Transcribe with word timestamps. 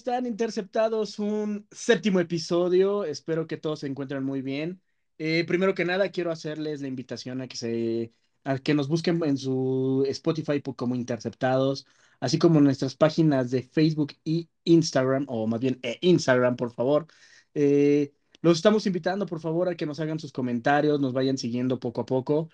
amigos, 0.00 0.04
¿cómo 0.04 0.14
están? 0.16 0.26
Interceptados 0.26 1.18
un 1.18 1.66
séptimo 1.70 2.20
episodio. 2.20 3.04
Espero 3.04 3.46
que 3.46 3.56
todos 3.56 3.80
se 3.80 3.86
encuentren 3.86 4.24
muy 4.24 4.42
bien. 4.42 4.80
Eh, 5.18 5.44
primero 5.46 5.74
que 5.74 5.84
nada, 5.84 6.10
quiero 6.10 6.30
hacerles 6.30 6.80
la 6.80 6.88
invitación 6.88 7.40
a 7.40 7.48
que 7.48 7.56
se, 7.56 8.12
a 8.44 8.58
que 8.58 8.74
nos 8.74 8.88
busquen 8.88 9.22
en 9.24 9.36
su 9.36 10.04
Spotify 10.08 10.62
como 10.62 10.94
Interceptados, 10.94 11.86
así 12.20 12.38
como 12.38 12.58
en 12.58 12.64
nuestras 12.64 12.94
páginas 12.96 13.50
de 13.50 13.62
Facebook 13.62 14.14
y 14.24 14.48
Instagram, 14.64 15.26
o 15.28 15.46
más 15.46 15.60
bien 15.60 15.78
eh, 15.82 15.98
Instagram, 16.02 16.56
por 16.56 16.72
favor. 16.72 17.06
Eh, 17.54 18.12
los 18.42 18.56
estamos 18.58 18.86
invitando, 18.86 19.26
por 19.26 19.40
favor, 19.40 19.68
a 19.68 19.76
que 19.76 19.86
nos 19.86 20.00
hagan 20.00 20.18
sus 20.18 20.32
comentarios, 20.32 21.00
nos 21.00 21.12
vayan 21.12 21.38
siguiendo 21.38 21.78
poco 21.80 22.02
a 22.02 22.06
poco. 22.06 22.48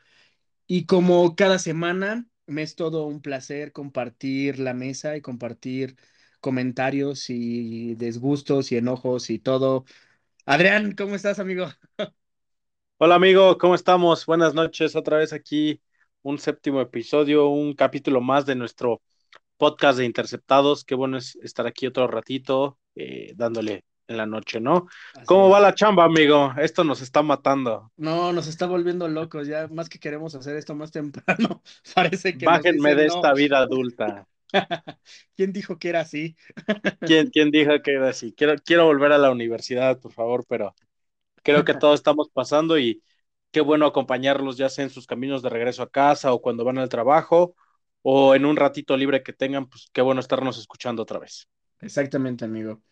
Y 0.67 0.87
como 0.87 1.37
cada 1.37 1.59
semana, 1.59 2.29
me 2.47 2.63
es 2.63 2.77
todo 2.77 3.07
un 3.07 3.21
placer 3.21 3.73
compartir 3.73 4.59
la 4.59 4.75
mesa 4.75 5.17
y 5.17 5.21
compartir 5.23 5.97
comentarios 6.47 7.29
y 7.29 7.97
desgustos 7.97 8.71
y 8.71 8.77
enojos 8.77 9.31
y 9.31 9.41
todo. 9.41 9.85
Adrián, 10.47 10.93
¿cómo 10.95 11.17
estás, 11.17 11.41
amigo? 11.41 11.67
Hola, 12.99 13.17
amigo, 13.17 13.59
¿cómo 13.59 13.75
estamos? 13.75 14.25
Buenas 14.27 14.55
noches, 14.55 14.95
otra 14.97 15.19
vez 15.19 15.33
aquí 15.33 15.81
un 16.23 16.39
séptimo 16.39 16.81
episodio, 16.81 17.49
un 17.49 17.75
capítulo 17.75 18.21
más 18.21 18.47
de 18.47 18.55
nuestro 18.55 19.03
podcast 19.57 19.99
de 19.99 20.05
Interceptados. 20.07 20.85
Qué 20.85 20.95
bueno 20.95 21.19
es 21.19 21.37
estar 21.43 21.67
aquí 21.67 21.87
otro 21.87 22.07
ratito 22.07 22.79
eh, 22.95 23.33
dándole 23.37 23.85
en 24.09 24.17
la 24.17 24.27
noche, 24.27 24.61
¿no? 24.61 24.87
Así 25.15 25.35
¿Cómo 25.35 25.49
es. 25.49 25.51
va 25.51 25.61
la 25.61 25.75
chamba, 25.75 26.05
amigo? 26.05 26.53
Esto 26.59 26.85
nos 26.85 27.03
está 27.03 27.23
matando. 27.23 27.93
No, 27.97 28.33
nos 28.33 28.47
está 28.47 28.67
volviendo 28.67 29.09
locos, 29.09 29.47
ya 29.49 29.69
más 29.69 29.89
que 29.89 29.99
queremos 29.99 30.35
hacer 30.35 30.57
esto 30.57 30.75
más 30.75 30.91
temprano, 30.91 31.63
parece 31.95 32.37
que 32.37 32.47
Bájenme 32.47 32.71
dicen 32.71 33.01
de 33.01 33.07
no. 33.07 33.07
esta 33.07 33.35
vida 33.35 33.59
adulta. 33.59 34.27
¿Quién 35.37 35.53
dijo 35.53 35.79
que 35.79 35.89
era 35.89 36.01
así? 36.01 36.37
¿Quién, 37.05 37.29
quién 37.31 37.51
dijo 37.51 37.71
que 37.83 37.93
era 37.95 38.09
así? 38.09 38.33
Quiero, 38.33 38.57
quiero 38.65 38.85
volver 38.87 39.13
a 39.13 39.19
la 39.19 39.31
universidad, 39.31 40.01
por 40.01 40.13
favor, 40.13 40.45
pero 40.49 40.75
creo 41.43 41.65
que 41.65 41.75
todos 41.75 41.97
estamos 42.01 42.31
pasando 42.33 42.79
y 42.79 43.03
qué 43.53 43.61
bueno 43.63 43.87
acompañarlos 43.87 44.57
ya 44.59 44.69
sea 44.71 44.85
en 44.85 44.91
sus 44.91 45.07
caminos 45.07 45.43
de 45.43 45.51
regreso 45.51 45.83
a 45.85 45.91
casa 45.91 46.33
o 46.33 46.43
cuando 46.43 46.65
van 46.65 46.79
al 46.79 46.89
trabajo 46.91 47.57
o 48.03 48.35
en 48.37 48.47
un 48.47 48.57
ratito 48.57 48.97
libre 48.97 49.23
que 49.23 49.33
tengan, 49.35 49.69
pues 49.69 49.91
qué 49.93 50.03
bueno 50.03 50.21
estarnos 50.21 50.59
escuchando 50.59 51.03
otra 51.03 51.19
vez. 51.21 51.49
Exactamente, 51.81 52.45
amigo. 52.45 52.83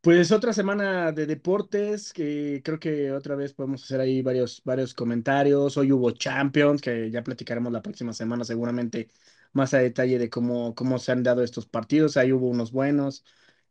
Pues 0.00 0.30
otra 0.32 0.52
semana 0.52 1.12
de 1.12 1.26
deportes, 1.26 2.12
que 2.12 2.62
creo 2.64 2.78
que 2.78 3.10
otra 3.12 3.34
vez 3.34 3.52
podemos 3.52 3.82
hacer 3.84 4.00
ahí 4.00 4.22
varios, 4.22 4.62
varios 4.64 4.94
comentarios. 4.94 5.76
Hoy 5.76 5.92
hubo 5.92 6.12
Champions, 6.12 6.80
que 6.80 7.10
ya 7.10 7.22
platicaremos 7.22 7.72
la 7.72 7.82
próxima 7.82 8.12
semana 8.12 8.44
seguramente 8.44 9.08
más 9.52 9.74
a 9.74 9.78
detalle 9.78 10.18
de 10.18 10.30
cómo, 10.30 10.74
cómo 10.74 10.98
se 10.98 11.12
han 11.12 11.22
dado 11.22 11.42
estos 11.42 11.66
partidos. 11.66 12.16
Ahí 12.16 12.32
hubo 12.32 12.48
unos 12.48 12.72
buenos. 12.72 13.24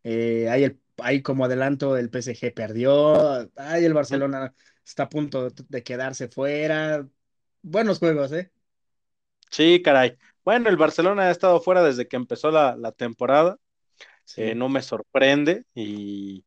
Eh, 0.03 0.49
ahí, 0.49 0.63
el, 0.63 0.81
ahí 0.97 1.21
como 1.21 1.45
adelanto 1.45 1.97
el 1.97 2.09
PSG 2.09 2.53
perdió. 2.53 3.49
Ahí 3.57 3.85
el 3.85 3.93
Barcelona 3.93 4.53
está 4.85 5.03
a 5.03 5.09
punto 5.09 5.49
de 5.49 5.83
quedarse 5.83 6.27
fuera. 6.29 7.07
Buenos 7.61 7.99
juegos, 7.99 8.31
¿eh? 8.33 8.51
Sí, 9.51 9.81
caray. 9.83 10.17
Bueno, 10.43 10.69
el 10.69 10.77
Barcelona 10.77 11.23
ha 11.23 11.31
estado 11.31 11.59
fuera 11.61 11.83
desde 11.83 12.07
que 12.07 12.15
empezó 12.15 12.51
la, 12.51 12.75
la 12.77 12.91
temporada. 12.91 13.57
Eh, 14.37 14.55
no 14.55 14.69
me 14.69 14.83
sorprende, 14.83 15.65
y, 15.75 16.45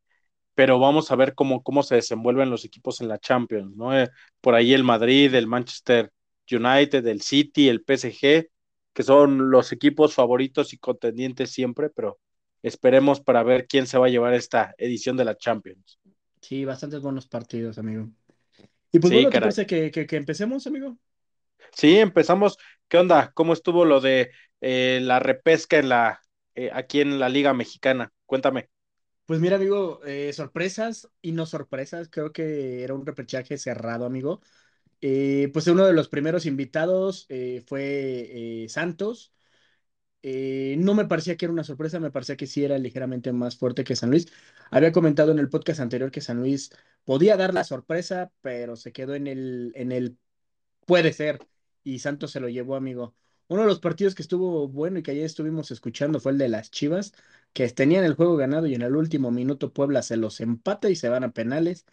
pero 0.55 0.79
vamos 0.79 1.11
a 1.11 1.17
ver 1.17 1.35
cómo, 1.35 1.63
cómo 1.63 1.83
se 1.83 1.95
desenvuelven 1.97 2.51
los 2.51 2.65
equipos 2.65 3.01
en 3.01 3.09
la 3.09 3.19
Champions, 3.19 3.75
¿no? 3.77 3.97
Eh, 3.99 4.09
por 4.41 4.55
ahí 4.55 4.73
el 4.73 4.85
Madrid, 4.85 5.35
el 5.35 5.47
Manchester 5.47 6.13
United, 6.51 7.07
el 7.07 7.21
City, 7.23 7.69
el 7.69 7.83
PSG, 7.83 8.50
que 8.93 9.03
son 9.03 9.51
los 9.51 9.71
equipos 9.71 10.13
favoritos 10.15 10.73
y 10.73 10.77
contendientes 10.77 11.51
siempre, 11.51 11.89
pero 11.89 12.19
esperemos 12.63 13.21
para 13.21 13.43
ver 13.43 13.67
quién 13.67 13.87
se 13.87 13.97
va 13.97 14.07
a 14.07 14.09
llevar 14.09 14.33
esta 14.33 14.73
edición 14.77 15.17
de 15.17 15.25
la 15.25 15.37
Champions. 15.37 15.99
Sí, 16.41 16.65
bastantes 16.65 17.01
buenos 17.01 17.27
partidos, 17.27 17.77
amigo. 17.77 18.09
Y 18.91 18.99
pues 18.99 19.11
Sí, 19.11 19.13
bueno, 19.13 19.31
¿te 19.31 19.39
parece 19.39 19.65
que, 19.67 19.91
que, 19.91 20.07
que 20.07 20.17
empecemos, 20.17 20.67
amigo? 20.67 20.97
Sí, 21.73 21.97
empezamos. 21.99 22.57
¿Qué 22.87 22.97
onda? 22.97 23.31
¿Cómo 23.33 23.53
estuvo 23.53 23.85
lo 23.85 24.01
de 24.01 24.31
eh, 24.61 24.99
la 25.01 25.19
repesca 25.19 25.77
en 25.77 25.89
la, 25.89 26.21
eh, 26.55 26.69
aquí 26.73 27.01
en 27.01 27.19
la 27.19 27.29
Liga 27.29 27.53
Mexicana? 27.53 28.11
Cuéntame. 28.25 28.69
Pues 29.25 29.39
mira, 29.39 29.55
amigo, 29.55 30.01
eh, 30.05 30.33
sorpresas 30.33 31.07
y 31.21 31.31
no 31.31 31.45
sorpresas, 31.45 32.09
creo 32.09 32.33
que 32.33 32.83
era 32.83 32.93
un 32.93 33.05
repechaje 33.05 33.57
cerrado, 33.57 34.05
amigo. 34.05 34.41
Eh, 35.01 35.49
pues 35.53 35.67
uno 35.67 35.85
de 35.87 35.93
los 35.93 36.09
primeros 36.09 36.45
invitados 36.45 37.25
eh, 37.29 37.63
fue 37.67 38.63
eh, 38.65 38.69
Santos. 38.69 39.33
No 40.23 40.93
me 40.93 41.05
parecía 41.05 41.35
que 41.37 41.45
era 41.45 41.53
una 41.53 41.63
sorpresa, 41.63 41.99
me 41.99 42.11
parecía 42.11 42.37
que 42.37 42.47
sí 42.47 42.63
era 42.63 42.77
ligeramente 42.77 43.31
más 43.33 43.57
fuerte 43.57 43.83
que 43.83 43.95
San 43.95 44.11
Luis. 44.11 44.27
Había 44.69 44.91
comentado 44.91 45.31
en 45.31 45.39
el 45.39 45.49
podcast 45.49 45.79
anterior 45.79 46.11
que 46.11 46.21
San 46.21 46.37
Luis 46.39 46.71
podía 47.05 47.37
dar 47.37 47.53
la 47.53 47.63
sorpresa, 47.63 48.31
pero 48.41 48.75
se 48.75 48.91
quedó 48.91 49.15
en 49.15 49.27
el, 49.27 49.71
en 49.75 49.91
el 49.91 50.17
puede 50.85 51.13
ser, 51.13 51.39
y 51.83 51.99
Santos 51.99 52.31
se 52.31 52.39
lo 52.39 52.49
llevó, 52.49 52.75
amigo. 52.75 53.15
Uno 53.47 53.61
de 53.63 53.67
los 53.67 53.79
partidos 53.79 54.15
que 54.15 54.21
estuvo 54.21 54.67
bueno 54.67 54.99
y 54.99 55.03
que 55.03 55.11
ayer 55.11 55.25
estuvimos 55.25 55.71
escuchando 55.71 56.19
fue 56.19 56.31
el 56.33 56.37
de 56.37 56.49
las 56.49 56.71
Chivas, 56.71 57.13
que 57.53 57.67
tenían 57.69 58.03
el 58.05 58.15
juego 58.15 58.37
ganado 58.37 58.67
y 58.67 58.75
en 58.75 58.81
el 58.83 58.95
último 58.95 59.31
minuto 59.31 59.73
Puebla 59.73 60.01
se 60.03 60.17
los 60.17 60.39
empata 60.41 60.89
y 60.89 60.95
se 60.95 61.09
van 61.09 61.23
a 61.23 61.31
penales. 61.33 61.85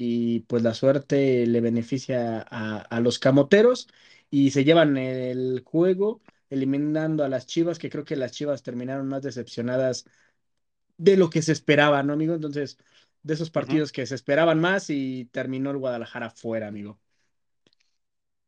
Y 0.00 0.40
pues 0.40 0.62
la 0.62 0.74
suerte 0.74 1.46
le 1.46 1.60
beneficia 1.60 2.46
a, 2.50 2.78
a 2.80 3.00
los 3.00 3.18
camoteros 3.18 3.88
y 4.30 4.50
se 4.52 4.62
llevan 4.64 4.96
el 4.96 5.62
juego 5.64 6.22
eliminando 6.50 7.24
a 7.24 7.28
las 7.28 7.46
Chivas, 7.46 7.78
que 7.80 7.90
creo 7.90 8.04
que 8.04 8.16
las 8.16 8.32
Chivas 8.32 8.62
terminaron 8.62 9.08
más 9.08 9.22
decepcionadas 9.22 10.04
de 10.98 11.16
lo 11.16 11.30
que 11.30 11.42
se 11.42 11.52
esperaba, 11.52 12.02
¿no, 12.02 12.12
amigo? 12.14 12.34
Entonces, 12.34 12.78
de 13.22 13.34
esos 13.34 13.50
partidos 13.50 13.92
que 13.92 14.06
se 14.06 14.14
esperaban 14.16 14.60
más 14.60 14.90
y 14.90 15.26
terminó 15.32 15.70
el 15.70 15.78
Guadalajara 15.78 16.30
fuera, 16.30 16.68
amigo. 16.68 17.00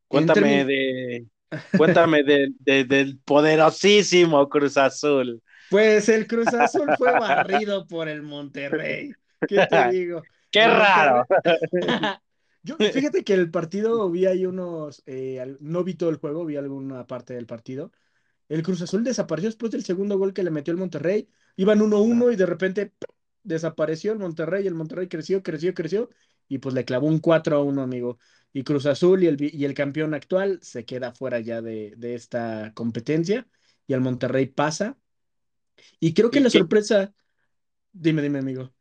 Cuéntame 0.09 0.65
de, 0.65 1.27
cuéntame 1.77 2.22
de, 2.25 2.53
de- 2.60 2.84
del 2.84 3.19
poderosísimo 3.21 4.49
Cruz 4.49 4.77
Azul. 4.77 5.43
Pues 5.69 6.09
el 6.09 6.27
Cruz 6.27 6.53
Azul 6.55 6.94
fue 6.94 7.15
barrido 7.15 7.87
por 7.87 8.09
el 8.09 8.22
Monterrey. 8.22 9.16
¿Qué 9.47 9.62
te 9.62 9.84
digo? 9.84 10.28
¡Qué 10.50 10.66
raro! 10.66 11.27
Yo, 12.62 12.77
fíjate 12.77 13.25
que 13.25 13.33
el 13.34 13.50
partido 13.50 14.11
vi 14.11 14.27
ahí 14.27 14.44
unos, 14.44 15.03
eh, 15.06 15.56
no 15.61 15.83
vi 15.83 15.94
todo 15.94 16.11
el 16.11 16.16
juego, 16.16 16.44
vi 16.44 16.56
alguna 16.56 17.06
parte 17.06 17.34
del 17.34 17.47
partido. 17.47 17.91
El 18.49 18.62
Cruz 18.62 18.83
Azul 18.83 19.05
desapareció 19.05 19.49
después 19.49 19.72
del 19.72 19.84
segundo 19.84 20.19
gol 20.19 20.34
que 20.34 20.43
le 20.43 20.50
metió 20.50 20.72
el 20.72 20.78
Monterrey. 20.78 21.28
Iban 21.56 21.81
1-1 21.81 22.33
y 22.33 22.37
de 22.37 22.47
repente 22.47 22.87
¡pum! 22.87 23.16
desapareció 23.43 24.12
el 24.12 24.19
Monterrey. 24.19 24.66
El 24.66 24.75
Monterrey 24.75 25.09
creció, 25.09 25.43
creció, 25.43 25.72
creció 25.72 26.10
y 26.49 26.59
pues 26.59 26.75
le 26.75 26.84
clavó 26.84 27.06
un 27.06 27.21
4-1, 27.21 27.83
amigo. 27.83 28.19
Y 28.53 28.65
Cruz 28.65 28.87
Azul 28.87 29.22
y 29.22 29.28
el, 29.28 29.37
y 29.41 29.65
el 29.65 29.75
campeón 29.75 30.12
actual 30.15 30.59
se 30.62 30.84
queda 30.84 31.12
fuera 31.12 31.41
ya 31.41 31.62
de, 31.62 31.94
de 31.97 32.15
esta 32.15 32.72
competencia 32.75 33.49
y 33.87 33.94
el 33.94 34.00
Monterrey 34.00 34.47
pasa. 34.47 34.99
Y 36.00 36.12
creo 36.12 36.31
que 36.31 36.41
¿Y 36.41 36.43
la 36.43 36.50
qué, 36.50 36.59
sorpresa, 36.59 37.15
dime, 37.93 38.22
dime, 38.22 38.41
amigo. 38.41 38.75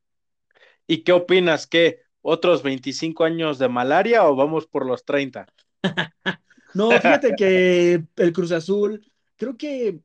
Y 0.89 1.03
qué 1.05 1.13
opinas? 1.13 1.67
¿Qué? 1.67 2.01
¿Otros 2.21 2.63
25 2.63 3.23
años 3.25 3.59
de 3.59 3.69
malaria 3.69 4.25
o 4.27 4.35
vamos 4.35 4.67
por 4.67 4.85
los 4.85 5.05
30? 5.05 5.47
No, 6.73 6.99
fíjate 7.01 7.35
que 7.35 8.03
el 8.15 8.33
Cruz 8.33 8.51
Azul, 8.51 9.03
creo 9.37 9.57
que 9.57 10.01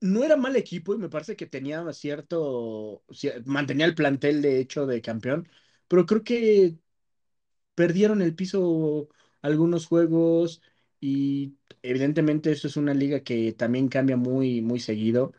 no 0.00 0.24
era 0.24 0.36
mal 0.36 0.56
equipo 0.56 0.94
y 0.94 0.98
me 0.98 1.08
parece 1.08 1.36
que 1.36 1.46
tenía 1.46 1.90
cierto, 1.92 3.02
cier- 3.08 3.42
mantenía 3.46 3.86
el 3.86 3.94
plantel 3.94 4.42
de 4.42 4.60
hecho 4.60 4.86
de 4.86 5.00
campeón, 5.02 5.48
pero 5.88 6.06
creo 6.06 6.22
que 6.24 6.76
perdieron 7.74 8.22
el 8.22 8.34
piso 8.34 9.08
algunos 9.42 9.86
juegos 9.86 10.62
y 11.00 11.56
evidentemente 11.82 12.52
eso 12.52 12.68
es 12.68 12.76
una 12.76 12.94
liga 12.94 13.20
que 13.22 13.52
también 13.52 13.88
cambia 13.88 14.16
muy, 14.16 14.62
muy 14.62 14.80
seguido. 14.80 15.32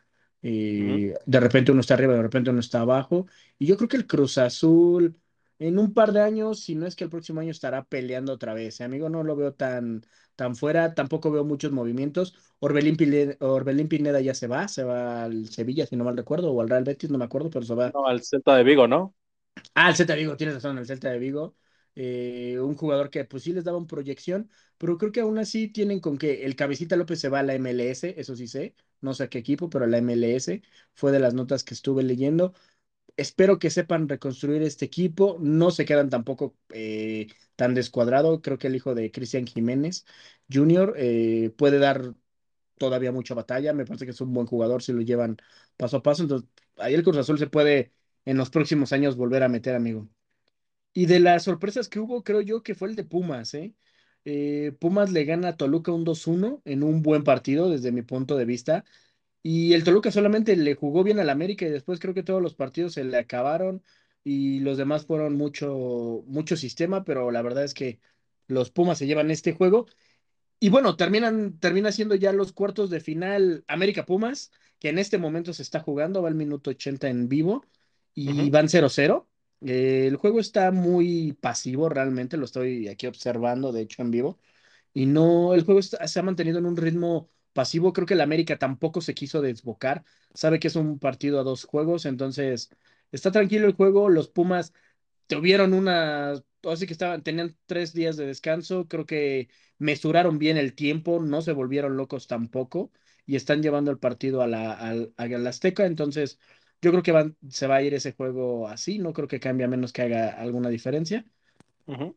De 1.25 1.39
repente 1.39 1.71
uno 1.71 1.81
está 1.81 1.93
arriba, 1.95 2.13
de 2.15 2.21
repente 2.21 2.49
uno 2.49 2.59
está 2.59 2.81
abajo. 2.81 3.27
Y 3.57 3.65
yo 3.67 3.77
creo 3.77 3.87
que 3.89 3.97
el 3.97 4.07
Cruz 4.07 4.37
Azul 4.37 5.19
en 5.59 5.79
un 5.79 5.93
par 5.93 6.11
de 6.11 6.21
años, 6.21 6.59
si 6.61 6.75
no 6.75 6.85
es 6.85 6.95
que 6.95 7.05
el 7.05 7.09
próximo 7.09 7.39
año 7.39 7.51
estará 7.51 7.83
peleando 7.85 8.33
otra 8.33 8.53
vez. 8.53 8.79
¿eh, 8.81 8.83
amigo? 8.83 9.09
No 9.09 9.23
lo 9.23 9.35
veo 9.35 9.53
tan, 9.53 10.05
tan 10.35 10.55
fuera, 10.55 10.93
tampoco 10.93 11.31
veo 11.31 11.43
muchos 11.45 11.71
movimientos. 11.71 12.35
Orbelín 12.59 12.97
Pineda, 12.97 13.35
Orbelín 13.39 13.87
Pineda 13.87 14.19
ya 14.21 14.35
se 14.35 14.47
va, 14.47 14.67
se 14.67 14.83
va 14.83 15.23
al 15.23 15.47
Sevilla, 15.49 15.85
si 15.87 15.95
no 15.95 16.03
mal 16.03 16.17
recuerdo, 16.17 16.51
o 16.51 16.61
al 16.61 16.69
Real 16.69 16.83
Betis, 16.83 17.09
no 17.09 17.17
me 17.17 17.25
acuerdo, 17.25 17.49
pero 17.49 17.65
se 17.65 17.73
va 17.75 17.93
No, 17.93 18.05
al 18.07 18.21
Celta 18.23 18.55
de 18.57 18.63
Vigo, 18.63 18.87
¿no? 18.87 19.15
Ah, 19.73 19.89
el 19.89 19.95
Celta 19.95 20.13
de 20.13 20.19
Vigo, 20.19 20.37
tienes 20.37 20.55
razón, 20.55 20.77
el 20.77 20.85
Celta 20.85 21.09
de 21.09 21.19
Vigo. 21.19 21.55
Eh, 21.95 22.59
un 22.59 22.75
jugador 22.75 23.09
que 23.09 23.23
pues 23.25 23.43
sí 23.43 23.53
les 23.53 23.63
daban 23.63 23.87
proyección, 23.87 24.49
pero 24.77 24.97
creo 24.97 25.11
que 25.11 25.21
aún 25.21 25.37
así 25.37 25.69
tienen 25.69 25.99
con 26.01 26.17
que 26.17 26.45
el 26.45 26.55
Cabecita 26.55 26.95
López 26.97 27.19
se 27.19 27.29
va 27.29 27.39
a 27.39 27.43
la 27.43 27.53
MLS, 27.55 28.13
eso 28.17 28.35
sí 28.35 28.47
sé, 28.47 28.75
no 29.01 29.13
sé 29.13 29.29
qué 29.29 29.39
equipo, 29.39 29.69
pero 29.69 29.87
la 29.87 29.97
MLS 29.99 30.61
fue 30.93 31.11
de 31.11 31.19
las 31.19 31.33
notas 31.33 31.63
que 31.63 31.73
estuve 31.73 32.03
leyendo. 32.03 32.53
Espero 33.17 33.59
que 33.59 33.69
sepan 33.69 34.09
reconstruir 34.09 34.61
este 34.63 34.85
equipo, 34.85 35.37
no 35.41 35.71
se 35.71 35.85
quedan 35.85 36.09
tampoco 36.09 36.57
eh, 36.71 37.27
tan 37.55 37.73
descuadrado, 37.73 38.41
creo 38.41 38.57
que 38.57 38.67
el 38.67 38.75
hijo 38.75 38.95
de 38.95 39.11
Cristian 39.11 39.47
Jiménez 39.47 40.05
Jr. 40.51 40.93
eh, 40.97 41.51
puede 41.57 41.79
dar 41.79 42.15
todavía 42.77 43.11
mucha 43.11 43.33
batalla. 43.35 43.73
Me 43.73 43.85
parece 43.85 44.05
que 44.05 44.11
es 44.11 44.21
un 44.21 44.33
buen 44.33 44.47
jugador 44.47 44.83
si 44.83 44.93
lo 44.93 45.01
llevan 45.01 45.37
paso 45.77 45.97
a 45.97 46.03
paso. 46.03 46.23
Entonces, 46.23 46.49
ahí 46.77 46.93
el 46.93 47.03
Cruz 47.03 47.17
Azul 47.17 47.39
se 47.39 47.47
puede 47.47 47.93
en 48.25 48.37
los 48.37 48.49
próximos 48.49 48.93
años 48.93 49.15
volver 49.17 49.43
a 49.43 49.49
meter, 49.49 49.75
amigo. 49.75 50.09
Y 50.93 51.05
de 51.07 51.19
las 51.19 51.43
sorpresas 51.43 51.89
que 51.89 51.99
hubo, 51.99 52.23
creo 52.23 52.41
yo 52.41 52.63
que 52.63 52.75
fue 52.75 52.89
el 52.89 52.95
de 52.95 53.03
Pumas, 53.03 53.53
¿eh? 53.53 53.75
Eh, 54.25 54.73
Pumas 54.79 55.11
le 55.11 55.23
gana 55.25 55.49
a 55.49 55.57
Toluca 55.57 55.91
un 55.91 56.03
2-1 56.03 56.61
en 56.65 56.83
un 56.83 57.01
buen 57.03 57.23
partido 57.23 57.69
desde 57.69 57.91
mi 57.91 58.01
punto 58.01 58.35
de 58.37 58.45
vista. 58.45 58.85
Y 59.43 59.73
el 59.73 59.83
Toluca 59.83 60.11
solamente 60.11 60.55
le 60.55 60.75
jugó 60.75 61.03
bien 61.03 61.19
al 61.19 61.29
América 61.29 61.65
y 61.65 61.69
después 61.69 61.99
creo 61.99 62.13
que 62.15 62.23
todos 62.23 62.41
los 62.41 62.55
partidos 62.55 62.93
se 62.93 63.03
le 63.03 63.17
acabaron 63.17 63.83
y 64.23 64.59
los 64.59 64.77
demás 64.77 65.05
fueron 65.05 65.35
mucho, 65.37 66.23
mucho 66.27 66.57
sistema, 66.57 67.03
pero 67.05 67.31
la 67.31 67.43
verdad 67.43 67.63
es 67.63 67.73
que 67.75 67.99
los 68.47 68.71
Pumas 68.71 68.97
se 68.97 69.07
llevan 69.07 69.31
este 69.31 69.53
juego. 69.53 69.87
Y 70.59 70.69
bueno, 70.69 70.95
terminan, 70.97 71.59
termina 71.59 71.91
siendo 71.91 72.15
ya 72.15 72.33
los 72.33 72.53
cuartos 72.53 72.89
de 72.89 72.99
final 73.01 73.63
América 73.67 74.05
Pumas, 74.05 74.51
que 74.79 74.89
en 74.89 74.99
este 74.99 75.17
momento 75.17 75.53
se 75.53 75.61
está 75.63 75.79
jugando, 75.79 76.21
va 76.23 76.29
el 76.29 76.35
minuto 76.35 76.71
80 76.71 77.09
en 77.09 77.29
vivo 77.29 77.65
y 78.15 78.49
van 78.49 78.67
0-0. 78.67 79.27
Eh, 79.67 80.05
el 80.07 80.15
juego 80.17 80.39
está 80.39 80.71
muy 80.71 81.33
pasivo 81.41 81.89
realmente, 81.89 82.37
lo 82.37 82.45
estoy 82.45 82.87
aquí 82.87 83.07
observando, 83.07 83.71
de 83.71 83.81
hecho, 83.81 84.01
en 84.03 84.11
vivo. 84.11 84.39
Y 84.93 85.05
no, 85.07 85.53
el 85.55 85.63
juego 85.65 85.81
se 85.83 86.19
ha 86.19 86.23
mantenido 86.23 86.59
en 86.59 86.65
un 86.67 86.77
ritmo 86.77 87.29
pasivo. 87.53 87.93
Creo 87.93 88.07
que 88.07 88.15
el 88.15 88.21
América 88.21 88.57
tampoco 88.59 89.01
se 89.01 89.13
quiso 89.15 89.41
desbocar. 89.43 90.03
Sabe 90.33 90.59
que 90.59 90.69
es 90.69 90.75
un 90.77 90.99
partido 90.99 91.39
a 91.39 91.43
dos 91.43 91.65
juegos, 91.65 92.05
entonces 92.07 92.71
está 93.13 93.31
tranquilo 93.31 93.67
el 93.67 93.75
juego. 93.75 94.09
Los 94.09 94.29
Pumas 94.29 94.73
tuvieron 95.27 95.73
una, 95.73 96.33
así 96.63 96.85
que 96.87 96.93
estaban, 96.93 97.23
tenían 97.23 97.57
tres 97.65 97.93
días 97.93 98.17
de 98.17 98.25
descanso. 98.27 98.87
Creo 98.87 99.05
que 99.05 99.49
mesuraron 99.77 100.39
bien 100.39 100.57
el 100.57 100.73
tiempo, 100.75 101.19
no 101.21 101.41
se 101.41 101.51
volvieron 101.53 101.97
locos 101.97 102.27
tampoco 102.27 102.91
y 103.25 103.35
están 103.35 103.61
llevando 103.63 103.91
el 103.91 103.99
partido 103.99 104.41
a 104.41 104.47
la, 104.47 104.73
al- 104.73 105.13
a 105.17 105.27
la 105.27 105.49
Azteca. 105.49 105.85
Entonces, 105.85 106.39
yo 106.85 106.91
creo 106.91 107.03
que 107.03 107.11
van, 107.11 107.35
se 107.49 107.67
va 107.67 107.77
a 107.77 107.81
ir 107.81 107.93
ese 107.95 108.13
juego 108.13 108.67
así. 108.67 108.99
No 108.99 109.13
creo 109.13 109.27
que 109.27 109.39
cambie 109.39 109.65
a 109.65 109.69
menos 109.69 109.91
que 109.93 110.03
haga 110.03 110.29
alguna 110.29 110.69
diferencia. 110.69 111.25
Ujú. 111.87 112.15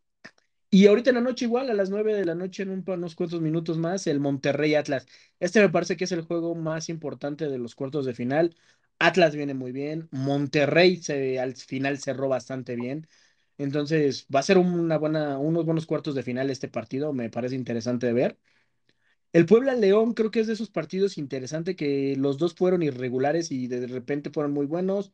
Y 0.71 0.87
ahorita 0.87 1.11
en 1.11 1.17
la 1.17 1.23
noche, 1.23 1.47
igual, 1.47 1.71
a 1.71 1.75
las 1.75 1.89
9 1.89 2.15
de 2.15 2.25
la 2.27 2.35
noche, 2.35 2.63
en 2.63 2.69
un, 2.71 2.85
unos 2.87 3.15
cuantos 3.15 3.41
minutos 3.41 3.79
más, 3.79 4.07
el 4.07 4.21
Monterrey 4.21 4.75
Atlas. 4.75 5.07
Este 5.41 5.61
me 5.61 5.71
parece 5.71 5.97
que 5.97 6.05
es 6.05 6.13
el 6.13 6.23
juego 6.23 6.55
más 6.55 6.89
importante 6.91 7.49
de 7.49 7.59
los 7.59 7.75
cuartos 7.75 8.05
de 8.05 8.13
final. 8.15 8.55
Atlas 8.99 9.35
viene 9.35 9.55
muy 9.55 9.73
bien. 9.73 10.09
Monterrey 10.13 10.97
se, 11.03 11.41
al 11.41 11.55
final 11.57 11.99
cerró 11.99 12.29
bastante 12.29 12.77
bien. 12.77 13.09
Entonces, 13.57 14.27
va 14.35 14.41
a 14.41 14.43
ser 14.43 14.59
una 14.59 14.99
buena, 14.99 15.39
unos 15.39 15.65
buenos 15.65 15.87
cuartos 15.87 16.15
de 16.15 16.23
final 16.23 16.51
este 16.51 16.69
partido. 16.69 17.13
Me 17.15 17.31
parece 17.31 17.55
interesante 17.57 18.07
de 18.07 18.13
ver. 18.13 18.39
El 19.33 19.47
Puebla 19.47 19.75
León 19.75 20.15
creo 20.15 20.31
que 20.31 20.41
es 20.41 20.47
de 20.47 20.55
esos 20.55 20.71
partidos 20.71 21.19
interesantes 21.19 21.77
que 21.77 22.17
los 22.17 22.39
dos 22.39 22.55
fueron 22.55 22.83
irregulares 22.83 23.51
y 23.53 23.67
de 23.69 23.87
repente 23.87 24.31
fueron 24.31 24.53
muy 24.53 24.67
buenos, 24.67 25.11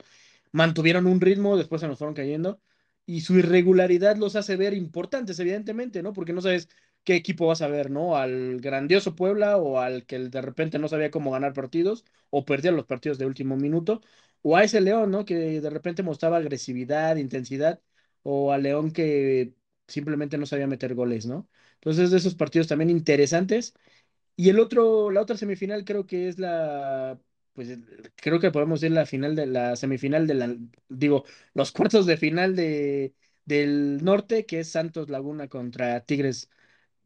mantuvieron 0.53 1.07
un 1.07 1.21
ritmo, 1.21 1.57
después 1.57 1.81
se 1.81 1.89
nos 1.89 1.99
fueron 1.99 2.15
cayendo 2.15 2.61
y 3.07 3.21
su 3.23 3.35
irregularidad 3.39 4.17
los 4.17 4.37
hace 4.37 4.57
ver 4.57 4.73
importantes, 4.75 5.39
evidentemente, 5.41 6.03
¿no? 6.03 6.13
Porque 6.13 6.33
no 6.33 6.41
sabes 6.41 6.69
qué 7.05 7.17
equipo 7.17 7.47
vas 7.49 7.61
a 7.63 7.69
ver, 7.69 7.91
¿no? 7.91 8.17
Al 8.17 8.61
grandioso 8.61 9.15
Puebla 9.17 9.57
o 9.59 9.79
al 9.81 10.07
que 10.07 10.19
de 10.19 10.41
repente 10.43 10.79
no 10.79 10.89
sabía 10.89 11.11
cómo 11.11 11.31
ganar 11.33 11.53
partidos 11.53 12.05
o 12.31 12.45
perdía 12.45 12.73
los 12.73 12.87
partidos 12.87 13.19
de 13.19 13.27
último 13.27 13.57
minuto, 13.57 14.01
o 14.43 14.57
a 14.57 14.65
ese 14.65 14.81
León, 14.81 15.11
¿no? 15.11 15.25
Que 15.25 15.61
de 15.61 15.71
repente 15.71 16.03
mostraba 16.03 16.37
agresividad, 16.39 17.17
intensidad, 17.17 17.81
o 18.23 18.53
al 18.53 18.63
León 18.63 18.91
que 18.93 19.55
simplemente 19.87 20.39
no 20.39 20.47
sabía 20.47 20.67
meter 20.67 20.95
goles, 20.95 21.27
¿no? 21.27 21.49
Entonces, 21.75 22.11
de 22.11 22.17
esos 22.19 22.35
partidos 22.35 22.69
también 22.69 22.89
interesantes. 22.91 23.75
Y 24.37 24.49
el 24.51 24.59
otro, 24.61 25.11
la 25.11 25.21
otra 25.23 25.37
semifinal 25.37 25.85
creo 25.85 26.07
que 26.07 26.29
es 26.29 26.39
la, 26.39 27.19
pues 27.53 27.79
creo 28.17 28.41
que 28.41 28.51
podemos 28.51 28.81
decir 28.81 28.95
la 28.95 29.07
final 29.07 29.37
de 29.37 29.47
la 29.47 29.77
semifinal 29.77 30.27
de 30.27 30.35
la, 30.35 30.57
digo, 30.89 31.25
los 31.55 31.71
cuartos 31.73 32.07
de 32.07 32.17
final 32.17 32.57
de, 32.57 33.15
del 33.45 34.03
norte, 34.05 34.45
que 34.47 34.61
es 34.61 34.71
Santos 34.71 35.09
Laguna 35.09 35.49
contra 35.49 36.01
Tigres. 36.05 36.51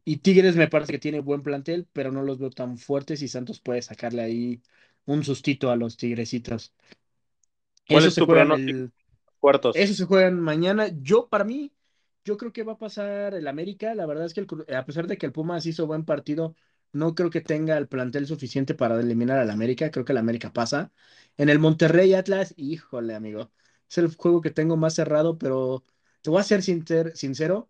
Y 0.05 0.17
Tigres 0.17 0.55
me 0.57 0.67
parece 0.69 0.93
que 0.93 0.99
tiene 0.99 1.21
buen 1.21 1.43
plantel, 1.43 1.87
pero 1.93 2.11
no 2.11 2.23
los 2.23 2.39
veo 2.39 2.49
tan 2.51 2.77
fuertes 2.77 3.21
y 3.21 3.27
Santos 3.29 3.59
puede 3.61 3.81
sacarle 3.83 4.23
ahí 4.23 4.61
un 5.05 5.23
sustito 5.23 5.71
a 5.71 5.75
los 5.77 5.97
Tigresitos. 5.97 6.73
¿Cuál 7.87 8.05
Eso 8.05 8.09
es 8.09 8.15
se 8.15 8.21
tu 8.21 8.25
juegan 8.25 8.29
pronóstico? 8.29 8.79
el, 8.79 8.93
Cuartos. 9.39 9.73
eso 9.73 9.93
se 9.95 10.05
juegan 10.05 10.39
mañana. 10.41 10.89
Yo, 11.01 11.29
para 11.29 11.43
mí, 11.45 11.73
yo 12.25 12.37
creo 12.37 12.53
que 12.53 12.63
va 12.63 12.73
a 12.73 12.77
pasar 12.77 13.33
el 13.35 13.47
América. 13.47 13.95
La 13.95 14.05
verdad 14.05 14.25
es 14.25 14.33
que 14.33 14.41
el 14.41 14.75
a 14.75 14.85
pesar 14.85 15.07
de 15.07 15.17
que 15.17 15.25
el 15.27 15.33
Pumas 15.33 15.65
hizo 15.65 15.87
buen 15.87 16.05
partido, 16.05 16.55
no 16.93 17.15
creo 17.15 17.29
que 17.29 17.41
tenga 17.41 17.77
el 17.77 17.87
plantel 17.87 18.27
suficiente 18.27 18.73
para 18.75 18.99
eliminar 18.99 19.37
al 19.39 19.49
América. 19.49 19.91
Creo 19.91 20.05
que 20.05 20.11
el 20.13 20.17
América 20.17 20.53
pasa. 20.53 20.91
En 21.37 21.49
el 21.49 21.59
Monterrey 21.59 22.13
Atlas, 22.13 22.53
híjole, 22.57 23.15
amigo. 23.15 23.51
Es 23.89 23.97
el 23.97 24.15
juego 24.15 24.41
que 24.41 24.51
tengo 24.51 24.77
más 24.77 24.95
cerrado, 24.95 25.37
pero 25.37 25.85
te 26.21 26.29
voy 26.29 26.39
a 26.41 26.43
ser 26.43 26.61
sincer- 26.63 27.15
sincero. 27.15 27.69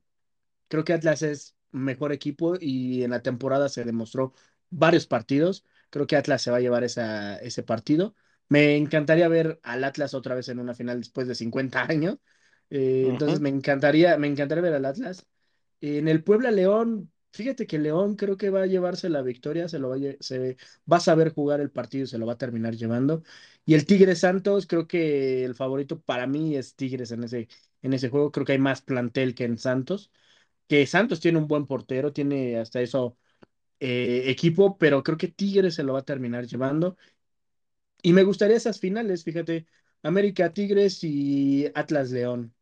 Creo 0.68 0.84
que 0.84 0.94
Atlas 0.94 1.22
es 1.24 1.56
mejor 1.72 2.12
equipo 2.14 2.56
y 2.60 3.04
en 3.04 3.12
la 3.12 3.22
temporada 3.22 3.70
se 3.70 3.84
demostró 3.84 4.34
varios 4.70 5.08
partidos. 5.08 5.66
Creo 5.90 6.08
que 6.08 6.16
Atlas 6.16 6.42
se 6.42 6.52
va 6.52 6.58
a 6.58 6.60
llevar 6.60 6.84
esa, 6.84 7.38
ese 7.40 7.64
partido. 7.64 8.16
Me 8.50 8.76
encantaría 8.78 9.28
ver 9.28 9.60
al 9.64 9.84
Atlas 9.84 10.14
otra 10.14 10.36
vez 10.36 10.50
en 10.50 10.60
una 10.60 10.74
final 10.76 11.00
después 11.00 11.28
de 11.28 11.36
50 11.36 11.84
años. 11.84 12.18
Eh, 12.70 13.08
entonces 13.10 13.40
me 13.40 13.50
encantaría, 13.50 14.18
me 14.18 14.28
encantaría 14.28 14.62
ver 14.64 14.74
al 14.76 14.86
Atlas. 14.86 15.26
En 15.82 16.08
el 16.08 16.24
Puebla 16.24 16.52
León, 16.52 17.12
fíjate 17.32 17.68
que 17.68 17.80
León 17.80 18.16
creo 18.16 18.38
que 18.38 18.50
va 18.50 18.64
a 18.64 18.66
llevarse 18.66 19.10
la 19.10 19.22
victoria, 19.22 19.68
se 19.70 19.80
lo 19.80 19.90
va 19.90 19.96
a, 19.96 20.00
se 20.20 20.58
va 20.92 20.98
a 20.98 21.00
saber 21.00 21.34
jugar 21.34 21.60
el 21.62 21.72
partido 21.72 22.04
y 22.06 22.08
se 22.08 22.18
lo 22.18 22.26
va 22.26 22.34
a 22.34 22.38
terminar 22.38 22.76
llevando. 22.76 23.24
Y 23.66 23.74
el 23.76 23.86
Tigres 23.86 24.20
Santos, 24.20 24.68
creo 24.68 24.88
que 24.88 25.44
el 25.46 25.56
favorito 25.56 26.00
para 26.02 26.28
mí 26.28 26.56
es 26.56 26.76
Tigres 26.76 27.12
en 27.12 27.24
ese, 27.24 27.48
en 27.82 27.94
ese 27.94 28.10
juego. 28.10 28.32
Creo 28.32 28.46
que 28.46 28.54
hay 28.54 28.60
más 28.60 28.82
plantel 28.82 29.36
que 29.36 29.46
en 29.46 29.58
Santos 29.58 30.12
que 30.68 30.88
Santos 30.88 31.20
tiene 31.22 31.38
un 31.40 31.48
buen 31.48 31.68
portero, 31.68 32.14
tiene 32.14 32.58
hasta 32.60 32.82
eso 32.82 33.18
eh, 33.80 34.26
equipo, 34.28 34.78
pero 34.78 35.04
creo 35.04 35.18
que 35.18 35.30
Tigres 35.30 35.76
se 35.76 35.84
lo 35.84 35.94
va 35.94 36.00
a 36.00 36.06
terminar 36.06 36.48
llevando. 36.48 36.98
Y 38.02 38.14
me 38.14 38.24
gustaría 38.24 38.58
esas 38.58 38.80
finales, 38.80 39.24
fíjate, 39.24 39.66
América 40.04 40.54
Tigres 40.54 41.04
y 41.04 41.68
Atlas 41.76 42.12
León. 42.12 42.54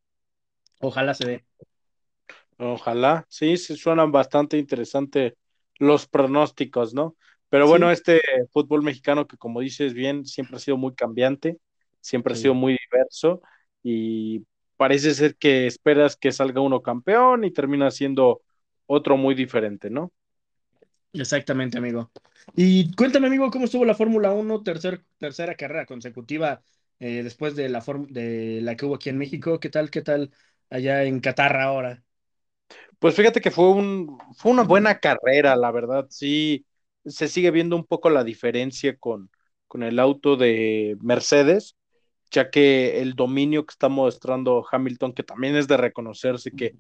Ojalá 0.82 1.14
se 1.14 1.26
dé. 1.28 1.46
Ojalá, 2.60 3.26
sí, 3.30 3.58
se 3.58 3.76
suenan 3.76 4.12
bastante 4.12 4.58
interesante 4.58 5.36
los 5.78 6.08
pronósticos, 6.08 6.94
¿no? 6.94 7.16
Pero 7.50 7.68
bueno, 7.68 7.92
Sí, 7.92 7.92
este 7.92 8.20
fútbol 8.52 8.82
mexicano 8.84 9.28
que 9.28 9.38
como 9.38 9.60
dices 9.62 9.94
bien, 9.94 10.26
siempre 10.26 10.58
ha 10.58 10.60
sido 10.60 10.78
muy 10.78 10.96
cambiante, 10.96 11.58
siempre 12.02 12.34
ha 12.34 12.36
sido 12.36 12.54
muy 12.56 12.78
diverso 12.92 13.42
y 13.84 14.44
parece 14.76 15.14
ser 15.14 15.38
que 15.38 15.68
esperas 15.68 16.18
que 16.18 16.32
salga 16.32 16.60
uno 16.62 16.82
campeón 16.82 17.44
y 17.44 17.52
termina 17.54 17.92
siendo 17.92 18.42
otro 18.88 19.18
muy 19.18 19.36
diferente, 19.36 19.90
¿no? 19.92 20.12
exactamente, 21.14 21.78
amigo. 21.78 22.12
Y 22.56 22.94
cuéntame, 22.96 23.28
amigo, 23.28 23.50
¿cómo 23.52 23.66
estuvo 23.66 23.86
la 23.86 23.96
Fórmula 23.96 24.32
Uno 24.32 24.64
tercer, 24.64 25.06
tercera 25.18 25.56
carrera 25.56 25.86
consecutiva 25.86 26.62
eh, 27.00 27.24
después 27.24 27.56
de 27.56 27.70
la, 27.70 27.84
de 28.10 28.60
la 28.62 28.76
que 28.76 28.86
hubo 28.86 28.96
aquí 28.96 29.10
en 29.10 29.18
México? 29.18 29.60
¿Qué 29.60 29.70
tal, 29.70 29.90
qué 29.92 30.02
tal 30.02 30.32
allá 30.70 31.04
en 31.04 31.20
Qatar 31.20 31.58
ahora? 31.58 32.04
Pues 33.00 33.16
fíjate 33.16 33.42
que 33.42 33.52
fue 33.52 33.70
un, 33.70 34.18
fue 34.36 34.52
una 34.52 34.64
buena 34.64 35.00
carrera, 35.00 35.56
la 35.56 35.72
verdad, 35.72 36.08
sí, 36.10 36.66
se 37.06 37.28
sigue 37.28 37.52
viendo 37.52 37.76
un 37.76 37.86
poco 37.86 38.10
la 38.10 38.24
diferencia 38.24 38.98
con, 38.98 39.30
con 39.68 39.84
el 39.84 40.00
auto 40.00 40.36
de 40.36 40.98
Mercedes 41.02 41.76
ya 42.32 42.50
que 42.52 43.02
el 43.02 43.16
dominio 43.16 43.66
que 43.66 43.72
está 43.74 43.90
mostrando 43.90 44.66
Hamilton, 44.72 45.14
que 45.14 45.24
también 45.24 45.56
es 45.56 45.68
de 45.68 45.78
reconocerse 45.78 46.52
que 46.52 46.76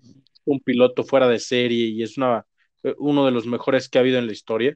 un 0.45 0.59
piloto 0.61 1.03
fuera 1.03 1.27
de 1.27 1.39
serie 1.39 1.87
y 1.87 2.03
es 2.03 2.17
una, 2.17 2.45
eh, 2.83 2.95
uno 2.99 3.25
de 3.25 3.31
los 3.31 3.45
mejores 3.47 3.89
que 3.89 3.97
ha 3.97 4.01
habido 4.01 4.19
en 4.19 4.27
la 4.27 4.33
historia, 4.33 4.75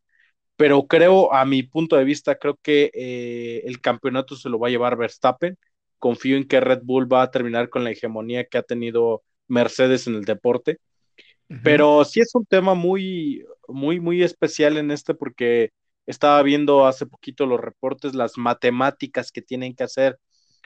pero 0.55 0.87
creo, 0.87 1.33
a 1.33 1.45
mi 1.45 1.63
punto 1.63 1.95
de 1.97 2.03
vista, 2.03 2.35
creo 2.37 2.57
que 2.61 2.91
eh, 2.93 3.63
el 3.65 3.81
campeonato 3.81 4.35
se 4.35 4.49
lo 4.49 4.59
va 4.59 4.67
a 4.67 4.71
llevar 4.71 4.97
Verstappen. 4.97 5.57
Confío 5.99 6.37
en 6.37 6.47
que 6.47 6.59
Red 6.59 6.81
Bull 6.83 7.11
va 7.11 7.23
a 7.23 7.31
terminar 7.31 7.69
con 7.69 7.83
la 7.83 7.91
hegemonía 7.91 8.45
que 8.45 8.57
ha 8.57 8.63
tenido 8.63 9.23
Mercedes 9.47 10.07
en 10.07 10.15
el 10.15 10.25
deporte, 10.25 10.79
Pero 11.63 12.05
sí 12.05 12.21
es 12.21 12.33
un 12.35 12.45
tema 12.45 12.73
muy, 12.73 13.45
muy, 13.67 13.99
muy 13.99 14.23
especial 14.23 14.77
en 14.77 14.91
este 14.91 15.13
porque 15.13 15.71
estaba 16.05 16.41
viendo 16.43 16.85
hace 16.85 17.05
poquito 17.05 17.45
los 17.45 17.59
reportes, 17.59 18.15
las 18.15 18.37
matemáticas 18.37 19.31
que 19.31 19.41
tienen 19.41 19.75
que 19.75 19.83
hacer 19.83 20.19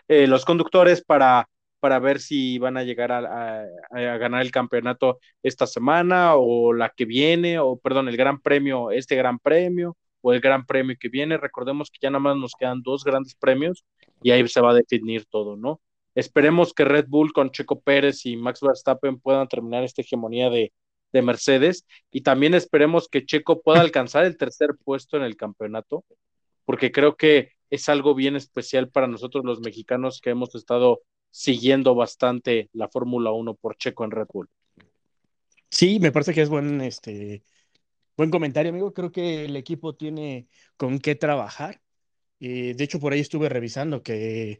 eh, 0.07 0.27
los 0.27 0.45
conductores 0.45 1.03
para, 1.03 1.49
para 1.79 1.99
ver 1.99 2.19
si 2.19 2.59
van 2.59 2.77
a 2.77 2.83
llegar 2.83 3.11
a, 3.11 3.19
a, 3.19 3.65
a, 3.91 4.17
ganar 4.17 4.41
el 4.41 4.51
campeonato 4.51 5.19
esta 5.41 5.65
semana 5.67 6.35
o 6.35 6.73
la 6.73 6.89
que 6.95 7.05
viene, 7.05 7.59
o 7.59 7.77
perdón, 7.77 8.07
el 8.07 8.17
gran 8.17 8.39
premio, 8.41 8.91
este 8.91 9.15
gran 9.15 9.39
premio 9.39 9.97
o 10.21 10.33
el 10.33 10.41
gran 10.41 10.65
premio 10.65 10.95
que 10.99 11.09
viene. 11.09 11.37
Recordemos 11.37 11.89
que 11.89 11.99
ya 12.01 12.09
nada 12.09 12.19
más 12.19 12.37
nos 12.37 12.53
quedan 12.57 12.81
dos 12.83 13.03
grandes 13.03 13.35
premios 13.35 13.85
y 14.21 14.31
ahí 14.31 14.47
se 14.47 14.61
va 14.61 14.71
a 14.71 14.75
definir 14.75 15.25
todo, 15.25 15.55
¿no? 15.57 15.81
Esperemos 16.15 16.73
que 16.73 16.85
Red 16.85 17.05
Bull 17.07 17.33
con 17.33 17.51
Checo 17.51 17.81
Pérez 17.81 18.25
y 18.25 18.37
Max 18.37 18.61
Verstappen 18.61 19.19
puedan 19.19 19.47
terminar 19.47 19.83
esta 19.83 20.01
hegemonía 20.01 20.49
de, 20.49 20.73
de 21.11 21.21
Mercedes 21.21 21.85
y 22.11 22.21
también 22.21 22.53
esperemos 22.53 23.07
que 23.09 23.25
Checo 23.25 23.61
pueda 23.61 23.81
alcanzar 23.81 24.25
el 24.25 24.37
tercer 24.37 24.71
puesto 24.83 25.17
en 25.17 25.23
el 25.23 25.35
campeonato, 25.35 26.05
porque 26.65 26.91
creo 26.91 27.15
que 27.15 27.51
es 27.69 27.89
algo 27.89 28.15
bien 28.15 28.35
especial 28.35 28.89
para 28.89 29.07
nosotros 29.07 29.43
los 29.43 29.59
mexicanos 29.59 30.21
que 30.21 30.29
hemos 30.31 30.55
estado 30.55 31.01
siguiendo 31.31 31.95
bastante 31.95 32.69
la 32.73 32.87
Fórmula 32.87 33.31
1 33.31 33.55
por 33.55 33.75
Checo 33.75 34.05
en 34.05 34.11
Red 34.11 34.27
Bull. 34.31 34.49
Sí, 35.69 35.99
me 35.99 36.11
parece 36.11 36.33
que 36.33 36.41
es 36.41 36.49
buen, 36.49 36.79
este, 36.79 37.43
buen 38.15 38.31
comentario, 38.31 38.71
amigo. 38.71 38.93
Creo 38.93 39.11
que 39.11 39.43
el 39.43 39.57
equipo 39.57 39.95
tiene 39.95 40.47
con 40.77 40.99
qué 40.99 41.15
trabajar. 41.15 41.81
Eh, 42.39 42.73
de 42.75 42.83
hecho, 42.83 42.99
por 42.99 43.11
ahí 43.11 43.19
estuve 43.19 43.49
revisando 43.49 44.01
que 44.01 44.59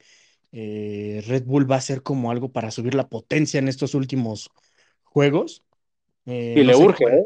eh, 0.58 1.22
Red 1.28 1.44
Bull 1.44 1.70
va 1.70 1.76
a 1.76 1.82
ser 1.82 2.02
como 2.02 2.32
algo 2.32 2.54
para 2.54 2.72
subir 2.72 2.96
la 2.96 3.10
potencia 3.10 3.60
en 3.60 3.68
estos 3.68 3.94
últimos 3.94 4.50
juegos. 5.04 5.66
Eh, 6.26 6.56
y 6.56 6.64
le 6.64 6.74
urge, 6.78 7.04
¿eh? 7.04 7.26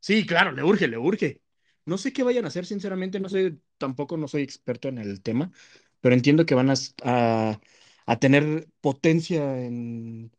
Sí, 0.00 0.24
claro, 0.24 0.52
le 0.52 0.64
urge, 0.64 0.88
le 0.88 0.96
urge. 0.96 1.42
No 1.84 1.98
sé 1.98 2.14
qué 2.14 2.22
vayan 2.22 2.46
a 2.46 2.48
hacer, 2.48 2.64
sinceramente, 2.64 3.20
no 3.20 3.28
sé, 3.28 3.58
tampoco 3.76 4.16
no 4.16 4.26
soy 4.26 4.42
experto 4.42 4.88
en 4.88 4.96
el 4.96 5.20
tema, 5.20 5.52
pero 6.00 6.14
entiendo 6.14 6.46
que 6.46 6.54
van 6.54 6.70
a, 6.70 7.60
a, 8.06 8.18
tener 8.18 8.66
potencia 8.80 9.62
en, 9.62 10.32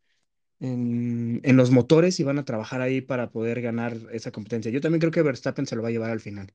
en, 0.60 1.40
en, 1.44 1.56
los 1.56 1.70
motores 1.70 2.20
y 2.20 2.24
van 2.24 2.40
a 2.40 2.46
trabajar 2.46 2.82
ahí 2.82 3.00
para 3.00 3.30
poder 3.30 3.62
ganar 3.62 3.96
esa 4.12 4.32
competencia. 4.32 4.72
Yo 4.72 4.82
también 4.82 5.02
creo 5.02 5.12
que 5.12 5.22
Verstappen 5.22 5.68
se 5.68 5.76
lo 5.76 5.84
va 5.84 5.90
a 5.90 5.92
llevar 5.92 6.10
al 6.10 6.20
final. 6.20 6.52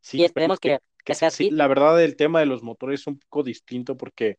Sí, 0.00 0.24
esperemos 0.24 0.58
que, 0.58 0.78
que 1.08 1.14
sea 1.14 1.28
así. 1.28 1.50
la 1.50 1.66
verdad, 1.68 2.02
el 2.04 2.16
tema 2.16 2.40
de 2.40 2.44
los 2.44 2.62
motores 2.62 3.00
es 3.00 3.06
un 3.06 3.18
poco 3.18 3.42
distinto 3.42 3.96
porque 3.96 4.36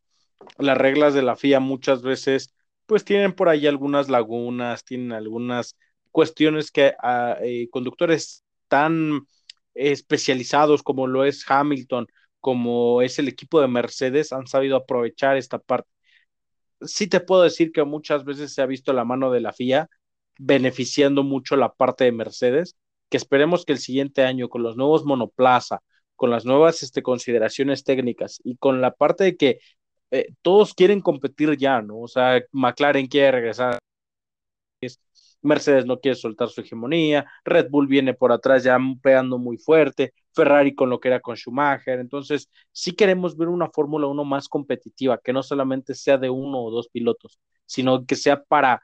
las 0.59 0.77
reglas 0.77 1.15
de 1.15 1.23
la 1.23 1.35
FIA 1.35 1.59
muchas 1.59 2.03
veces 2.03 2.53
pues 2.85 3.03
tienen 3.03 3.33
por 3.33 3.49
ahí 3.49 3.65
algunas 3.65 4.07
lagunas, 4.07 4.85
tienen 4.85 5.11
algunas 5.11 5.75
cuestiones 6.11 6.69
que 6.69 6.89
a, 6.89 7.31
ah, 7.31 7.37
eh, 7.41 7.69
conductores 7.71 8.43
tan 8.67 9.21
especializados 9.73 10.83
como 10.83 11.07
lo 11.07 11.25
es 11.25 11.43
Hamilton, 11.49 12.05
como 12.39 13.01
es 13.01 13.17
el 13.17 13.27
equipo 13.29 13.61
de 13.61 13.67
Mercedes, 13.67 14.31
han 14.31 14.45
sabido 14.45 14.77
aprovechar 14.77 15.37
esta 15.37 15.57
parte. 15.57 15.89
Sí 16.81 17.07
te 17.07 17.19
puedo 17.19 17.41
decir 17.41 17.71
que 17.71 17.83
muchas 17.83 18.25
veces 18.25 18.53
se 18.53 18.61
ha 18.61 18.67
visto 18.67 18.93
la 18.93 19.05
mano 19.05 19.31
de 19.31 19.41
la 19.41 19.53
FIA 19.53 19.89
beneficiando 20.37 21.23
mucho 21.23 21.55
la 21.55 21.73
parte 21.73 22.03
de 22.03 22.11
Mercedes, 22.11 22.77
que 23.09 23.17
esperemos 23.17 23.65
que 23.65 23.73
el 23.73 23.79
siguiente 23.79 24.23
año 24.23 24.49
con 24.49 24.61
los 24.61 24.77
nuevos 24.77 25.03
monoplaza, 25.03 25.81
con 26.19 26.31
las 26.31 26.45
nuevas 26.45 26.83
este, 26.83 27.01
consideraciones 27.01 27.85
técnicas 27.85 28.41
y 28.43 28.57
con 28.57 28.81
la 28.81 28.91
parte 28.93 29.23
de 29.23 29.37
que 29.37 29.59
eh, 30.11 30.33
todos 30.41 30.73
quieren 30.73 30.99
competir 30.99 31.55
ya, 31.57 31.81
¿no? 31.81 32.01
O 32.01 32.07
sea, 32.09 32.41
McLaren 32.51 33.07
quiere 33.07 33.31
regresar. 33.31 33.79
Mercedes 35.41 35.85
no 35.85 36.01
quiere 36.01 36.15
soltar 36.17 36.49
su 36.49 36.59
hegemonía, 36.59 37.25
Red 37.45 37.69
Bull 37.69 37.87
viene 37.87 38.13
por 38.13 38.33
atrás 38.33 38.65
ya 38.65 38.77
pegando 39.01 39.37
muy 39.37 39.57
fuerte, 39.57 40.13
Ferrari 40.33 40.75
con 40.75 40.89
lo 40.89 40.99
que 40.99 41.07
era 41.07 41.21
con 41.21 41.37
Schumacher, 41.37 41.99
entonces 41.99 42.49
sí 42.73 42.91
queremos 42.93 43.37
ver 43.37 43.47
una 43.47 43.69
Fórmula 43.69 44.07
1 44.07 44.25
más 44.25 44.49
competitiva, 44.49 45.19
que 45.23 45.31
no 45.31 45.41
solamente 45.41 45.95
sea 45.95 46.17
de 46.17 46.29
uno 46.29 46.61
o 46.61 46.71
dos 46.71 46.89
pilotos, 46.89 47.39
sino 47.65 48.05
que 48.05 48.17
sea 48.17 48.43
para 48.43 48.81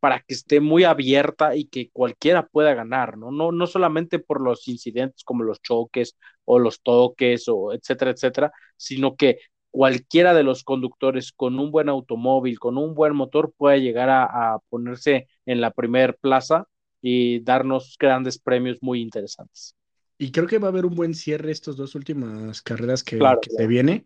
para 0.00 0.20
que 0.20 0.34
esté 0.34 0.60
muy 0.60 0.84
abierta 0.84 1.54
y 1.54 1.66
que 1.66 1.90
cualquiera 1.90 2.46
pueda 2.46 2.74
ganar, 2.74 3.18
¿no? 3.18 3.30
No, 3.30 3.52
no 3.52 3.66
solamente 3.66 4.18
por 4.18 4.40
los 4.40 4.66
incidentes 4.66 5.22
como 5.24 5.44
los 5.44 5.60
choques 5.60 6.16
o 6.44 6.58
los 6.58 6.82
toques 6.82 7.44
o 7.48 7.72
etcétera, 7.72 8.10
etcétera, 8.10 8.52
sino 8.76 9.14
que 9.14 9.38
cualquiera 9.70 10.34
de 10.34 10.42
los 10.42 10.64
conductores 10.64 11.32
con 11.32 11.58
un 11.58 11.70
buen 11.70 11.88
automóvil, 11.88 12.58
con 12.58 12.78
un 12.78 12.94
buen 12.94 13.14
motor, 13.14 13.52
puede 13.56 13.82
llegar 13.82 14.08
a, 14.10 14.58
ponerse 14.68 15.28
en 15.46 15.60
la 15.60 15.70
primer 15.70 16.16
plaza 16.16 16.66
y 17.00 17.40
darnos 17.40 17.96
grandes 17.98 18.38
premios 18.38 18.78
muy 18.80 19.00
interesantes. 19.00 19.76
Y 20.18 20.32
creo 20.32 20.46
que 20.46 20.58
va 20.58 20.68
a 20.68 20.70
haber 20.70 20.86
un 20.86 20.94
buen 20.94 21.14
cierre 21.14 21.50
estas 21.52 21.76
dos 21.76 21.94
últimas 21.94 22.62
carreras 22.62 23.02
que, 23.02 23.18
se 23.56 23.66
viene. 23.66 24.04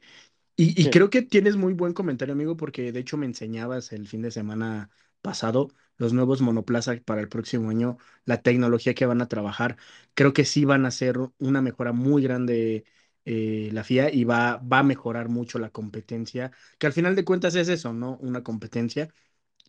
Y, 0.56 0.88
creo 0.90 1.10
que 1.10 1.22
tienes 1.22 1.56
muy 1.56 1.72
buen 1.72 1.92
comentario, 1.92 2.34
amigo, 2.34 2.56
porque 2.56 2.92
de 2.92 3.00
hecho 3.00 3.16
me 3.16 3.26
enseñabas 3.26 3.92
el 3.92 4.06
fin 4.06 4.22
de 4.22 4.30
semana 4.30 4.90
pasado 5.20 5.70
los 5.96 6.12
nuevos 6.12 6.40
monoplazas 6.40 7.00
para 7.00 7.20
el 7.20 7.28
próximo 7.28 7.70
año, 7.70 7.98
la 8.24 8.42
tecnología 8.42 8.94
que 8.94 9.06
van 9.06 9.20
a 9.22 9.28
trabajar. 9.28 9.76
Creo 10.14 10.32
que 10.32 10.44
sí 10.44 10.64
van 10.64 10.86
a 10.86 10.90
ser 10.90 11.16
una 11.38 11.62
mejora 11.62 11.92
muy 11.92 12.22
grande 12.22 12.84
eh, 13.24 13.70
la 13.72 13.82
FIA 13.82 14.10
y 14.12 14.24
va, 14.24 14.56
va 14.58 14.80
a 14.80 14.82
mejorar 14.82 15.28
mucho 15.28 15.58
la 15.58 15.70
competencia, 15.70 16.52
que 16.78 16.86
al 16.86 16.92
final 16.92 17.14
de 17.16 17.24
cuentas 17.24 17.54
es 17.54 17.68
eso, 17.68 17.92
¿no? 17.92 18.18
Una 18.20 18.42
competencia 18.42 19.08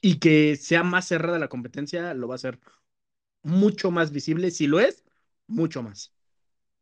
y 0.01 0.19
que 0.19 0.55
sea 0.57 0.83
más 0.83 1.07
cerrada 1.07 1.39
la 1.39 1.47
competencia 1.49 2.13
lo 2.13 2.27
va 2.27 2.35
a 2.35 2.37
hacer 2.37 2.59
mucho 3.43 3.91
más 3.91 4.11
visible, 4.11 4.51
si 4.51 4.67
lo 4.67 4.79
es, 4.79 5.03
mucho 5.47 5.83
más. 5.83 6.13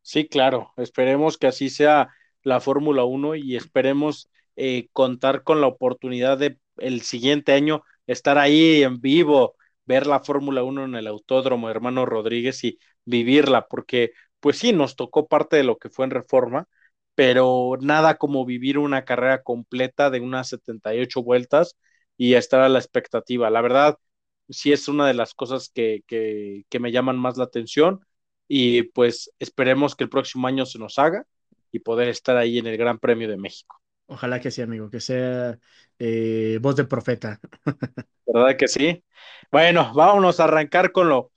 Sí, 0.02 0.28
claro, 0.28 0.74
esperemos 0.78 1.38
que 1.38 1.48
así 1.48 1.70
sea 1.70 2.10
la 2.44 2.60
Fórmula 2.60 3.06
1 3.06 3.36
y 3.36 3.56
esperemos 3.56 4.30
eh, 4.56 4.90
contar 4.92 5.44
con 5.44 5.62
la 5.62 5.68
oportunidad 5.68 6.38
de 6.38 6.60
el 6.78 7.02
siguiente 7.02 7.54
año 7.54 7.84
estar 8.08 8.38
ahí 8.38 8.84
en 8.84 9.02
vivo, 9.02 9.56
ver 9.86 10.08
la 10.08 10.20
Fórmula 10.22 10.64
1 10.64 10.86
en 10.86 10.96
el 10.96 11.08
Autódromo 11.08 11.70
Hermano 11.70 12.06
Rodríguez 12.06 12.64
y 12.64 12.80
vivirla, 13.06 13.68
porque 13.68 14.12
pues 14.40 14.58
sí, 14.60 14.74
nos 14.74 14.96
tocó 14.96 15.28
parte 15.28 15.56
de 15.58 15.64
lo 15.64 15.78
que 15.78 15.90
fue 15.90 16.06
en 16.06 16.12
reforma, 16.12 16.68
pero 17.16 17.78
nada 17.82 18.18
como 18.18 18.46
vivir 18.46 18.78
una 18.78 19.06
carrera 19.06 19.44
completa 19.44 20.10
de 20.10 20.20
unas 20.22 20.50
78 20.50 21.24
vueltas 21.24 21.78
y 22.18 22.34
estar 22.36 22.62
a 22.62 22.70
la 22.70 22.80
expectativa. 22.80 23.50
La 23.50 23.62
verdad, 23.62 23.98
sí 24.50 24.72
es 24.74 24.88
una 24.88 25.08
de 25.08 25.14
las 25.14 25.34
cosas 25.34 25.70
que, 25.70 26.04
que, 26.08 26.66
que 26.70 26.80
me 26.80 26.92
llaman 26.92 27.18
más 27.18 27.38
la 27.38 27.46
atención 27.46 28.06
y 28.48 28.84
pues 28.84 29.32
esperemos 29.40 29.96
que 29.96 30.04
el 30.06 30.10
próximo 30.10 30.48
año 30.48 30.66
se 30.66 30.80
nos 30.80 31.00
haga 31.00 31.26
y 31.72 31.80
poder 31.80 32.10
estar 32.10 32.38
ahí 32.38 32.60
en 32.60 32.68
el 32.68 32.78
Gran 32.78 33.00
Premio 33.00 33.30
de 33.30 33.38
México. 33.38 33.82
Ojalá 34.14 34.40
que 34.40 34.52
sí, 34.52 34.62
amigo, 34.62 34.92
que 34.92 35.00
sea 35.00 35.58
eh, 35.98 36.60
voz 36.62 36.76
de 36.76 36.86
profeta. 36.86 37.40
¿Verdad 38.28 38.56
que 38.58 38.68
sí? 38.68 39.04
Bueno, 39.52 39.92
vámonos 39.96 40.40
a 40.40 40.44
arrancar 40.44 40.92
con 40.92 41.10
lo, 41.10 41.32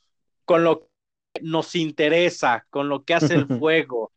con 0.45 0.63
lo 0.63 0.91
nos 1.41 1.75
interesa, 1.75 2.67
con 2.69 2.91
lo 2.91 3.03
que 3.03 3.15
hace 3.15 3.35
el 3.35 3.47
fuego. 3.59 4.13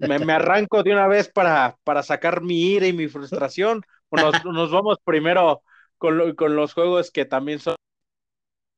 Me, 0.00 0.16
arranco 0.32 0.82
de 0.82 0.92
una 0.92 1.06
vez 1.06 1.28
para, 1.28 1.76
para, 1.84 2.02
sacar 2.02 2.42
mi 2.42 2.72
ira 2.72 2.88
y 2.88 2.92
mi 2.92 3.06
frustración. 3.06 3.82
O 4.08 4.16
nos, 4.16 4.32
vamos 4.72 4.98
primero 5.04 5.62
con, 5.98 6.34
con, 6.34 6.56
los 6.56 6.74
juegos 6.74 7.12
que 7.12 7.26
también 7.26 7.60
son 7.60 7.76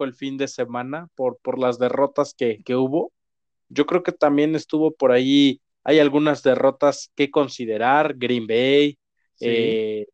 el 0.01 0.13
fin 0.13 0.37
de 0.37 0.49
semana 0.49 1.09
por, 1.15 1.39
por 1.39 1.59
las 1.59 1.79
derrotas 1.79 2.35
que, 2.35 2.63
que, 2.65 2.77
hubo. 2.77 3.13
Yo 3.71 3.87
creo 3.87 4.03
que 4.03 4.13
también 4.13 4.55
estuvo 4.55 4.91
por 4.91 5.11
ahí, 5.11 5.63
hay 5.85 5.99
algunas 5.99 6.43
derrotas 6.43 7.13
que 7.15 7.31
considerar, 7.31 8.15
Green 8.17 8.47
Bay, 8.47 8.99
eh, 9.41 10.07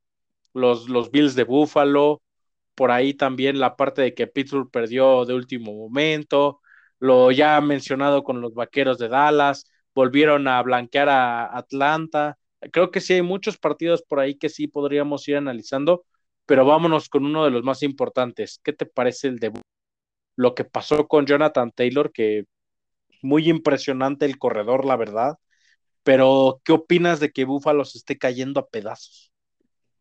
los, 0.54 0.88
los 0.88 1.10
Bills 1.10 1.34
de 1.34 1.44
Buffalo, 1.44 2.22
por 2.74 2.90
ahí 2.90 3.14
también 3.14 3.58
la 3.58 3.76
parte 3.76 4.02
de 4.02 4.14
que 4.14 4.26
Pittsburgh 4.26 4.70
perdió 4.70 5.24
de 5.24 5.34
último 5.34 5.72
momento, 5.74 6.60
lo 6.98 7.30
ya 7.32 7.60
mencionado 7.60 8.22
con 8.22 8.40
los 8.40 8.54
Vaqueros 8.54 8.98
de 8.98 9.08
Dallas, 9.08 9.66
volvieron 9.94 10.46
a 10.48 10.62
blanquear 10.62 11.08
a 11.08 11.56
Atlanta. 11.56 12.38
Creo 12.72 12.90
que 12.90 13.00
sí 13.00 13.14
hay 13.14 13.22
muchos 13.22 13.58
partidos 13.58 14.02
por 14.02 14.20
ahí 14.20 14.36
que 14.36 14.48
sí 14.48 14.68
podríamos 14.68 15.26
ir 15.28 15.36
analizando, 15.36 16.04
pero 16.46 16.64
vámonos 16.64 17.08
con 17.08 17.24
uno 17.24 17.44
de 17.44 17.50
los 17.50 17.62
más 17.64 17.82
importantes. 17.82 18.60
¿Qué 18.62 18.72
te 18.72 18.86
parece 18.86 19.28
el 19.28 19.38
debut? 19.38 19.62
Lo 20.36 20.54
que 20.54 20.64
pasó 20.64 21.08
con 21.08 21.26
Jonathan 21.26 21.72
Taylor, 21.72 22.12
que 22.12 22.44
muy 23.22 23.48
impresionante 23.48 24.26
el 24.26 24.38
corredor, 24.38 24.84
la 24.84 24.96
verdad. 24.96 25.36
Pero, 26.06 26.60
¿qué 26.64 26.72
opinas 26.72 27.20
de 27.20 27.32
que 27.32 27.44
Buffalo 27.44 27.84
se 27.84 27.98
esté 27.98 28.18
cayendo 28.18 28.60
a 28.60 28.68
pedazos? 28.70 29.32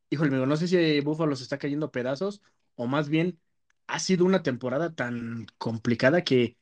Híjole, 0.10 0.30
amigo, 0.30 0.46
no 0.46 0.56
sé 0.58 0.68
si 0.68 1.00
Buffalo 1.02 1.36
se 1.36 1.44
está 1.44 1.58
cayendo 1.58 1.88
a 1.88 1.92
pedazos 1.92 2.42
o 2.76 2.88
más 2.88 3.10
bien 3.10 3.40
ha 3.88 4.00
sido 4.00 4.26
una 4.26 4.44
temporada 4.44 4.94
tan 4.96 5.48
complicada 5.58 6.24
que 6.24 6.58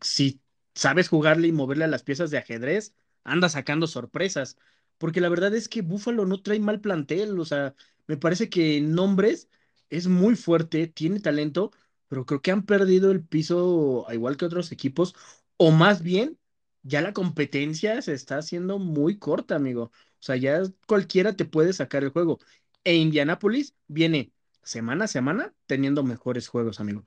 si 0.00 0.40
sabes 0.74 1.08
jugarle 1.08 1.48
y 1.48 1.52
moverle 1.52 1.84
a 1.84 1.88
las 1.88 2.02
piezas 2.02 2.30
de 2.30 2.38
ajedrez, 2.38 2.94
anda 3.24 3.48
sacando 3.48 3.86
sorpresas. 3.86 4.56
Porque 4.98 5.20
la 5.20 5.28
verdad 5.28 5.54
es 5.54 5.68
que 5.68 5.82
Buffalo 5.82 6.26
no 6.26 6.42
trae 6.42 6.58
mal 6.60 6.80
plantel. 6.80 7.38
O 7.38 7.44
sea, 7.44 7.74
me 8.06 8.16
parece 8.16 8.48
que 8.50 8.78
en 8.78 8.94
nombres 8.94 9.48
es 9.90 10.08
muy 10.08 10.36
fuerte, 10.36 10.86
tiene 10.86 11.20
talento, 11.20 11.70
pero 12.08 12.24
creo 12.26 12.42
que 12.42 12.50
han 12.50 12.64
perdido 12.66 13.10
el 13.12 13.24
piso 13.24 14.06
igual 14.10 14.36
que 14.36 14.46
otros 14.46 14.72
equipos. 14.72 15.14
O 15.58 15.70
más 15.70 16.02
bien, 16.02 16.38
ya 16.86 17.00
la 17.02 17.12
competencia 17.12 18.00
se 18.02 18.14
está 18.14 18.38
haciendo 18.38 18.78
muy 18.78 19.18
corta, 19.18 19.56
amigo. 19.56 19.84
O 19.84 19.92
sea, 20.20 20.36
ya 20.36 20.62
cualquiera 20.86 21.34
te 21.34 21.44
puede 21.44 21.72
sacar 21.72 22.04
el 22.04 22.10
juego. 22.10 22.38
E 22.84 22.94
Indianapolis 22.94 23.74
viene 23.88 24.32
semana 24.62 25.06
a 25.06 25.08
semana 25.08 25.52
teniendo 25.66 26.04
mejores 26.04 26.48
juegos, 26.48 26.80
amigo. 26.80 27.04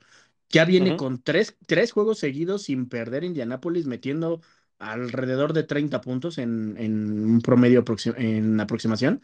Ya 0.50 0.66
viene 0.66 0.98
con 0.98 1.22
tres, 1.22 1.58
tres, 1.68 1.92
juegos 1.92 2.20
seguidos 2.20 2.64
sin 2.64 2.90
perder 2.90 3.24
Indianápolis, 3.24 3.86
metiendo 3.86 4.42
alrededor 4.80 5.54
de 5.54 5.64
30 5.64 6.02
puntos 6.02 6.38
en, 6.40 6.76
en 6.78 7.24
un 7.24 7.42
promedio 7.42 7.84
en 8.18 8.60
aproximación. 8.60 9.22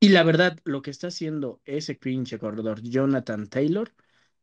Y 0.00 0.08
la 0.10 0.22
verdad, 0.22 0.58
lo 0.64 0.82
que 0.82 0.90
está 0.90 1.08
haciendo 1.08 1.60
ese 1.64 1.94
pinche 1.94 2.38
corredor, 2.38 2.82
Jonathan 2.82 3.46
Taylor, 3.48 3.92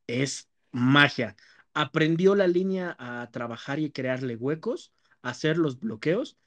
es 0.07 0.49
magia. 0.71 1.35
Aprendió 1.73 2.35
la 2.35 2.47
línea 2.47 2.95
a 2.99 3.29
trabajar 3.31 3.79
y 3.79 3.91
crearle 3.91 4.35
huecos, 4.35 4.93
a 5.21 5.29
hacer 5.29 5.57
los 5.57 5.79
bloqueos 5.79 6.37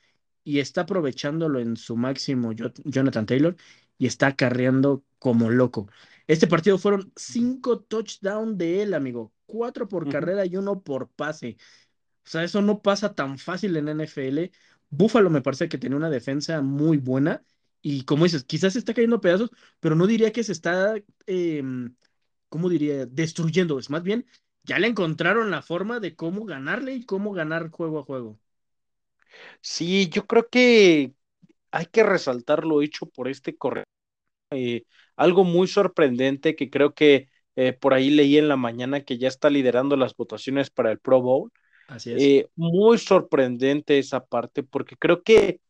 y 0.45 0.61
está 0.61 0.83
aprovechándolo 0.83 1.59
en 1.59 1.77
su 1.77 1.97
máximo 1.97 2.53
Jonathan 2.53 3.27
Taylor 3.27 3.57
y 3.99 4.07
está 4.07 4.29
acarreando 4.29 5.05
como 5.19 5.51
loco. 5.51 5.89
Este 6.27 6.47
partido 6.47 6.79
fueron 6.79 7.13
cinco 7.17 7.81
touchdowns 7.81 8.57
de 8.59 8.83
él, 8.83 8.95
amigo. 8.95 9.33
Cuatro 9.47 9.89
por 9.89 10.09
carrera 10.09 10.47
y 10.47 10.57
uno 10.57 10.83
por 10.83 11.09
pase. 11.11 11.57
O 12.25 12.29
sea, 12.29 12.45
eso 12.45 12.63
no 12.63 12.83
pasa 12.83 13.15
tan 13.15 13.39
fácil 13.39 13.77
en 13.77 13.89
NFL. 13.89 14.51
Buffalo 14.91 15.31
me 15.31 15.43
parece 15.43 15.69
que 15.69 15.79
tiene 15.79 15.97
una 15.97 16.11
defensa 16.11 16.63
muy 16.63 16.99
buena 16.99 17.45
y 17.83 18.05
como 18.05 18.25
dices, 18.25 18.45
quizás 18.45 18.73
se 18.73 18.81
está 18.81 18.95
cayendo 18.95 19.21
pedazos, 19.21 19.51
pero 19.81 19.95
no 19.95 20.07
diría 20.07 20.33
que 20.33 20.43
se 20.43 20.53
está, 20.53 20.95
em, 21.27 21.95
¿cómo 22.49 22.69
diría? 22.69 23.07
Destruyendo. 23.07 23.79
Es 23.79 23.91
más 23.91 24.03
bien, 24.03 24.27
ya 24.67 24.79
le 24.79 24.89
encontraron 24.89 25.51
la 25.51 25.63
forma 25.63 26.01
de 26.01 26.15
cómo 26.15 26.45
ganarle 26.45 26.95
y 26.95 27.07
cómo 27.07 27.33
ganar 27.33 27.71
juego 27.71 28.01
a 28.01 28.03
juego. 28.03 28.39
Sí, 29.61 30.09
yo 30.09 30.27
creo 30.27 30.49
que 30.49 31.13
hay 31.71 31.87
que 31.87 32.03
resaltar 32.03 32.65
lo 32.65 32.83
hecho 32.83 33.07
por 33.07 33.29
este 33.29 33.57
corredor. 33.57 33.87
Eh, 34.51 34.85
algo 35.17 35.45
muy 35.45 35.69
sorprendente 35.69 36.57
que 36.57 36.71
creo 36.71 36.95
que 36.95 37.29
eh, 37.57 37.73
por 37.73 37.95
ahí 37.95 38.11
leí 38.11 38.39
en 38.39 38.49
la 38.49 38.57
mañana 38.57 39.03
que 39.03 39.19
ya 39.19 39.29
está 39.29 39.51
liderando 39.51 39.97
las 39.97 40.15
votaciones 40.15 40.71
para 40.71 40.91
el 40.91 40.99
Pro 40.99 41.23
Bowl. 41.23 41.53
Así 41.89 42.13
es. 42.13 42.23
Eh, 42.23 42.49
muy 42.57 42.99
sorprendente 42.99 43.99
esa 43.99 44.25
parte 44.25 44.63
porque 44.63 44.97
creo 44.97 45.23
que 45.23 45.61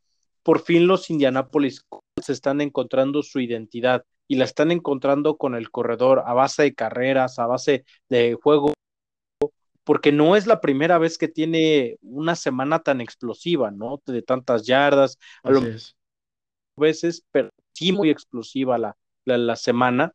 por 0.43 0.61
fin 0.61 0.87
los 0.87 1.11
Indianapolis 1.11 1.85
se 2.23 2.33
están 2.33 2.61
encontrando 2.61 3.23
su 3.23 3.41
identidad 3.41 4.05
y 4.29 4.37
la 4.37 4.45
están 4.45 4.71
encontrando 4.71 5.37
con 5.37 5.55
el 5.55 5.71
corredor 5.71 6.23
a 6.27 6.35
base 6.35 6.63
de 6.63 6.75
carreras, 6.75 7.39
a 7.39 7.47
base 7.47 7.85
de 8.09 8.35
juego, 8.41 8.73
porque 9.87 10.11
no 10.11 10.35
es 10.35 10.49
la 10.49 10.61
primera 10.61 10.99
vez 10.99 11.17
que 11.17 11.29
tiene 11.29 11.97
una 12.03 12.35
semana 12.35 12.81
tan 12.81 13.01
explosiva, 13.01 13.71
¿no? 13.71 14.03
De 14.05 14.21
tantas 14.21 14.67
yardas, 14.67 15.17
a 15.45 15.53
lo 15.53 15.63
veces, 16.77 17.25
pero 17.31 17.51
sí 17.73 17.93
muy 17.93 18.11
explosiva 18.11 18.79
la, 18.79 18.97
la, 19.25 19.55
semana. 19.55 20.13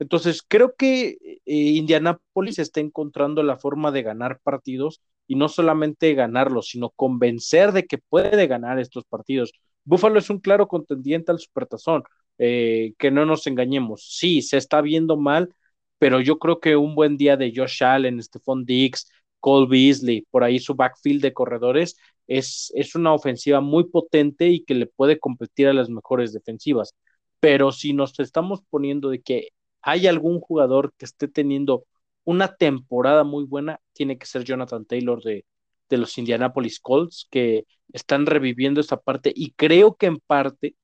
Entonces, 0.00 0.42
creo 0.46 0.74
que 0.74 1.18
eh, 1.20 1.40
Indianapolis 1.46 2.58
está 2.58 2.80
encontrando 2.80 3.44
la 3.44 3.56
forma 3.56 3.92
de 3.92 4.02
ganar 4.02 4.40
partidos 4.42 5.00
y 5.28 5.36
no 5.36 5.48
solamente 5.48 6.14
ganarlos, 6.14 6.70
sino 6.70 6.90
convencer 6.90 7.70
de 7.70 7.86
que 7.86 7.98
puede 7.98 8.48
ganar 8.48 8.80
estos 8.80 9.04
partidos. 9.04 9.52
Buffalo 9.84 10.18
es 10.18 10.30
un 10.30 10.40
claro 10.40 10.66
contendiente 10.66 11.30
al 11.30 11.38
Supertazón, 11.38 12.02
eh, 12.38 12.94
que 12.98 13.12
no 13.12 13.24
nos 13.24 13.46
engañemos. 13.46 14.04
Sí, 14.18 14.42
se 14.42 14.56
está 14.56 14.80
viendo 14.80 15.16
mal, 15.16 15.54
pero 16.02 16.20
yo 16.20 16.40
creo 16.40 16.58
que 16.58 16.74
un 16.74 16.96
buen 16.96 17.16
día 17.16 17.36
de 17.36 17.52
Josh 17.54 17.84
Allen, 17.84 18.20
Stephon 18.20 18.64
Diggs, 18.64 19.08
Cole 19.38 19.68
Beasley, 19.70 20.26
por 20.32 20.42
ahí 20.42 20.58
su 20.58 20.74
backfield 20.74 21.22
de 21.22 21.32
corredores, 21.32 21.96
es, 22.26 22.72
es 22.74 22.96
una 22.96 23.12
ofensiva 23.14 23.60
muy 23.60 23.84
potente 23.84 24.48
y 24.48 24.64
que 24.64 24.74
le 24.74 24.86
puede 24.86 25.20
competir 25.20 25.68
a 25.68 25.72
las 25.72 25.90
mejores 25.90 26.32
defensivas. 26.32 26.96
Pero 27.38 27.70
si 27.70 27.92
nos 27.92 28.18
estamos 28.18 28.62
poniendo 28.68 29.10
de 29.10 29.22
que 29.22 29.50
hay 29.80 30.08
algún 30.08 30.40
jugador 30.40 30.92
que 30.98 31.04
esté 31.04 31.28
teniendo 31.28 31.84
una 32.24 32.56
temporada 32.56 33.22
muy 33.22 33.44
buena, 33.44 33.78
tiene 33.92 34.18
que 34.18 34.26
ser 34.26 34.42
Jonathan 34.42 34.84
Taylor 34.84 35.22
de, 35.22 35.44
de 35.88 35.98
los 35.98 36.18
Indianapolis 36.18 36.80
Colts, 36.80 37.28
que 37.30 37.64
están 37.92 38.26
reviviendo 38.26 38.80
esa 38.80 38.96
parte 38.96 39.32
y 39.32 39.52
creo 39.52 39.94
que 39.94 40.06
en 40.06 40.18
parte 40.18 40.74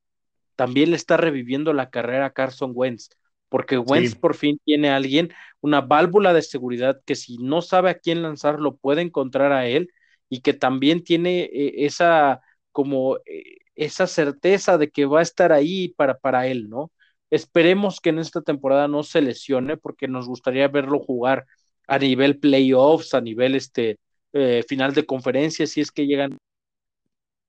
también 0.54 0.90
le 0.90 0.96
está 0.96 1.16
reviviendo 1.16 1.72
la 1.72 1.90
carrera 1.90 2.26
a 2.26 2.32
Carson 2.32 2.70
Wentz, 2.72 3.08
porque 3.48 3.78
Wentz 3.78 4.14
por 4.14 4.34
fin 4.34 4.60
tiene 4.64 4.90
a 4.90 4.96
alguien, 4.96 5.32
una 5.60 5.80
válvula 5.80 6.32
de 6.32 6.42
seguridad 6.42 7.00
que 7.04 7.14
si 7.14 7.38
no 7.38 7.62
sabe 7.62 7.90
a 7.90 7.98
quién 7.98 8.22
lanzarlo 8.22 8.76
puede 8.76 9.02
encontrar 9.02 9.52
a 9.52 9.66
él 9.66 9.90
y 10.28 10.40
que 10.40 10.52
también 10.54 11.02
tiene 11.02 11.44
eh, 11.44 11.86
esa 11.86 12.40
como 12.72 13.16
eh, 13.26 13.58
esa 13.74 14.06
certeza 14.06 14.76
de 14.78 14.90
que 14.90 15.06
va 15.06 15.20
a 15.20 15.22
estar 15.22 15.52
ahí 15.52 15.88
para, 15.90 16.18
para 16.18 16.46
él, 16.48 16.68
¿no? 16.68 16.90
Esperemos 17.30 18.00
que 18.00 18.10
en 18.10 18.18
esta 18.18 18.42
temporada 18.42 18.88
no 18.88 19.02
se 19.02 19.20
lesione 19.22 19.76
porque 19.76 20.08
nos 20.08 20.26
gustaría 20.26 20.68
verlo 20.68 20.98
jugar 20.98 21.46
a 21.86 21.98
nivel 21.98 22.38
playoffs, 22.38 23.14
a 23.14 23.20
nivel 23.20 23.54
este 23.54 23.98
eh, 24.32 24.62
final 24.68 24.94
de 24.94 25.06
conferencia, 25.06 25.66
si 25.66 25.80
es 25.80 25.90
que 25.90 26.06
llegan 26.06 26.38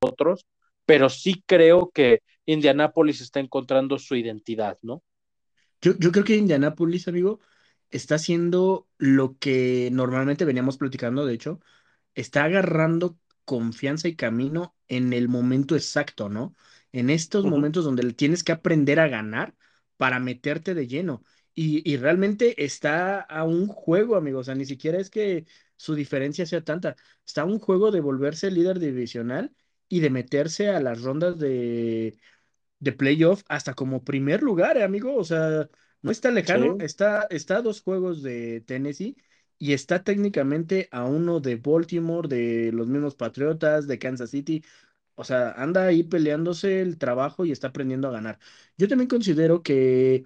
otros, 0.01 0.45
pero 0.85 1.09
sí 1.09 1.43
creo 1.45 1.91
que 1.93 2.21
Indianápolis 2.45 3.21
está 3.21 3.39
encontrando 3.39 3.99
su 3.99 4.15
identidad, 4.15 4.77
¿no? 4.81 5.03
Yo, 5.82 5.94
yo 5.98 6.12
creo 6.12 6.26
que 6.26 6.36
Indianápolis, 6.36 7.08
amigo, 7.08 7.39
está 7.89 8.15
haciendo 8.15 8.88
lo 8.98 9.38
que 9.39 9.89
normalmente 9.92 10.46
veníamos 10.46 10.78
platicando, 10.78 11.26
de 11.26 11.34
hecho, 11.34 11.60
está 12.15 12.44
agarrando 12.46 13.20
confianza 13.46 14.08
y 14.08 14.15
camino 14.15 14.76
en 14.88 15.13
el 15.13 15.28
momento 15.30 15.76
exacto, 15.76 16.30
¿no? 16.30 16.56
En 16.92 17.10
estos 17.10 17.46
momentos 17.46 17.86
donde 17.86 18.13
tienes 18.13 18.44
que 18.44 18.52
aprender 18.52 19.00
a 19.00 19.08
ganar 19.08 19.56
para 19.98 20.20
meterte 20.20 20.74
de 20.76 20.88
lleno. 20.88 21.24
Y, 21.56 21.89
y, 21.89 21.98
realmente 21.98 22.63
está 22.63 23.22
a 23.22 23.44
un 23.44 23.68
juego, 23.68 24.15
amigo. 24.15 24.39
O 24.39 24.44
sea, 24.44 24.56
ni 24.56 24.65
siquiera 24.65 25.00
es 25.00 25.10
que 25.10 25.46
su 25.78 25.96
diferencia 25.96 26.46
sea 26.46 26.63
tanta. 26.63 26.96
Está 27.26 27.42
a 27.42 27.46
un 27.46 27.60
juego 27.60 27.92
de 27.92 28.02
volverse 28.02 28.52
líder 28.52 28.80
divisional 28.80 29.54
y 29.88 30.00
de 30.02 30.10
meterse 30.10 30.70
a 30.70 30.80
las 30.80 31.02
rondas 31.02 31.39
de, 31.39 32.18
de 32.80 32.92
playoff 32.94 33.44
hasta 33.48 33.74
como 33.74 34.04
primer 34.04 34.42
lugar, 34.44 34.78
eh, 34.78 34.84
amigo. 34.84 35.15
O 35.15 35.24
sea, 35.24 35.70
no 36.02 36.12
está 36.12 36.32
lejano. 36.32 36.76
Está, 36.80 37.28
está 37.30 37.58
a 37.58 37.62
dos 37.62 37.82
juegos 37.82 38.24
de 38.24 38.62
Tennessee 38.62 39.18
y 39.58 39.74
está 39.74 40.04
técnicamente 40.04 40.88
a 40.92 41.06
uno 41.06 41.39
de 41.39 41.56
Baltimore, 41.58 42.28
de 42.30 42.72
los 42.74 42.88
mismos 42.88 43.15
Patriotas, 43.15 43.88
de 43.88 44.00
Kansas 44.00 44.30
City. 44.32 44.63
O 45.15 45.24
sea, 45.26 45.52
anda 45.52 45.86
ahí 45.88 46.04
peleándose 46.04 46.82
el 46.82 46.98
trabajo 46.98 47.46
y 47.46 47.52
está 47.52 47.68
aprendiendo 47.70 48.08
a 48.08 48.12
ganar. 48.12 48.39
Yo 48.78 48.88
también 48.88 49.10
considero 49.10 49.62
que 49.63 50.24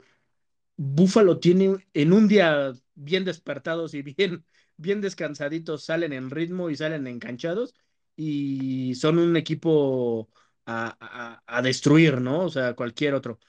Buffalo 0.77 1.39
tiene 1.39 1.77
en 1.93 2.13
un 2.13 2.27
día 2.27 2.73
bien 2.95 3.25
despertados 3.25 3.93
y 3.93 4.01
bien, 4.01 4.45
bien 4.77 5.01
descansaditos, 5.01 5.85
salen 5.85 6.13
en 6.13 6.29
ritmo 6.29 6.69
y 6.69 6.75
salen 6.75 7.07
enganchados 7.07 7.75
y 8.15 8.95
son 8.95 9.19
un 9.19 9.37
equipo 9.37 10.29
a, 10.65 11.41
a, 11.45 11.61
destruir, 11.61 12.21
¿no? 12.21 12.41
O 12.41 12.49
sea, 12.49 12.73
cualquier 12.73 13.13
otro. 13.13 13.39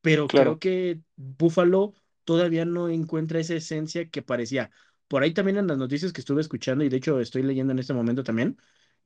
Pero 0.00 0.26
creo 0.26 0.58
que 0.58 1.00
Buffalo 1.16 1.94
todavía 2.24 2.64
no 2.64 2.88
encuentra 2.88 3.40
esa 3.40 3.54
esencia 3.54 4.08
que 4.08 4.22
parecía. 4.22 4.70
Por 5.08 5.22
ahí 5.22 5.32
también 5.32 5.58
en 5.58 5.66
las 5.66 5.78
noticias 5.78 6.12
que 6.12 6.20
estuve 6.20 6.40
escuchando, 6.40 6.84
y 6.84 6.88
de 6.88 6.96
hecho 6.96 7.20
estoy 7.20 7.42
leyendo 7.42 7.72
en 7.72 7.78
este 7.78 7.94
momento 7.94 8.24
también, 8.24 8.58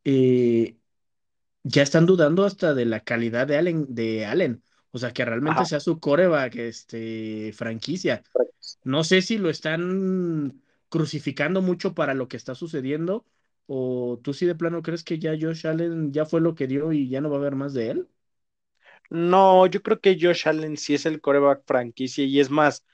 eh, 0.05 0.77
ya 1.63 1.83
están 1.83 2.07
dudando 2.07 2.45
hasta 2.45 2.75
de 2.75 2.87
la 2.87 3.01
calidad 3.01 3.47
de 3.47 3.59
Allen, 3.59 3.87
de 3.89 4.25
Allen. 4.25 4.63
O 4.93 4.99
sea, 4.99 5.13
que 5.13 5.25
realmente 5.25 5.65
sea 5.67 5.81
su 5.81 6.01
coreback, 6.01 6.57
este, 6.57 7.53
franquicia. 7.53 8.23
No 8.83 9.05
sé 9.05 9.21
si 9.21 9.37
lo 9.37 9.51
están 9.51 10.63
crucificando 10.89 11.61
mucho 11.61 11.95
para 11.95 12.15
lo 12.15 12.29
que 12.29 12.37
está 12.37 12.55
sucediendo, 12.55 13.27
o 13.67 14.19
tú 14.23 14.33
sí 14.35 14.47
de 14.47 14.55
plano 14.55 14.83
crees 14.83 15.05
que 15.05 15.19
ya 15.19 15.33
Josh 15.41 15.67
Allen 15.67 16.13
ya 16.13 16.27
fue 16.27 16.41
lo 16.41 16.55
que 16.55 16.67
dio 16.67 16.93
y 16.93 17.09
ya 17.09 17.21
no 17.21 17.31
va 17.31 17.37
a 17.37 17.39
haber 17.41 17.57
más 17.57 17.75
de 17.75 17.91
él. 17.91 18.09
No, 19.11 19.67
yo 19.67 19.83
creo 19.83 20.01
que 20.01 20.19
Josh 20.21 20.49
Allen 20.49 20.77
sí 20.77 20.95
es 20.95 21.07
el 21.07 21.21
coreback 21.21 21.63
franquicia 21.67 22.25
y 22.25 22.41
es 22.41 22.51
más, 22.51 22.85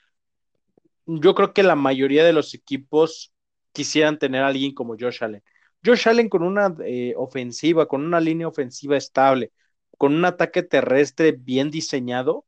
yo 1.05 1.35
creo 1.35 1.53
que 1.53 1.63
la 1.63 1.75
mayoría 1.75 2.23
de 2.23 2.33
los 2.33 2.53
equipos 2.53 3.33
quisieran 3.71 4.19
tener 4.19 4.43
a 4.43 4.47
alguien 4.47 4.73
como 4.73 4.95
Josh 4.99 5.23
Allen. 5.23 5.43
Josh 5.85 6.07
Allen 6.07 6.29
con 6.29 6.43
una 6.43 6.75
eh, 6.85 7.13
ofensiva, 7.17 7.87
con 7.87 8.03
una 8.05 8.19
línea 8.19 8.47
ofensiva 8.47 8.95
estable, 8.97 9.51
con 9.97 10.13
un 10.13 10.25
ataque 10.25 10.63
terrestre 10.63 11.33
bien 11.33 11.71
diseñado, 11.71 12.45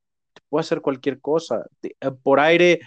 puede 0.49 0.61
hacer 0.61 0.81
cualquier 0.81 1.19
cosa. 1.19 1.65
Eh, 1.81 1.93
por 2.23 2.39
aire 2.39 2.79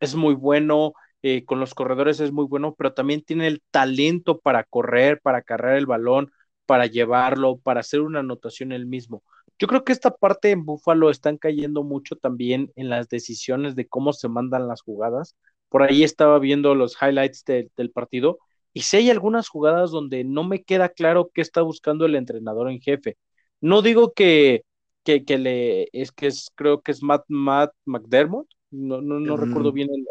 es 0.00 0.14
muy 0.14 0.34
bueno, 0.34 0.94
eh, 1.22 1.44
con 1.44 1.60
los 1.60 1.74
corredores 1.74 2.20
es 2.20 2.32
muy 2.32 2.46
bueno, 2.46 2.74
pero 2.76 2.92
también 2.94 3.22
tiene 3.22 3.46
el 3.46 3.62
talento 3.70 4.40
para 4.40 4.64
correr, 4.64 5.20
para 5.20 5.42
cargar 5.42 5.76
el 5.76 5.86
balón, 5.86 6.32
para 6.66 6.86
llevarlo, 6.86 7.58
para 7.58 7.80
hacer 7.80 8.00
una 8.00 8.20
anotación 8.20 8.72
él 8.72 8.86
mismo. 8.86 9.22
Yo 9.58 9.68
creo 9.68 9.84
que 9.84 9.92
esta 9.92 10.10
parte 10.10 10.50
en 10.50 10.64
Búfalo 10.64 11.10
están 11.10 11.36
cayendo 11.38 11.84
mucho 11.84 12.16
también 12.16 12.72
en 12.76 12.88
las 12.90 13.08
decisiones 13.08 13.76
de 13.76 13.86
cómo 13.86 14.12
se 14.12 14.28
mandan 14.28 14.66
las 14.68 14.82
jugadas. 14.82 15.36
Por 15.68 15.82
ahí 15.82 16.02
estaba 16.02 16.38
viendo 16.38 16.74
los 16.74 16.96
highlights 17.00 17.44
del 17.44 17.90
partido 17.92 18.38
y 18.74 18.82
si 18.82 18.96
hay 18.96 19.10
algunas 19.10 19.48
jugadas 19.48 19.90
donde 19.90 20.24
no 20.24 20.44
me 20.44 20.62
queda 20.62 20.88
claro 20.88 21.30
qué 21.32 21.42
está 21.42 21.62
buscando 21.62 22.06
el 22.06 22.14
entrenador 22.16 22.70
en 22.70 22.80
jefe. 22.80 23.16
No 23.60 23.82
digo 23.82 24.12
que, 24.12 24.64
que, 25.04 25.22
le 25.38 25.88
es 25.92 26.12
que 26.12 26.26
es, 26.28 26.50
creo 26.54 26.80
que 26.82 26.92
es 26.92 27.02
Matt, 27.02 27.24
Matt 27.28 27.72
McDermott, 27.84 28.48
no, 28.70 29.00
no, 29.02 29.20
no 29.20 29.36
recuerdo 29.36 29.72
bien 29.72 29.88
el. 29.92 30.04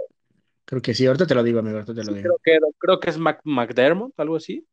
Creo 0.72 0.82
que 0.82 0.94
sí, 0.94 1.06
ahorita 1.06 1.28
te 1.28 1.36
lo 1.36 1.44
digo, 1.44 1.60
amigo, 1.60 1.76
ahorita 1.76 1.94
te 1.94 2.04
lo 2.04 2.14
digo. 2.14 2.24
Creo 2.24 2.38
que, 2.44 2.60
creo 2.80 3.00
que 3.00 3.10
es 3.10 3.18
McDermott, 3.44 4.18
algo 4.18 4.38
así. 4.38 4.66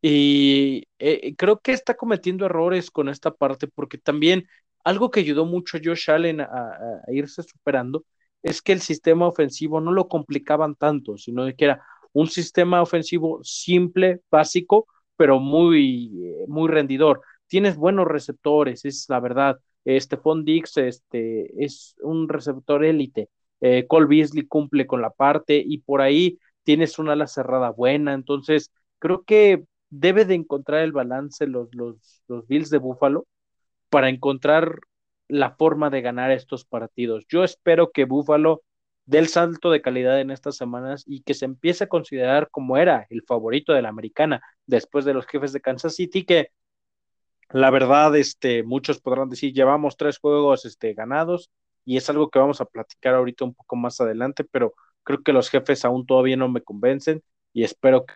Y 0.00 0.88
eh, 0.98 1.34
creo 1.36 1.60
que 1.60 1.72
está 1.72 1.94
cometiendo 1.94 2.46
errores 2.46 2.90
con 2.90 3.10
esta 3.10 3.30
parte, 3.30 3.68
porque 3.68 3.98
también 3.98 4.48
algo 4.84 5.10
que 5.10 5.20
ayudó 5.20 5.44
mucho 5.44 5.76
a 5.76 5.80
Josh 5.84 6.10
Allen 6.10 6.40
a, 6.40 6.46
a 6.46 7.12
irse 7.12 7.42
superando 7.42 8.06
es 8.42 8.62
que 8.62 8.72
el 8.72 8.80
sistema 8.80 9.28
ofensivo 9.28 9.80
no 9.80 9.92
lo 9.92 10.08
complicaban 10.08 10.74
tanto, 10.74 11.16
sino 11.18 11.44
que 11.54 11.64
era, 11.66 11.82
un 12.14 12.28
sistema 12.28 12.80
ofensivo 12.80 13.40
simple, 13.42 14.22
básico, 14.30 14.86
pero 15.16 15.40
muy, 15.40 16.10
muy 16.48 16.70
rendidor. 16.70 17.20
Tienes 17.46 17.76
buenos 17.76 18.06
receptores, 18.06 18.86
es 18.86 19.06
la 19.10 19.20
verdad. 19.20 19.58
Stephon 19.86 20.44
Dix 20.44 20.78
este, 20.78 21.52
es 21.62 21.96
un 22.00 22.28
receptor 22.28 22.82
élite. 22.84 23.28
Eh, 23.66 23.86
Cole 23.86 24.06
Beasley 24.06 24.46
cumple 24.46 24.86
con 24.86 25.00
la 25.00 25.08
parte 25.08 25.62
y 25.66 25.78
por 25.78 26.02
ahí 26.02 26.38
tienes 26.64 26.98
una 26.98 27.12
ala 27.14 27.26
cerrada 27.26 27.70
buena. 27.70 28.12
Entonces, 28.12 28.70
creo 28.98 29.22
que 29.24 29.64
debe 29.88 30.26
de 30.26 30.34
encontrar 30.34 30.82
el 30.82 30.92
balance 30.92 31.46
los, 31.46 31.74
los, 31.74 32.22
los 32.28 32.46
Bills 32.46 32.68
de 32.68 32.76
Buffalo 32.76 33.26
para 33.88 34.10
encontrar 34.10 34.80
la 35.28 35.52
forma 35.56 35.88
de 35.88 36.02
ganar 36.02 36.30
estos 36.30 36.66
partidos. 36.66 37.24
Yo 37.30 37.42
espero 37.42 37.90
que 37.90 38.04
Buffalo 38.04 38.62
dé 39.06 39.18
el 39.18 39.28
salto 39.28 39.70
de 39.70 39.80
calidad 39.80 40.20
en 40.20 40.30
estas 40.30 40.56
semanas 40.56 41.02
y 41.06 41.22
que 41.22 41.32
se 41.32 41.46
empiece 41.46 41.84
a 41.84 41.88
considerar 41.88 42.50
como 42.50 42.76
era 42.76 43.06
el 43.08 43.22
favorito 43.22 43.72
de 43.72 43.80
la 43.80 43.88
americana 43.88 44.42
después 44.66 45.06
de 45.06 45.14
los 45.14 45.24
jefes 45.26 45.54
de 45.54 45.62
Kansas 45.62 45.94
City, 45.94 46.26
que 46.26 46.48
la 47.48 47.70
verdad, 47.70 48.14
este, 48.14 48.62
muchos 48.62 49.00
podrán 49.00 49.30
decir, 49.30 49.54
llevamos 49.54 49.96
tres 49.96 50.18
juegos 50.18 50.66
este, 50.66 50.92
ganados 50.92 51.50
y 51.84 51.96
es 51.96 52.08
algo 52.10 52.30
que 52.30 52.38
vamos 52.38 52.60
a 52.60 52.66
platicar 52.66 53.14
ahorita 53.14 53.44
un 53.44 53.54
poco 53.54 53.76
más 53.76 54.00
adelante, 54.00 54.44
pero 54.44 54.74
creo 55.02 55.22
que 55.22 55.32
los 55.32 55.50
jefes 55.50 55.84
aún 55.84 56.06
todavía 56.06 56.36
no 56.36 56.48
me 56.48 56.62
convencen 56.62 57.22
y 57.52 57.64
espero 57.64 58.06
que 58.06 58.14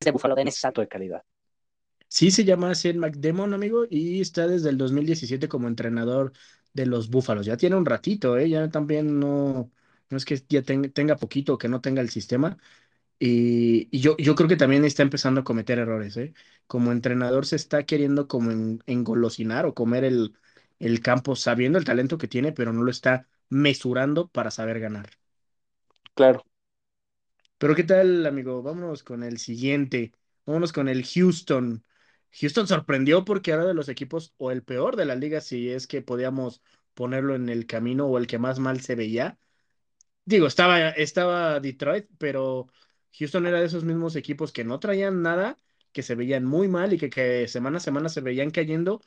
de 0.00 0.10
Buffalo 0.12 0.34
den 0.34 0.48
ese 0.48 0.60
salto 0.60 0.80
de 0.80 0.88
calidad. 0.88 1.22
Sí, 2.08 2.30
se 2.30 2.44
llama 2.44 2.74
Sean 2.74 2.98
McDemon, 2.98 3.54
amigo, 3.54 3.84
y 3.88 4.20
está 4.20 4.48
desde 4.48 4.70
el 4.70 4.78
2017 4.78 5.48
como 5.48 5.68
entrenador 5.68 6.32
de 6.72 6.86
los 6.86 7.08
Búfalos. 7.08 7.46
Ya 7.46 7.56
tiene 7.56 7.76
un 7.76 7.86
ratito, 7.86 8.36
¿eh? 8.36 8.48
Ya 8.48 8.68
también 8.70 9.20
no, 9.20 9.70
no 10.08 10.16
es 10.16 10.24
que 10.24 10.42
ya 10.48 10.62
tenga 10.62 11.16
poquito 11.16 11.54
o 11.54 11.58
que 11.58 11.68
no 11.68 11.80
tenga 11.80 12.00
el 12.02 12.10
sistema. 12.10 12.58
Y, 13.18 13.88
yo, 13.98 14.16
yo 14.18 14.34
creo 14.34 14.48
que 14.48 14.56
también 14.56 14.84
está 14.84 15.02
empezando 15.02 15.42
a 15.42 15.44
cometer 15.44 15.78
errores, 15.78 16.16
¿eh? 16.16 16.34
Como 16.66 16.92
entrenador 16.92 17.46
se 17.46 17.56
está 17.56 17.84
queriendo 17.84 18.28
como 18.28 18.78
engolosinar 18.86 19.66
o 19.66 19.74
comer 19.74 20.04
el, 20.04 20.34
el 20.80 21.00
campo 21.02 21.36
sabiendo 21.36 21.78
el 21.78 21.86
talento 21.86 22.18
que 22.18 22.28
tiene, 22.28 22.52
pero 22.52 22.72
no 22.74 22.84
lo 22.84 22.90
está 22.92 23.28
mesurando 23.50 24.28
para 24.30 24.50
saber 24.52 24.80
ganar. 24.80 25.10
Claro. 26.14 26.44
Pero 27.58 27.74
¿qué 27.74 27.84
tal, 27.84 28.26
amigo? 28.26 28.62
Vámonos 28.62 29.02
con 29.02 29.22
el 29.22 29.38
siguiente. 29.38 30.12
Vámonos 30.46 30.72
con 30.72 30.88
el 30.88 31.04
Houston. 31.06 31.84
Houston 32.40 32.66
sorprendió 32.66 33.24
porque 33.24 33.50
era 33.52 33.64
de 33.66 33.74
los 33.74 33.88
equipos 33.88 34.34
o 34.38 34.50
el 34.50 34.62
peor 34.62 34.96
de 34.96 35.04
la 35.04 35.14
liga, 35.16 35.40
si 35.40 35.70
es 35.70 35.86
que 35.86 36.00
podíamos 36.02 36.62
ponerlo 36.94 37.34
en 37.34 37.48
el 37.48 37.66
camino 37.66 38.06
o 38.06 38.18
el 38.18 38.26
que 38.26 38.38
más 38.38 38.58
mal 38.58 38.80
se 38.80 38.94
veía. 38.94 39.38
Digo, 40.24 40.46
estaba, 40.46 40.90
estaba 40.90 41.60
Detroit, 41.60 42.08
pero 42.18 42.68
Houston 43.18 43.46
era 43.46 43.60
de 43.60 43.66
esos 43.66 43.84
mismos 43.84 44.16
equipos 44.16 44.52
que 44.52 44.64
no 44.64 44.80
traían 44.80 45.22
nada, 45.22 45.56
que 45.92 46.02
se 46.02 46.14
veían 46.16 46.44
muy 46.46 46.68
mal 46.68 46.92
y 46.94 46.98
que, 46.98 47.10
que 47.10 47.48
semana 47.48 47.78
a 47.78 47.80
semana 47.80 48.08
se 48.08 48.20
veían 48.22 48.50
cayendo. 48.50 49.02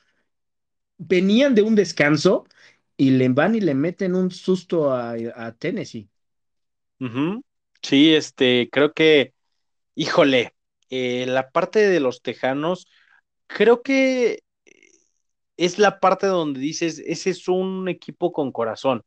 Venían 1.07 1.55
de 1.55 1.61
un 1.61 1.75
descanso 1.75 2.45
y 2.97 3.11
le 3.11 3.29
van 3.29 3.55
y 3.55 3.61
le 3.61 3.73
meten 3.73 4.15
un 4.15 4.31
susto 4.31 4.93
a, 4.93 5.15
Tennessee. 5.57 6.09
Sí, 7.81 8.13
este, 8.13 8.69
creo 8.71 8.93
que, 8.93 9.33
híjole, 9.95 10.53
eh, 10.89 11.25
la 11.27 11.49
parte 11.49 11.79
de 11.79 11.99
los 11.99 12.21
Tejanos, 12.21 12.87
creo 13.47 13.81
que 13.81 14.43
es 15.57 15.79
la 15.79 15.99
parte 15.99 16.27
donde 16.27 16.59
dices, 16.59 17.01
ese 17.05 17.31
es 17.31 17.47
un 17.47 17.87
equipo 17.89 18.31
con 18.31 18.51
corazón, 18.51 19.03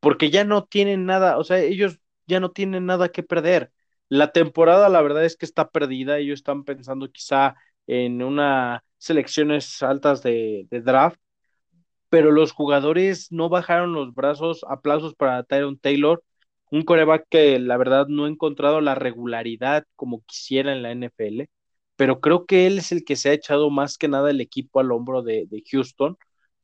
porque 0.00 0.30
ya 0.30 0.44
no 0.44 0.64
tienen 0.64 1.06
nada, 1.06 1.38
o 1.38 1.44
sea, 1.44 1.58
ellos 1.58 1.98
ya 2.26 2.40
no 2.40 2.50
tienen 2.50 2.86
nada 2.86 3.10
que 3.10 3.22
perder. 3.22 3.72
La 4.08 4.32
temporada, 4.32 4.88
la 4.88 5.02
verdad 5.02 5.24
es 5.24 5.36
que 5.36 5.46
está 5.46 5.70
perdida, 5.70 6.18
ellos 6.18 6.40
están 6.40 6.64
pensando 6.64 7.10
quizá 7.10 7.56
en 7.86 8.22
unas 8.22 8.80
selecciones 8.98 9.82
altas 9.82 10.22
de, 10.22 10.66
de 10.70 10.80
draft, 10.80 11.18
pero 12.08 12.30
los 12.32 12.52
jugadores 12.52 13.30
no 13.32 13.48
bajaron 13.48 13.92
los 13.92 14.14
brazos, 14.14 14.64
aplausos 14.68 15.14
para 15.14 15.42
Tyron 15.44 15.78
Taylor, 15.78 16.22
un 16.70 16.82
coreback 16.82 17.26
que 17.28 17.58
la 17.58 17.76
verdad 17.76 18.06
no 18.08 18.24
ha 18.24 18.28
encontrado 18.28 18.80
la 18.80 18.94
regularidad 18.94 19.84
como 19.96 20.22
quisiera 20.26 20.72
en 20.72 20.82
la 20.82 20.92
NFL, 20.92 21.48
pero 21.96 22.20
creo 22.20 22.46
que 22.46 22.66
él 22.66 22.78
es 22.78 22.92
el 22.92 23.04
que 23.04 23.16
se 23.16 23.30
ha 23.30 23.32
echado 23.32 23.70
más 23.70 23.98
que 23.98 24.08
nada 24.08 24.30
el 24.30 24.40
equipo 24.40 24.80
al 24.80 24.92
hombro 24.92 25.22
de, 25.22 25.48
Houston, 25.70 26.16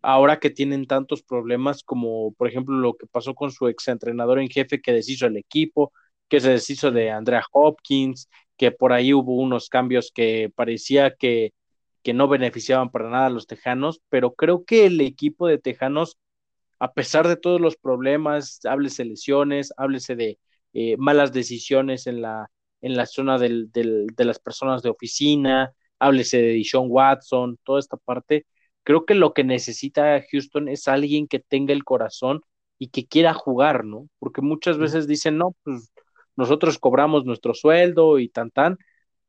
ahora 0.03 0.41
que 0.41 0.51
tienen 0.51 0.87
tantos 0.87 1.23
problemas 1.23 1.83
como 1.85 2.33
por 2.35 2.49
ejemplo 2.49 2.77
lo 2.77 2.95
que 2.95 3.07
pasó 3.07 3.35
con 3.35 3.51
su 3.53 3.69
ex 3.69 3.89
entrenador 3.89 4.41
en 4.41 4.49
jefe 4.49 4.81
que 4.81 4.93
deshizo 4.93 5.27
el 5.27 5.37
equipo, 5.37 5.93
que 6.29 6.41
se 6.41 6.51
deshizo 6.51 6.91
de 6.91 7.11
Andrea 7.11 7.45
Hopkins, 7.53 8.29
que 8.57 8.71
por 8.73 8.93
ahí 8.93 9.15
hubo 9.15 9.37
unos 9.37 9.69
cambios 9.69 10.11
que 10.15 10.51
parecía 10.55 11.15
que 11.17 11.53
que 12.03 12.13
no 12.15 12.29
beneficiaban 12.29 12.91
para 12.91 13.09
nada 13.11 13.27
a 13.27 13.31
los 13.31 13.47
Tejanos, 13.47 14.01
pero 14.09 14.35
creo 14.35 14.65
que 14.65 14.87
el 14.87 15.01
equipo 15.01 15.47
de 15.47 15.59
Tejanos, 15.59 16.19
a 16.79 16.93
pesar 16.93 17.29
de 17.29 17.37
todos 17.37 17.61
los 17.61 17.77
problemas, 17.77 18.61
háblese 18.65 19.05
lesiones, 19.05 19.73
háblese 19.77 20.17
de 20.17 20.39
eh, 20.75 20.97
malas 20.99 21.33
decisiones 21.33 22.07
en 22.07 22.23
la, 22.23 22.51
en 22.81 22.97
la 22.97 23.07
zona 23.07 23.39
del, 23.39 23.71
de 23.73 24.25
las 24.25 24.39
personas 24.41 24.83
de 24.83 24.91
oficina, 24.91 25.73
háblese 25.99 26.39
de 26.39 26.49
Dishon 26.51 26.87
Watson, 26.91 27.59
toda 27.65 27.79
esta 27.81 27.97
parte, 27.97 28.47
creo 28.83 29.07
que 29.07 29.15
lo 29.15 29.33
que 29.35 29.45
necesita 29.45 30.23
Houston 30.33 30.69
es 30.69 30.89
alguien 30.89 31.29
que 31.29 31.39
tenga 31.39 31.73
el 31.73 31.85
corazón 31.85 32.41
y 32.79 32.89
que 32.89 33.07
quiera 33.07 33.33
jugar, 33.35 33.85
¿no? 33.85 34.09
Porque 34.19 34.43
muchas 34.43 34.77
veces 34.79 35.07
dicen, 35.07 35.39
no, 35.39 35.55
pues 35.63 35.92
nosotros 36.43 36.79
cobramos 36.79 37.25
nuestro 37.25 37.55
sueldo 37.55 38.19
y 38.19 38.29
tan 38.29 38.51
tan, 38.51 38.79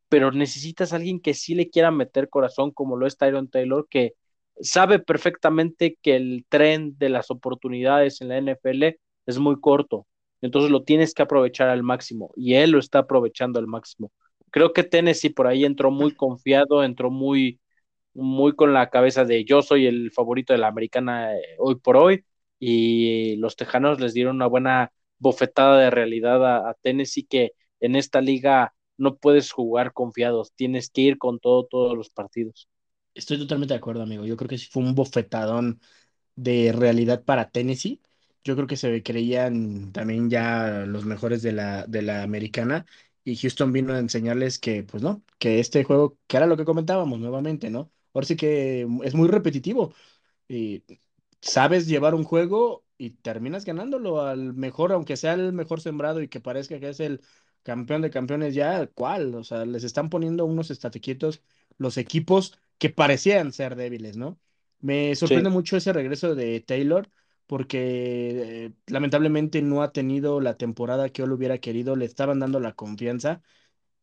pero 0.09 0.31
necesitas 0.31 0.93
a 0.93 0.97
alguien 0.97 1.19
que 1.21 1.33
sí 1.35 1.55
le 1.55 1.69
quiera 1.69 1.91
meter 1.91 2.29
corazón, 2.29 2.71
como 2.71 2.97
lo 2.97 3.07
es 3.07 3.17
Tyron 3.17 3.49
Taylor, 3.49 3.87
que 3.89 4.13
sabe 4.61 4.99
perfectamente 4.99 5.97
que 6.01 6.15
el 6.15 6.45
tren 6.49 6.97
de 6.97 7.09
las 7.09 7.31
oportunidades 7.31 8.21
en 8.21 8.29
la 8.29 8.37
NFL 8.37 8.99
es 9.27 9.39
muy 9.39 9.59
corto, 9.59 10.07
entonces 10.41 10.71
lo 10.71 10.83
tienes 10.83 11.13
que 11.13 11.23
aprovechar 11.23 11.69
al 11.69 11.83
máximo 11.83 12.31
y 12.35 12.55
él 12.55 12.71
lo 12.71 12.79
está 12.79 12.99
aprovechando 12.99 13.59
al 13.59 13.67
máximo. 13.67 14.11
Creo 14.51 14.73
que 14.73 14.83
Tennessee 14.83 15.29
por 15.29 15.47
ahí 15.47 15.65
entró 15.65 15.91
muy 15.91 16.15
confiado, 16.15 16.83
entró 16.83 17.11
muy, 17.11 17.59
muy 18.13 18.55
con 18.55 18.73
la 18.73 18.89
cabeza 18.89 19.25
de 19.25 19.45
yo 19.45 19.61
soy 19.61 19.87
el 19.87 20.11
favorito 20.11 20.53
de 20.53 20.59
la 20.59 20.67
americana 20.67 21.35
eh, 21.35 21.41
hoy 21.59 21.75
por 21.75 21.97
hoy 21.97 22.25
y 22.59 23.35
los 23.37 23.55
Tejanos 23.55 23.99
les 23.99 24.13
dieron 24.13 24.37
una 24.37 24.47
buena 24.47 24.91
bofetada 25.19 25.79
de 25.79 25.89
realidad 25.89 26.67
a, 26.69 26.73
Tennessee 26.81 27.25
que 27.25 27.53
en 27.79 27.95
esta 27.95 28.21
liga 28.21 28.73
no 28.97 29.17
puedes 29.17 29.51
jugar 29.51 29.93
confiados, 29.93 30.53
tienes 30.55 30.89
que 30.89 31.01
ir 31.01 31.17
con 31.17 31.39
todo 31.39 31.65
todos 31.65 31.97
los 31.97 32.09
partidos. 32.09 32.69
Estoy 33.13 33.37
totalmente 33.37 33.73
de 33.73 33.77
acuerdo, 33.77 34.03
amigo. 34.03 34.25
Yo 34.25 34.37
creo 34.37 34.49
que 34.49 34.57
sí 34.57 34.67
fue 34.71 34.83
un 34.83 34.95
bofetadón 34.95 35.79
de 36.35 36.71
realidad 36.71 37.23
para 37.23 37.49
Tennessee. 37.49 38.01
Yo 38.43 38.55
creo 38.55 38.67
que 38.67 38.77
se 38.77 39.03
creían 39.03 39.91
también 39.91 40.29
ya 40.29 40.85
los 40.87 41.05
mejores 41.05 41.41
de 41.41 41.53
la, 41.53 41.85
de 41.87 42.01
la 42.01 42.23
americana 42.23 42.85
y 43.23 43.37
Houston 43.37 43.71
vino 43.71 43.93
a 43.93 43.99
enseñarles 43.99 44.59
que, 44.59 44.83
pues 44.83 45.01
no, 45.03 45.23
que 45.39 45.59
este 45.59 45.83
juego, 45.83 46.17
que 46.27 46.37
era 46.37 46.47
lo 46.47 46.57
que 46.57 46.65
comentábamos 46.65 47.19
nuevamente, 47.19 47.69
¿no? 47.69 47.91
Ahora 48.13 48.27
sí 48.27 48.35
que 48.35 48.87
es 49.03 49.15
muy 49.15 49.27
repetitivo. 49.29 49.93
Y 50.47 50.83
sabes 51.41 51.87
llevar 51.87 52.15
un 52.15 52.23
juego 52.23 52.85
y 53.05 53.11
terminas 53.11 53.65
ganándolo 53.65 54.21
al 54.21 54.53
mejor, 54.53 54.91
aunque 54.93 55.17
sea 55.17 55.33
el 55.33 55.53
mejor 55.53 55.81
sembrado 55.81 56.21
y 56.21 56.27
que 56.29 56.39
parezca 56.39 56.79
que 56.79 56.89
es 56.89 56.99
el 56.99 57.21
campeón 57.63 58.01
de 58.01 58.09
campeones 58.09 58.53
ya, 58.55 58.87
¿cuál? 58.87 59.35
O 59.35 59.43
sea, 59.43 59.65
les 59.65 59.83
están 59.83 60.09
poniendo 60.09 60.45
unos 60.45 60.71
estatequietos 60.71 61.43
los 61.77 61.97
equipos 61.97 62.59
que 62.77 62.89
parecían 62.89 63.51
ser 63.53 63.75
débiles, 63.75 64.17
¿no? 64.17 64.39
Me 64.79 65.15
sorprende 65.15 65.49
mucho 65.49 65.77
ese 65.77 65.93
regreso 65.93 66.35
de 66.35 66.59
Taylor 66.61 67.09
porque 67.47 68.65
eh, 68.65 68.73
lamentablemente 68.87 69.61
no 69.61 69.81
ha 69.83 69.91
tenido 69.91 70.39
la 70.41 70.57
temporada 70.57 71.09
que 71.09 71.23
él 71.23 71.31
hubiera 71.31 71.57
querido, 71.59 71.95
le 71.95 72.05
estaban 72.05 72.39
dando 72.39 72.59
la 72.59 72.73
confianza. 72.73 73.41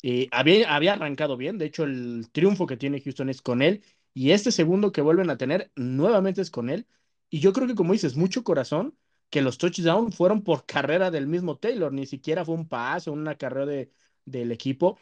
y 0.02 0.28
había, 0.32 0.74
había 0.74 0.94
arrancado 0.94 1.36
bien, 1.36 1.58
de 1.58 1.66
hecho 1.66 1.84
el 1.84 2.28
triunfo 2.32 2.66
que 2.66 2.76
tiene 2.76 3.00
Houston 3.00 3.28
es 3.30 3.42
con 3.42 3.62
él 3.62 3.84
y 4.14 4.32
este 4.32 4.52
segundo 4.52 4.92
que 4.92 5.02
vuelven 5.02 5.30
a 5.30 5.36
tener 5.38 5.70
nuevamente 5.76 6.40
es 6.42 6.50
con 6.50 6.70
él. 6.70 6.86
Y 7.30 7.40
yo 7.40 7.52
creo 7.52 7.66
que 7.68 7.74
como 7.74 7.92
dices, 7.92 8.16
mucho 8.16 8.44
corazón, 8.44 8.96
que 9.30 9.42
los 9.42 9.58
touchdowns 9.58 10.16
fueron 10.16 10.42
por 10.42 10.66
carrera 10.66 11.10
del 11.10 11.26
mismo 11.28 11.58
Taylor, 11.58 11.92
ni 11.92 12.06
siquiera 12.06 12.44
fue 12.44 12.54
un 12.56 12.68
paso, 12.68 13.12
una 13.12 13.36
carrera 13.36 13.66
de, 13.66 13.92
del 14.24 14.52
equipo. 14.52 14.98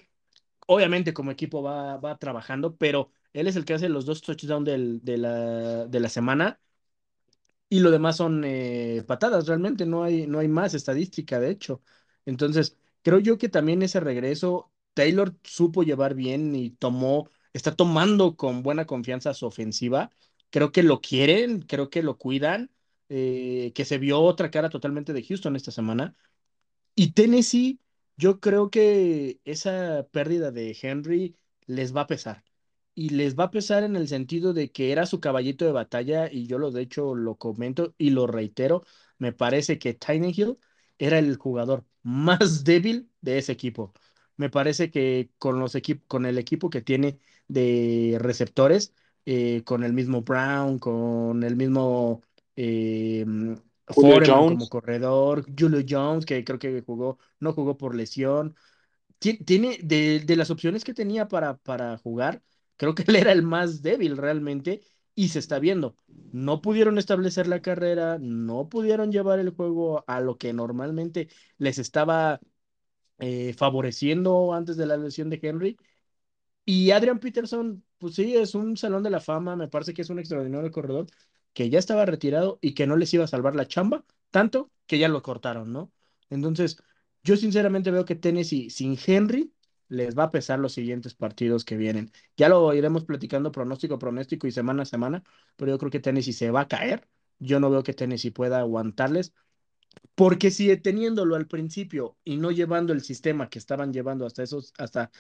Obviamente 0.67 1.15
como 1.15 1.31
equipo 1.33 1.63
va, 1.63 1.99
va 1.99 2.19
trabajando, 2.19 2.77
pero 2.77 3.13
él 3.33 3.49
es 3.49 3.57
el 3.57 3.65
que 3.65 3.75
hace 3.75 3.89
los 3.89 4.07
dos 4.07 4.23
touchdowns 4.23 4.67
de, 4.67 5.19
la, 5.19 5.87
de 5.87 6.01
la 6.01 6.09
semana 6.11 6.61
y 7.69 7.81
lo 7.81 7.91
demás 7.91 8.17
son 8.17 8.43
eh, 8.45 9.05
patadas, 9.07 9.47
realmente 9.47 9.85
no 9.87 10.03
hay, 10.05 10.27
no 10.27 10.39
hay 10.39 10.49
más 10.49 10.75
estadística, 10.75 11.39
de 11.41 11.51
hecho. 11.51 11.83
Entonces, 12.25 12.77
creo 13.03 13.19
yo 13.19 13.37
que 13.39 13.49
también 13.49 13.83
ese 13.83 14.01
regreso, 14.01 14.73
Taylor 14.95 15.35
supo 15.45 15.83
llevar 15.83 16.15
bien 16.15 16.55
y 16.55 16.71
tomó, 16.71 17.31
está 17.53 17.75
tomando 17.77 18.37
con 18.37 18.63
buena 18.63 18.87
confianza 18.87 19.35
su 19.35 19.47
ofensiva. 19.47 20.11
Creo 20.51 20.73
que 20.73 20.83
lo 20.83 21.01
quieren, 21.01 21.61
creo 21.63 21.91
que 21.91 22.03
lo 22.03 22.19
cuidan 22.19 22.71
eh, 23.09 23.73
que 23.75 23.85
se 23.85 23.99
vio 23.99 24.21
otra 24.21 24.51
cara 24.51 24.71
totalmente 24.71 25.13
de 25.13 25.23
Houston 25.25 25.57
esta 25.57 25.71
semana. 25.71 26.17
Y 26.95 27.13
Tennessee, 27.13 27.81
yo 28.17 28.41
creo 28.41 28.71
que 28.71 29.41
esa 29.45 30.09
pérdida 30.13 30.51
de 30.51 30.77
Henry 30.81 31.37
les 31.67 31.95
va 31.95 32.03
a 32.03 32.07
pesar. 32.07 32.45
Y 32.95 33.11
les 33.11 33.37
va 33.39 33.45
a 33.45 33.51
pesar 33.51 33.85
en 33.85 33.95
el 33.97 34.09
sentido 34.09 34.53
de 34.53 34.73
que 34.73 34.91
era 34.93 35.07
su 35.07 35.21
caballito 35.21 35.65
de 35.65 35.73
batalla, 35.73 36.31
y 36.33 36.47
yo 36.47 36.59
lo 36.59 36.71
de 36.73 36.83
hecho 36.83 37.15
lo 37.15 37.37
comento 37.39 37.95
y 37.99 38.11
lo 38.11 38.27
reitero, 38.27 38.85
me 39.19 39.33
parece 39.33 39.79
que 39.79 39.97
Hill 40.09 40.59
era 40.99 41.19
el 41.19 41.37
jugador 41.37 41.87
más 42.03 42.65
débil 42.65 43.11
de 43.21 43.39
ese 43.39 43.53
equipo. 43.53 43.93
Me 44.37 44.51
parece 44.51 44.91
que 44.91 45.31
con 45.39 45.59
los 45.61 45.77
con 46.07 46.27
el 46.27 46.39
equipo 46.39 46.71
que 46.71 46.81
tiene 46.83 47.19
de 47.49 48.17
receptores, 48.21 48.95
eh, 49.29 49.63
con 49.65 49.85
el 49.85 49.93
mismo 49.93 50.23
Brown, 50.23 50.79
con 50.79 51.43
el 51.45 51.57
mismo 51.57 52.23
eh, 52.57 53.27
Julio 53.95 54.19
Foreman 54.19 54.45
como 54.47 54.69
Jones. 54.69 54.71
corredor, 54.71 55.45
Julio 55.59 55.83
Jones, 55.89 56.25
que 56.27 56.45
creo 56.45 56.59
que 56.59 56.83
jugó, 56.83 57.19
no 57.41 57.53
jugó 57.53 57.77
por 57.77 57.95
lesión. 57.95 58.57
Ti- 59.19 59.39
Tiene, 59.45 59.79
de, 59.83 60.21
de 60.21 60.37
las 60.37 60.51
opciones 60.51 60.85
que 60.85 60.95
tenía 60.95 61.29
para, 61.29 61.57
para 61.59 61.99
jugar, 61.99 62.43
creo 62.77 62.95
que 62.95 63.05
él 63.09 63.17
era 63.17 63.33
el 63.33 63.43
más 63.43 63.83
débil 63.83 64.17
realmente 64.17 64.83
y 65.15 65.29
se 65.29 65.39
está 65.41 65.59
viendo. 65.59 65.97
No 66.33 66.63
pudieron 66.63 66.99
establecer 66.99 67.47
la 67.49 67.63
carrera, 67.63 68.19
no 68.21 68.69
pudieron 68.69 69.13
llevar 69.13 69.39
el 69.41 69.51
juego 69.51 70.05
a 70.09 70.21
lo 70.21 70.39
que 70.39 70.53
normalmente 70.53 71.29
les 71.59 71.79
estaba 71.79 72.41
eh, 73.19 73.55
favoreciendo 73.55 74.53
antes 74.55 74.77
de 74.77 74.87
la 74.87 74.97
lesión 74.97 75.31
de 75.31 75.41
Henry 75.43 75.77
y 76.69 76.91
Adrian 76.91 77.19
Peterson, 77.19 77.83
pues 77.99 78.15
sí, 78.15 78.37
es 78.37 78.55
un 78.55 78.77
salón 78.77 79.03
de 79.03 79.09
la 79.11 79.21
fama, 79.21 79.57
me 79.57 79.69
parece 79.69 79.95
que 79.95 80.03
es 80.03 80.11
un 80.11 80.19
extraordinario 80.19 80.71
corredor 80.71 81.07
que 81.55 81.71
ya 81.71 81.79
estaba 81.79 82.05
retirado 82.05 82.59
y 82.61 82.75
que 82.75 82.87
no 82.87 82.97
les 82.97 83.13
iba 83.15 83.25
a 83.25 83.27
salvar 83.27 83.57
la 83.57 83.67
chamba, 83.67 84.05
tanto 84.31 84.71
que 84.87 84.99
ya 84.99 85.09
lo 85.09 85.23
cortaron, 85.23 85.73
¿no? 85.73 85.91
Entonces, 86.29 86.77
yo 87.23 87.37
sinceramente 87.37 87.91
veo 87.91 88.05
que 88.05 88.17
Tennessee 88.17 88.69
sin 88.71 88.99
Henry 89.07 89.53
les 89.89 90.15
va 90.17 90.25
a 90.25 90.31
pesar 90.31 90.59
los 90.59 90.73
siguientes 90.75 91.15
partidos 91.15 91.65
que 91.65 91.77
vienen. 91.79 92.13
Ya 92.37 92.49
lo 92.51 92.75
iremos 92.75 93.05
platicando 93.05 93.51
pronóstico 93.51 93.99
pronóstico 93.99 94.47
y 94.47 94.53
semana 94.53 94.83
a 94.83 94.87
semana, 94.87 95.25
pero 95.57 95.71
yo 95.73 95.79
creo 95.79 95.91
que 95.91 96.01
Tennessee 96.01 96.33
se 96.35 96.51
va 96.51 96.63
a 96.63 96.69
caer. 96.69 97.09
Yo 97.39 97.61
no 97.61 97.71
veo 97.71 97.83
que 97.83 97.95
Tennessee 97.95 98.31
pueda 98.31 98.59
aguantarles 98.61 99.33
porque 100.15 100.51
si 100.51 100.77
teniéndolo 100.79 101.37
al 101.37 101.47
principio 101.47 102.17
y 102.25 102.37
no 102.37 102.51
llevando 102.51 102.93
el 102.93 103.03
sistema 103.03 103.49
que 103.49 103.59
estaban 103.59 103.93
llevando 103.93 104.27
hasta 104.27 104.43
esos, 104.43 104.73
hasta, 104.79 105.11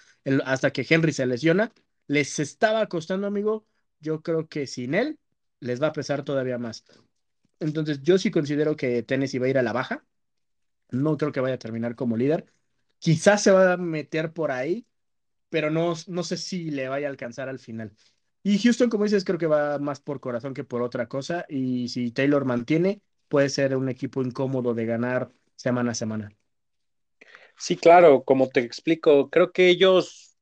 hasta 0.44 0.72
que 0.72 0.86
Henry 0.88 1.12
se 1.12 1.26
lesiona, 1.26 1.72
les 2.06 2.38
estaba 2.38 2.86
costando, 2.88 3.26
amigo, 3.26 3.66
yo 4.00 4.22
creo 4.22 4.48
que 4.48 4.66
sin 4.66 4.94
él 4.94 5.18
les 5.60 5.82
va 5.82 5.88
a 5.88 5.92
pesar 5.92 6.24
todavía 6.24 6.58
más. 6.58 6.84
Entonces, 7.60 8.02
yo 8.02 8.18
sí 8.18 8.30
considero 8.30 8.76
que 8.76 9.02
Tennessee 9.02 9.38
va 9.38 9.46
a 9.46 9.50
ir 9.50 9.58
a 9.58 9.62
la 9.62 9.72
baja. 9.72 10.04
No 10.90 11.16
creo 11.16 11.32
que 11.32 11.40
vaya 11.40 11.56
a 11.56 11.58
terminar 11.58 11.94
como 11.94 12.16
líder. 12.16 12.46
Quizás 12.98 13.42
se 13.42 13.50
va 13.50 13.74
a 13.74 13.76
meter 13.76 14.32
por 14.32 14.50
ahí, 14.50 14.86
pero 15.48 15.70
no, 15.70 15.94
no 16.06 16.22
sé 16.22 16.36
si 16.36 16.70
le 16.70 16.88
vaya 16.88 17.08
a 17.08 17.10
alcanzar 17.10 17.48
al 17.48 17.58
final. 17.58 17.94
Y 18.42 18.58
Houston, 18.58 18.88
como 18.88 19.04
dices, 19.04 19.24
creo 19.24 19.38
que 19.38 19.46
va 19.46 19.78
más 19.78 20.00
por 20.00 20.20
corazón 20.20 20.54
que 20.54 20.64
por 20.64 20.82
otra 20.82 21.08
cosa. 21.08 21.44
Y 21.48 21.88
si 21.88 22.12
Taylor 22.12 22.44
mantiene, 22.44 23.02
puede 23.28 23.48
ser 23.50 23.76
un 23.76 23.88
equipo 23.88 24.22
incómodo 24.22 24.74
de 24.74 24.86
ganar 24.86 25.30
semana 25.56 25.92
a 25.92 25.94
semana. 25.94 26.30
Sí, 27.56 27.76
claro, 27.76 28.22
como 28.24 28.48
te 28.48 28.60
explico, 28.60 29.30
creo 29.30 29.52
que 29.52 29.68
ellos, 29.68 30.36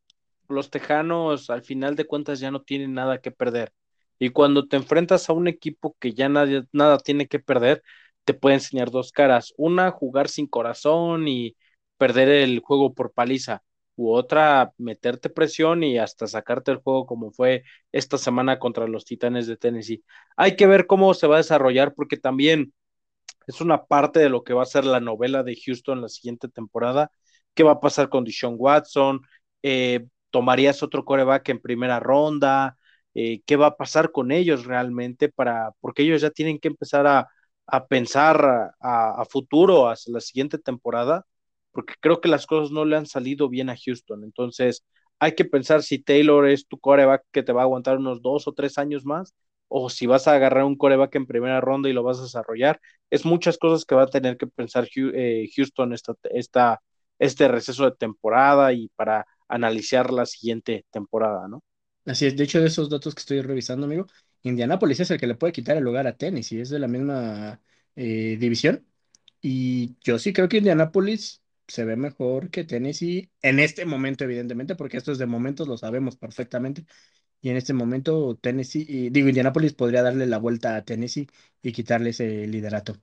los 0.49 0.71
Tejanos, 0.71 1.51
al 1.51 1.63
final 1.63 1.97
de 1.97 2.07
cuentas 2.07 2.41
ya 2.41 2.51
no 2.51 2.63
tienen 2.63 2.95
nada 2.95 3.21
que 3.21 3.31
perder. 3.31 3.73
Y 4.19 4.31
cuando 4.31 4.67
te 4.69 4.77
enfrentas 4.77 5.29
a 5.29 5.33
un 5.33 5.49
equipo 5.49 5.97
que 6.01 6.13
ya 6.13 6.29
nadie, 6.29 6.65
nada 6.73 6.99
tiene 6.99 7.27
que 7.27 7.39
perder, 7.39 7.83
te 8.25 8.35
puede 8.35 8.57
enseñar 8.57 8.91
dos 8.91 9.13
caras. 9.13 9.53
Una, 9.57 9.91
jugar 9.91 10.29
sin 10.29 10.47
corazón 10.47 11.29
y 11.29 11.57
perder 11.99 12.29
el 12.29 12.61
juego 12.61 12.95
por 12.95 13.13
paliza. 13.13 13.63
U 13.97 14.13
otra, 14.15 14.73
meterte 14.79 15.31
presión 15.31 15.83
y 15.83 15.99
hasta 15.99 16.27
sacarte 16.27 16.71
el 16.71 16.79
juego 16.79 17.07
como 17.07 17.33
fue 17.33 17.65
esta 17.93 18.19
semana 18.19 18.59
contra 18.59 18.87
los 18.89 19.05
Titanes 19.05 19.47
de 19.47 19.57
Tennessee. 19.57 20.05
Hay 20.37 20.57
que 20.57 20.67
ver 20.67 20.87
cómo 20.87 21.15
se 21.15 21.27
va 21.27 21.37
a 21.37 21.39
desarrollar 21.39 21.95
porque 21.95 22.17
también 22.17 22.73
es 23.47 23.61
una 23.61 23.85
parte 23.87 24.21
de 24.21 24.29
lo 24.29 24.45
que 24.45 24.55
va 24.55 24.63
a 24.63 24.67
ser 24.67 24.85
la 24.85 25.01
novela 25.01 25.43
de 25.43 25.57
Houston 25.57 26.01
la 26.03 26.09
siguiente 26.09 26.49
temporada. 26.49 27.11
¿Qué 27.55 27.63
va 27.63 27.73
a 27.73 27.81
pasar 27.81 28.09
con 28.09 28.25
Deshaun 28.25 28.57
Watson? 28.59 29.21
Eh, 29.63 30.07
¿Tomarías 30.31 30.83
otro 30.83 31.05
coreback 31.05 31.49
en 31.51 31.61
primera 31.61 32.01
ronda? 32.01 32.77
Eh, 33.15 33.43
¿Qué 33.47 33.57
va 33.57 33.69
a 33.69 33.77
pasar 33.77 34.13
con 34.13 34.31
ellos 34.33 34.67
realmente? 34.67 35.29
Para, 35.31 35.73
porque 35.81 36.03
ellos 36.03 36.21
ya 36.21 36.31
tienen 36.31 36.59
que 36.59 36.69
empezar 36.69 37.07
a, 37.07 37.29
a 37.67 37.87
pensar 37.87 38.45
a, 38.81 39.23
a, 39.23 39.25
futuro, 39.27 39.89
hacia 39.89 40.13
la 40.13 40.21
siguiente 40.21 40.59
temporada, 40.59 41.25
porque 41.77 41.95
creo 42.01 42.21
que 42.23 42.29
las 42.31 42.47
cosas 42.47 42.73
no 42.73 42.85
le 42.87 42.97
han 42.97 43.07
salido 43.07 43.49
bien 43.51 43.71
a 43.71 43.77
Houston. 43.77 44.25
Entonces, 44.25 44.85
hay 45.21 45.35
que 45.35 45.45
pensar 45.45 45.83
si 45.83 45.99
Taylor 46.01 46.49
es 46.49 46.67
tu 46.67 46.79
coreback 46.81 47.25
que 47.33 47.43
te 47.43 47.53
va 47.53 47.63
a 47.63 47.65
aguantar 47.65 47.99
unos 47.99 48.23
dos 48.23 48.49
o 48.49 48.55
tres 48.55 48.79
años 48.79 49.05
más 49.05 49.35
o 49.69 49.91
si 49.91 50.07
vas 50.07 50.29
a 50.29 50.35
agarrar 50.35 50.65
un 50.65 50.77
coreback 50.77 51.15
en 51.17 51.27
primera 51.27 51.61
ronda 51.61 51.89
y 51.89 51.93
lo 51.93 52.03
vas 52.03 52.19
a 52.21 52.23
desarrollar. 52.25 52.81
Es 53.11 53.25
muchas 53.25 53.59
cosas 53.59 53.85
que 53.85 53.95
va 53.95 54.05
a 54.05 54.07
tener 54.09 54.37
que 54.37 54.47
pensar 54.47 54.89
eh, 54.97 55.49
Houston 55.57 55.93
esta, 55.93 56.15
esta, 56.31 56.81
este 57.19 57.49
receso 57.49 57.85
de 57.85 57.97
temporada 57.97 58.73
y 58.73 58.89
para 58.97 59.27
analizar 59.49 60.13
la 60.13 60.27
siguiente 60.27 60.87
temporada, 60.91 61.49
¿no? 61.49 61.63
Así 62.05 62.27
es, 62.27 62.37
de 62.37 62.45
hecho, 62.45 62.61
de 62.61 62.69
esos 62.69 62.89
datos 62.89 63.15
que 63.15 63.21
estoy 63.21 63.43
revisando, 63.43 63.87
amigo, 63.87 64.07
Indianapolis 64.43 65.01
es 65.01 65.11
el 65.11 65.19
que 65.19 65.27
le 65.27 65.35
puede 65.35 65.53
quitar 65.53 65.77
el 65.77 65.85
lugar 65.85 66.07
a 66.07 66.17
Tennessee, 66.17 66.61
es 66.61 66.71
de 66.71 66.79
la 66.79 66.89
misma 66.89 67.61
eh, 67.97 68.37
división. 68.39 68.87
Y 69.41 69.97
yo 70.03 70.19
sí 70.19 70.33
creo 70.33 70.49
que 70.49 70.59
Indianapolis 70.59 71.43
se 71.69 71.85
ve 71.85 71.97
mejor 71.97 72.51
que 72.51 72.65
Tennessee 72.65 73.31
en 73.43 73.59
este 73.59 73.85
momento, 73.85 74.25
evidentemente, 74.25 74.77
porque 74.77 74.97
esto 74.97 75.13
es 75.13 75.19
de 75.19 75.27
momentos, 75.27 75.69
lo 75.69 75.77
sabemos 75.77 76.17
perfectamente. 76.17 76.85
Y 77.41 77.51
en 77.51 77.57
este 77.57 77.75
momento, 77.75 78.37
Tennessee, 78.41 78.87
y, 78.89 79.11
digo, 79.11 79.29
Indianapolis 79.29 79.75
podría 79.75 80.03
darle 80.03 80.27
la 80.27 80.39
vuelta 80.39 80.77
a 80.77 80.85
Tennessee 80.85 81.29
y 81.63 81.73
quitarle 81.73 82.11
ese 82.11 82.47
liderato. 82.47 82.97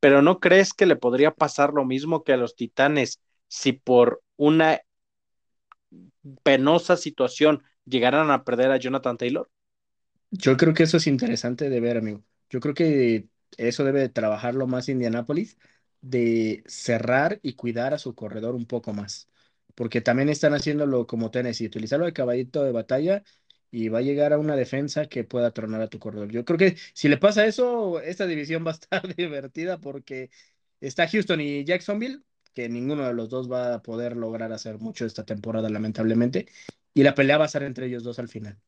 Pero 0.00 0.22
¿no 0.22 0.40
crees 0.40 0.72
que 0.72 0.86
le 0.86 0.96
podría 0.96 1.32
pasar 1.32 1.72
lo 1.72 1.84
mismo 1.84 2.24
que 2.24 2.32
a 2.32 2.36
los 2.36 2.56
Titanes 2.56 3.20
si 3.48 3.72
por 3.72 4.22
una 4.36 4.80
penosa 6.42 6.96
situación 6.96 7.62
llegaran 7.84 8.30
a 8.30 8.44
perder 8.44 8.70
a 8.70 8.78
Jonathan 8.78 9.16
Taylor? 9.16 9.50
Yo 10.30 10.56
creo 10.56 10.74
que 10.74 10.84
eso 10.84 10.96
es 10.96 11.06
interesante 11.06 11.68
de 11.68 11.80
ver, 11.80 11.98
amigo. 11.98 12.24
Yo 12.48 12.60
creo 12.60 12.74
que 12.74 13.28
eso 13.58 13.84
debe 13.84 14.00
de 14.00 14.08
trabajarlo 14.08 14.66
más 14.66 14.88
Indianapolis, 14.88 15.58
de 16.02 16.64
cerrar 16.66 17.40
y 17.42 17.54
cuidar 17.54 17.94
a 17.94 17.98
su 17.98 18.14
corredor 18.16 18.56
un 18.56 18.66
poco 18.66 18.94
más. 18.94 19.28
Porque 19.76 20.02
también 20.02 20.30
están 20.30 20.54
haciéndolo 20.54 21.06
como 21.08 21.32
Tennessee, 21.32 21.66
utilizarlo 21.66 22.06
de 22.06 22.14
caballito 22.14 22.64
de 22.64 22.72
batalla 22.72 23.24
y 23.72 23.88
va 23.90 24.00
a 24.00 24.02
llegar 24.02 24.32
a 24.34 24.38
una 24.38 24.56
defensa 24.56 25.06
que 25.08 25.24
pueda 25.24 25.52
tronar 25.52 25.80
a 25.82 25.88
tu 25.88 25.98
corredor. 26.00 26.30
Yo 26.30 26.44
creo 26.44 26.58
que 26.58 26.76
si 26.94 27.08
le 27.08 27.18
pasa 27.18 27.46
eso, 27.46 28.00
esta 28.02 28.26
división 28.26 28.66
va 28.66 28.72
a 28.72 28.74
estar 28.74 29.02
divertida 29.16 29.80
porque 29.80 30.30
está 30.80 31.08
Houston 31.08 31.40
y 31.40 31.64
Jacksonville, 31.64 32.22
que 32.54 32.68
ninguno 32.68 33.06
de 33.06 33.14
los 33.14 33.28
dos 33.30 33.50
va 33.50 33.74
a 33.74 33.82
poder 33.82 34.16
lograr 34.16 34.52
hacer 34.52 34.78
mucho 34.78 35.06
esta 35.06 35.24
temporada, 35.24 35.70
lamentablemente. 35.70 36.48
Y 36.94 37.02
la 37.04 37.14
pelea 37.14 37.38
va 37.38 37.44
a 37.44 37.46
estar 37.46 37.62
entre 37.62 37.86
ellos 37.86 38.04
dos 38.04 38.18
al 38.18 38.28
final. 38.28 38.60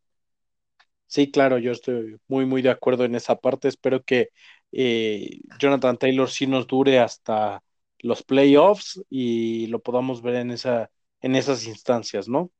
Sí, 1.06 1.30
claro, 1.30 1.58
yo 1.58 1.70
estoy 1.72 2.16
muy, 2.28 2.44
muy 2.46 2.60
de 2.62 2.70
acuerdo 2.70 3.04
en 3.04 3.14
esa 3.14 3.36
parte. 3.36 3.68
Espero 3.68 4.02
que 4.04 4.30
eh, 4.76 5.40
Jonathan 5.58 5.96
Taylor 5.96 6.28
sí 6.28 6.48
nos 6.48 6.66
dure 6.66 6.98
hasta 6.98 7.62
los 8.00 8.24
playoffs 8.24 9.00
y 9.08 9.68
lo 9.68 9.80
podamos 9.80 10.20
ver 10.20 10.34
en, 10.34 10.50
esa, 10.50 10.90
en 11.20 11.36
esas 11.36 11.66
instancias, 11.66 12.28
¿no? 12.28 12.50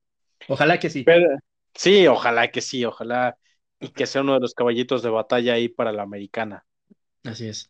Ojalá 0.49 0.79
que 0.79 0.91
sí. 0.91 1.03
Pero, 1.03 1.29
sí, 1.75 2.07
ojalá 2.07 2.51
que 2.53 2.61
sí, 2.61 2.85
ojalá 2.85 3.37
y 3.81 3.89
que 3.89 4.07
sea 4.07 4.23
uno 4.23 4.35
de 4.35 4.41
los 4.41 4.55
caballitos 4.55 5.03
de 5.03 5.11
batalla 5.11 5.55
ahí 5.55 5.69
para 5.69 5.91
la 5.91 6.03
americana. 6.03 6.65
Así 7.25 7.49
es. 7.49 7.67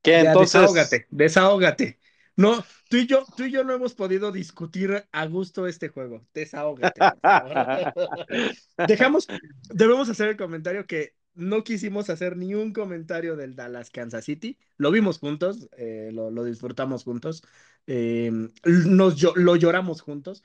¿Qué 0.00 0.12
ya, 0.12 0.20
entonces? 0.20 0.60
Desahógate, 0.60 1.06
desahógate. 1.10 1.98
No, 2.36 2.64
tú 2.88 2.98
y 2.98 3.06
yo, 3.06 3.24
tú 3.36 3.44
y 3.44 3.50
yo 3.50 3.64
no 3.64 3.74
hemos 3.74 3.94
podido 3.94 4.30
discutir 4.30 5.04
a 5.10 5.26
gusto 5.26 5.66
este 5.66 5.88
juego. 5.88 6.24
Desahógate. 6.32 7.00
Dejamos, 8.88 9.26
debemos 9.70 10.08
hacer 10.08 10.28
el 10.28 10.36
comentario 10.36 10.86
que 10.86 11.14
no 11.34 11.64
quisimos 11.64 12.10
hacer 12.10 12.36
ni 12.36 12.54
un 12.54 12.72
comentario 12.72 13.36
del 13.36 13.54
Dallas 13.54 13.90
Kansas 13.90 14.24
City. 14.24 14.58
Lo 14.76 14.90
vimos 14.90 15.18
juntos, 15.18 15.68
eh, 15.76 16.10
lo, 16.12 16.30
lo, 16.30 16.44
disfrutamos 16.44 17.04
juntos, 17.04 17.42
eh, 17.86 18.30
nos, 18.64 19.36
lo 19.36 19.56
lloramos 19.56 20.00
juntos. 20.00 20.42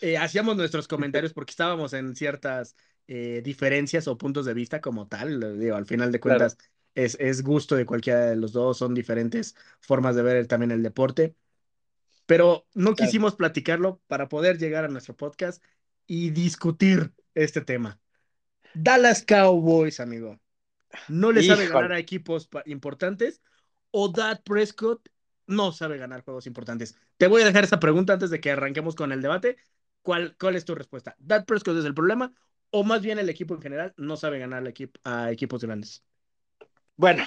Eh, 0.00 0.16
hacíamos 0.16 0.56
nuestros 0.56 0.88
comentarios 0.88 1.32
porque 1.32 1.52
estábamos 1.52 1.92
en 1.92 2.16
ciertas 2.16 2.76
eh, 3.06 3.42
diferencias 3.44 4.08
o 4.08 4.18
puntos 4.18 4.46
de 4.46 4.54
vista 4.54 4.80
como 4.80 5.06
tal. 5.06 5.58
Digo, 5.58 5.76
al 5.76 5.86
final 5.86 6.10
de 6.10 6.20
cuentas, 6.20 6.56
claro. 6.56 6.70
es, 6.94 7.16
es, 7.20 7.42
gusto 7.42 7.76
de 7.76 7.86
cualquiera 7.86 8.26
de 8.26 8.36
los 8.36 8.52
dos, 8.52 8.78
son 8.78 8.94
diferentes 8.94 9.54
formas 9.80 10.16
de 10.16 10.22
ver 10.22 10.46
también 10.46 10.72
el 10.72 10.82
deporte. 10.82 11.36
Pero 12.26 12.66
no 12.74 12.94
claro. 12.94 13.06
quisimos 13.06 13.36
platicarlo 13.36 14.00
para 14.06 14.28
poder 14.28 14.58
llegar 14.58 14.84
a 14.84 14.88
nuestro 14.88 15.14
podcast 15.16 15.62
y 16.06 16.30
discutir 16.30 17.12
este 17.34 17.60
tema. 17.60 18.00
Dallas 18.74 19.24
Cowboys, 19.24 20.00
amigo. 20.00 20.38
No 21.08 21.32
le 21.32 21.42
sabe 21.42 21.68
ganar 21.68 21.92
a 21.92 21.98
equipos 21.98 22.48
importantes. 22.66 23.40
O 23.90 24.08
Dad 24.08 24.42
Prescott 24.44 25.08
no 25.46 25.72
sabe 25.72 25.98
ganar 25.98 26.22
juegos 26.22 26.46
importantes. 26.46 26.96
Te 27.16 27.26
voy 27.26 27.42
a 27.42 27.46
dejar 27.46 27.64
esa 27.64 27.80
pregunta 27.80 28.14
antes 28.14 28.30
de 28.30 28.40
que 28.40 28.50
arranquemos 28.50 28.94
con 28.94 29.12
el 29.12 29.22
debate. 29.22 29.56
¿Cuál, 30.02 30.36
cuál 30.38 30.56
es 30.56 30.64
tu 30.64 30.74
respuesta? 30.74 31.16
¿Dak 31.18 31.46
Prescott 31.46 31.78
es 31.78 31.84
el 31.84 31.94
problema 31.94 32.32
o 32.70 32.82
más 32.82 33.02
bien 33.02 33.18
el 33.18 33.28
equipo 33.28 33.54
en 33.54 33.62
general 33.62 33.94
no 33.96 34.16
sabe 34.16 34.38
ganar 34.38 34.66
equipo, 34.66 34.98
a 35.04 35.30
equipos 35.30 35.64
grandes? 35.64 36.02
Bueno, 36.96 37.24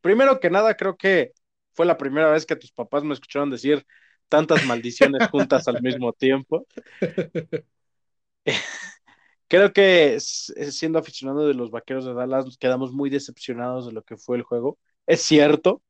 primero 0.00 0.40
que 0.40 0.50
nada, 0.50 0.76
creo 0.76 0.96
que 0.96 1.32
fue 1.74 1.86
la 1.86 1.98
primera 1.98 2.30
vez 2.30 2.46
que 2.46 2.56
tus 2.56 2.72
papás 2.72 3.04
me 3.04 3.14
escucharon 3.14 3.50
decir 3.50 3.86
tantas 4.28 4.64
maldiciones 4.64 5.28
juntas 5.28 5.68
al 5.68 5.82
mismo 5.82 6.12
tiempo. 6.12 6.66
Creo 9.50 9.72
que 9.72 10.20
siendo 10.20 11.00
aficionado 11.00 11.48
de 11.48 11.54
los 11.54 11.72
Vaqueros 11.72 12.04
de 12.04 12.14
Dallas 12.14 12.44
nos 12.44 12.56
quedamos 12.56 12.92
muy 12.92 13.10
decepcionados 13.10 13.84
de 13.84 13.92
lo 13.92 14.04
que 14.04 14.16
fue 14.16 14.36
el 14.36 14.44
juego. 14.44 14.78
Es 15.08 15.22
cierto, 15.22 15.82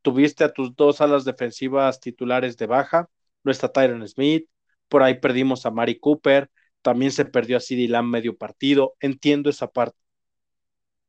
tuviste 0.00 0.42
a 0.42 0.54
tus 0.54 0.74
dos 0.74 1.02
alas 1.02 1.26
defensivas 1.26 2.00
titulares 2.00 2.56
de 2.56 2.64
baja, 2.64 3.10
no 3.42 3.52
está 3.52 3.68
Tyron 3.68 4.08
Smith, 4.08 4.48
por 4.88 5.02
ahí 5.02 5.20
perdimos 5.20 5.66
a 5.66 5.70
Mari 5.70 5.98
Cooper, 5.98 6.50
también 6.80 7.12
se 7.12 7.26
perdió 7.26 7.58
a 7.58 7.60
CD 7.60 7.88
Lamb 7.88 8.08
medio 8.08 8.38
partido, 8.38 8.94
entiendo 9.00 9.50
esa 9.50 9.66
parte. 9.66 9.98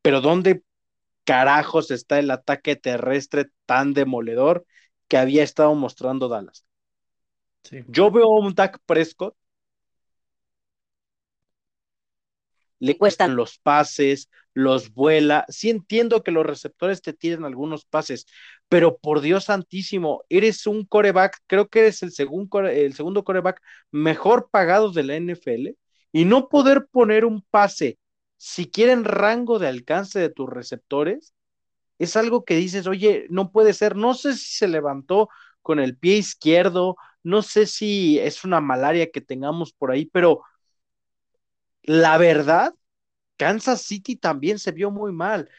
Pero 0.02 0.20
¿dónde 0.20 0.64
carajos 1.24 1.92
está 1.92 2.20
el 2.20 2.30
ataque 2.30 2.76
terrestre 2.76 3.46
tan 3.66 3.94
demoledor 3.94 4.66
que 5.08 5.16
había 5.16 5.44
estado 5.44 5.74
mostrando 5.76 6.28
Dallas? 6.28 6.66
Yo 7.88 8.12
veo 8.12 8.26
a 8.26 8.40
un 8.42 8.54
Dak 8.54 8.80
Prescott 8.86 9.34
le 12.80 12.98
cuestan 12.98 13.36
los 13.36 13.58
pases, 13.60 14.30
los 14.54 14.94
vuela. 14.94 15.46
Sí 15.50 15.70
entiendo 15.70 16.24
que 16.24 16.32
los 16.32 16.46
receptores 16.46 17.02
te 17.02 17.14
tienen 17.14 17.46
algunos 17.46 17.86
pases, 17.86 18.26
pero 18.70 18.98
por 18.98 19.22
Dios 19.22 19.46
santísimo, 19.46 20.24
eres 20.30 20.68
un 20.68 20.86
coreback, 20.86 21.38
creo 21.48 21.68
que 21.70 21.80
eres 21.80 22.04
el, 22.04 22.12
segundo, 22.12 22.60
el 22.68 22.94
segundo 22.94 23.24
coreback 23.24 23.62
mejor 23.92 24.50
pagado 24.52 24.92
de 24.92 25.04
la 25.04 25.16
NFL 25.16 25.76
y 26.12 26.26
no 26.26 26.50
poder 26.50 26.88
poner 26.92 27.26
un 27.26 27.42
pase 27.42 27.98
si 28.38 28.70
quieren 28.70 29.04
rango 29.06 29.60
de 29.60 29.68
alcance 29.68 30.20
de 30.20 30.30
tus 30.30 30.50
receptores, 30.50 31.34
es 32.00 32.16
algo 32.16 32.46
que 32.46 32.56
dices, 32.56 32.88
oye, 32.88 33.26
no 33.30 33.52
puede 33.52 33.74
ser, 33.74 33.96
no 33.96 34.14
sé 34.14 34.34
si 34.36 34.58
se 34.58 34.68
levantó 34.68 35.30
con 35.62 35.80
el 35.80 35.98
pie 35.98 36.18
izquierdo, 36.18 36.98
no 37.24 37.42
sé 37.42 37.66
si 37.68 38.20
es 38.20 38.44
una 38.44 38.62
malaria 38.62 39.10
que 39.12 39.22
tengamos 39.22 39.74
por 39.74 39.92
ahí, 39.92 40.06
pero 40.06 40.44
la 41.86 42.18
verdad, 42.18 42.74
Kansas 43.38 43.82
City 43.82 44.16
también 44.16 44.60
se 44.60 44.72
vio 44.72 44.92
muy 44.92 45.12
mal. 45.12 45.50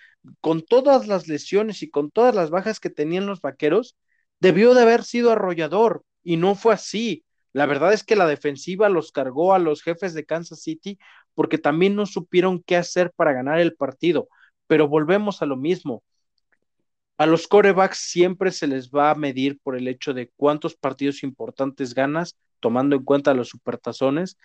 Con 0.41 0.63
todas 0.63 1.07
las 1.07 1.29
lesiones 1.29 1.83
y 1.83 1.91
con 1.91 2.11
todas 2.11 2.35
las 2.35 2.51
bajas 2.51 2.81
que 2.81 2.91
tenían 2.91 3.27
los 3.27 3.41
vaqueros, 3.41 3.97
debió 4.41 4.75
de 4.75 4.83
haber 4.83 5.05
sido 5.05 5.33
arrollador 5.33 6.05
y 6.23 6.37
no 6.37 6.55
fue 6.55 6.75
así. 6.75 7.25
La 7.53 7.67
verdad 7.67 7.93
es 7.93 8.05
que 8.05 8.17
la 8.17 8.27
defensiva 8.27 8.89
los 8.89 9.13
cargó 9.13 9.55
a 9.55 9.59
los 9.59 9.83
jefes 9.83 10.15
de 10.15 10.27
Kansas 10.27 10.61
City 10.63 10.99
porque 11.35 11.59
también 11.59 11.95
no 11.95 12.07
supieron 12.07 12.63
qué 12.63 12.77
hacer 12.77 13.13
para 13.15 13.33
ganar 13.33 13.61
el 13.61 13.75
partido. 13.77 14.29
Pero 14.67 14.89
volvemos 14.89 15.43
a 15.43 15.47
lo 15.47 15.57
mismo. 15.57 16.03
A 17.19 17.27
los 17.27 17.49
corebacks 17.49 17.99
siempre 17.99 18.53
se 18.53 18.67
les 18.67 18.91
va 18.91 19.11
a 19.11 19.15
medir 19.15 19.59
por 19.61 19.77
el 19.77 19.89
hecho 19.89 20.13
de 20.13 20.31
cuántos 20.37 20.77
partidos 20.77 21.23
importantes 21.23 21.95
ganas, 21.95 22.37
tomando 22.61 22.97
en 22.97 23.05
cuenta 23.05 23.33
los 23.33 23.49
supertazones, 23.49 24.39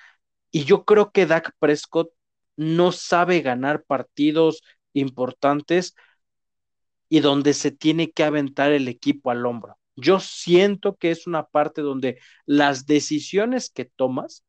y 0.52 0.66
yo 0.66 0.86
creo 0.86 1.12
que 1.12 1.26
Dak 1.26 1.54
Prescott 1.60 2.12
no 2.58 2.92
sabe 2.92 3.42
ganar 3.42 3.84
partidos 3.84 4.62
importantes 4.94 5.96
y 7.10 7.22
donde 7.22 7.54
se 7.54 7.72
tiene 7.72 8.12
que 8.12 8.24
aventar 8.24 8.72
el 8.72 8.88
equipo 8.88 9.32
al 9.32 9.46
hombro. 9.46 9.78
Yo 9.96 10.20
siento 10.20 10.96
que 10.96 11.12
es 11.12 11.28
una 11.28 11.48
parte 11.48 11.82
donde 11.82 12.20
las 12.46 12.86
decisiones 12.86 13.70
que 13.70 13.86
tomas, 13.86 14.44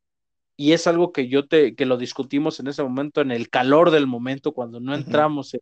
y 0.56 0.72
es 0.72 0.86
algo 0.86 1.12
que 1.12 1.28
yo 1.28 1.48
te, 1.48 1.74
que 1.74 1.86
lo 1.86 1.96
discutimos 1.96 2.60
en 2.60 2.68
ese 2.68 2.82
momento, 2.82 3.20
en 3.20 3.30
el 3.32 3.48
calor 3.48 3.90
del 3.90 4.06
momento, 4.06 4.52
cuando 4.52 4.80
no 4.80 4.94
entramos 4.94 5.56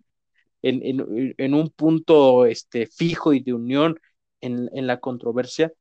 en, 0.62 1.55
un 1.55 1.70
punto 1.70 2.44
este, 2.44 2.87
fijo 2.87 3.33
y 3.33 3.40
de 3.40 3.55
unión 3.55 3.98
en, 4.40 4.68
en 4.74 4.87
la 4.87 5.00
controversia, 5.00 5.72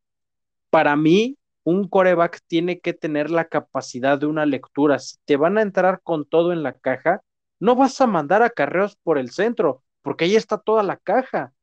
para 0.69 0.95
mí 0.95 1.38
un 1.69 1.87
coreback 1.87 2.41
tiene 2.47 2.79
que 2.79 2.93
tener 2.93 3.29
la 3.31 3.45
capacidad 3.45 4.17
de 4.19 4.25
una 4.25 4.45
lectura. 4.45 4.99
Si 4.99 5.17
te 5.25 5.37
van 5.37 5.57
a 5.57 5.61
entrar 5.61 6.01
con 6.03 6.25
todo 6.25 6.53
en 6.53 6.63
la 6.63 6.73
caja, 6.73 7.21
no 7.59 7.75
vas 7.75 7.99
a 8.01 8.07
mandar 8.07 8.41
a 8.43 8.49
carreos 8.49 8.95
por 9.03 9.17
el 9.17 9.31
centro, 9.31 9.83
porque 10.01 10.25
ahí 10.25 10.35
está 10.35 10.57
toda 10.57 10.83
la 10.83 10.97
caja. 10.97 11.53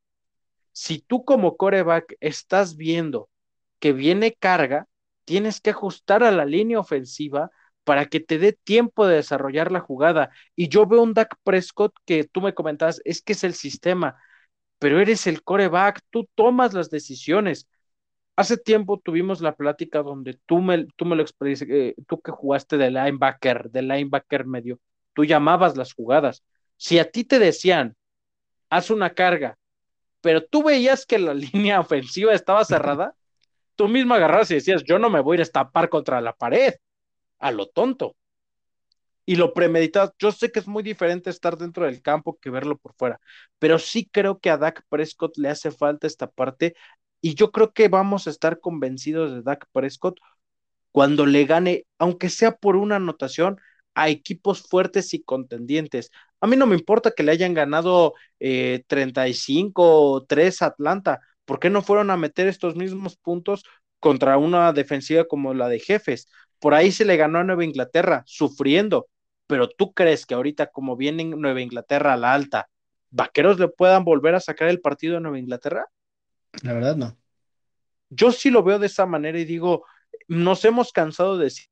Si 0.73 1.01
tú 1.01 1.25
como 1.25 1.57
coreback 1.57 2.17
estás 2.21 2.77
viendo 2.77 3.31
que 3.79 3.93
viene 3.93 4.35
carga, 4.35 4.87
tienes 5.25 5.61
que 5.61 5.71
ajustar 5.71 6.23
a 6.23 6.31
la 6.31 6.45
línea 6.45 6.79
ofensiva 6.81 7.51
para 7.85 8.07
que 8.07 8.21
te 8.21 8.39
dé 8.39 8.53
tiempo 8.53 9.07
de 9.07 9.17
desarrollar 9.17 9.73
la 9.73 9.81
jugada. 9.81 10.31
Y 10.55 10.69
yo 10.69 10.87
veo 10.87 11.03
un 11.03 11.15
Dak 11.15 11.37
Prescott 11.45 11.95
que 12.05 12.25
tú 12.25 12.41
me 12.41 12.55
comentas, 12.55 13.01
es 13.05 13.23
que 13.23 13.33
es 13.33 13.45
el 13.45 13.55
sistema, 13.55 14.17
pero 14.79 15.01
eres 15.01 15.27
el 15.27 15.43
coreback, 15.43 16.01
tú 16.11 16.29
tomas 16.35 16.75
las 16.75 16.91
decisiones. 16.91 17.69
Hace 18.37 18.59
tiempo 18.59 19.01
tuvimos 19.03 19.41
la 19.41 19.57
plática 19.57 20.03
donde 20.03 20.39
tú 20.45 20.61
me, 20.61 20.87
tú 20.97 21.07
me 21.07 21.17
lo 21.17 21.25
eh, 21.25 21.95
tú 22.07 22.21
que 22.21 22.33
jugaste 22.33 22.77
de 22.77 22.91
linebacker, 22.91 23.71
de 23.71 23.81
linebacker 23.81 24.45
medio, 24.45 24.79
tú 25.15 25.25
llamabas 25.25 25.77
las 25.77 25.95
jugadas. 25.95 26.45
Si 26.77 26.99
a 26.99 27.11
ti 27.11 27.25
te 27.25 27.39
decían, 27.39 27.97
haz 28.69 28.91
una 28.91 29.15
carga, 29.15 29.57
pero 30.21 30.45
tú 30.45 30.63
veías 30.63 31.07
que 31.07 31.19
la 31.19 31.33
línea 31.35 31.81
ofensiva 31.81 32.35
estaba 32.35 32.65
cerrada, 32.67 33.15
tú 33.75 33.89
mismo 33.89 34.15
agarras 34.15 34.51
y 34.51 34.55
decías, 34.55 34.85
yo 34.85 34.99
no 34.99 35.09
me 35.09 35.21
voy 35.21 35.39
a 35.39 35.43
estampar 35.43 35.89
contra 35.89 36.21
la 36.21 36.35
pared, 36.35 36.75
a 37.39 37.51
lo 37.53 37.67
tonto. 37.69 38.17
Y 39.25 39.37
lo 39.37 39.55
premeditado, 39.55 40.15
yo 40.19 40.31
sé 40.31 40.53
que 40.53 40.61
es 40.61 40.69
muy 40.69 40.83
diferente 40.83 41.31
estar 41.31 41.57
dentro 41.57 41.85
del 41.85 42.01
campo 42.01 42.39
que 42.41 42.51
verlo 42.51 42.77
por 42.77 42.95
fuera, 42.95 43.19
pero 43.59 43.79
sí 43.79 44.09
creo 44.13 44.39
que 44.39 44.51
a 44.51 44.57
Dak 44.57 44.85
Prescott 44.89 45.37
le 45.37 45.49
hace 45.49 45.73
falta 45.73 46.07
esta 46.07 46.29
parte 46.31 46.77
y 47.21 47.35
yo 47.35 47.51
creo 47.53 47.73
que 47.73 47.89
vamos 47.89 48.27
a 48.27 48.31
estar 48.31 48.61
convencidos 48.61 49.33
de 49.33 49.43
Dak 49.43 49.67
Prescott 49.73 50.19
cuando 50.93 51.27
le 51.27 51.45
gane, 51.45 51.87
aunque 51.99 52.31
sea 52.31 52.57
por 52.57 52.77
una 52.77 52.97
anotación, 52.97 53.59
a 53.95 54.09
equipos 54.11 54.63
fuertes 54.63 55.15
y 55.15 55.23
contendientes. 55.23 56.11
A 56.41 56.47
mí 56.47 56.57
no 56.57 56.67
me 56.67 56.77
importa 56.77 57.13
que 57.13 57.23
le 57.23 57.33
hayan 57.33 57.55
ganado 57.55 58.15
eh, 58.41 58.85
35 58.87 60.13
o 60.13 60.25
3 60.25 60.63
a 60.63 60.67
Atlanta. 60.67 61.21
¿Por 61.45 61.59
qué 61.61 61.71
no 61.71 61.83
fueron 61.83 62.11
a 62.11 62.17
meter 62.17 62.47
estos 62.47 62.77
mismos 62.77 63.17
puntos 63.17 63.65
contra 64.01 64.39
una 64.39 64.73
defensiva 64.73 65.25
como 65.25 65.55
la 65.55 65.69
de 65.69 65.81
jefes? 65.81 66.29
Por 66.59 66.75
ahí 66.75 66.93
se 66.93 67.05
le 67.05 67.17
ganó 67.17 67.39
a 67.39 67.45
Nueva 67.45 67.65
Inglaterra, 67.65 68.23
sufriendo. 68.27 69.09
Pero 69.47 69.69
tú 69.69 69.93
crees 69.95 70.27
que 70.27 70.35
ahorita, 70.35 70.69
como 70.69 70.97
viene 70.97 71.25
Nueva 71.25 71.61
Inglaterra 71.61 72.13
a 72.15 72.17
la 72.17 72.35
alta, 72.35 72.69
vaqueros 73.11 73.59
le 73.59 73.69
puedan 73.69 74.05
volver 74.05 74.35
a 74.35 74.41
sacar 74.41 74.69
el 74.69 74.81
partido 74.81 75.17
a 75.17 75.21
Nueva 75.21 75.39
Inglaterra? 75.39 75.87
La 76.63 76.73
verdad, 76.73 76.97
no. 76.97 77.17
Yo 78.11 78.33
sí 78.33 78.51
lo 78.51 78.63
veo 78.63 78.79
de 78.79 78.87
esa 78.87 79.07
manera 79.07 79.39
y 79.39 79.45
digo, 79.45 79.85
nos 80.29 80.65
hemos 80.65 80.93
cansado 80.93 81.39
de 81.39 81.45
decir 81.45 81.67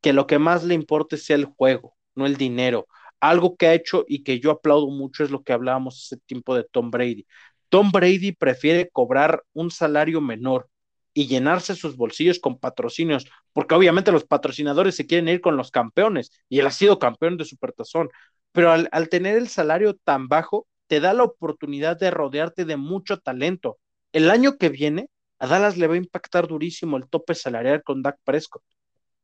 que 0.00 0.12
lo 0.12 0.26
que 0.26 0.38
más 0.38 0.64
le 0.64 0.74
importe 0.74 1.16
sea 1.16 1.36
el 1.36 1.46
juego, 1.46 1.96
no 2.14 2.26
el 2.26 2.36
dinero. 2.36 2.86
Algo 3.20 3.56
que 3.56 3.66
ha 3.66 3.74
hecho 3.74 4.04
y 4.08 4.22
que 4.22 4.38
yo 4.40 4.50
aplaudo 4.52 4.88
mucho 4.88 5.24
es 5.24 5.30
lo 5.30 5.42
que 5.42 5.52
hablábamos 5.52 6.04
hace 6.04 6.16
tiempo 6.24 6.54
de 6.54 6.64
Tom 6.64 6.90
Brady. 6.90 7.26
Tom 7.68 7.90
Brady 7.90 8.32
prefiere 8.32 8.88
cobrar 8.90 9.42
un 9.52 9.70
salario 9.70 10.20
menor 10.20 10.68
y 11.14 11.26
llenarse 11.26 11.74
sus 11.74 11.96
bolsillos 11.96 12.38
con 12.38 12.58
patrocinios, 12.58 13.26
porque 13.52 13.74
obviamente 13.74 14.12
los 14.12 14.24
patrocinadores 14.24 14.94
se 14.94 15.06
quieren 15.06 15.28
ir 15.28 15.40
con 15.40 15.56
los 15.56 15.70
campeones 15.72 16.30
y 16.48 16.60
él 16.60 16.66
ha 16.66 16.70
sido 16.70 16.98
campeón 16.98 17.36
de 17.36 17.44
Supertazón, 17.44 18.08
pero 18.52 18.70
al, 18.70 18.88
al 18.92 19.08
tener 19.08 19.36
el 19.36 19.48
salario 19.48 19.94
tan 19.94 20.28
bajo, 20.28 20.66
te 20.88 21.00
da 21.00 21.14
la 21.14 21.24
oportunidad 21.24 21.98
de 21.98 22.10
rodearte 22.10 22.64
de 22.64 22.76
mucho 22.76 23.18
talento. 23.18 23.78
El 24.12 24.30
año 24.30 24.56
que 24.58 24.68
viene, 24.70 25.08
a 25.38 25.46
Dallas 25.46 25.76
le 25.76 25.86
va 25.86 25.94
a 25.94 25.98
impactar 25.98 26.48
durísimo 26.48 26.96
el 26.96 27.08
tope 27.08 27.34
salarial 27.34 27.82
con 27.84 28.02
Dak 28.02 28.18
Prescott 28.24 28.62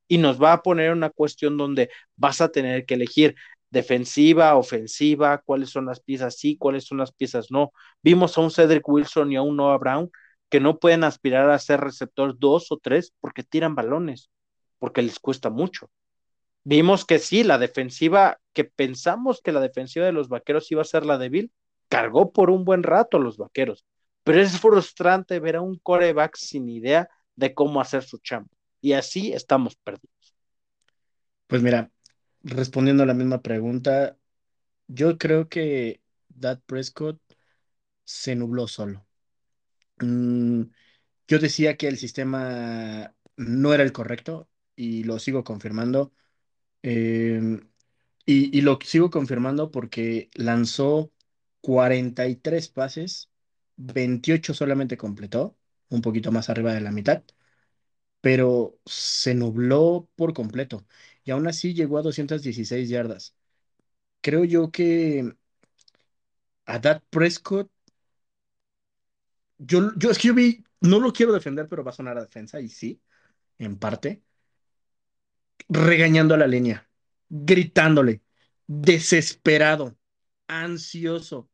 y 0.08 0.18
nos 0.18 0.40
va 0.42 0.52
a 0.52 0.62
poner 0.62 0.92
una 0.92 1.10
cuestión 1.10 1.56
donde 1.56 1.90
vas 2.16 2.40
a 2.40 2.50
tener 2.50 2.86
que 2.86 2.94
elegir 2.94 3.36
defensiva, 3.70 4.54
ofensiva, 4.56 5.38
cuáles 5.38 5.70
son 5.70 5.86
las 5.86 6.00
piezas 6.00 6.36
sí, 6.38 6.56
cuáles 6.56 6.84
son 6.84 6.98
las 6.98 7.12
piezas 7.12 7.50
no. 7.50 7.72
Vimos 8.02 8.38
a 8.38 8.42
un 8.42 8.50
Cedric 8.50 8.88
Wilson 8.88 9.32
y 9.32 9.36
a 9.36 9.42
un 9.42 9.56
Noah 9.56 9.78
Brown 9.78 10.10
que 10.48 10.60
no 10.60 10.78
pueden 10.78 11.04
aspirar 11.04 11.50
a 11.50 11.58
ser 11.58 11.80
receptor 11.80 12.38
dos 12.38 12.70
o 12.70 12.78
tres 12.78 13.12
porque 13.20 13.42
tiran 13.42 13.74
balones, 13.74 14.30
porque 14.78 15.02
les 15.02 15.18
cuesta 15.18 15.50
mucho. 15.50 15.90
Vimos 16.64 17.04
que 17.04 17.18
sí, 17.18 17.44
la 17.44 17.58
defensiva, 17.58 18.40
que 18.52 18.64
pensamos 18.64 19.40
que 19.42 19.52
la 19.52 19.60
defensiva 19.60 20.06
de 20.06 20.12
los 20.12 20.28
vaqueros 20.28 20.70
iba 20.72 20.82
a 20.82 20.86
ser 20.86 21.04
la 21.04 21.18
débil, 21.18 21.52
cargó 21.88 22.32
por 22.32 22.50
un 22.50 22.64
buen 22.64 22.82
rato 22.82 23.18
a 23.18 23.20
los 23.20 23.36
vaqueros. 23.36 23.84
Pero 24.24 24.40
es 24.40 24.58
frustrante 24.58 25.38
ver 25.40 25.56
a 25.56 25.60
un 25.60 25.78
coreback 25.78 26.36
sin 26.36 26.68
idea 26.68 27.08
de 27.36 27.52
cómo 27.54 27.80
hacer 27.80 28.02
su 28.02 28.18
chamba. 28.18 28.50
Y 28.80 28.94
así 28.94 29.32
estamos 29.32 29.76
perdidos. 29.76 30.34
Pues 31.46 31.62
mira, 31.62 31.90
respondiendo 32.42 33.02
a 33.02 33.06
la 33.06 33.14
misma 33.14 33.42
pregunta, 33.42 34.16
yo 34.88 35.18
creo 35.18 35.48
que 35.48 36.00
Dad 36.28 36.60
Prescott 36.66 37.20
se 38.04 38.36
nubló 38.36 38.68
solo. 38.68 39.06
Mm, 39.98 40.62
yo 41.28 41.38
decía 41.38 41.76
que 41.76 41.88
el 41.88 41.98
sistema 41.98 43.14
no 43.36 43.74
era 43.74 43.82
el 43.82 43.92
correcto 43.92 44.48
y 44.76 45.04
lo 45.04 45.18
sigo 45.18 45.44
confirmando. 45.44 46.12
Em, 46.86 47.66
y, 48.26 48.60
lo 48.62 48.78
sigo 48.82 49.10
confirmando 49.10 49.70
porque 49.70 50.30
lanzó 50.34 51.12
43 51.62 52.68
pases, 52.68 53.30
28 53.76 54.54
solamente 54.54 54.96
completó, 54.98 55.56
un 55.90 56.02
poquito 56.02 56.32
más 56.32 56.50
arriba 56.50 56.74
de 56.74 56.82
la 56.82 56.92
mitad, 56.92 57.24
pero 58.20 58.78
se 58.86 59.34
nubló 59.34 60.08
por 60.16 60.34
completo 60.34 60.86
y 61.24 61.30
aún 61.32 61.46
así 61.46 61.74
llegó 61.74 61.98
a 61.98 62.02
216 62.02 62.88
yardas. 62.88 63.36
Creo 64.22 64.44
yo 64.44 64.70
que 64.72 65.34
a 66.66 66.78
Dak 66.78 67.02
Prescott, 67.10 67.70
yo, 69.58 69.92
yo 69.96 70.10
es 70.10 70.18
que 70.18 70.62
no 70.80 71.00
lo 71.00 71.12
quiero 71.12 71.32
defender, 71.32 71.68
pero 71.68 71.84
va 71.84 71.90
a 71.90 71.94
sonar 71.94 72.18
a 72.18 72.22
defensa 72.22 72.60
y 72.60 72.68
sí, 72.68 73.00
en 73.58 73.78
parte, 73.78 74.23
regañando 75.68 76.34
a 76.34 76.38
la 76.38 76.46
línea, 76.46 76.88
gritándole, 77.28 78.22
desesperado, 78.66 79.96
ansioso. 80.48 81.50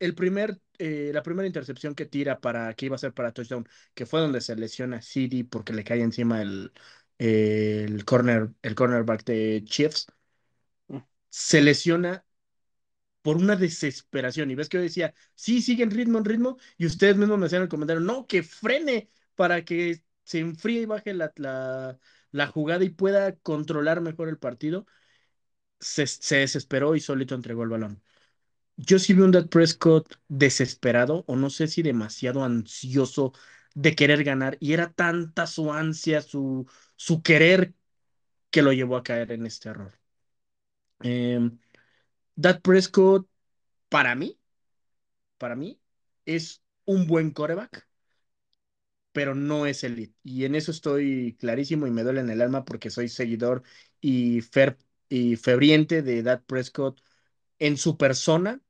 El 0.00 0.14
primer, 0.14 0.60
eh, 0.78 1.10
la 1.14 1.22
primera 1.22 1.46
intercepción 1.46 1.94
que 1.94 2.06
tira 2.06 2.40
para 2.40 2.74
que 2.74 2.86
iba 2.86 2.96
a 2.96 2.98
ser 2.98 3.14
para 3.14 3.32
touchdown, 3.32 3.68
que 3.94 4.06
fue 4.06 4.20
donde 4.20 4.40
se 4.40 4.56
lesiona 4.56 5.02
CD 5.02 5.44
porque 5.50 5.72
le 5.74 5.84
cae 5.84 6.02
encima 6.02 6.42
el, 6.42 6.72
el 7.18 8.04
corner, 8.04 8.50
el 8.62 8.74
cornerback 8.74 9.24
de 9.24 9.62
Chiefs, 9.66 10.06
se 11.30 11.60
lesiona 11.62 12.24
por 13.22 13.36
una 13.36 13.56
desesperación. 13.56 14.50
Y 14.50 14.54
ves 14.54 14.68
que 14.68 14.78
yo 14.78 14.82
decía, 14.82 15.14
sí, 15.34 15.62
sigue 15.62 15.82
en 15.84 15.90
ritmo, 15.90 16.18
en 16.18 16.24
ritmo, 16.24 16.58
y 16.76 16.86
ustedes 16.86 17.16
mismos 17.16 17.38
me 17.38 17.46
hacían 17.46 17.62
el 17.62 17.68
comentario, 17.68 18.00
no, 18.00 18.26
que 18.26 18.42
frene 18.42 19.10
para 19.34 19.64
que 19.64 20.02
se 20.24 20.40
enfríe 20.40 20.82
y 20.82 20.86
baje 20.86 21.14
la, 21.14 21.32
la, 21.36 21.98
la 22.32 22.48
jugada 22.48 22.84
y 22.84 22.90
pueda 22.90 23.36
controlar 23.36 24.00
mejor 24.00 24.28
el 24.28 24.38
partido. 24.38 24.86
Se, 25.80 26.06
se, 26.06 26.36
desesperó 26.36 26.96
y 26.96 27.00
solito 27.00 27.34
entregó 27.34 27.62
el 27.64 27.70
balón. 27.70 28.02
Yo 28.76 28.98
sí 28.98 29.14
vi 29.14 29.22
un 29.22 29.32
Dak 29.32 29.48
Prescott 29.48 30.16
desesperado, 30.28 31.24
o 31.28 31.36
no 31.36 31.50
sé 31.50 31.68
si 31.68 31.82
demasiado 31.82 32.44
ansioso 32.44 33.32
de 33.74 33.94
querer 33.94 34.24
ganar, 34.24 34.56
y 34.60 34.72
era 34.74 34.92
tanta 34.92 35.46
su 35.46 35.72
ansia, 35.72 36.22
su, 36.22 36.66
su 36.96 37.22
querer, 37.22 37.74
que 38.50 38.62
lo 38.62 38.72
llevó 38.72 38.96
a 38.96 39.04
caer 39.04 39.32
en 39.32 39.46
este 39.46 39.70
error. 39.70 39.98
Eh, 41.02 41.50
Dak 42.36 42.62
Prescott, 42.62 43.28
para 43.88 44.14
mí, 44.14 44.38
para 45.38 45.56
mí, 45.56 45.80
es 46.24 46.62
un 46.84 47.06
buen 47.06 47.30
coreback, 47.30 47.88
pero 49.12 49.34
no 49.34 49.66
es 49.66 49.84
elite. 49.84 50.14
Y 50.24 50.44
en 50.44 50.54
eso 50.54 50.70
estoy 50.70 51.36
clarísimo 51.38 51.86
y 51.86 51.90
me 51.90 52.02
duele 52.02 52.20
en 52.20 52.30
el 52.30 52.40
alma 52.42 52.64
porque 52.64 52.90
soy 52.90 53.08
seguidor 53.08 53.62
y, 54.00 54.40
fer 54.42 54.78
y 55.08 55.36
febriente 55.36 56.02
de 56.02 56.22
Dak 56.22 56.44
Prescott 56.44 57.00
en 57.58 57.76
su 57.76 57.96
persona, 57.96 58.60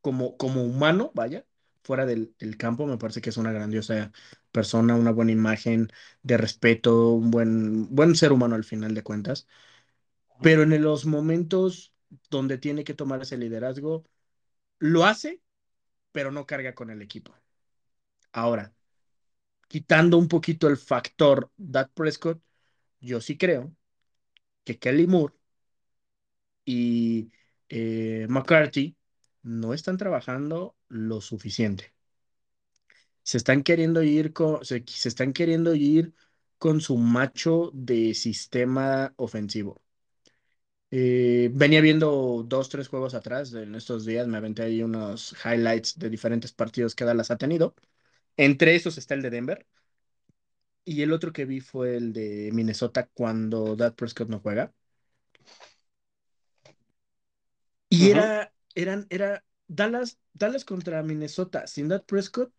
como, 0.00 0.36
como 0.36 0.64
humano, 0.64 1.12
vaya, 1.14 1.46
fuera 1.82 2.06
del, 2.06 2.34
del, 2.38 2.56
campo, 2.56 2.86
me 2.86 2.98
parece 2.98 3.20
que 3.20 3.30
es 3.30 3.36
una 3.36 3.52
grandiosa 3.52 4.12
persona, 4.52 4.96
una 4.96 5.12
buena 5.12 5.32
imagen 5.32 5.92
de 6.22 6.36
respeto, 6.38 7.10
un 7.10 7.30
buen, 7.30 7.94
buen 7.94 8.16
ser 8.16 8.32
humano 8.32 8.54
al 8.54 8.64
final 8.64 8.94
de 8.94 9.02
cuentas. 9.02 9.46
Pero 10.42 10.62
en 10.62 10.82
los 10.82 11.06
momentos 11.06 11.94
donde 12.30 12.58
tiene 12.58 12.84
que 12.84 12.94
tomar 12.94 13.22
ese 13.22 13.38
liderazgo, 13.38 14.04
lo 14.78 15.04
hace, 15.06 15.40
pero 16.12 16.32
no 16.32 16.46
carga 16.46 16.74
con 16.74 16.90
el 16.90 17.02
equipo. 17.02 17.34
Ahora, 18.32 18.74
quitando 19.72 20.18
un 20.18 20.28
poquito 20.28 20.68
el 20.68 20.76
factor 20.76 21.50
Dak 21.56 21.92
Prescott, 21.94 22.38
yo 23.00 23.20
sí 23.20 23.38
creo 23.38 23.74
que 24.64 24.78
Kelly 24.78 25.06
Moore 25.08 25.34
y 26.64 27.30
eh, 27.68 28.26
McCarthy 28.28 28.96
no 29.42 29.74
están 29.74 29.96
trabajando 29.96 30.76
lo 30.88 31.20
suficiente. 31.20 31.94
Se 33.24 33.36
están 33.38 33.62
queriendo 33.62 34.02
ir 34.02 34.32
con, 34.32 34.64
se 34.64 34.82
están 35.08 35.32
queriendo 35.32 35.74
ir 35.74 36.14
con 36.58 36.80
su 36.80 36.96
macho 36.96 37.70
de 37.74 38.14
sistema 38.14 39.12
ofensivo. 39.16 39.82
Eh, 40.94 41.50
venía 41.54 41.80
viendo 41.80 42.44
dos, 42.46 42.68
tres 42.68 42.88
juegos 42.88 43.14
atrás 43.14 43.52
en 43.54 43.74
estos 43.74 44.04
días, 44.04 44.28
me 44.28 44.36
aventé 44.36 44.62
ahí 44.62 44.82
unos 44.82 45.34
highlights 45.44 45.98
de 45.98 46.10
diferentes 46.10 46.52
partidos 46.52 46.94
que 46.94 47.04
Dallas 47.04 47.30
ha 47.30 47.38
tenido. 47.38 47.74
Entre 48.36 48.74
esos 48.74 48.98
está 48.98 49.14
el 49.14 49.22
de 49.22 49.30
Denver. 49.30 49.66
Y 50.84 51.02
el 51.02 51.12
otro 51.12 51.32
que 51.32 51.44
vi 51.44 51.60
fue 51.60 51.96
el 51.96 52.12
de 52.12 52.50
Minnesota 52.52 53.08
cuando 53.14 53.76
Dak 53.76 53.94
Prescott 53.94 54.28
no 54.28 54.40
juega. 54.40 54.72
Y 57.88 58.04
uh 58.04 58.06
-huh. 58.06 58.10
era, 58.10 58.52
eran, 58.74 59.06
era 59.10 59.44
Dallas, 59.68 60.18
Dallas 60.32 60.64
contra 60.64 61.02
Minnesota 61.02 61.66
sin 61.66 61.88
Dak 61.88 62.04
Prescott 62.06 62.52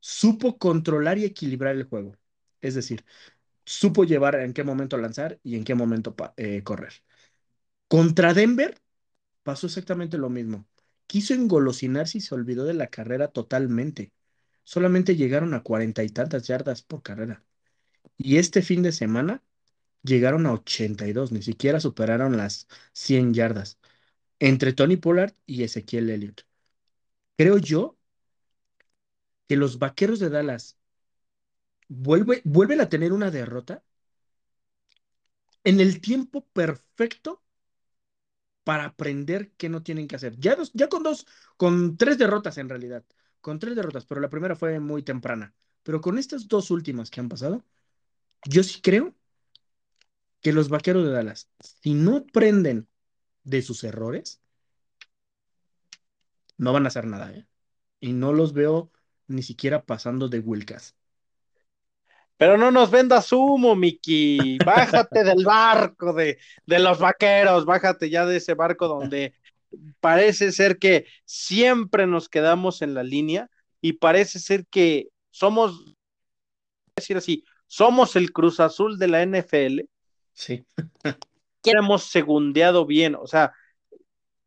supo 0.00 0.58
controlar 0.58 1.18
y 1.18 1.24
equilibrar 1.24 1.76
el 1.76 1.84
juego. 1.84 2.16
Es 2.60 2.74
decir, 2.74 3.04
supo 3.64 4.04
llevar 4.04 4.36
en 4.36 4.52
qué 4.54 4.64
momento 4.64 4.98
lanzar 4.98 5.40
y 5.44 5.56
en 5.56 5.64
qué 5.64 5.74
momento 5.74 6.14
eh, 6.36 6.62
correr. 6.64 6.92
Contra 7.88 8.34
Denver 8.34 8.76
pasó 9.42 9.66
exactamente 9.66 10.18
lo 10.18 10.30
mismo. 10.30 10.66
Quiso 11.06 11.34
engolosinarse 11.34 12.18
y 12.18 12.20
se 12.22 12.34
olvidó 12.34 12.64
de 12.64 12.74
la 12.74 12.88
carrera 12.88 13.28
totalmente. 13.28 14.12
Solamente 14.64 15.16
llegaron 15.16 15.54
a 15.54 15.62
cuarenta 15.62 16.02
y 16.04 16.08
tantas 16.10 16.46
yardas 16.46 16.82
por 16.82 17.02
carrera. 17.02 17.44
Y 18.18 18.38
este 18.38 18.62
fin 18.62 18.82
de 18.82 18.92
semana 18.92 19.42
llegaron 20.02 20.46
a 20.46 20.54
82, 20.54 21.32
ni 21.32 21.42
siquiera 21.42 21.80
superaron 21.80 22.36
las 22.36 22.68
100 22.94 23.34
yardas. 23.34 23.78
Entre 24.40 24.72
Tony 24.74 24.96
Pollard 24.96 25.34
y 25.46 25.64
Ezequiel 25.64 26.10
Elliott. 26.10 26.42
Creo 27.36 27.58
yo 27.58 27.96
que 29.48 29.56
los 29.56 29.78
vaqueros 29.78 30.18
de 30.18 30.30
Dallas 30.30 30.76
vuelve, 31.88 32.40
vuelven 32.44 32.80
a 32.80 32.88
tener 32.88 33.12
una 33.12 33.30
derrota 33.30 33.82
en 35.64 35.80
el 35.80 36.00
tiempo 36.00 36.46
perfecto 36.52 37.42
para 38.64 38.84
aprender 38.86 39.52
qué 39.56 39.68
no 39.68 39.82
tienen 39.82 40.06
que 40.08 40.16
hacer. 40.16 40.36
Ya 40.38 40.56
con 40.88 41.02
dos, 41.02 41.26
con 41.56 41.96
tres 41.96 42.18
derrotas 42.18 42.58
en 42.58 42.68
realidad, 42.68 43.04
con 43.42 43.58
tres 43.58 43.76
derrotas, 43.76 44.06
pero 44.06 44.22
la 44.22 44.30
primera 44.30 44.56
fue 44.56 44.80
muy 44.80 45.02
temprana. 45.02 45.54
Pero 45.82 46.00
con 46.00 46.16
estas 46.18 46.48
dos 46.48 46.70
últimas 46.70 47.10
que 47.10 47.20
han 47.20 47.28
pasado, 47.28 47.64
yo 48.46 48.62
sí 48.62 48.80
creo 48.80 49.14
que 50.40 50.52
los 50.52 50.68
vaqueros 50.68 51.04
de 51.04 51.12
Dallas, 51.12 51.50
si 51.60 51.94
no 51.94 52.16
aprenden 52.16 52.88
de 53.44 53.62
sus 53.62 53.84
errores, 53.84 54.40
no 56.56 56.72
van 56.72 56.84
a 56.84 56.88
hacer 56.88 57.06
nada, 57.06 57.32
¿eh? 57.32 57.46
Y 58.00 58.12
no 58.12 58.32
los 58.32 58.52
veo 58.52 58.90
ni 59.26 59.42
siquiera 59.42 59.84
pasando 59.84 60.28
de 60.28 60.40
Wilcas. 60.40 60.96
Pero 62.36 62.58
no 62.58 62.70
nos 62.70 62.90
vendas 62.90 63.32
humo, 63.32 63.76
Miki. 63.76 64.58
Bájate 64.66 65.24
del 65.24 65.44
barco 65.44 66.12
de, 66.12 66.38
de, 66.66 66.78
los 66.78 66.98
vaqueros, 66.98 67.64
bájate 67.64 68.10
ya 68.10 68.26
de 68.26 68.36
ese 68.36 68.54
barco 68.54 68.88
donde 68.88 69.34
parece 70.00 70.52
ser 70.52 70.78
que 70.78 71.06
siempre 71.24 72.06
nos 72.06 72.28
quedamos 72.28 72.82
en 72.82 72.94
la 72.94 73.02
línea 73.02 73.50
y 73.80 73.94
parece 73.94 74.38
ser 74.38 74.66
que 74.66 75.08
somos, 75.30 75.94
decir 76.96 77.16
así, 77.16 77.44
somos 77.66 78.16
el 78.16 78.32
Cruz 78.32 78.60
Azul 78.60 78.98
de 78.98 79.08
la 79.08 79.22
NFL. 79.22 79.80
Sí. 80.32 80.64
que 81.62 81.70
hemos 81.70 82.04
segundeado 82.04 82.86
bien, 82.86 83.14
o 83.14 83.26
sea, 83.26 83.52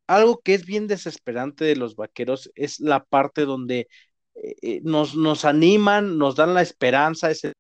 algo 0.07 0.39
que 0.41 0.53
es 0.53 0.65
bien 0.65 0.87
desesperante 0.87 1.65
de 1.65 1.75
los 1.75 1.95
vaqueros 1.95 2.51
es 2.55 2.79
la 2.79 3.03
parte 3.03 3.45
donde 3.45 3.87
eh, 4.35 4.81
nos, 4.83 5.15
nos 5.15 5.45
animan, 5.45 6.17
nos 6.17 6.35
dan 6.35 6.53
la 6.53 6.61
esperanza, 6.61 7.31
ese 7.31 7.53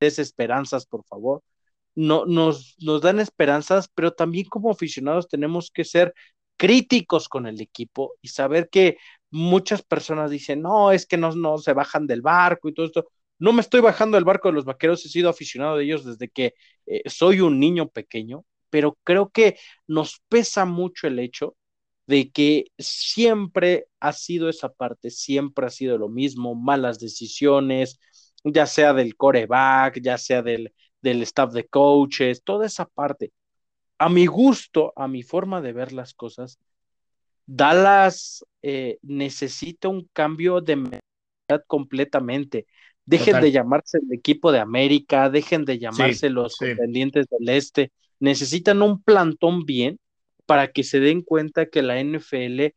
desesperanzas, 0.00 0.86
por 0.86 1.04
favor. 1.04 1.42
No, 1.94 2.24
nos, 2.26 2.76
nos 2.80 3.02
dan 3.02 3.20
esperanzas, 3.20 3.88
pero 3.94 4.12
también 4.12 4.46
como 4.46 4.70
aficionados 4.70 5.28
tenemos 5.28 5.70
que 5.70 5.84
ser 5.84 6.14
críticos 6.60 7.28
con 7.30 7.46
el 7.46 7.58
equipo 7.62 8.16
y 8.20 8.28
saber 8.28 8.68
que 8.70 8.98
muchas 9.30 9.82
personas 9.82 10.30
dicen, 10.30 10.60
no, 10.62 10.92
es 10.92 11.06
que 11.06 11.16
no, 11.16 11.32
no 11.34 11.56
se 11.58 11.72
bajan 11.72 12.06
del 12.06 12.20
barco 12.22 12.68
y 12.68 12.74
todo 12.74 12.84
esto. 12.86 13.08
No 13.38 13.52
me 13.54 13.62
estoy 13.62 13.80
bajando 13.80 14.16
del 14.18 14.24
barco 14.26 14.48
de 14.48 14.54
los 14.54 14.66
vaqueros, 14.66 15.04
he 15.06 15.08
sido 15.08 15.30
aficionado 15.30 15.76
de 15.78 15.84
ellos 15.84 16.04
desde 16.04 16.28
que 16.28 16.54
eh, 16.86 17.02
soy 17.08 17.40
un 17.40 17.58
niño 17.58 17.88
pequeño, 17.88 18.44
pero 18.68 18.98
creo 19.04 19.30
que 19.30 19.56
nos 19.86 20.20
pesa 20.28 20.66
mucho 20.66 21.06
el 21.06 21.18
hecho 21.18 21.56
de 22.06 22.30
que 22.30 22.66
siempre 22.78 23.86
ha 24.00 24.12
sido 24.12 24.48
esa 24.50 24.68
parte, 24.70 25.10
siempre 25.10 25.66
ha 25.66 25.70
sido 25.70 25.96
lo 25.98 26.08
mismo, 26.08 26.54
malas 26.54 26.98
decisiones, 26.98 27.98
ya 28.44 28.66
sea 28.66 28.92
del 28.92 29.16
coreback, 29.16 30.00
ya 30.02 30.18
sea 30.18 30.42
del, 30.42 30.74
del 31.00 31.22
staff 31.22 31.52
de 31.52 31.66
coaches, 31.68 32.42
toda 32.44 32.66
esa 32.66 32.84
parte. 32.86 33.32
A 34.00 34.08
mi 34.08 34.24
gusto, 34.24 34.94
a 34.96 35.06
mi 35.08 35.22
forma 35.22 35.60
de 35.60 35.74
ver 35.74 35.92
las 35.92 36.14
cosas, 36.14 36.58
Dallas 37.46 38.44
eh, 38.62 38.98
necesita 39.02 39.88
un 39.88 40.08
cambio 40.14 40.62
de 40.62 40.76
mentalidad 40.76 41.64
completamente. 41.66 42.66
Dejen 43.04 43.34
Total. 43.34 43.42
de 43.42 43.52
llamarse 43.52 43.98
el 43.98 44.10
equipo 44.12 44.52
de 44.52 44.60
América, 44.60 45.28
dejen 45.28 45.66
de 45.66 45.78
llamarse 45.78 46.28
Sí, 46.28 46.32
los 46.32 46.54
sí. 46.54 46.64
contendientes 46.66 47.26
del 47.28 47.48
Este. 47.50 47.92
Necesitan 48.20 48.80
un 48.80 49.02
plantón 49.02 49.66
bien 49.66 49.98
para 50.46 50.72
que 50.72 50.82
se 50.82 50.98
den 51.00 51.20
cuenta 51.20 51.66
que 51.66 51.82
la 51.82 52.00
NFL 52.02 52.74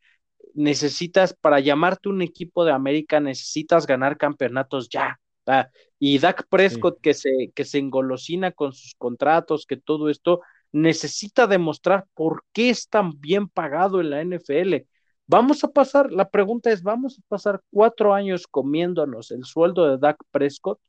necesitas, 0.54 1.34
para 1.34 1.60
llamarte 1.60 2.10
un 2.10 2.20
equipo 2.20 2.66
de 2.66 2.72
América, 2.72 3.18
necesitas 3.20 3.86
ganar 3.86 4.18
campeonatos 4.18 4.90
ya. 4.90 5.18
¿va? 5.48 5.70
Y 5.98 6.18
Dak 6.18 6.42
Sí. 6.42 6.46
Prescott, 6.50 7.00
que 7.00 7.14
se, 7.14 7.50
que 7.54 7.64
se 7.64 7.78
engolosina 7.78 8.52
con 8.52 8.74
sus 8.74 8.94
contratos, 8.96 9.66
que 9.66 9.76
todo 9.76 10.10
esto, 10.10 10.40
necesita 10.74 11.46
demostrar 11.48 12.06
por 12.14 12.44
qué 12.52 12.70
es 12.70 12.88
tan 12.90 13.20
bien 13.20 13.48
pagado 13.48 14.00
en 14.02 14.10
la 14.10 14.20
NFL. 14.22 14.88
Vamos 15.26 15.64
a 15.64 15.68
pasar, 15.72 16.12
la 16.12 16.30
pregunta 16.30 16.70
es, 16.72 16.82
¿vamos 16.82 17.18
a 17.18 17.22
pasar 17.28 17.62
cuatro 17.70 18.14
años 18.14 18.46
comiéndonos 18.48 19.30
el 19.32 19.44
sueldo 19.44 19.90
de 19.90 19.98
Dak 19.98 20.18
Prescott 20.32 20.80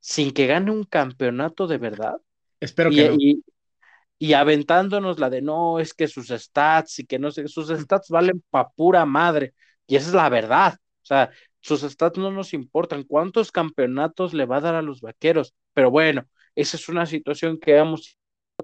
sin 0.00 0.32
que 0.32 0.46
gane 0.46 0.70
un 0.70 0.84
campeonato 0.84 1.66
de 1.66 1.78
verdad? 1.78 2.16
Espero 2.60 2.92
Y, 2.92 2.94
que 2.94 3.04
no. 3.04 3.18
y- 3.38 3.44
y 4.18 4.34
aventándonos 4.34 5.18
la 5.20 5.30
de 5.30 5.42
no, 5.42 5.80
es 5.80 5.94
que 5.94 6.08
sus 6.08 6.28
stats 6.28 7.00
y 7.00 7.06
que 7.06 7.18
no 7.18 7.30
sé, 7.32 7.48
sus 7.48 7.68
stats 7.70 8.08
valen 8.10 8.42
pa' 8.50 8.70
pura 8.70 9.06
madre. 9.06 9.54
Y 9.86 9.96
esa 9.96 10.08
es 10.10 10.14
la 10.14 10.28
verdad. 10.30 10.74
O 11.02 11.06
sea, 11.06 11.30
sus 11.60 11.82
stats 11.82 12.18
no 12.18 12.30
nos 12.32 12.54
importan. 12.54 13.04
¿Cuántos 13.04 13.52
campeonatos 13.52 14.34
le 14.34 14.46
va 14.46 14.58
a 14.58 14.60
dar 14.62 14.74
a 14.76 14.82
los 14.82 15.00
vaqueros? 15.02 15.54
Pero 15.74 15.90
bueno, 15.90 16.26
esa 16.56 16.76
es 16.78 16.88
una 16.88 17.06
situación 17.06 17.58
que 17.60 17.74
vamos 17.74 18.18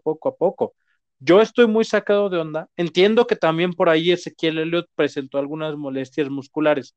poco 0.04 0.28
a 0.28 0.36
poco. 0.36 0.74
Yo 1.18 1.40
estoy 1.40 1.66
muy 1.66 1.84
sacado 1.84 2.28
de 2.28 2.38
onda. 2.38 2.68
Entiendo 2.76 3.26
que 3.26 3.36
también 3.36 3.72
por 3.72 3.88
ahí 3.88 4.12
Ezequiel 4.12 4.58
Elliott 4.58 4.88
presentó 4.94 5.38
algunas 5.38 5.76
molestias 5.76 6.30
musculares, 6.30 6.94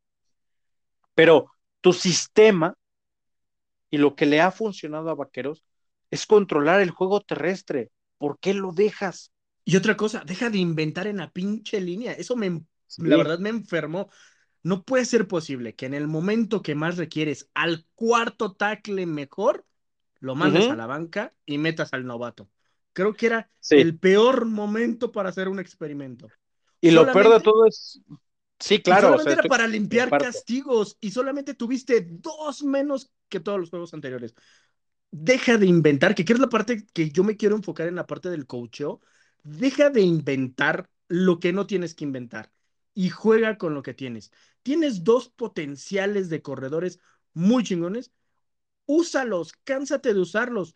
pero 1.16 1.50
tu 1.82 1.94
sistema 1.94 2.76
y 3.90 3.98
lo 3.98 4.16
que 4.16 4.26
le 4.26 4.42
ha 4.42 4.52
funcionado 4.52 5.10
a 5.10 5.16
Vaqueros 5.16 5.64
es 6.12 6.26
controlar 6.26 6.82
el 6.82 6.92
juego 6.92 7.22
terrestre. 7.22 7.90
¿Por 8.18 8.40
qué 8.40 8.54
lo 8.54 8.72
dejas? 8.72 9.32
Y 9.64 9.76
otra 9.76 9.98
cosa, 9.98 10.24
deja 10.26 10.50
de 10.50 10.58
inventar 10.58 11.08
en 11.08 11.18
la 11.18 11.32
pinche 11.32 11.82
línea. 11.82 12.14
Eso 12.14 12.36
me, 12.36 12.62
la 12.98 13.18
verdad 13.18 13.40
me 13.40 13.50
enfermó. 13.50 14.10
No 14.64 14.84
puede 14.84 15.06
ser 15.06 15.28
posible 15.28 15.76
que 15.76 15.86
en 15.86 15.94
el 15.94 16.08
momento 16.08 16.62
que 16.62 16.76
más 16.76 16.98
requieres 16.98 17.50
al 17.54 17.86
cuarto 17.96 18.54
tackle 18.54 19.06
mejor, 19.06 19.66
lo 20.20 20.36
mandes 20.36 20.70
a 20.70 20.76
la 20.76 20.88
banca 20.88 21.34
y 21.46 21.58
metas 21.58 21.94
al 21.94 22.06
novato. 22.06 22.50
Creo 22.98 23.14
que 23.14 23.28
era 23.28 23.48
Sí. 23.60 23.76
el 23.76 24.00
peor 24.00 24.46
momento 24.46 25.12
para 25.12 25.30
hacer 25.30 25.50
un 25.50 25.60
experimento. 25.60 26.28
Y 26.82 26.90
lo 26.90 27.04
peor 27.04 27.16
de 27.16 27.22
Solamente- 27.24 27.44
todo 27.44 27.66
es, 27.68 28.02
sí, 28.60 28.82
claro, 28.82 29.10
o 29.10 29.12
solamente 29.12 29.24
sea, 29.26 29.34
era 29.34 29.42
estoy- 29.42 29.50
para 29.50 29.68
limpiar 29.68 30.10
castigos 30.10 30.98
y 31.00 31.12
solamente 31.12 31.54
tuviste 31.54 32.08
dos 32.10 32.64
menos 32.64 33.12
que 33.30 33.40
todos 33.40 33.60
los 33.60 33.70
juegos 33.70 33.94
anteriores. 33.94 34.34
Deja 35.12 35.60
de 35.60 35.68
inventar, 35.68 36.16
que 36.16 36.24
es 36.24 36.40
la 36.40 36.50
parte 36.50 36.88
que 36.92 37.12
yo 37.12 37.24
me 37.24 37.38
quiero 37.38 37.56
enfocar 37.56 37.88
en 37.88 37.94
la 37.94 38.08
parte 38.08 38.32
del 38.32 38.48
coacheo. 38.48 39.00
Deja 39.44 39.92
de 39.92 40.02
inventar 40.02 40.90
lo 41.08 41.40
que 41.40 41.54
no 41.54 41.68
tienes 41.68 41.94
que 41.94 42.04
inventar 42.04 42.52
y 42.96 43.10
juega 43.12 43.60
con 43.60 43.76
lo 43.76 43.84
que 43.84 43.94
tienes. 43.94 44.32
Tienes 44.64 45.04
dos 45.04 45.30
potenciales 45.30 46.30
de 46.30 46.42
corredores 46.42 46.98
muy 47.36 47.64
chingones. 47.64 48.12
Úsalos, 48.88 49.54
cánsate 49.64 50.16
de 50.16 50.20
usarlos 50.20 50.74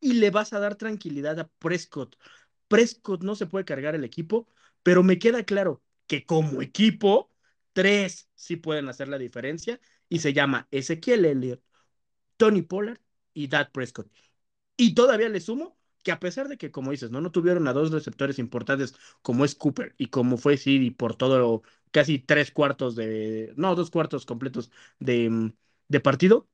y 0.00 0.14
le 0.14 0.30
vas 0.30 0.52
a 0.52 0.60
dar 0.60 0.76
tranquilidad 0.76 1.38
a 1.40 1.48
Prescott. 1.58 2.16
Prescott 2.68 3.22
no 3.22 3.34
se 3.34 3.46
puede 3.46 3.64
cargar 3.64 3.94
el 3.94 4.04
equipo, 4.04 4.48
pero 4.82 5.02
me 5.02 5.18
queda 5.18 5.44
claro 5.44 5.82
que 6.06 6.24
como 6.24 6.62
equipo, 6.62 7.30
tres 7.72 8.28
sí 8.34 8.56
pueden 8.56 8.88
hacer 8.88 9.08
la 9.08 9.18
diferencia 9.18 9.80
y 10.08 10.20
se 10.20 10.32
llama 10.32 10.68
Ezequiel 10.70 11.24
Elliott, 11.24 11.62
Tony 12.38 12.62
Pollard 12.62 13.00
y 13.34 13.48
Dak 13.48 13.72
Prescott. 13.72 14.10
Y 14.78 14.94
todavía 14.96 15.30
le 15.30 15.40
sumo 15.40 15.78
que 16.04 16.12
a 16.12 16.20
pesar 16.20 16.48
de 16.48 16.58
que, 16.58 16.72
como 16.72 16.92
dices, 16.92 17.12
no, 17.12 17.22
no 17.22 17.32
tuvieron 17.32 17.68
a 17.68 17.74
dos 17.74 17.92
receptores 17.92 18.40
importantes 18.40 18.96
como 19.22 19.46
es 19.46 19.56
Cooper 19.56 19.94
y 19.98 20.08
como 20.08 20.38
fue 20.38 20.58
Siri 20.58 20.92
por 20.92 21.16
todo, 21.16 21.62
casi 21.92 22.20
tres 22.20 22.52
cuartos 22.52 22.96
de, 22.96 23.54
no, 23.56 23.76
dos 23.76 23.90
cuartos 23.92 24.26
completos 24.26 24.72
de, 25.00 25.54
de 25.88 26.00
partido, 26.00 26.49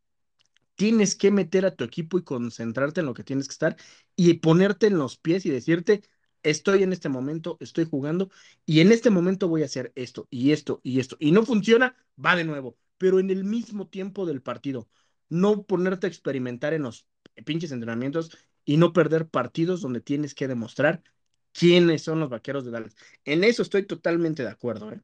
tienes 0.77 1.17
que 1.17 1.31
meter 1.31 1.67
a 1.67 1.75
tu 1.75 1.85
equipo 1.85 2.19
y 2.19 2.25
concentrarte 2.25 3.01
en 3.01 3.07
lo 3.07 3.15
que 3.15 3.25
tienes 3.25 3.49
que 3.49 3.53
estar 3.53 3.77
y 4.15 4.35
ponerte 4.35 4.87
en 4.87 4.99
los 4.99 5.17
pies 5.19 5.47
y 5.47 5.51
decirte, 5.51 6.03
estoy 6.43 6.83
en 6.83 6.93
este 6.93 7.09
momento, 7.09 7.57
estoy 7.61 7.87
jugando 7.87 8.31
y 8.65 8.81
en 8.81 8.93
este 8.93 9.11
momento 9.11 9.49
voy 9.49 9.63
a 9.63 9.67
hacer 9.67 9.93
esto 9.97 10.29
y 10.31 10.53
esto 10.53 10.81
y 10.85 11.01
esto. 11.01 11.17
Y 11.19 11.33
no 11.33 11.45
funciona, 11.45 11.97
va 12.23 12.37
de 12.37 12.45
nuevo, 12.45 12.77
pero 12.99 13.19
en 13.19 13.31
el 13.31 13.45
mismo 13.45 13.89
tiempo 13.89 14.27
del 14.27 14.43
partido. 14.43 14.89
No 15.29 15.65
ponerte 15.65 16.07
a 16.07 16.11
experimentar 16.11 16.73
en 16.75 16.83
los 16.83 17.09
pinches 17.45 17.73
entrenamientos 17.73 18.31
y 18.65 18.77
no 18.77 18.93
perder 18.93 19.29
partidos 19.29 19.81
donde 19.81 20.01
tienes 20.01 20.35
que 20.35 20.49
demostrar 20.49 21.03
quiénes 21.53 22.03
son 22.03 22.21
los 22.21 22.29
vaqueros 22.31 22.65
de 22.65 22.71
Dallas. 22.71 22.97
En 23.25 23.45
eso 23.45 23.63
estoy 23.63 23.85
totalmente 23.85 24.43
de 24.43 24.51
acuerdo. 24.51 24.93
¿eh? 24.93 25.01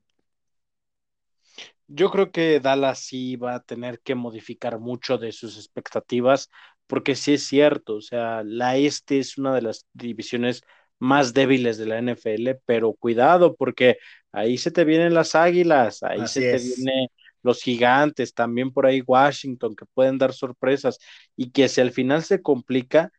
Yo 1.94 2.10
creo 2.10 2.30
que 2.32 2.58
Dallas 2.60 3.00
sí 3.00 3.36
va 3.36 3.56
a 3.56 3.60
tener 3.62 4.00
que 4.00 4.14
modificar 4.14 4.78
mucho 4.78 5.18
de 5.18 5.30
sus 5.32 5.56
expectativas, 5.58 6.48
porque 6.86 7.14
sí 7.14 7.34
es 7.34 7.44
cierto, 7.46 7.96
o 7.96 8.00
sea, 8.00 8.42
la 8.44 8.76
este 8.76 9.18
es 9.18 9.36
una 9.38 9.54
de 9.54 9.62
las 9.62 9.86
divisiones 9.92 10.62
más 10.98 11.34
débiles 11.34 11.76
de 11.78 11.86
la 11.86 11.98
NFL, 11.98 12.60
pero 12.64 12.94
cuidado, 12.94 13.56
porque 13.56 13.98
ahí 14.32 14.56
se 14.58 14.70
te 14.70 14.84
vienen 14.84 15.14
las 15.14 15.34
águilas, 15.34 16.02
ahí 16.02 16.20
Así 16.20 16.40
se 16.40 16.50
te 16.50 16.58
vienen 16.58 17.08
los 17.42 17.60
gigantes, 17.62 18.34
también 18.34 18.72
por 18.72 18.86
ahí 18.86 19.02
Washington, 19.06 19.74
que 19.76 19.84
pueden 19.94 20.16
dar 20.18 20.32
sorpresas, 20.32 20.98
y 21.36 21.50
que 21.50 21.68
si 21.68 21.80
al 21.80 21.90
final 21.90 22.22
se 22.22 22.40
complica, 22.40 23.12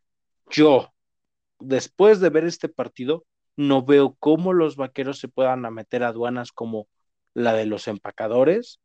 yo, 0.50 0.94
después 1.60 2.20
de 2.20 2.30
ver 2.30 2.46
este 2.46 2.70
partido, 2.70 3.26
no 3.56 3.84
veo 3.84 4.16
cómo 4.20 4.54
los 4.54 4.78
vaqueros 4.78 5.20
se 5.20 5.28
puedan 5.28 5.62
meter 5.74 6.04
a 6.04 6.10
aduanas 6.10 6.52
como 6.52 6.88
la 7.34 7.54
de 7.54 7.66
los 7.66 7.88
empacadores, 7.88 8.80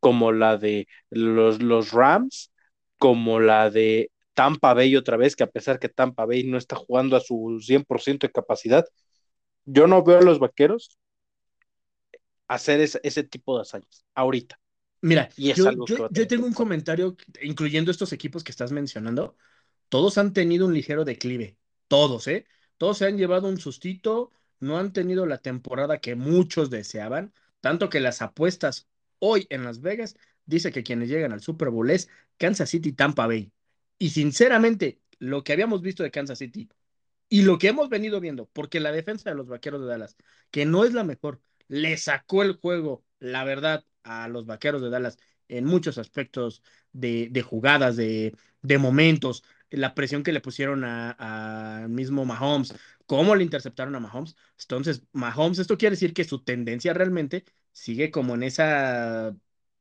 como 0.00 0.32
la 0.32 0.56
de 0.58 0.88
los, 1.10 1.62
los 1.62 1.92
Rams, 1.92 2.52
como 2.98 3.40
la 3.40 3.70
de 3.70 4.10
Tampa 4.34 4.74
Bay 4.74 4.96
otra 4.96 5.16
vez, 5.16 5.36
que 5.36 5.44
a 5.44 5.48
pesar 5.50 5.78
que 5.78 5.88
Tampa 5.88 6.26
Bay 6.26 6.44
no 6.44 6.58
está 6.58 6.76
jugando 6.76 7.16
a 7.16 7.20
su 7.20 7.60
100% 7.60 8.26
de 8.26 8.32
capacidad, 8.32 8.86
yo 9.64 9.86
no 9.86 10.02
veo 10.04 10.18
a 10.18 10.22
los 10.22 10.38
vaqueros 10.38 10.98
hacer 12.48 12.80
ese, 12.80 13.00
ese 13.02 13.24
tipo 13.24 13.56
de 13.56 13.62
hazañas 13.62 14.04
ahorita. 14.14 14.60
Mira, 15.02 15.28
Y 15.36 15.52
yo, 15.52 15.70
yo, 15.86 16.08
yo 16.10 16.26
tengo 16.26 16.46
un 16.46 16.52
comentario, 16.52 17.16
incluyendo 17.42 17.90
estos 17.90 18.12
equipos 18.12 18.42
que 18.42 18.50
estás 18.50 18.72
mencionando, 18.72 19.36
todos 19.88 20.18
han 20.18 20.32
tenido 20.32 20.66
un 20.66 20.74
ligero 20.74 21.04
declive, 21.04 21.56
todos, 21.88 22.26
¿eh? 22.28 22.46
Todos 22.78 22.98
se 22.98 23.06
han 23.06 23.16
llevado 23.16 23.48
un 23.48 23.58
sustito, 23.58 24.32
no 24.58 24.78
han 24.78 24.92
tenido 24.92 25.26
la 25.26 25.38
temporada 25.38 25.98
que 26.00 26.14
muchos 26.14 26.70
deseaban, 26.70 27.32
tanto 27.66 27.88
que 27.90 27.98
las 27.98 28.22
apuestas 28.22 28.86
hoy 29.18 29.48
en 29.50 29.64
Las 29.64 29.80
Vegas 29.80 30.16
dice 30.44 30.70
que 30.70 30.84
quienes 30.84 31.08
llegan 31.08 31.32
al 31.32 31.40
Super 31.40 31.68
Bowl 31.70 31.90
es 31.90 32.08
Kansas 32.38 32.70
City 32.70 32.92
Tampa 32.92 33.26
Bay. 33.26 33.50
Y 33.98 34.10
sinceramente, 34.10 35.00
lo 35.18 35.42
que 35.42 35.52
habíamos 35.52 35.82
visto 35.82 36.04
de 36.04 36.12
Kansas 36.12 36.38
City 36.38 36.68
y 37.28 37.42
lo 37.42 37.58
que 37.58 37.66
hemos 37.68 37.88
venido 37.88 38.20
viendo, 38.20 38.46
porque 38.52 38.78
la 38.78 38.92
defensa 38.92 39.30
de 39.30 39.36
los 39.36 39.48
Vaqueros 39.48 39.80
de 39.80 39.88
Dallas, 39.88 40.16
que 40.52 40.64
no 40.64 40.84
es 40.84 40.94
la 40.94 41.02
mejor, 41.02 41.40
le 41.68 41.96
sacó 41.96 42.44
el 42.44 42.52
juego, 42.54 43.04
la 43.18 43.42
verdad, 43.42 43.84
a 44.04 44.28
los 44.28 44.46
Vaqueros 44.46 44.80
de 44.80 44.90
Dallas 44.90 45.18
en 45.48 45.64
muchos 45.64 45.98
aspectos 45.98 46.62
de, 46.92 47.28
de 47.32 47.42
jugadas, 47.42 47.96
de, 47.96 48.32
de 48.62 48.78
momentos, 48.78 49.42
la 49.70 49.94
presión 49.94 50.22
que 50.22 50.32
le 50.32 50.40
pusieron 50.40 50.84
a, 50.84 51.86
mismo 51.88 52.24
Mahomes, 52.24 52.74
cómo 53.06 53.34
le 53.34 53.44
interceptaron 53.44 53.94
a 53.94 54.00
Mahomes. 54.00 54.36
Entonces, 54.60 55.02
Mahomes, 55.12 55.58
esto 55.58 55.78
quiere 55.78 55.94
decir 55.94 56.14
que 56.14 56.24
su 56.24 56.42
tendencia 56.42 56.94
realmente 56.94 57.44
sigue 57.72 58.10
como 58.10 58.34
en 58.34 58.42
esa, 58.42 59.36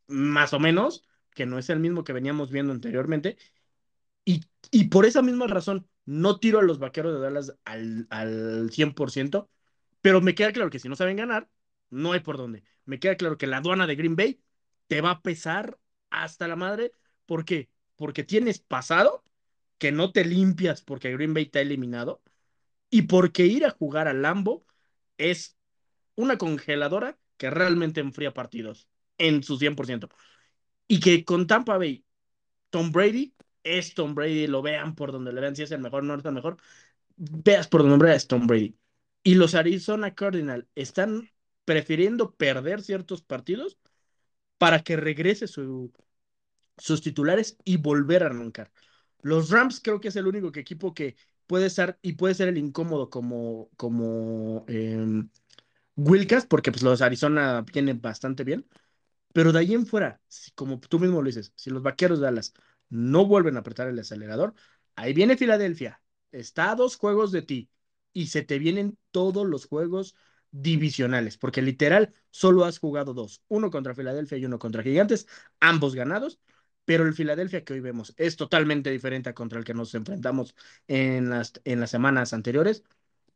más 0.07 0.53
o 0.53 0.59
menos, 0.59 1.03
que 1.33 1.45
no 1.45 1.59
es 1.59 1.69
el 1.69 1.79
mismo 1.79 2.03
que 2.03 2.13
veníamos 2.13 2.51
viendo 2.51 2.73
anteriormente. 2.73 3.37
Y, 4.25 4.45
y 4.71 4.85
por 4.85 5.05
esa 5.05 5.21
misma 5.21 5.47
razón, 5.47 5.87
no 6.05 6.39
tiro 6.39 6.59
a 6.59 6.63
los 6.63 6.79
vaqueros 6.79 7.13
de 7.13 7.19
Dallas 7.19 7.55
al, 7.65 8.07
al 8.09 8.69
100%, 8.71 9.49
pero 10.01 10.21
me 10.21 10.35
queda 10.35 10.53
claro 10.53 10.69
que 10.69 10.79
si 10.79 10.89
no 10.89 10.95
saben 10.95 11.17
ganar, 11.17 11.49
no 11.89 12.13
hay 12.13 12.19
por 12.21 12.37
dónde. 12.37 12.63
Me 12.85 12.99
queda 12.99 13.15
claro 13.17 13.37
que 13.37 13.47
la 13.47 13.57
aduana 13.57 13.87
de 13.87 13.95
Green 13.95 14.15
Bay 14.15 14.41
te 14.87 15.01
va 15.01 15.11
a 15.11 15.21
pesar 15.21 15.79
hasta 16.09 16.47
la 16.47 16.55
madre. 16.55 16.91
¿Por 17.25 17.45
qué? 17.45 17.69
Porque 17.95 18.23
tienes 18.23 18.59
pasado 18.59 19.23
que 19.77 19.91
no 19.91 20.11
te 20.11 20.25
limpias 20.25 20.81
porque 20.81 21.13
Green 21.13 21.33
Bay 21.33 21.51
ha 21.53 21.59
eliminado 21.59 22.21
y 22.89 23.03
porque 23.03 23.45
ir 23.45 23.65
a 23.65 23.71
jugar 23.71 24.07
a 24.07 24.13
Lambo 24.13 24.65
es 25.17 25.57
una 26.15 26.37
congeladora 26.37 27.17
que 27.37 27.49
realmente 27.49 28.01
enfría 28.01 28.33
partidos 28.33 28.87
en 29.17 29.43
su 29.43 29.57
100%. 29.57 30.09
Y 30.87 30.99
que 30.99 31.25
con 31.25 31.47
Tampa 31.47 31.77
Bay, 31.77 32.05
Tom 32.69 32.91
Brady 32.91 33.33
es 33.63 33.93
Tom 33.95 34.15
Brady, 34.15 34.47
lo 34.47 34.61
vean 34.61 34.95
por 34.95 35.11
donde 35.11 35.33
le 35.33 35.41
vean, 35.41 35.55
si 35.55 35.63
es 35.63 35.71
el 35.71 35.81
mejor, 35.81 36.03
no 36.03 36.15
es 36.15 36.25
el 36.25 36.31
mejor, 36.33 36.57
veas 37.17 37.67
por 37.67 37.83
donde 37.83 38.05
veas 38.05 38.27
Tom 38.27 38.47
Brady. 38.47 38.77
Y 39.23 39.35
los 39.35 39.55
Arizona 39.55 40.13
Cardinals 40.13 40.67
están 40.75 41.29
prefiriendo 41.65 42.35
perder 42.35 42.81
ciertos 42.81 43.21
partidos 43.23 43.77
para 44.57 44.83
que 44.83 44.95
regrese 44.95 45.47
su, 45.47 45.91
sus 46.77 47.01
titulares 47.01 47.57
y 47.63 47.77
volver 47.77 48.23
a 48.23 48.27
arrancar. 48.27 48.71
Los 49.25 49.49
Rams 49.49 49.81
creo 49.81 49.99
que 49.99 50.09
es 50.09 50.15
el 50.17 50.27
único 50.27 50.51
equipo 50.55 50.93
que 50.93 51.15
puede 51.47 51.65
estar 51.65 51.97
y 52.03 52.13
puede 52.13 52.35
ser 52.35 52.47
el 52.47 52.59
incómodo 52.59 53.09
como, 53.09 53.71
como 53.75 54.65
eh, 54.67 55.23
porque 56.47 56.71
pues 56.71 56.83
los 56.83 57.01
Arizona 57.01 57.61
vienen 57.61 58.01
bastante 58.01 58.43
bien. 58.43 58.67
Pero 59.33 59.51
de 59.53 59.59
ahí 59.59 59.73
en 59.73 59.87
fuera, 59.87 60.21
si, 60.27 60.51
como 60.51 60.79
tú 60.79 60.99
mismo 60.99 61.21
lo 61.21 61.27
dices, 61.27 61.53
si 61.55 61.69
los 61.71 61.83
vaqueros 61.83 62.19
de 62.19 62.25
Dallas 62.25 62.53
no 62.89 63.25
vuelven 63.25 63.57
a 63.57 63.61
apretar 63.61 63.87
el 63.87 63.99
acelerador, 63.99 64.53
ahí 64.95 65.13
viene 65.13 65.37
Filadelfia, 65.37 66.01
está 66.31 66.71
a 66.71 66.75
dos 66.75 66.97
juegos 66.97 67.31
de 67.31 67.41
ti 67.43 67.69
y 68.13 68.27
se 68.27 68.43
te 68.43 68.59
vienen 68.59 68.97
todos 69.11 69.47
los 69.47 69.65
juegos 69.67 70.15
divisionales, 70.51 71.37
porque 71.37 71.61
literal 71.61 72.13
solo 72.31 72.65
has 72.65 72.79
jugado 72.79 73.13
dos, 73.13 73.41
uno 73.49 73.71
contra 73.71 73.95
Filadelfia 73.95 74.37
y 74.37 74.45
uno 74.45 74.59
contra 74.59 74.83
Gigantes, 74.83 75.27
ambos 75.59 75.95
ganados, 75.95 76.39
pero 76.85 77.05
el 77.05 77.13
Filadelfia 77.13 77.63
que 77.63 77.73
hoy 77.73 77.79
vemos 77.81 78.13
es 78.17 78.35
totalmente 78.37 78.91
diferente 78.91 79.29
a 79.29 79.33
contra 79.33 79.59
el 79.59 79.65
que 79.65 79.73
nos 79.73 79.93
enfrentamos 79.95 80.55
en 80.87 81.29
las, 81.29 81.53
en 81.65 81.79
las 81.79 81.91
semanas 81.91 82.33
anteriores. 82.33 82.83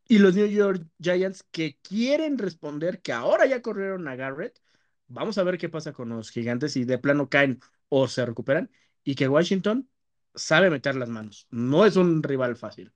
Y 0.08 0.18
los 0.18 0.34
New 0.34 0.46
York 0.46 0.86
Giants 1.00 1.44
que 1.50 1.78
quieren 1.82 2.38
responder 2.38 3.00
que 3.02 3.12
ahora 3.12 3.46
ya 3.46 3.62
corrieron 3.62 4.08
a 4.08 4.16
Garrett. 4.16 4.60
Vamos 5.08 5.38
a 5.38 5.44
ver 5.44 5.58
qué 5.58 5.68
pasa 5.68 5.92
con 5.92 6.08
los 6.10 6.30
gigantes 6.30 6.76
y 6.76 6.84
de 6.84 6.98
plano 6.98 7.28
caen 7.28 7.60
o 7.88 8.08
se 8.08 8.26
recuperan. 8.26 8.70
Y 9.04 9.14
que 9.14 9.28
Washington 9.28 9.88
sabe 10.34 10.70
meter 10.70 10.96
las 10.96 11.08
manos. 11.08 11.46
No 11.50 11.86
es 11.86 11.96
un 11.96 12.22
rival 12.22 12.56
fácil. 12.56 12.92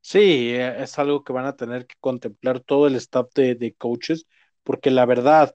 Sí, 0.00 0.50
eh, 0.54 0.82
es 0.82 0.98
algo 0.98 1.24
que 1.24 1.32
van 1.32 1.46
a 1.46 1.56
tener 1.56 1.86
que 1.86 1.96
contemplar 2.00 2.60
todo 2.60 2.86
el 2.86 2.94
staff 2.96 3.28
de, 3.34 3.54
de 3.56 3.74
coaches, 3.74 4.26
porque 4.62 4.90
la 4.90 5.04
verdad, 5.06 5.54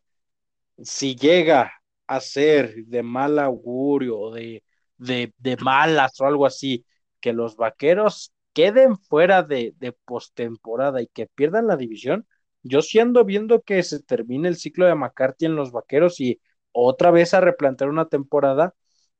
si 0.83 1.15
llega 1.15 1.73
a 2.15 2.19
ser 2.21 2.85
de 2.85 3.03
mal 3.03 3.39
augurio 3.39 4.19
o 4.19 4.33
de, 4.33 4.63
de, 4.97 5.33
de 5.37 5.57
malas 5.57 6.19
o 6.21 6.25
algo 6.25 6.45
así, 6.45 6.85
que 7.19 7.33
los 7.33 7.55
vaqueros 7.55 8.33
queden 8.53 8.97
fuera 8.97 9.43
de, 9.43 9.73
de 9.77 9.93
postemporada 9.93 11.01
y 11.01 11.07
que 11.07 11.27
pierdan 11.27 11.67
la 11.67 11.77
división, 11.77 12.27
yo 12.63 12.81
siendo 12.81 13.23
viendo 13.25 13.61
que 13.61 13.81
se 13.83 14.01
termine 14.03 14.47
el 14.47 14.55
ciclo 14.57 14.85
de 14.85 14.95
McCarthy 14.95 15.45
en 15.45 15.55
los 15.55 15.71
vaqueros 15.71 16.19
y 16.19 16.39
otra 16.71 17.11
vez 17.11 17.33
a 17.33 17.41
replantear 17.41 17.89
una 17.89 18.07
temporada, 18.09 18.73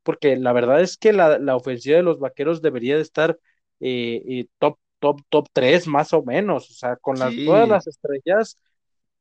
porque 0.03 0.35
la 0.37 0.53
verdad 0.53 0.81
es 0.81 0.97
que 0.97 1.13
la, 1.13 1.37
la 1.39 1.55
ofensiva 1.55 1.97
de 1.97 2.03
los 2.03 2.19
vaqueros 2.19 2.61
debería 2.61 2.95
de 2.95 3.01
estar 3.01 3.39
eh, 3.79 4.21
eh, 4.27 4.47
top, 4.59 4.77
top, 4.99 5.21
top 5.29 5.47
3 5.53 5.87
más 5.87 6.13
o 6.13 6.23
menos, 6.23 6.69
o 6.69 6.73
sea, 6.73 6.95
con 6.97 7.19
las, 7.19 7.35
Sí. 7.35 7.43
todas 7.43 7.67
las 7.67 7.87
estrellas, 7.87 8.57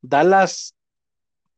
Dallas 0.03 0.75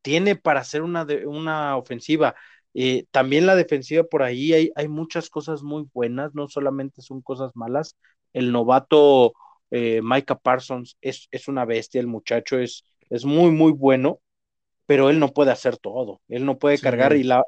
tiene 0.03 0.35
para 0.35 0.59
hacer 0.59 0.83
una, 0.83 1.05
de, 1.05 1.25
una 1.25 1.75
ofensiva. 1.77 2.35
Eh, 2.75 3.05
también 3.09 3.47
la 3.47 3.55
defensiva 3.55 4.03
por 4.03 4.21
ahí 4.21 4.53
hay, 4.53 4.71
hay, 4.75 4.87
muchas 4.87 5.29
cosas 5.29 5.63
muy 5.63 5.87
buenas, 5.93 6.35
no 6.35 6.47
solamente 6.47 7.01
son 7.01 7.21
cosas 7.21 7.55
malas. 7.55 7.97
El 8.33 8.51
novato 8.51 9.33
eh, 9.71 10.01
Micah 10.03 10.37
Parsons 10.37 10.97
es, 11.01 11.27
es, 11.31 11.47
una 11.47 11.65
bestia, 11.65 11.99
el 11.99 12.07
muchacho 12.07 12.59
es, 12.59 12.85
es 13.09 13.25
muy, 13.25 13.49
muy 13.49 13.71
bueno, 13.71 14.19
pero 14.85 15.09
él 15.09 15.19
no 15.19 15.29
puede 15.33 15.51
hacer 15.51 15.77
todo, 15.77 16.21
él 16.27 16.45
no 16.45 16.59
puede 16.59 16.77
sí. 16.77 16.83
cargar 16.83 17.15
y 17.15 17.23
la, 17.23 17.43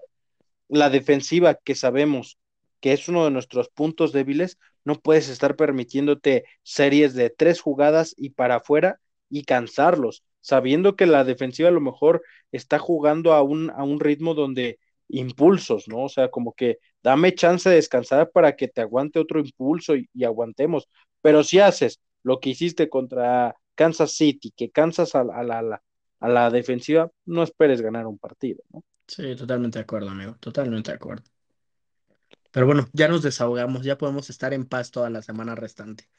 la 0.68 0.89
defensiva 0.89 1.56
que 1.56 1.76
sabemos 1.76 2.39
que 2.80 2.93
es 2.93 3.08
uno 3.08 3.26
de 3.26 3.32
nuestros 3.32 3.70
puntos 3.70 4.12
débiles, 4.12 4.60
no 4.84 4.99
puedes 4.99 5.30
estar 5.30 5.56
permitiéndote 5.56 6.45
series 6.62 7.16
de 7.16 7.32
tres 7.32 7.60
jugadas 7.60 8.14
y 8.16 8.30
para 8.30 8.58
afuera 8.58 8.99
y 9.30 9.43
cansarlos, 9.43 10.24
sabiendo 10.46 10.96
que 10.96 11.06
la 11.08 11.24
defensiva 11.24 11.70
a 11.70 11.72
lo 11.72 11.82
mejor 11.82 12.24
está 12.52 12.80
jugando 12.80 13.34
a 13.34 13.41
un, 13.43 13.72
a 13.72 13.84
un 13.84 14.00
ritmo 14.00 14.34
donde 14.36 14.80
impulsos, 15.08 15.88
¿no? 15.88 16.04
O 16.04 16.10
sea, 16.10 16.30
como 16.30 16.54
que 16.54 16.78
dame 17.04 17.34
chance 17.36 17.70
de 17.70 17.76
descansar 17.76 18.32
para 18.32 18.56
que 18.56 18.68
te 18.68 18.82
aguante 18.82 19.20
otro 19.20 19.39
impulso 19.39 19.96
y, 19.96 20.10
y 20.14 20.24
aguantemos. 20.24 20.88
Pero 21.22 21.43
si 21.43 21.60
haces 21.60 22.00
lo 22.24 22.39
que 22.39 22.52
hiciste 22.52 22.89
contra 22.89 23.56
Kansas 23.76 24.12
City, 24.14 24.52
que 24.56 24.72
cansas 24.72 25.16
a, 25.16 25.22
a, 25.22 25.43
la, 25.43 25.60
a, 25.60 25.62
la, 25.64 25.84
a 26.20 26.30
la 26.30 26.50
defensiva, 26.52 27.12
no 27.26 27.43
esperes 27.43 27.82
ganar 27.82 28.08
un 28.08 28.18
partido, 28.20 28.64
¿no? 28.72 28.84
Sí, 29.08 29.36
totalmente 29.36 29.80
de 29.80 29.84
acuerdo, 29.84 30.10
amigo, 30.12 30.36
totalmente 30.39 30.91
de 30.91 30.96
acuerdo. 30.98 31.24
Pero 32.52 32.66
bueno, 32.66 32.88
ya 32.93 33.08
nos 33.08 33.22
desahogamos, 33.22 33.84
ya 33.84 33.98
podemos 34.00 34.30
estar 34.32 34.52
en 34.54 34.66
paz 34.66 34.89
toda 34.91 35.10
la 35.12 35.22
semana 35.22 35.54
restante. 35.56 36.10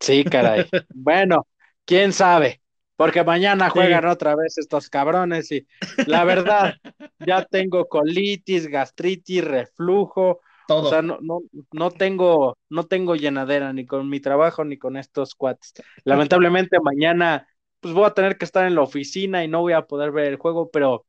Sí, 0.00 0.24
caray. 0.24 0.64
bueno, 0.92 1.46
quién 1.84 2.12
sabe, 2.12 2.62
porque 2.98 3.22
mañana 3.22 3.70
juegan 3.70 4.02
sí. 4.02 4.08
otra 4.08 4.34
vez 4.34 4.58
estos 4.58 4.90
cabrones 4.90 5.52
y 5.52 5.64
la 6.08 6.24
verdad, 6.24 6.74
ya 7.20 7.44
tengo 7.44 7.86
colitis, 7.86 8.66
gastritis, 8.66 9.44
reflujo. 9.44 10.40
Todo. 10.66 10.88
O 10.88 10.90
sea, 10.90 11.00
no, 11.00 11.18
no, 11.20 11.38
no, 11.70 11.92
tengo, 11.92 12.58
no 12.68 12.86
tengo 12.86 13.14
llenadera 13.14 13.72
ni 13.72 13.86
con 13.86 14.10
mi 14.10 14.18
trabajo 14.18 14.64
ni 14.64 14.78
con 14.78 14.96
estos 14.96 15.36
cuates. 15.36 15.74
Lamentablemente 16.02 16.80
mañana 16.80 17.46
pues 17.78 17.94
voy 17.94 18.04
a 18.04 18.14
tener 18.14 18.36
que 18.36 18.44
estar 18.44 18.66
en 18.66 18.74
la 18.74 18.82
oficina 18.82 19.44
y 19.44 19.48
no 19.48 19.60
voy 19.60 19.74
a 19.74 19.82
poder 19.82 20.10
ver 20.10 20.24
el 20.24 20.36
juego, 20.36 20.68
pero 20.68 21.06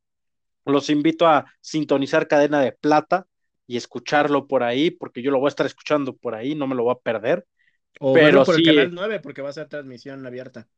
los 0.64 0.90
invito 0.90 1.26
a 1.26 1.52
sintonizar 1.60 2.28
Cadena 2.28 2.60
de 2.60 2.70
Plata 2.70 3.26
y 3.66 3.76
escucharlo 3.76 4.46
por 4.46 4.62
ahí, 4.62 4.92
porque 4.92 5.22
yo 5.22 5.32
lo 5.32 5.40
voy 5.40 5.48
a 5.48 5.50
estar 5.50 5.66
escuchando 5.66 6.14
por 6.14 6.36
ahí, 6.36 6.54
no 6.54 6.68
me 6.68 6.76
lo 6.76 6.84
voy 6.84 6.92
a 6.92 7.02
perder. 7.02 7.48
O 7.98 8.12
pero 8.12 8.26
verlo 8.26 8.44
por 8.44 8.54
sí, 8.54 8.62
el 8.68 8.76
canal 8.76 8.94
9, 8.94 9.20
porque 9.20 9.42
va 9.42 9.48
a 9.48 9.54
ser 9.54 9.66
transmisión 9.66 10.24
abierta. 10.24 10.68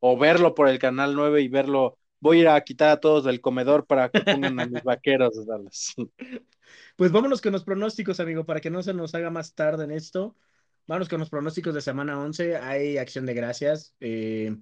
O 0.00 0.18
verlo 0.18 0.54
por 0.54 0.68
el 0.68 0.78
canal 0.78 1.14
9 1.14 1.42
y 1.42 1.48
verlo. 1.48 1.98
Voy 2.20 2.38
a 2.38 2.40
ir 2.40 2.48
a 2.48 2.60
quitar 2.62 2.90
a 2.90 3.00
todos 3.00 3.24
del 3.24 3.40
comedor 3.40 3.86
para 3.86 4.10
que 4.10 4.20
pongan 4.20 4.58
a 4.60 4.66
mis 4.66 4.82
vaqueros. 4.82 5.34
Pues 6.96 7.10
vámonos 7.12 7.40
con 7.40 7.52
los 7.52 7.64
pronósticos, 7.64 8.20
amigo, 8.20 8.44
para 8.44 8.60
que 8.60 8.70
no 8.70 8.82
se 8.82 8.94
nos 8.94 9.14
haga 9.14 9.30
más 9.30 9.54
tarde 9.54 9.84
en 9.84 9.90
esto. 9.90 10.36
Vámonos 10.86 11.08
con 11.08 11.18
los 11.18 11.30
pronósticos 11.30 11.74
de 11.74 11.80
semana 11.80 12.20
11. 12.20 12.56
Hay 12.58 12.98
acción 12.98 13.26
de 13.26 13.34
gracias. 13.34 13.94
Eh, 14.00 14.54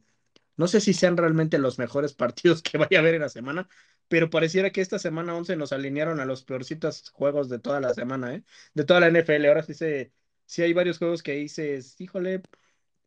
no 0.57 0.69
sé 0.69 0.81
si 0.81 0.93
sean 0.93 1.17
realmente 1.17 1.59
los 1.59 1.79
mejores 1.79 2.15
partidos 2.15 2.63
que 2.63 2.79
vaya 2.79 2.99
a 2.99 3.01
haber 3.01 3.15
en 3.15 3.23
la 3.23 3.29
semana, 3.29 3.69
pero 4.09 4.31
pareciera 4.31 4.71
que 4.71 4.81
esta 4.81 4.99
semana 4.99 5.35
11 5.37 5.57
nos 5.57 5.73
alinearon 5.73 6.21
a 6.21 6.25
los 6.25 6.45
peorcitos 6.45 7.11
juegos 7.11 7.49
de 7.49 7.59
toda 7.59 7.81
la 7.81 7.95
semana, 7.95 8.35
¿eh? 8.35 8.45
De 8.75 8.85
toda 8.85 9.01
la 9.01 9.09
NFL. 9.09 9.47
Ahora 9.47 9.63
sí, 9.63 9.75
se, 9.75 10.13
sí 10.47 10.63
hay 10.63 10.73
varios 10.73 10.99
juegos 10.99 11.23
que 11.23 11.33
dices, 11.33 12.01
híjole, 12.01 12.43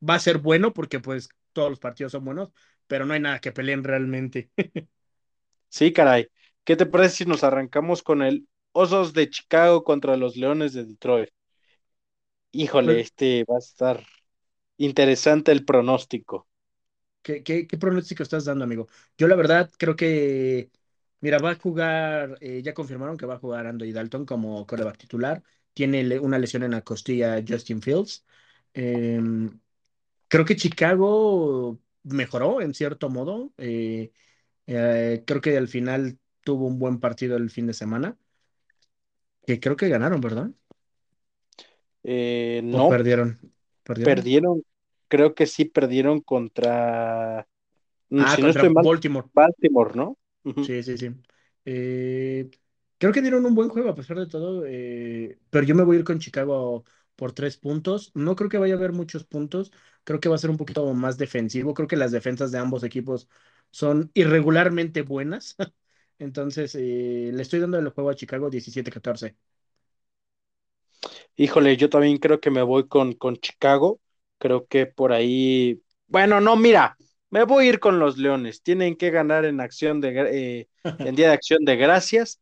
va 0.07 0.15
a 0.15 0.19
ser 0.19 0.39
bueno 0.39 0.73
porque 0.73 0.99
pues 0.99 1.29
todos 1.53 1.69
los 1.69 1.79
partidos 1.79 2.11
son 2.13 2.25
buenos, 2.25 2.49
pero 2.87 3.05
no 3.05 3.13
hay 3.13 3.19
nada 3.21 3.39
que 3.39 3.51
peleen 3.51 3.83
realmente. 3.83 4.51
sí, 5.69 5.93
caray. 5.93 6.27
¿Qué 6.63 6.75
te 6.75 6.85
parece 6.85 7.17
si 7.17 7.25
nos 7.25 7.43
arrancamos 7.43 8.03
con 8.03 8.21
el 8.21 8.47
Osos 8.73 9.13
de 9.13 9.29
Chicago 9.29 9.83
contra 9.83 10.17
los 10.17 10.35
Leones 10.37 10.73
de 10.73 10.85
Detroit? 10.85 11.29
Híjole, 12.53 13.01
pues, 13.01 13.01
este 13.01 13.43
va 13.43 13.55
a 13.57 13.59
estar 13.59 14.05
interesante 14.77 15.51
el 15.51 15.65
pronóstico. 15.65 16.47
¿Qué, 17.21 17.43
qué, 17.43 17.67
qué 17.67 17.77
pronóstico 17.77 18.23
estás 18.23 18.45
dando, 18.45 18.63
amigo? 18.63 18.87
Yo 19.17 19.27
la 19.27 19.35
verdad 19.35 19.69
creo 19.77 19.95
que 19.95 20.71
Mira, 21.21 21.39
va 21.39 21.51
a 21.53 21.55
jugar, 21.55 22.37
eh, 22.41 22.61
ya 22.63 22.75
confirmaron 22.75 23.17
que 23.17 23.27
va 23.27 23.35
a 23.35 23.39
jugar 23.39 23.67
Andy 23.69 23.93
Dalton 23.93 24.27
como 24.27 24.67
coreback 24.67 24.97
titular. 24.99 25.43
Tiene 25.73 26.03
le 26.03 26.19
una 26.19 26.39
lesión 26.39 26.65
en 26.65 26.73
la 26.73 26.83
costilla 26.83 27.41
Justin 27.47 27.81
Fields. 27.81 28.25
Eh, 28.75 29.21
creo 30.31 30.45
que 30.45 30.55
Chicago 30.55 31.77
mejoró 32.03 32.61
en 32.61 32.73
cierto 32.73 33.09
modo. 33.09 33.51
Eh, 33.57 34.11
creo 34.65 35.41
que 35.41 35.57
al 35.57 35.67
final 35.67 36.17
tuvo 36.41 36.67
un 36.67 36.79
buen 36.79 37.01
partido 37.01 37.35
el 37.35 37.49
fin 37.49 37.67
de 37.67 37.73
semana. 37.73 38.17
Que 39.45 39.59
creo 39.59 39.75
que 39.75 39.89
ganaron, 39.89 40.21
¿verdad? 40.21 40.49
no. 42.03 42.85
¿O 42.85 42.89
perdieron? 42.89 43.37
perdieron. 43.83 44.15
Perdieron. 44.15 44.63
Creo 45.09 45.35
que 45.35 45.45
sí 45.45 45.65
perdieron 45.65 46.21
contra. 46.21 47.39
Ah, 47.39 48.35
si 48.35 48.41
contra 48.41 48.63
no 48.63 48.71
mal, 48.71 48.85
Baltimore. 48.85 49.27
Baltimore, 49.33 49.95
¿no? 49.95 50.17
Uh 50.45 50.53
-huh. 50.53 50.65
Sí, 50.65 50.81
sí, 50.81 50.97
sí. 50.97 51.11
Eh, 51.65 52.49
creo 52.97 53.11
que 53.11 53.21
dieron 53.21 53.45
un 53.45 53.53
buen 53.53 53.67
juego 53.67 53.89
a 53.89 53.95
pesar 53.95 54.17
de 54.17 54.27
todo, 54.27 54.63
eh, 54.65 55.37
pero 55.49 55.65
yo 55.65 55.75
me 55.75 55.83
voy 55.83 55.97
a 55.97 55.99
ir 55.99 56.05
con 56.05 56.19
Chicago 56.19 56.85
por 57.21 57.33
tres 57.33 57.55
puntos. 57.57 58.11
No 58.15 58.35
creo 58.35 58.49
que 58.49 58.57
vaya 58.57 58.73
a 58.73 58.77
haber 58.79 58.93
muchos 58.93 59.25
puntos. 59.25 59.71
Creo 60.03 60.19
que 60.19 60.27
va 60.29 60.33
a 60.35 60.39
ser 60.39 60.49
un 60.49 60.57
poquito 60.57 60.91
más 60.95 61.19
defensivo. 61.19 61.75
Creo 61.75 61.87
que 61.87 61.97
las 61.97 62.11
defensas 62.11 62.51
de 62.51 62.57
ambos 62.57 62.83
equipos 62.83 63.29
son 63.71 64.09
irregularmente 64.15 65.03
buenas. 65.03 65.55
Entonces, 66.19 66.73
eh, 66.75 67.31
le 67.33 67.43
estoy 67.43 67.59
dando 67.59 67.77
el 67.79 67.89
juego 67.91 68.09
a 68.09 68.15
Chicago 68.15 68.49
17-14. 68.49 69.37
Híjole, 71.35 71.77
yo 71.77 71.89
también 71.89 72.17
creo 72.17 72.39
que 72.39 72.51
me 72.51 72.61
voy 72.63 72.87
con, 72.87 73.13
con 73.13 73.37
Chicago. 73.37 73.99
Creo 74.37 74.67
que 74.67 74.85
por 74.87 75.11
ahí. 75.13 75.81
Bueno, 76.07 76.41
no, 76.41 76.55
mira, 76.55 76.97
me 77.29 77.43
voy 77.43 77.65
a 77.65 77.69
ir 77.69 77.79
con 77.79 77.99
los 77.99 78.17
Leones. 78.17 78.61
Tienen 78.63 78.95
que 78.95 79.11
ganar 79.11 79.45
en 79.45 79.59
acción 79.61 80.01
de 80.01 80.59
eh, 80.61 80.69
en 81.03 81.15
día 81.15 81.27
de 81.27 81.33
acción 81.33 81.65
de 81.65 81.75
gracias. 81.77 82.41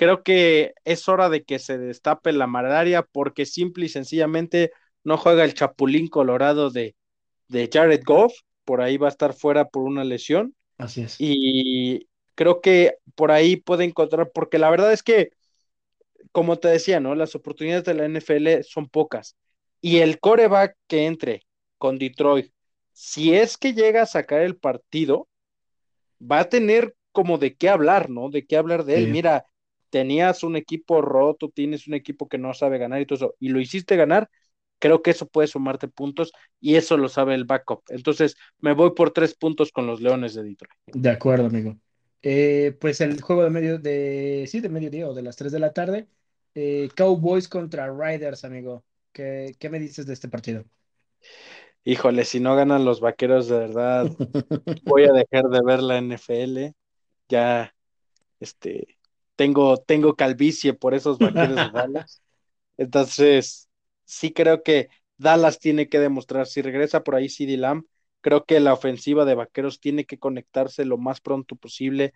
Creo 0.00 0.22
que 0.22 0.72
es 0.86 1.10
hora 1.10 1.28
de 1.28 1.44
que 1.44 1.58
se 1.58 1.76
destape 1.76 2.32
la 2.32 2.46
malaria 2.46 3.02
porque 3.02 3.44
simple 3.44 3.84
y 3.84 3.88
sencillamente 3.90 4.72
no 5.04 5.18
juega 5.18 5.44
el 5.44 5.52
Chapulín 5.52 6.08
Colorado 6.08 6.70
de, 6.70 6.96
de 7.48 7.68
Jared 7.70 8.00
Goff. 8.06 8.32
Por 8.64 8.80
ahí 8.80 8.96
va 8.96 9.08
a 9.08 9.10
estar 9.10 9.34
fuera 9.34 9.68
por 9.68 9.82
una 9.82 10.02
lesión. 10.02 10.54
Así 10.78 11.02
es. 11.02 11.16
Y 11.18 12.08
creo 12.34 12.62
que 12.62 12.94
por 13.14 13.30
ahí 13.30 13.56
puede 13.56 13.84
encontrar, 13.84 14.30
porque 14.32 14.58
la 14.58 14.70
verdad 14.70 14.90
es 14.90 15.02
que, 15.02 15.32
como 16.32 16.58
te 16.58 16.68
decía, 16.68 16.98
¿no? 16.98 17.14
Las 17.14 17.34
oportunidades 17.34 17.84
de 17.84 17.92
la 17.92 18.06
NFL 18.06 18.62
son 18.62 18.88
pocas. 18.88 19.36
Y 19.82 19.98
el 19.98 20.18
coreback 20.18 20.78
que 20.86 21.04
entre 21.04 21.42
con 21.76 21.98
Detroit, 21.98 22.50
si 22.94 23.34
es 23.34 23.58
que 23.58 23.74
llega 23.74 24.00
a 24.00 24.06
sacar 24.06 24.40
el 24.40 24.56
partido, 24.56 25.28
va 26.20 26.40
a 26.40 26.48
tener 26.48 26.94
como 27.12 27.36
de 27.36 27.54
qué 27.54 27.68
hablar, 27.68 28.08
¿no? 28.08 28.30
De 28.30 28.46
qué 28.46 28.56
hablar 28.56 28.84
de 28.84 28.96
él. 28.96 29.08
Sí, 29.08 29.12
Mira, 29.12 29.44
tenías 29.90 30.42
un 30.42 30.56
equipo 30.56 31.02
roto, 31.02 31.50
tienes 31.50 31.86
un 31.86 31.94
equipo 31.94 32.28
que 32.28 32.38
no 32.38 32.54
sabe 32.54 32.78
ganar 32.78 33.00
y 33.00 33.06
todo 33.06 33.16
eso, 33.16 33.34
y 33.40 33.48
lo 33.50 33.60
hiciste 33.60 33.96
ganar, 33.96 34.30
creo 34.78 35.02
que 35.02 35.10
eso 35.10 35.28
puede 35.28 35.48
sumarte 35.48 35.88
puntos 35.88 36.32
y 36.60 36.76
eso 36.76 36.96
lo 36.96 37.08
sabe 37.08 37.34
el 37.34 37.44
backup. 37.44 37.82
Entonces, 37.88 38.36
me 38.58 38.72
voy 38.72 38.92
por 38.94 39.12
tres 39.12 39.34
puntos 39.34 39.72
con 39.72 39.86
los 39.86 40.00
Leones 40.00 40.34
de 40.34 40.42
Detroit. 40.44 40.72
de 40.86 41.10
acuerdo, 41.10 41.46
amigo. 41.46 41.76
Eh, 42.22 42.76
pues 42.80 43.00
el 43.00 43.20
juego 43.22 43.44
de 43.44 43.50
medio 43.50 43.78
de, 43.78 44.46
sí, 44.46 44.60
de 44.60 44.68
mediodía 44.68 45.08
o 45.08 45.14
de 45.14 45.22
las 45.22 45.36
3 45.36 45.52
de 45.52 45.58
la 45.58 45.72
tarde. 45.72 46.08
eh, 46.54 46.88
Cowboys 46.96 47.48
contra 47.48 47.90
Riders, 47.92 48.44
amigo. 48.44 48.84
¿Qué, 49.12 49.54
qué 49.58 49.70
me 49.70 49.78
dices 49.78 50.06
de 50.06 50.12
este 50.14 50.28
partido? 50.28 50.64
Híjole, 51.84 52.24
si 52.24 52.40
no 52.40 52.56
ganan 52.56 52.84
los 52.84 53.00
vaqueros, 53.00 53.48
de 53.48 53.58
verdad, 53.58 54.12
voy 54.84 55.04
a 55.04 55.12
dejar 55.12 55.48
de 55.48 55.60
ver 55.64 55.82
la 55.82 55.98
NFL. 55.98 56.74
Ya, 57.28 57.74
este, 58.40 58.98
tengo, 59.40 59.78
tengo 59.78 60.16
calvicie 60.16 60.74
por 60.74 60.94
esos 60.94 61.20
vaqueros 61.20 61.62
de 61.62 61.70
Dallas. 61.70 62.22
Entonces, 62.76 63.68
sí 64.04 64.32
creo 64.32 64.62
que 64.62 64.88
Dallas 65.18 65.58
tiene 65.58 65.88
que 65.88 65.98
demostrar, 66.00 66.46
si 66.46 66.62
regresa 66.62 67.04
por 67.04 67.14
ahí 67.14 67.28
CD 67.28 67.56
Lamb, 67.56 67.84
creo 68.20 68.44
que 68.44 68.60
la 68.60 68.72
ofensiva 68.74 69.24
de 69.24 69.34
Vaqueros 69.34 69.80
tiene 69.80 70.04
que 70.06 70.18
conectarse 70.18 70.84
lo 70.84 70.98
más 70.98 71.20
pronto 71.20 71.56
posible, 71.56 72.12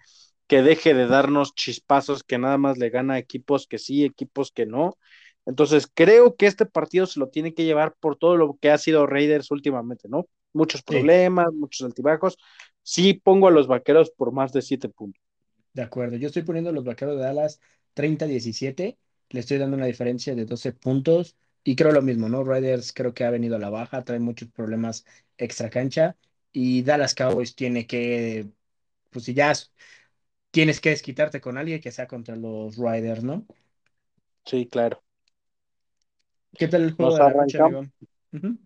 que 0.46 0.62
deje 0.62 0.94
de 0.94 1.06
darnos 1.06 1.54
chispazos 1.54 2.22
que 2.24 2.38
nada 2.38 2.58
más 2.58 2.78
le 2.78 2.90
gana 2.90 3.14
a 3.14 3.18
equipos 3.18 3.66
que 3.66 3.78
sí, 3.78 4.04
equipos 4.04 4.52
que 4.52 4.66
no. 4.66 4.98
Entonces, 5.46 5.88
creo 5.92 6.36
que 6.36 6.46
este 6.46 6.66
partido 6.66 7.06
se 7.06 7.20
lo 7.20 7.28
tiene 7.28 7.54
que 7.54 7.64
llevar 7.64 7.94
por 8.00 8.16
todo 8.16 8.36
lo 8.36 8.56
que 8.60 8.70
ha 8.70 8.78
sido 8.78 9.06
Raiders 9.06 9.50
últimamente, 9.50 10.08
¿no? 10.08 10.26
Muchos 10.52 10.82
Sí, 10.90 11.08
problemas, 11.08 11.52
muchos 11.52 11.86
altibajos. 11.86 12.38
Sí 12.82 13.14
pongo 13.14 13.48
a 13.48 13.50
los 13.50 13.66
Vaqueros 13.66 14.10
por 14.10 14.32
más 14.32 14.52
de 14.52 14.62
siete 14.62 14.88
puntos. 14.88 15.22
De 15.74 15.82
acuerdo. 15.82 16.16
Yo 16.16 16.28
estoy 16.28 16.42
poniendo 16.42 16.72
los 16.72 16.84
vaqueros 16.84 17.16
de 17.16 17.24
Dallas 17.24 17.60
30-17. 17.92 18.96
Le 19.30 19.40
estoy 19.40 19.58
dando 19.58 19.76
una 19.76 19.86
diferencia 19.86 20.34
de 20.34 20.46
12 20.46 20.72
puntos. 20.72 21.36
Y 21.64 21.76
creo 21.76 21.92
lo 21.92 22.02
mismo, 22.02 22.28
¿no? 22.28 22.44
Riders 22.44 22.92
creo 22.92 23.14
que 23.14 23.24
ha 23.24 23.30
venido 23.30 23.56
a 23.56 23.58
la 23.58 23.70
baja, 23.70 24.04
trae 24.04 24.18
muchos 24.18 24.48
problemas 24.50 25.04
extra 25.38 25.70
cancha. 25.70 26.16
Y 26.52 26.82
Dallas 26.82 27.14
Cowboys 27.14 27.54
tiene 27.54 27.86
que, 27.86 28.46
pues 29.10 29.24
si 29.24 29.34
ya 29.34 29.52
tienes 30.50 30.80
que 30.80 30.90
desquitarte 30.90 31.40
con 31.40 31.58
alguien 31.58 31.80
que 31.80 31.90
sea 31.90 32.06
contra 32.06 32.36
los 32.36 32.76
Riders, 32.76 33.24
¿no? 33.24 33.44
Sí, 34.44 34.68
claro. 34.68 35.02
¿Qué 36.56 36.68
tal 36.68 36.82
el 36.82 36.92
juego 36.92 37.16
Nos 37.16 37.18
de 37.18 37.34
la 37.34 37.42
noche, 37.42 37.58
amigo? 37.58 37.82
Ujú. 38.32 38.58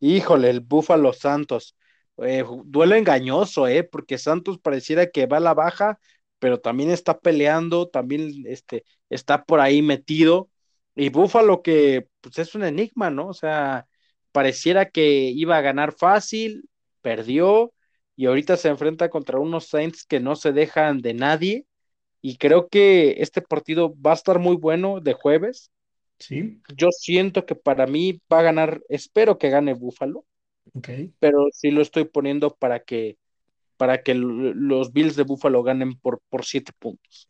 Híjole, 0.00 0.50
el 0.50 0.60
Búfalo 0.60 1.12
Santos. 1.12 1.76
Eh, 2.18 2.44
duelo 2.66 2.96
engañoso, 2.96 3.66
¿eh? 3.68 3.84
Porque 3.84 4.18
Santos 4.18 4.58
pareciera 4.58 5.06
que 5.06 5.26
va 5.26 5.38
a 5.38 5.40
la 5.40 5.54
baja, 5.54 5.98
pero 6.42 6.58
también 6.60 6.90
está 6.90 7.20
peleando, 7.20 7.88
también 7.88 8.32
este, 8.48 8.84
está 9.10 9.44
por 9.44 9.60
ahí 9.60 9.80
metido. 9.80 10.50
Y 10.96 11.08
Búfalo 11.08 11.62
que 11.62 12.08
pues 12.20 12.36
es 12.40 12.56
un 12.56 12.64
enigma, 12.64 13.10
¿no? 13.10 13.28
O 13.28 13.32
sea, 13.32 13.86
pareciera 14.32 14.90
que 14.90 15.30
iba 15.30 15.56
a 15.56 15.60
ganar 15.60 15.92
fácil, 15.94 16.68
perdió 17.00 17.72
y 18.16 18.26
ahorita 18.26 18.56
se 18.56 18.70
enfrenta 18.70 19.08
contra 19.08 19.38
unos 19.38 19.68
Saints 19.68 20.04
que 20.04 20.18
no 20.18 20.34
se 20.34 20.50
dejan 20.50 20.98
de 21.00 21.14
nadie. 21.14 21.66
Y 22.22 22.38
creo 22.38 22.68
que 22.68 23.22
este 23.22 23.40
partido 23.40 23.94
va 24.02 24.10
a 24.10 24.14
estar 24.14 24.40
muy 24.40 24.56
bueno 24.56 25.00
de 25.00 25.12
jueves. 25.12 25.70
Sí, 26.18 26.62
Yo 26.76 26.88
siento 26.90 27.46
que 27.46 27.54
para 27.54 27.86
mí 27.86 28.20
va 28.32 28.40
a 28.40 28.42
ganar, 28.42 28.82
espero 28.88 29.38
que 29.38 29.48
gane 29.50 29.74
Búfalo 29.74 30.24
ok. 30.74 30.88
pero 31.18 31.46
sí 31.52 31.70
lo 31.70 31.82
estoy 31.82 32.04
poniendo 32.04 32.50
para 32.56 32.80
que, 32.80 33.16
para 33.82 34.04
que 34.04 34.14
los 34.14 34.92
Bills 34.92 35.16
de 35.16 35.24
Buffalo 35.24 35.60
ganen 35.64 35.98
por, 35.98 36.20
por 36.28 36.44
siete 36.44 36.70
puntos. 36.78 37.28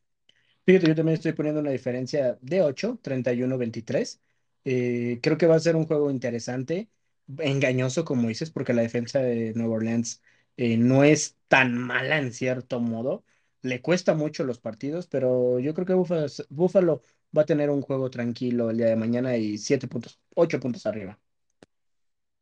Fíjate, 0.66 0.86
yo 0.86 0.94
también 0.94 1.14
estoy 1.14 1.32
poniendo 1.32 1.62
una 1.62 1.70
diferencia 1.70 2.36
de 2.42 2.60
8, 2.60 2.98
31-23. 3.02 4.20
Eh, 4.66 5.18
creo 5.22 5.38
que 5.38 5.46
va 5.46 5.54
a 5.54 5.60
ser 5.60 5.76
un 5.76 5.86
juego 5.86 6.10
interesante, 6.10 6.90
engañoso, 7.38 8.04
como 8.04 8.28
dices, 8.28 8.50
porque 8.50 8.74
la 8.74 8.82
defensa 8.82 9.20
de 9.20 9.54
Nueva 9.54 9.76
Orleans 9.76 10.20
eh, 10.58 10.76
no 10.76 11.04
es 11.04 11.38
tan 11.48 11.78
mala 11.78 12.18
en 12.18 12.34
cierto 12.34 12.80
modo. 12.80 13.24
Le 13.62 13.80
cuesta 13.80 14.12
mucho 14.12 14.44
los 14.44 14.58
partidos, 14.58 15.06
pero 15.06 15.58
yo 15.58 15.72
creo 15.72 15.86
que 15.86 15.94
Buffalo, 15.94 16.26
Buffalo 16.50 17.02
va 17.34 17.42
a 17.42 17.46
tener 17.46 17.70
un 17.70 17.80
juego 17.80 18.10
tranquilo 18.10 18.68
el 18.68 18.76
día 18.76 18.88
de 18.88 18.96
mañana 18.96 19.38
y 19.38 19.56
7 19.56 19.88
puntos, 19.88 20.20
8 20.34 20.60
puntos 20.60 20.84
arriba. 20.84 21.18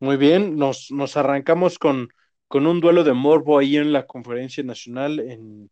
Muy 0.01 0.17
bien, 0.17 0.57
nos, 0.57 0.91
nos 0.91 1.17
arrancamos 1.17 1.79
con, 1.79 2.09
con 2.51 2.66
un 2.66 2.80
duelo 2.80 3.05
de 3.05 3.12
morbo 3.12 3.61
ahí 3.61 3.76
en 3.76 3.92
la 3.92 4.07
conferencia 4.07 4.64
nacional 4.64 5.20
en, 5.20 5.70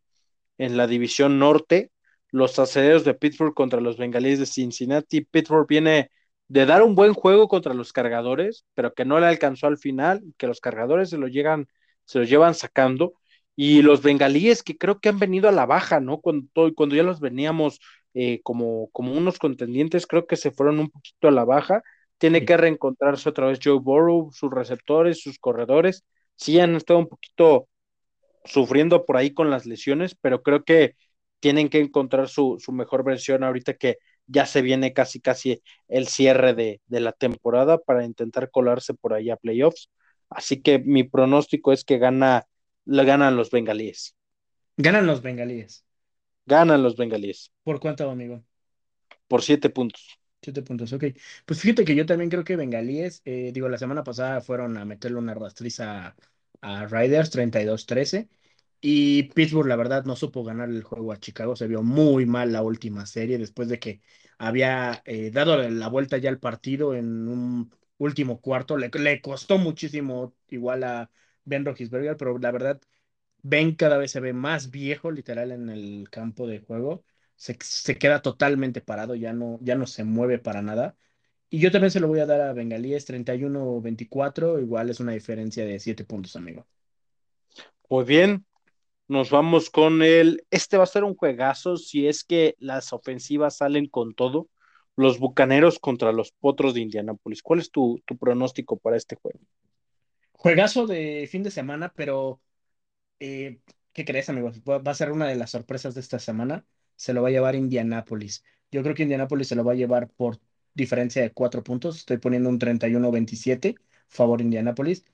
en 0.59 0.77
la 0.77 0.87
división 0.87 1.41
norte, 1.41 1.91
los 2.31 2.57
aceleros 2.61 3.05
de 3.05 3.15
Pittsburgh 3.15 3.53
contra 3.53 3.81
los 3.81 3.97
bengalíes 3.99 4.39
de 4.39 4.47
Cincinnati. 4.47 5.23
Pittsburgh 5.23 5.67
viene 5.67 6.13
de 6.47 6.67
dar 6.67 6.85
un 6.85 6.95
buen 6.95 7.15
juego 7.15 7.49
contra 7.49 7.75
los 7.75 7.93
cargadores, 7.93 8.65
pero 8.75 8.95
que 8.95 9.05
no 9.05 9.19
le 9.19 9.27
alcanzó 9.27 9.67
al 9.67 9.77
final, 9.77 10.23
que 10.37 10.47
los 10.47 10.61
cargadores 10.61 11.11
se 11.11 11.19
lo 11.19 11.27
llegan, 11.27 11.67
se 12.05 12.21
los 12.21 12.29
llevan 12.29 12.55
sacando. 12.55 13.15
Y 13.57 13.83
los 13.83 14.01
bengalíes 14.01 14.63
que 14.63 14.79
creo 14.79 15.01
que 15.01 15.09
han 15.09 15.19
venido 15.19 15.49
a 15.49 15.53
la 15.53 15.67
baja, 15.67 15.99
¿no? 15.99 16.21
Cuando, 16.21 16.47
cuando 16.77 16.95
ya 16.95 17.03
los 17.03 17.19
veníamos 17.19 17.81
eh, 18.15 18.41
como, 18.45 18.89
como 18.93 19.13
unos 19.15 19.39
contendientes, 19.41 20.07
creo 20.07 20.29
que 20.29 20.37
se 20.37 20.53
fueron 20.53 20.79
un 20.79 20.91
poquito 20.91 21.27
a 21.27 21.33
la 21.33 21.45
baja. 21.45 21.83
Tiene 22.19 22.45
que 22.45 22.57
reencontrarse 22.57 23.29
otra 23.29 23.49
vez 23.49 23.59
Joe 23.61 23.81
Burrow, 23.81 24.31
sus 24.33 24.53
receptores, 24.53 25.21
sus 25.21 25.41
corredores. 25.41 26.05
Sí 26.39 26.59
han 26.61 26.77
estado 26.77 27.01
un 27.01 27.09
poquito 27.09 27.69
sufriendo 28.45 29.05
por 29.05 29.17
ahí 29.17 29.35
con 29.35 29.51
las 29.51 29.67
lesiones, 29.67 30.15
pero 30.15 30.43
creo 30.43 30.65
que 30.65 30.95
tienen 31.41 31.69
que 31.69 31.81
encontrar 31.81 32.29
su, 32.29 32.57
su 32.59 32.73
mejor 32.73 33.05
versión 33.05 33.45
ahorita 33.45 33.75
que 33.75 33.99
ya 34.27 34.47
se 34.47 34.63
viene 34.63 34.93
casi 34.93 35.21
casi 35.21 35.63
el 35.89 36.07
cierre 36.07 36.55
de, 36.55 36.81
de, 36.87 37.01
la 37.01 37.13
temporada 37.13 37.79
para 37.79 38.05
intentar 38.05 38.51
colarse 38.51 38.95
por 38.95 39.15
ahí 39.15 39.31
a 39.31 39.37
playoffs. 39.37 39.91
Así 40.31 40.63
que 40.63 40.79
mi 40.79 41.05
pronóstico 41.05 41.73
es 41.73 41.85
que 41.85 41.99
gana, 41.99 42.47
le 42.85 43.05
ganan 43.05 43.37
los 43.37 43.51
bengalíes. 43.51 44.15
Ganan 44.77 45.07
los 45.07 45.23
bengalíes. 45.23 45.85
Ganan 46.47 46.83
los 46.83 46.97
bengalíes. 46.97 47.53
¿Por 47.65 47.81
cuánto, 47.81 48.09
amigo? 48.09 48.45
Por 49.27 49.43
siete 49.43 49.71
puntos. 49.71 50.19
Siete 50.41 50.63
puntos, 50.63 50.93
ok. 50.93 51.05
Pues 51.45 51.61
fíjate 51.61 51.85
que 51.85 51.95
yo 51.97 52.07
también 52.07 52.31
creo 52.31 52.45
que 52.45 52.57
bengalíes, 52.57 53.23
eh, 53.25 53.51
digo, 53.53 53.69
la 53.69 53.77
semana 53.79 54.05
pasada 54.05 54.41
fueron 54.41 54.77
a 54.79 54.85
meterle 54.85 55.19
una 55.19 55.35
rastriza 55.35 56.17
a, 56.61 56.81
a 56.83 56.87
Riders 56.87 57.31
32-13 57.31 58.29
y 58.81 59.25
Pittsburgh, 59.25 59.67
la 59.69 59.75
verdad, 59.77 60.05
no 60.05 60.15
supo 60.17 60.45
ganar 60.45 60.69
el 60.71 60.85
juego 60.85 61.13
a 61.13 61.19
Chicago, 61.19 61.57
se 61.57 61.67
vio 61.67 61.83
muy 61.83 62.25
mal 62.27 62.53
la 62.53 62.63
última 62.63 63.05
serie 63.07 63.37
después 63.39 63.69
de 63.69 63.79
que 63.81 64.01
había 64.39 65.03
eh, 65.07 65.31
dado 65.33 65.57
la 65.69 65.89
vuelta 65.89 66.17
ya 66.19 66.31
al 66.31 66.39
partido 66.39 66.95
en 66.95 67.29
un 67.29 67.73
último 67.99 68.41
cuarto, 68.41 68.77
le, 68.77 68.91
le 68.91 69.21
costó 69.21 69.59
muchísimo 69.59 70.35
igual 70.49 70.85
a 70.85 71.11
Ben 71.45 71.65
Roethlisberger, 71.65 72.17
pero 72.17 72.39
la 72.39 72.53
verdad, 72.53 72.81
Ben 73.43 73.75
cada 73.75 73.99
vez 73.99 74.11
se 74.13 74.21
ve 74.21 74.33
más 74.33 74.71
viejo, 74.71 75.11
literal, 75.11 75.53
en 75.53 75.69
el 75.71 76.09
campo 76.11 76.47
de 76.47 76.61
juego 76.61 77.05
se, 77.39 77.59
se 77.63 77.99
queda 77.99 78.23
totalmente 78.23 78.83
parado, 78.83 79.17
ya 79.17 79.33
no, 79.35 79.59
ya 79.63 79.77
no 79.77 79.87
se 79.87 80.05
mueve 80.05 80.41
para 80.41 80.63
nada. 80.63 80.99
Y 81.51 81.61
yo 81.61 81.73
también 81.73 81.93
se 81.93 82.01
lo 82.01 82.09
voy 82.09 82.21
a 82.21 82.27
dar 82.27 82.43
a 82.43 82.55
Bengalíes 82.55 83.07
31-24, 83.07 84.61
igual 84.61 84.91
es 84.91 85.01
una 85.01 85.13
diferencia 85.13 85.67
de 85.67 85.81
7 85.81 86.05
puntos, 86.05 86.37
amigo. 86.37 86.69
Muy 87.89 88.05
bien, 88.05 88.47
nos 89.09 89.31
vamos 89.31 89.71
con 89.71 90.03
el. 90.03 90.45
Este 90.51 90.77
va 90.79 90.85
a 90.85 90.87
ser 90.87 91.05
un 91.05 91.17
juegazo 91.17 91.77
si 91.77 92.09
es 92.09 92.25
que 92.25 92.57
las 92.59 92.93
ofensivas 92.93 93.59
salen 93.59 93.89
con 93.89 94.15
todo. 94.15 94.49
Los 94.97 95.19
bucaneros 95.21 95.79
contra 95.79 96.13
los 96.13 96.33
potros 96.33 96.75
de 96.75 96.81
Indianápolis. 96.81 97.43
¿Cuál 97.43 97.61
es 97.61 97.71
tu, 97.71 98.03
tu 98.07 98.19
pronóstico 98.19 98.79
para 98.79 98.97
este 98.97 99.17
juego? 99.17 99.41
Juegazo 100.33 100.87
de 100.87 101.29
fin 101.31 101.43
de 101.43 101.51
semana, 101.51 101.93
pero 101.95 102.41
eh, 103.21 103.61
¿qué 103.93 104.05
crees, 104.05 104.29
amigos? 104.31 104.63
Va 104.63 104.83
a 104.91 104.95
ser 104.95 105.13
una 105.13 105.29
de 105.29 105.37
las 105.37 105.51
sorpresas 105.53 105.95
de 105.95 106.01
esta 106.01 106.19
semana. 106.19 106.67
Se 106.99 107.15
lo 107.15 107.23
va 107.23 107.29
a 107.31 107.33
llevar 107.33 107.57
Indianápolis. 107.57 108.45
Yo 108.73 108.83
creo 108.83 108.95
que 108.95 109.05
Indianápolis 109.05 109.49
se 109.49 109.57
lo 109.57 109.65
va 109.65 109.73
a 109.73 109.77
llevar 109.77 110.11
por 110.11 110.41
diferencia 110.75 111.23
de 111.23 111.33
4 111.33 111.65
puntos. 111.65 111.97
Estoy 111.99 112.19
poniendo 112.19 112.51
un 112.51 112.59
31-27, 112.59 113.77
favor 114.09 114.43
Indianápolis. 114.43 115.05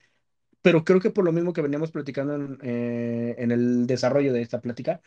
Pero 0.63 0.85
creo 0.85 1.01
que 1.01 1.11
por 1.11 1.25
lo 1.25 1.33
mismo 1.33 1.53
que 1.53 1.63
veníamos 1.63 1.91
platicando 1.93 2.35
en, 2.37 2.59
eh, 2.63 3.37
en 3.39 3.53
el 3.53 3.87
desarrollo 3.87 4.33
de 4.33 4.43
esta 4.43 4.61
plática, 4.63 5.03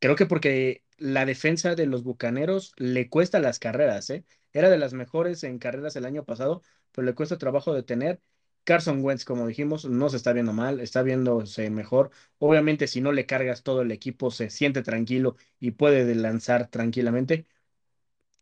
creo 0.00 0.16
que 0.16 0.26
porque 0.26 0.84
la 0.98 1.24
defensa 1.26 1.74
de 1.74 1.86
los 1.86 2.02
Bucaneros 2.04 2.72
le 2.76 3.08
cuesta 3.08 3.40
las 3.40 3.58
carreras, 3.58 4.10
¿eh? 4.10 4.24
Era 4.52 4.70
de 4.70 4.78
las 4.78 4.92
mejores 4.94 5.44
en 5.44 5.58
carreras 5.58 5.96
el 5.96 6.04
año 6.04 6.24
pasado, 6.24 6.62
pero 6.92 7.06
le 7.06 7.14
cuesta 7.14 7.38
trabajo 7.38 7.74
detener. 7.74 8.20
Carson 8.64 9.02
Wentz, 9.04 9.24
como 9.24 9.46
dijimos, 9.46 9.84
no 9.84 10.08
se 10.08 10.16
está 10.16 10.32
viendo 10.32 10.52
mal, 10.52 10.80
está 10.80 11.02
viéndose 11.02 11.70
mejor. 11.70 12.10
Obviamente, 12.38 12.86
si 12.86 13.00
no 13.00 13.12
le 13.12 13.26
cargas 13.26 13.62
todo 13.62 13.82
el 13.82 13.90
equipo, 13.92 14.30
se 14.30 14.50
siente 14.50 14.82
tranquilo 14.82 15.36
y 15.60 15.72
puede 15.72 16.14
lanzar 16.14 16.68
tranquilamente. 16.68 17.46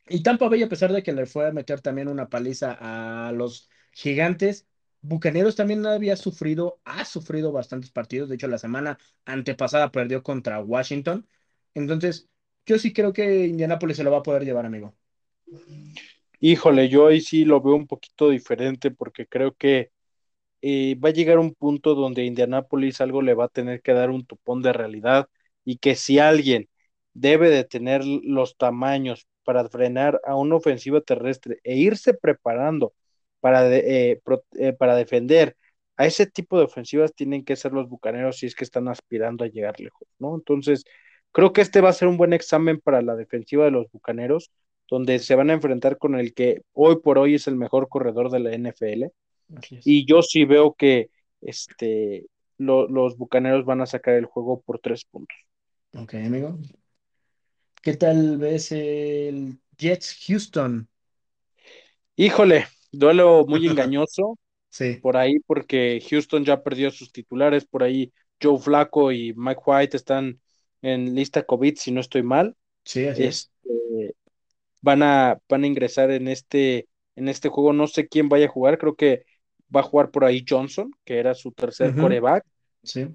Y 0.08 0.22
Tampa 0.22 0.48
Bay, 0.48 0.62
a 0.62 0.68
pesar 0.68 0.92
de 0.92 1.02
que 1.02 1.12
le 1.12 1.26
fue 1.26 1.46
a 1.46 1.52
meter 1.52 1.80
también 1.80 2.08
una 2.08 2.28
paliza 2.28 2.76
a 3.28 3.32
los 3.32 3.68
gigantes, 3.92 4.66
Bucaneros 5.02 5.56
también 5.56 5.86
había 5.86 6.16
sufrido, 6.16 6.80
ha 6.84 7.04
sufrido 7.04 7.52
bastantes 7.52 7.90
partidos. 7.90 8.28
De 8.28 8.34
hecho, 8.34 8.48
la 8.48 8.58
semana 8.58 8.98
antepasada 9.24 9.90
perdió 9.92 10.22
contra 10.22 10.60
Washington. 10.60 11.26
Entonces, 11.74 12.28
yo 12.66 12.78
sí 12.78 12.92
creo 12.92 13.12
que 13.12 13.46
Indianapolis 13.46 13.96
se 13.96 14.04
lo 14.04 14.10
va 14.10 14.18
a 14.18 14.22
poder 14.22 14.44
llevar, 14.44 14.66
amigo. 14.66 14.94
Híjole, 16.40 16.88
yo 16.88 17.06
ahí 17.06 17.20
sí 17.20 17.44
lo 17.44 17.60
veo 17.60 17.74
un 17.74 17.86
poquito 17.86 18.30
diferente 18.30 18.90
porque 18.90 19.26
creo 19.26 19.54
que 19.56 19.90
eh, 20.62 20.96
va 21.02 21.10
a 21.10 21.12
llegar 21.12 21.38
un 21.38 21.54
punto 21.54 21.94
donde 21.94 22.24
Indianapolis 22.24 23.00
algo 23.00 23.22
le 23.22 23.34
va 23.34 23.46
a 23.46 23.48
tener 23.48 23.82
que 23.82 23.92
dar 23.92 24.10
un 24.10 24.26
topón 24.26 24.62
de 24.62 24.72
realidad 24.72 25.28
y 25.64 25.78
que 25.78 25.94
si 25.96 26.18
alguien 26.18 26.68
debe 27.14 27.50
de 27.50 27.64
tener 27.64 28.04
los 28.04 28.56
tamaños 28.56 29.26
para 29.44 29.68
frenar 29.68 30.20
a 30.24 30.36
una 30.36 30.56
ofensiva 30.56 31.00
terrestre 31.00 31.58
e 31.64 31.76
irse 31.76 32.14
preparando 32.14 32.92
para, 33.40 33.68
eh, 33.74 34.20
eh, 34.58 34.72
para 34.74 34.94
defender 34.96 35.56
a 35.96 36.06
ese 36.06 36.26
tipo 36.26 36.58
de 36.58 36.64
ofensivas 36.64 37.14
tienen 37.14 37.44
que 37.44 37.56
ser 37.56 37.72
los 37.72 37.88
bucaneros 37.88 38.38
si 38.38 38.46
es 38.46 38.54
que 38.54 38.64
están 38.64 38.88
aspirando 38.88 39.44
a 39.44 39.48
llegar 39.48 39.78
lejos, 39.80 40.08
¿no? 40.18 40.34
Entonces, 40.34 40.84
creo 41.32 41.52
que 41.52 41.60
este 41.60 41.80
va 41.80 41.90
a 41.90 41.92
ser 41.92 42.08
un 42.08 42.16
buen 42.16 42.32
examen 42.32 42.80
para 42.80 43.02
la 43.02 43.16
defensiva 43.16 43.64
de 43.64 43.70
los 43.70 43.90
bucaneros, 43.90 44.50
donde 44.88 45.18
se 45.18 45.34
van 45.34 45.50
a 45.50 45.52
enfrentar 45.54 45.98
con 45.98 46.14
el 46.16 46.34
que 46.34 46.62
hoy 46.72 47.00
por 47.00 47.18
hoy 47.18 47.34
es 47.36 47.46
el 47.46 47.56
mejor 47.56 47.88
corredor 47.88 48.30
de 48.30 48.40
la 48.40 48.52
NFL. 48.52 49.12
Y 49.84 50.06
yo 50.06 50.22
sí 50.22 50.44
veo 50.44 50.74
que 50.74 51.10
este, 51.40 52.26
los 52.58 53.16
bucaneros 53.16 53.64
van 53.64 53.80
a 53.80 53.86
sacar 53.86 54.14
el 54.14 54.26
juego 54.26 54.60
por 54.60 54.78
tres 54.78 55.04
puntos. 55.04 55.36
Ok, 55.94 56.14
amigo. 56.14 56.58
¿Qué 57.82 57.94
tal 57.94 58.36
ves 58.38 58.72
el 58.72 59.58
Jets 59.78 60.16
Houston? 60.26 60.88
Híjole, 62.16 62.66
duelo 62.92 63.46
muy 63.46 63.66
engañoso. 63.66 64.38
sí. 64.68 64.98
Por 65.00 65.16
ahí, 65.16 65.40
porque 65.46 66.02
Houston 66.10 66.44
ya 66.44 66.62
perdió 66.62 66.90
sus 66.90 67.10
titulares, 67.10 67.64
por 67.64 67.82
ahí 67.82 68.12
Joe 68.42 68.58
Flaco 68.58 69.12
y 69.12 69.32
Mike 69.34 69.60
White 69.64 69.96
están 69.96 70.40
en 70.82 71.14
lista 71.14 71.42
COVID, 71.42 71.76
si 71.76 71.90
no 71.92 72.00
estoy 72.00 72.22
mal. 72.22 72.56
Sí, 72.84 73.06
así 73.06 73.24
es. 73.24 73.50
Este, 73.64 74.14
van, 74.82 75.02
a, 75.02 75.38
van 75.48 75.64
a 75.64 75.66
ingresar 75.66 76.10
en 76.10 76.28
este, 76.28 76.88
en 77.16 77.28
este 77.28 77.48
juego. 77.48 77.72
No 77.72 77.86
sé 77.86 78.08
quién 78.08 78.28
vaya 78.28 78.46
a 78.46 78.50
jugar, 78.50 78.78
creo 78.78 78.96
que 78.96 79.24
va 79.74 79.80
a 79.80 79.84
jugar 79.84 80.10
por 80.10 80.24
ahí 80.24 80.44
Johnson, 80.46 80.92
que 81.04 81.18
era 81.18 81.34
su 81.34 81.52
tercer 81.52 81.94
coreback. 81.94 82.44
Sí. 82.82 83.08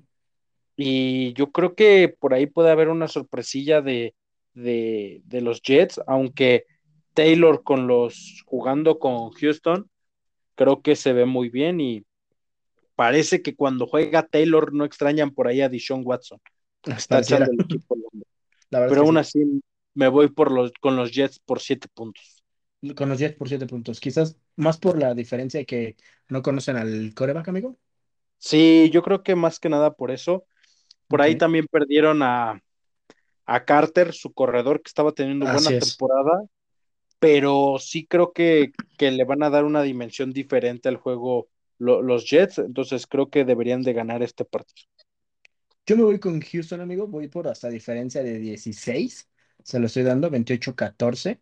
Y 0.75 1.33
yo 1.33 1.51
creo 1.51 1.75
que 1.75 2.15
por 2.19 2.33
ahí 2.33 2.47
puede 2.47 2.71
haber 2.71 2.89
una 2.89 3.07
sorpresilla 3.07 3.81
de, 3.81 4.13
de, 4.53 5.21
de 5.25 5.41
los 5.41 5.61
Jets, 5.61 6.01
aunque 6.07 6.65
Taylor 7.13 7.63
con 7.63 7.87
los 7.87 8.43
jugando 8.45 8.99
con 8.99 9.31
Houston, 9.31 9.89
creo 10.55 10.81
que 10.81 10.95
se 10.95 11.13
ve 11.13 11.25
muy 11.25 11.49
bien 11.49 11.79
y 11.79 12.03
parece 12.95 13.41
que 13.41 13.55
cuando 13.55 13.87
juega 13.87 14.27
Taylor 14.27 14.73
no 14.73 14.85
extrañan 14.85 15.31
por 15.31 15.47
ahí 15.47 15.61
a 15.61 15.69
Dishon 15.69 16.01
Watson. 16.03 16.39
Está 16.83 17.19
echando 17.19 17.51
el 17.51 17.61
equipo. 17.61 17.97
Pero 18.69 19.01
aún 19.01 19.17
así 19.17 19.61
me 19.93 20.07
voy 20.07 20.29
por 20.29 20.51
los, 20.51 20.71
con 20.81 20.95
los 20.95 21.11
Jets 21.11 21.39
por 21.39 21.59
siete 21.59 21.87
puntos. 21.93 22.34
Con 22.93 23.09
los 23.09 23.19
Jets 23.19 23.35
por 23.35 23.47
siete 23.47 23.65
puntos. 23.65 23.99
Quizás 23.99 24.37
más 24.55 24.77
por 24.77 24.99
la 24.99 25.13
diferencia 25.13 25.59
de 25.59 25.65
que 25.65 25.95
no 26.27 26.41
conocen 26.41 26.75
al 26.75 27.13
coreback, 27.13 27.47
amigo. 27.47 27.77
Sí, 28.37 28.89
yo 28.91 29.01
creo 29.01 29.23
que 29.23 29.35
más 29.35 29.59
que 29.59 29.69
nada 29.69 29.93
por 29.93 30.11
eso. 30.11 30.45
Por 31.07 31.21
ahí 31.21 31.37
también 31.37 31.67
perdieron 31.67 32.21
a, 32.23 32.61
a 33.45 33.65
Carter, 33.65 34.13
su 34.13 34.33
corredor, 34.33 34.81
que 34.81 34.89
estaba 34.89 35.11
teniendo 35.11 35.45
buena 35.45 35.69
temporada, 35.79 36.43
pero 37.19 37.77
sí 37.79 38.05
creo 38.05 38.33
que, 38.33 38.71
que, 38.97 39.11
le 39.11 39.23
van 39.23 39.43
a 39.43 39.49
dar 39.49 39.65
una 39.65 39.83
dimensión 39.83 40.31
diferente 40.33 40.89
al 40.89 40.97
juego 40.97 41.47
los 41.77 42.29
Jets, 42.29 42.59
entonces 42.59 43.05
creo 43.05 43.29
que 43.29 43.45
deberían 43.45 43.81
de 43.81 43.93
ganar 43.93 44.23
este 44.23 44.45
partido. 44.45 44.87
Yo 45.85 45.97
me 45.97 46.03
voy 46.03 46.19
con 46.19 46.41
Houston, 46.41 46.81
amigo, 46.81 47.07
voy 47.07 47.27
por 47.27 47.47
hasta 47.47 47.69
diferencia 47.69 48.23
de 48.23 48.39
16, 48.39 49.29
se 49.63 49.79
lo 49.79 49.85
estoy 49.85 50.03
dando, 50.03 50.31
28-14, 50.31 51.39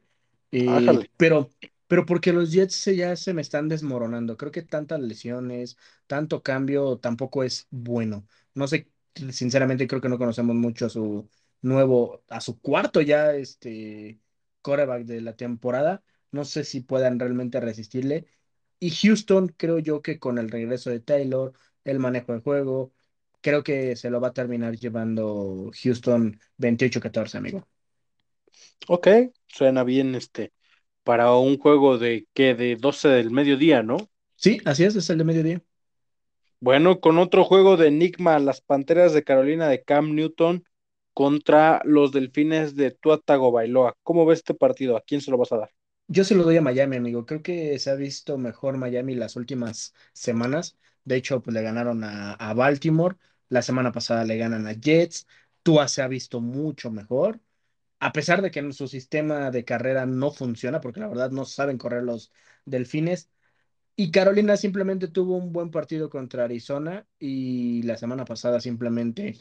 eh, 0.54 1.10
pero, 1.18 1.50
pero 1.88 2.06
porque 2.06 2.32
los 2.32 2.52
Jets 2.52 2.86
ya 2.96 3.16
se 3.16 3.34
me 3.34 3.42
están 3.42 3.68
desmoronando, 3.70 4.38
creo 4.38 4.52
que 4.52 4.62
tantas 4.62 5.00
lesiones, 5.02 5.78
tanto 6.08 6.44
cambio 6.44 6.98
tampoco 7.00 7.44
es 7.44 7.68
bueno, 7.72 8.28
no 8.54 8.68
sé, 8.68 8.88
sinceramente 9.32 9.88
creo 9.88 10.02
que 10.02 10.10
no 10.10 10.18
conocemos 10.20 10.56
mucho 10.56 10.86
a 10.86 10.90
su 10.90 11.28
nuevo, 11.62 12.24
a 12.30 12.40
su 12.42 12.60
cuarto 12.62 13.02
ya, 13.02 13.34
este, 13.36 14.20
coreback 14.62 15.06
de 15.06 15.22
la 15.22 15.36
temporada, 15.36 16.04
no 16.32 16.46
sé 16.46 16.64
si 16.64 16.82
puedan 16.82 17.20
realmente 17.20 17.60
resistirle, 17.60 18.28
y 18.80 18.92
Houston 18.92 19.48
creo 19.58 19.80
yo 19.80 20.02
que 20.02 20.20
con 20.20 20.38
el 20.38 20.50
regreso 20.52 20.90
de 20.92 21.00
Taylor, 21.00 21.54
el 21.84 22.00
manejo 22.00 22.34
de 22.34 22.42
juego, 22.42 22.94
creo 23.42 23.64
que 23.64 23.96
se 23.96 24.10
lo 24.10 24.22
va 24.22 24.30
a 24.30 24.34
terminar 24.34 24.78
llevando 24.78 25.72
Houston 25.82 26.40
28-14, 26.58 27.38
amigo. 27.38 27.68
Ok, 28.88 29.08
suena 29.54 29.84
bien 29.86 30.16
este 30.16 30.54
para 31.04 31.36
un 31.38 31.58
juego 31.60 31.98
de 32.00 32.28
que 32.34 32.56
de 32.56 32.76
12 32.78 33.10
del 33.10 33.32
mediodía, 33.32 33.84
¿no? 33.84 33.98
Sí, 34.36 34.60
así 34.66 34.84
es, 34.84 34.96
es 34.96 35.10
el 35.10 35.18
de 35.20 35.24
mediodía. 35.24 35.62
Bueno, 36.60 37.00
con 37.00 37.20
otro 37.20 37.44
juego 37.44 37.78
de 37.78 37.90
Enigma, 37.90 38.40
las 38.40 38.60
Panteras 38.62 39.14
de 39.14 39.24
Carolina 39.24 39.68
de 39.68 39.84
Cam 39.84 40.16
Newton 40.16 40.64
contra 41.14 41.82
los 41.86 42.12
Delfines 42.12 42.76
de 42.76 42.90
Tuatago 42.92 43.52
Bailoa. 43.52 43.96
¿Cómo 44.04 44.26
ves 44.26 44.40
este 44.40 44.54
partido? 44.56 44.98
¿A 44.98 45.02
quién 45.02 45.22
se 45.22 45.30
lo 45.32 45.38
vas 45.38 45.52
a 45.52 45.58
dar? 45.58 45.72
Yo 46.08 46.24
se 46.24 46.36
lo 46.36 46.44
doy 46.44 46.58
a 46.58 46.62
Miami, 46.62 46.98
amigo. 46.98 47.26
Creo 47.26 47.42
que 47.42 47.80
se 47.80 47.90
ha 47.90 47.96
visto 47.96 48.38
mejor 48.38 48.78
Miami 48.78 49.16
las 49.16 49.36
últimas 49.36 49.94
semanas. 50.14 50.78
De 51.06 51.16
hecho, 51.16 51.42
pues 51.42 51.54
le 51.54 51.62
ganaron 51.62 52.04
a, 52.04 52.34
a 52.34 52.54
Baltimore. 52.54 53.18
La 53.50 53.62
semana 53.62 53.92
pasada 53.92 54.24
le 54.26 54.38
ganan 54.38 54.68
a 54.68 54.74
Jets. 54.74 55.28
Tua 55.64 55.88
se 55.88 56.02
ha 56.02 56.08
visto 56.08 56.42
mucho 56.42 56.92
mejor 56.92 57.40
a 58.08 58.12
pesar 58.14 58.42
de 58.42 58.52
que 58.52 58.72
su 58.74 58.88
sistema 58.88 59.52
de 59.52 59.66
carrera 59.66 60.06
no 60.06 60.32
funciona, 60.32 60.82
porque 60.82 61.00
la 61.00 61.08
verdad 61.08 61.32
no 61.32 61.46
saben 61.46 61.78
correr 61.78 62.04
los 62.04 62.32
delfines. 62.66 63.30
Y 63.96 64.12
Carolina 64.12 64.58
simplemente 64.58 65.08
tuvo 65.10 65.38
un 65.38 65.54
buen 65.54 65.72
partido 65.72 66.10
contra 66.10 66.46
Arizona 66.46 67.08
y 67.20 67.84
la 67.84 67.98
semana 67.98 68.26
pasada 68.26 68.60
simplemente 68.62 69.38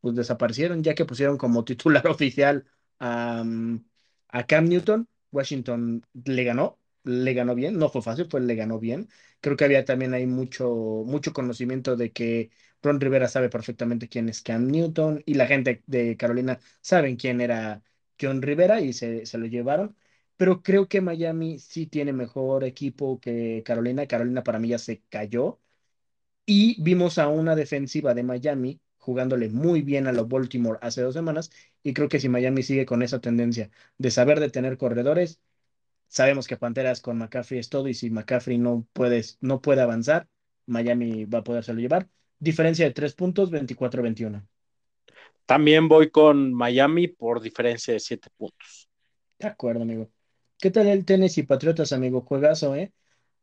pues 0.00 0.14
desaparecieron, 0.16 0.82
ya 0.82 0.94
que 0.94 1.04
pusieron 1.06 1.38
como 1.38 1.64
titular 1.64 2.06
oficial 2.08 2.66
a, 3.00 3.44
a 4.28 4.46
Cam 4.46 4.66
Newton. 4.68 5.08
Washington 5.32 6.04
le 6.24 6.44
ganó, 6.44 6.78
le 7.04 7.34
ganó 7.34 7.54
bien, 7.54 7.76
no 7.78 7.88
fue 7.88 8.02
fácil, 8.02 8.28
pues 8.28 8.44
le 8.44 8.54
ganó 8.54 8.78
bien. 8.78 9.08
Creo 9.40 9.56
que 9.56 9.64
había 9.64 9.84
también 9.84 10.14
ahí 10.14 10.26
mucho, 10.26 10.68
mucho 11.06 11.32
conocimiento 11.32 11.96
de 11.96 12.12
que 12.12 12.50
Ron 12.84 13.00
Rivera 13.00 13.28
sabe 13.28 13.48
perfectamente 13.50 14.08
quién 14.08 14.28
es 14.28 14.42
Cam 14.42 14.68
Newton 14.68 15.22
y 15.26 15.34
la 15.34 15.46
gente 15.46 15.82
de 15.86 16.16
Carolina 16.16 16.60
saben 16.80 17.16
quién 17.16 17.40
era 17.40 17.82
John 18.20 18.42
Rivera 18.42 18.80
y 18.80 18.92
se, 18.92 19.26
se 19.26 19.38
lo 19.38 19.46
llevaron. 19.46 19.96
Pero 20.36 20.62
creo 20.62 20.88
que 20.88 21.00
Miami 21.00 21.58
sí 21.58 21.86
tiene 21.86 22.12
mejor 22.12 22.64
equipo 22.64 23.20
que 23.20 23.62
Carolina. 23.64 24.06
Carolina 24.06 24.42
para 24.44 24.58
mí 24.58 24.68
ya 24.68 24.78
se 24.78 25.02
cayó. 25.08 25.60
Y 26.46 26.80
vimos 26.82 27.18
a 27.18 27.28
una 27.28 27.54
defensiva 27.56 28.14
de 28.14 28.22
Miami 28.22 28.80
jugándole 28.98 29.48
muy 29.50 29.82
bien 29.82 30.06
a 30.06 30.12
los 30.12 30.28
Baltimore 30.28 30.78
hace 30.82 31.02
dos 31.02 31.14
semanas. 31.14 31.50
Y 31.82 31.94
creo 31.94 32.08
que 32.08 32.20
si 32.20 32.28
Miami 32.28 32.62
sigue 32.62 32.86
con 32.86 33.02
esa 33.02 33.20
tendencia 33.20 33.70
de 33.98 34.10
saber 34.10 34.40
detener 34.40 34.76
corredores, 34.78 35.40
sabemos 36.08 36.48
que 36.48 36.56
Panteras 36.58 37.00
con 37.02 37.18
McCaffrey 37.18 37.60
es 37.60 37.68
todo. 37.70 37.88
Y 37.88 37.94
si 37.94 38.10
McCaffrey 38.10 38.58
no, 38.58 38.86
puedes, 38.92 39.38
no 39.42 39.60
puede 39.62 39.82
avanzar, 39.82 40.28
Miami 40.66 41.24
va 41.26 41.40
a 41.40 41.44
podérselo 41.44 41.80
llevar. 41.80 42.08
Diferencia 42.38 42.84
de 42.84 42.92
tres 42.92 43.14
puntos, 43.14 43.50
24-21. 43.50 44.46
También 45.46 45.88
voy 45.88 46.10
con 46.10 46.54
Miami 46.54 47.08
por 47.08 47.40
diferencia 47.40 47.92
de 47.94 48.00
siete 48.00 48.28
puntos. 48.36 48.88
De 49.38 49.48
acuerdo, 49.48 49.82
amigo. 49.82 50.08
¿Qué 50.58 50.70
tal 50.70 50.86
el 50.88 51.04
Tennessee 51.04 51.42
Patriotas, 51.42 51.92
amigo? 51.92 52.22
Juegazo, 52.22 52.74
¿eh? 52.74 52.92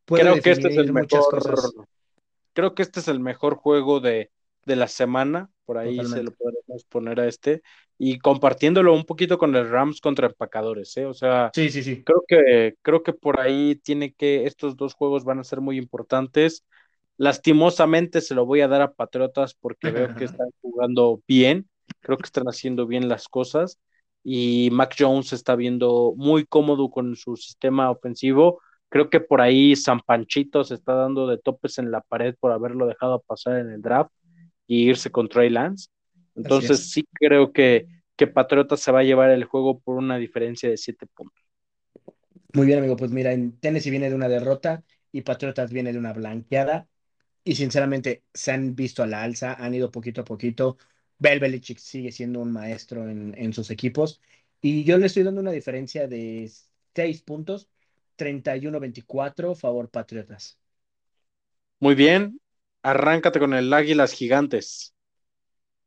creo 0.06 0.42
que 0.42 0.52
este 0.52 0.70
es 0.70 0.78
el 0.78 0.94
mejor. 0.94 1.88
Creo 2.54 2.76
que 2.76 2.82
este 2.82 3.00
es 3.00 3.08
el 3.08 3.20
mejor 3.20 3.56
juego 3.56 4.00
de, 4.00 4.32
de 4.66 4.76
la 4.76 4.88
semana. 4.88 5.50
Por 5.66 5.78
ahí 5.78 6.04
se 6.06 6.24
lo 6.24 6.32
podemos 6.32 6.84
poner 6.90 7.20
a 7.20 7.28
este. 7.28 7.62
Y 7.98 8.20
compartiéndolo 8.20 8.94
un 8.94 9.06
poquito 9.06 9.38
con 9.38 9.56
el 9.56 9.70
Rams 9.70 10.02
contra 10.02 10.28
empacadores, 10.28 10.98
¿eh? 10.98 11.06
O 11.06 11.14
sea, 11.14 11.52
sí, 11.54 11.70
sí, 11.70 11.84
sí. 11.84 12.04
Creo 12.04 12.24
que, 12.28 12.76
creo 12.82 13.04
que 13.04 13.14
por 13.14 13.40
ahí 13.40 13.76
tiene 13.76 14.14
que, 14.14 14.46
estos 14.46 14.76
dos 14.76 14.96
juegos 14.96 15.24
van 15.24 15.40
a 15.40 15.44
ser 15.44 15.62
muy 15.62 15.78
importantes. 15.78 16.66
Lastimosamente 17.22 18.22
se 18.22 18.34
lo 18.34 18.46
voy 18.46 18.62
a 18.62 18.68
dar 18.68 18.82
a 18.82 18.94
Patriotas 18.94 19.54
porque 19.54 19.92
veo 19.92 20.16
que 20.16 20.26
están 20.42 20.50
jugando 20.62 21.22
bien. 21.28 21.70
Creo 22.00 22.18
que 22.18 22.26
están 22.26 22.46
haciendo 22.46 22.88
bien 22.88 23.10
las 23.10 23.28
cosas 23.28 23.80
y 24.24 24.70
Mac 24.72 24.96
Jones 24.98 25.34
está 25.34 25.56
viendo 25.56 26.14
muy 26.16 26.46
cómodo 26.46 26.90
con 26.90 27.16
su 27.16 27.36
sistema 27.36 27.92
ofensivo 27.92 28.60
Creo 28.92 29.10
que 29.10 29.22
por 29.22 29.40
ahí 29.40 29.74
San 29.78 30.02
Panchito 30.02 30.66
se 30.66 30.74
está 30.74 30.94
dando 30.94 31.26
de 31.26 31.38
topes 31.38 31.78
en 31.78 31.92
la 31.92 32.02
pared 32.02 32.36
por 32.38 32.52
haberlo 32.52 32.86
dejado 32.88 33.22
pasar 33.22 33.60
en 33.60 33.70
el 33.70 33.82
draft 33.82 34.12
y 34.68 34.90
irse 34.90 35.10
con 35.10 35.30
Trey 35.30 35.50
Lance. 35.50 35.88
Entonces 36.36 36.92
sí 36.92 37.06
creo 37.14 37.54
que, 37.54 37.88
que 38.18 38.28
Patriotas 38.28 38.82
se 38.82 38.92
va 38.92 39.00
a 39.00 39.04
llevar 39.04 39.30
el 39.30 39.46
juego 39.46 39.80
por 39.80 39.96
una 39.96 40.18
diferencia 40.18 40.70
de 40.70 40.76
siete 40.76 41.08
puntos. 41.08 41.42
Muy 42.52 42.66
bien, 42.66 42.80
amigo. 42.80 42.98
Pues 42.98 43.12
mira, 43.12 43.32
en 43.32 43.58
Tennessee 43.62 43.92
viene 43.92 44.10
de 44.10 44.16
una 44.16 44.28
derrota 44.28 44.84
y 45.14 45.22
Patriotas 45.22 45.72
viene 45.72 45.94
de 45.94 45.98
una 45.98 46.12
blanqueada. 46.12 46.86
Y 47.44 47.56
sinceramente 47.56 48.24
se 48.34 48.52
han 48.52 48.76
visto 48.76 49.04
a 49.04 49.08
la 49.08 49.24
alza, 49.24 49.54
han 49.56 49.74
ido 49.74 49.92
poquito 49.92 50.22
a 50.22 50.26
poquito. 50.26 50.78
Bel 51.18 51.40
Belichick 51.40 51.78
sigue 51.80 52.12
siendo 52.12 52.40
un 52.40 52.52
maestro 52.52 53.10
en, 53.10 53.34
en 53.38 53.54
sus 53.54 53.70
equipos. 53.72 54.22
Y 54.62 54.84
yo 54.84 54.98
le 54.98 55.08
estoy 55.08 55.24
dando 55.24 55.42
una 55.42 55.52
diferencia 55.52 56.08
de 56.08 56.52
6 56.96 57.22
puntos, 57.24 57.70
31-24, 58.16 59.56
favor 59.56 59.90
Patriotas. 59.90 60.60
Muy 61.80 61.96
bien, 61.96 62.40
arráncate 62.82 63.38
con 63.40 63.54
el 63.54 63.74
Águilas 63.74 64.14
Gigantes. 64.14 64.94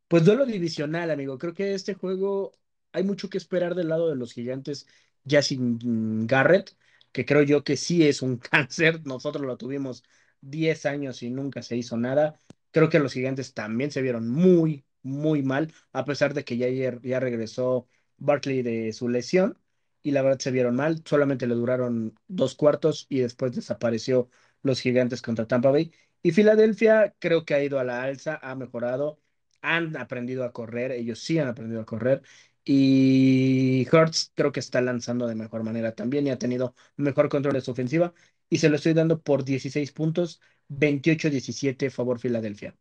Pues 0.08 0.24
duelo 0.24 0.46
divisional, 0.46 1.10
amigo. 1.10 1.38
Creo 1.38 1.54
que 1.54 1.74
este 1.74 1.94
juego 1.94 2.52
hay 2.92 3.02
mucho 3.04 3.28
que 3.28 3.38
esperar 3.38 3.74
del 3.74 3.88
lado 3.88 4.08
de 4.10 4.16
los 4.16 4.32
gigantes, 4.32 4.86
ya 5.24 5.42
sin 5.42 6.26
Garrett, 6.26 6.76
que 7.12 7.24
creo 7.24 7.42
yo 7.42 7.64
que 7.64 7.76
sí 7.76 8.06
es 8.06 8.22
un 8.22 8.38
cáncer. 8.38 9.04
Nosotros 9.06 9.44
lo 9.46 9.56
tuvimos 9.56 10.04
10 10.50 10.86
años 10.86 11.22
y 11.22 11.30
nunca 11.30 11.62
se 11.62 11.76
hizo 11.76 11.96
nada. 11.96 12.38
Creo 12.70 12.88
que 12.90 12.98
los 12.98 13.12
gigantes 13.12 13.54
también 13.54 13.90
se 13.90 14.02
vieron 14.02 14.28
muy, 14.28 14.84
muy 15.02 15.42
mal, 15.42 15.72
a 15.92 16.04
pesar 16.04 16.34
de 16.34 16.44
que 16.44 16.56
ya, 16.56 16.68
ya 17.02 17.20
regresó 17.20 17.88
Barkley 18.18 18.62
de 18.62 18.92
su 18.92 19.08
lesión 19.08 19.58
y 20.02 20.10
la 20.12 20.22
verdad 20.22 20.38
se 20.38 20.50
vieron 20.50 20.76
mal. 20.76 21.02
Solamente 21.04 21.46
le 21.46 21.54
duraron 21.54 22.18
dos 22.28 22.54
cuartos 22.54 23.06
y 23.08 23.20
después 23.20 23.54
desapareció 23.54 24.28
los 24.62 24.80
gigantes 24.80 25.22
contra 25.22 25.46
Tampa 25.46 25.70
Bay. 25.70 25.92
Y 26.22 26.32
Filadelfia 26.32 27.14
creo 27.18 27.44
que 27.44 27.54
ha 27.54 27.62
ido 27.62 27.78
a 27.78 27.84
la 27.84 28.02
alza, 28.02 28.38
ha 28.42 28.54
mejorado, 28.54 29.20
han 29.62 29.96
aprendido 29.96 30.44
a 30.44 30.52
correr, 30.52 30.92
ellos 30.92 31.20
sí 31.20 31.38
han 31.38 31.48
aprendido 31.48 31.80
a 31.80 31.86
correr. 31.86 32.22
Y 32.66 33.86
Hurts 33.92 34.32
creo 34.34 34.50
que 34.52 34.60
está 34.60 34.80
lanzando 34.80 35.26
de 35.26 35.34
mejor 35.34 35.62
manera 35.64 35.94
también 35.94 36.26
y 36.26 36.30
ha 36.30 36.38
tenido 36.38 36.74
mejor 36.96 37.28
control 37.28 37.54
de 37.54 37.60
su 37.60 37.72
ofensiva. 37.72 38.14
Y 38.48 38.58
se 38.58 38.68
lo 38.68 38.76
estoy 38.76 38.94
dando 38.94 39.20
por 39.22 39.44
16 39.44 39.92
puntos, 39.92 40.40
28-17, 40.68 41.90
favor 41.90 42.18
Filadelfia. 42.20 42.76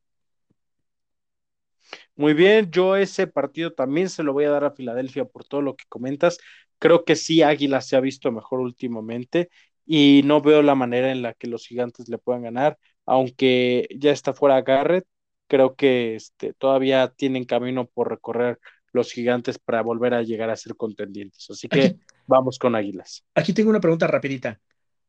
Muy 2.15 2.33
bien, 2.33 2.69
yo 2.71 2.95
ese 2.95 3.27
partido 3.27 3.73
también 3.73 4.09
se 4.09 4.23
lo 4.23 4.33
voy 4.33 4.45
a 4.45 4.49
dar 4.51 4.63
a 4.63 4.71
Filadelfia 4.71 5.25
por 5.25 5.45
todo 5.45 5.61
lo 5.61 5.75
que 5.75 5.85
comentas. 5.89 6.37
Creo 6.79 7.05
que 7.05 7.15
sí, 7.15 7.41
Águilas 7.41 7.87
se 7.87 7.95
ha 7.95 7.99
visto 7.99 8.31
mejor 8.31 8.59
últimamente 8.59 9.49
y 9.85 10.21
no 10.25 10.41
veo 10.41 10.61
la 10.61 10.75
manera 10.75 11.11
en 11.11 11.21
la 11.21 11.33
que 11.33 11.47
los 11.47 11.65
gigantes 11.67 12.07
le 12.09 12.17
puedan 12.17 12.43
ganar, 12.43 12.77
aunque 13.05 13.87
ya 13.97 14.11
está 14.11 14.33
fuera 14.33 14.61
Garrett, 14.61 15.05
creo 15.47 15.75
que 15.75 16.15
este, 16.15 16.53
todavía 16.53 17.09
tienen 17.15 17.45
camino 17.45 17.85
por 17.87 18.09
recorrer 18.09 18.59
los 18.93 19.11
gigantes 19.11 19.59
para 19.59 19.81
volver 19.81 20.13
a 20.13 20.21
llegar 20.23 20.49
a 20.49 20.55
ser 20.55 20.75
contendientes. 20.75 21.49
Así 21.49 21.67
que 21.69 21.93
Aquí, 21.93 21.99
vamos 22.27 22.59
con 22.59 22.75
Águilas. 22.75 23.25
aquí 23.35 23.53
tengo 23.53 23.69
una 23.69 23.79
pregunta 23.81 24.07
rapidita. 24.07 24.59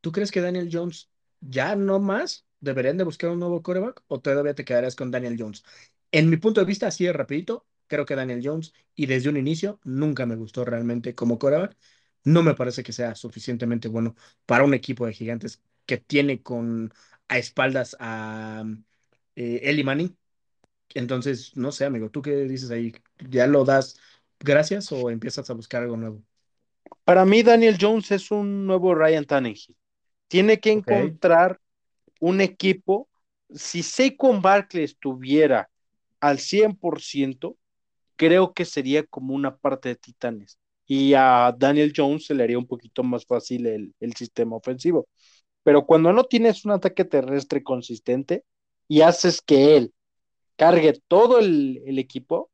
¿Tú 0.05 0.11
crees 0.11 0.31
que 0.31 0.39
Daniel 0.39 0.69
Jones 0.71 1.09
ya 1.39 1.75
no 1.75 1.99
más 1.99 2.45
deberían 2.59 2.95
de 2.95 3.03
buscar 3.03 3.31
un 3.31 3.39
nuevo 3.39 3.63
quarterback 3.63 4.03
o 4.07 4.19
todavía 4.21 4.53
te 4.53 4.63
quedarás 4.63 4.95
con 4.95 5.09
Daniel 5.09 5.35
Jones? 5.35 5.63
En 6.11 6.29
mi 6.29 6.37
punto 6.37 6.61
de 6.61 6.67
vista, 6.67 6.85
así 6.85 7.05
de 7.05 7.11
rapidito, 7.11 7.65
creo 7.87 8.05
que 8.05 8.13
Daniel 8.15 8.39
Jones 8.43 8.71
y 8.93 9.07
desde 9.07 9.29
un 9.29 9.37
inicio 9.37 9.79
nunca 9.83 10.27
me 10.27 10.35
gustó 10.35 10.63
realmente 10.63 11.15
como 11.15 11.39
quarterback. 11.39 11.75
No 12.23 12.43
me 12.43 12.53
parece 12.53 12.83
que 12.83 12.93
sea 12.93 13.15
suficientemente 13.15 13.87
bueno 13.87 14.15
para 14.45 14.63
un 14.63 14.75
equipo 14.75 15.07
de 15.07 15.13
gigantes 15.13 15.59
que 15.87 15.97
tiene 15.97 16.43
con 16.43 16.93
a 17.27 17.39
espaldas 17.39 17.97
a 17.99 18.63
eh, 19.35 19.61
Eli 19.63 19.83
Manning. 19.83 20.15
Entonces, 20.93 21.57
no 21.57 21.71
sé, 21.71 21.85
amigo, 21.85 22.11
¿tú 22.11 22.21
qué 22.21 22.35
dices 22.45 22.69
ahí? 22.69 22.93
¿Ya 23.27 23.47
lo 23.47 23.65
das 23.65 23.99
gracias 24.39 24.91
o 24.91 25.09
empiezas 25.09 25.49
a 25.49 25.53
buscar 25.55 25.81
algo 25.81 25.97
nuevo? 25.97 26.23
Para 27.03 27.25
mí, 27.25 27.41
Daniel 27.41 27.77
Jones 27.81 28.11
es 28.11 28.29
un 28.29 28.67
nuevo 28.67 28.93
Ryan 28.93 29.25
Tannehill. 29.25 29.75
Tiene 30.27 30.59
que 30.59 30.71
encontrar 30.71 31.59
un 32.19 32.41
equipo. 32.41 33.09
Si 33.53 33.83
Saquon 33.83 34.41
Barkley 34.41 34.83
estuviera 34.83 35.69
al 36.19 36.39
100%, 36.39 37.57
creo 38.15 38.53
que 38.53 38.65
sería 38.65 39.03
como 39.05 39.33
una 39.33 39.57
parte 39.57 39.89
de 39.89 39.95
Titanes. 39.95 40.57
Y 40.87 41.13
a 41.15 41.53
Daniel 41.57 41.93
Jones 41.95 42.25
se 42.27 42.35
le 42.35 42.43
haría 42.43 42.57
un 42.59 42.67
poquito 42.67 43.03
más 43.03 43.25
fácil 43.25 43.65
el, 43.67 43.95
el 43.99 44.13
sistema 44.15 44.55
ofensivo. 44.55 45.07
Pero 45.63 45.85
cuando 45.85 46.13
no 46.13 46.25
tienes 46.25 46.65
un 46.65 46.71
ataque 46.71 47.05
terrestre 47.05 47.63
consistente 47.63 48.43
y 48.87 49.01
haces 49.01 49.41
que 49.41 49.77
él 49.77 49.93
cargue 50.57 50.93
todo 51.07 51.39
el, 51.39 51.81
el 51.85 51.99
equipo, 51.99 52.51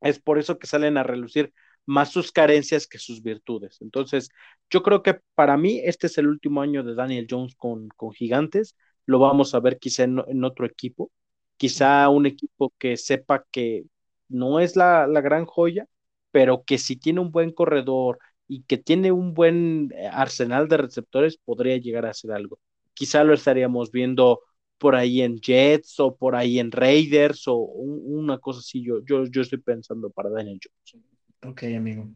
es 0.00 0.20
por 0.20 0.38
eso 0.38 0.58
que 0.58 0.66
salen 0.66 0.96
a 0.98 1.02
relucir 1.02 1.52
más 1.86 2.10
sus 2.10 2.32
carencias 2.32 2.86
que 2.86 2.98
sus 2.98 3.22
virtudes. 3.22 3.78
Entonces, 3.82 4.30
yo 4.70 4.82
creo 4.82 5.02
que 5.02 5.20
para 5.34 5.56
mí 5.56 5.80
este 5.84 6.06
es 6.06 6.18
el 6.18 6.26
último 6.28 6.62
año 6.62 6.82
de 6.82 6.94
Daniel 6.94 7.26
Jones 7.30 7.54
con, 7.56 7.88
con 7.96 8.12
Gigantes. 8.12 8.76
Lo 9.06 9.18
vamos 9.18 9.54
a 9.54 9.60
ver 9.60 9.78
quizá 9.78 10.04
en, 10.04 10.44
otro 10.44 10.66
equipo, 10.66 11.10
quizá 11.56 12.08
un 12.08 12.26
equipo 12.26 12.72
que 12.78 12.96
sepa 12.96 13.44
que 13.50 13.84
no 14.28 14.60
es 14.60 14.76
la, 14.76 15.06
la 15.06 15.20
gran 15.20 15.44
joya, 15.46 15.86
pero 16.30 16.64
que 16.64 16.78
si 16.78 16.96
tiene 16.96 17.20
un 17.20 17.30
buen 17.30 17.52
corredor 17.52 18.18
y 18.48 18.62
que 18.64 18.76
tiene 18.78 19.12
un 19.12 19.34
buen 19.34 19.92
eh, 19.96 20.06
arsenal 20.08 20.68
de 20.68 20.76
receptores, 20.78 21.36
podría 21.38 21.76
llegar 21.78 22.06
a 22.06 22.10
hacer 22.10 22.32
algo. 22.32 22.58
Quizá 22.94 23.24
lo 23.24 23.34
estaríamos 23.34 23.90
viendo 23.90 24.40
por 24.78 24.96
ahí 24.96 25.22
en 25.22 25.38
Jets 25.38 25.98
o 26.00 26.16
por 26.16 26.34
ahí 26.36 26.58
en 26.58 26.70
Raiders 26.72 27.46
o 27.48 27.56
un- 27.56 28.02
una 28.06 28.38
cosa 28.38 28.60
así. 28.60 28.82
Yo, 28.84 29.00
yo, 29.04 29.24
yo 29.26 29.42
estoy 29.42 29.58
pensando 29.60 30.10
para 30.10 30.30
Daniel 30.30 30.58
Jones. 30.62 31.13
Ok, 31.44 31.64
amigo. 31.76 32.08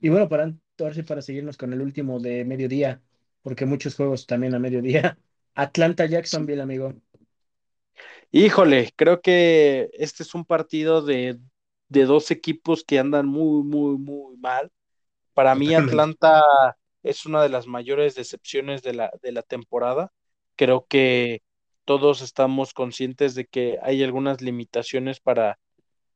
Y 0.00 0.08
bueno, 0.08 0.28
para, 0.28 0.52
sí 0.92 1.02
para 1.02 1.22
seguirnos 1.22 1.56
con 1.56 1.72
el 1.72 1.80
último 1.80 2.20
de 2.20 2.44
mediodía, 2.44 3.00
porque 3.42 3.64
muchos 3.64 3.94
juegos 3.94 4.26
también 4.26 4.54
a 4.54 4.58
mediodía. 4.58 5.18
Atlanta. 5.54 6.06
Jacksonville, 6.06 6.60
amigo. 6.60 6.94
Híjole, 8.30 8.92
creo 8.96 9.22
que 9.22 9.88
este 9.94 10.22
es 10.22 10.34
un 10.34 10.44
partido 10.44 11.00
de, 11.00 11.38
de 11.88 12.04
dos 12.04 12.30
equipos 12.30 12.84
que 12.84 12.98
andan 12.98 13.26
muy, 13.26 13.62
muy, 13.62 13.96
muy 13.96 14.36
mal. 14.36 14.70
Para 15.32 15.54
mí. 15.54 15.74
Atlanta 15.74 16.42
es 17.02 17.24
una 17.24 17.42
de 17.42 17.48
las 17.48 17.66
mayores 17.66 18.14
decepciones 18.14 18.82
de 18.82 18.94
la, 18.94 19.10
de 19.22 19.32
la 19.32 19.42
temporada. 19.42 20.12
Creo 20.56 20.86
que 20.86 21.42
todos 21.84 22.20
estamos 22.20 22.74
conscientes 22.74 23.34
de 23.34 23.46
que 23.46 23.78
hay 23.82 24.02
algunas 24.02 24.42
limitaciones 24.42 25.20
para, 25.20 25.58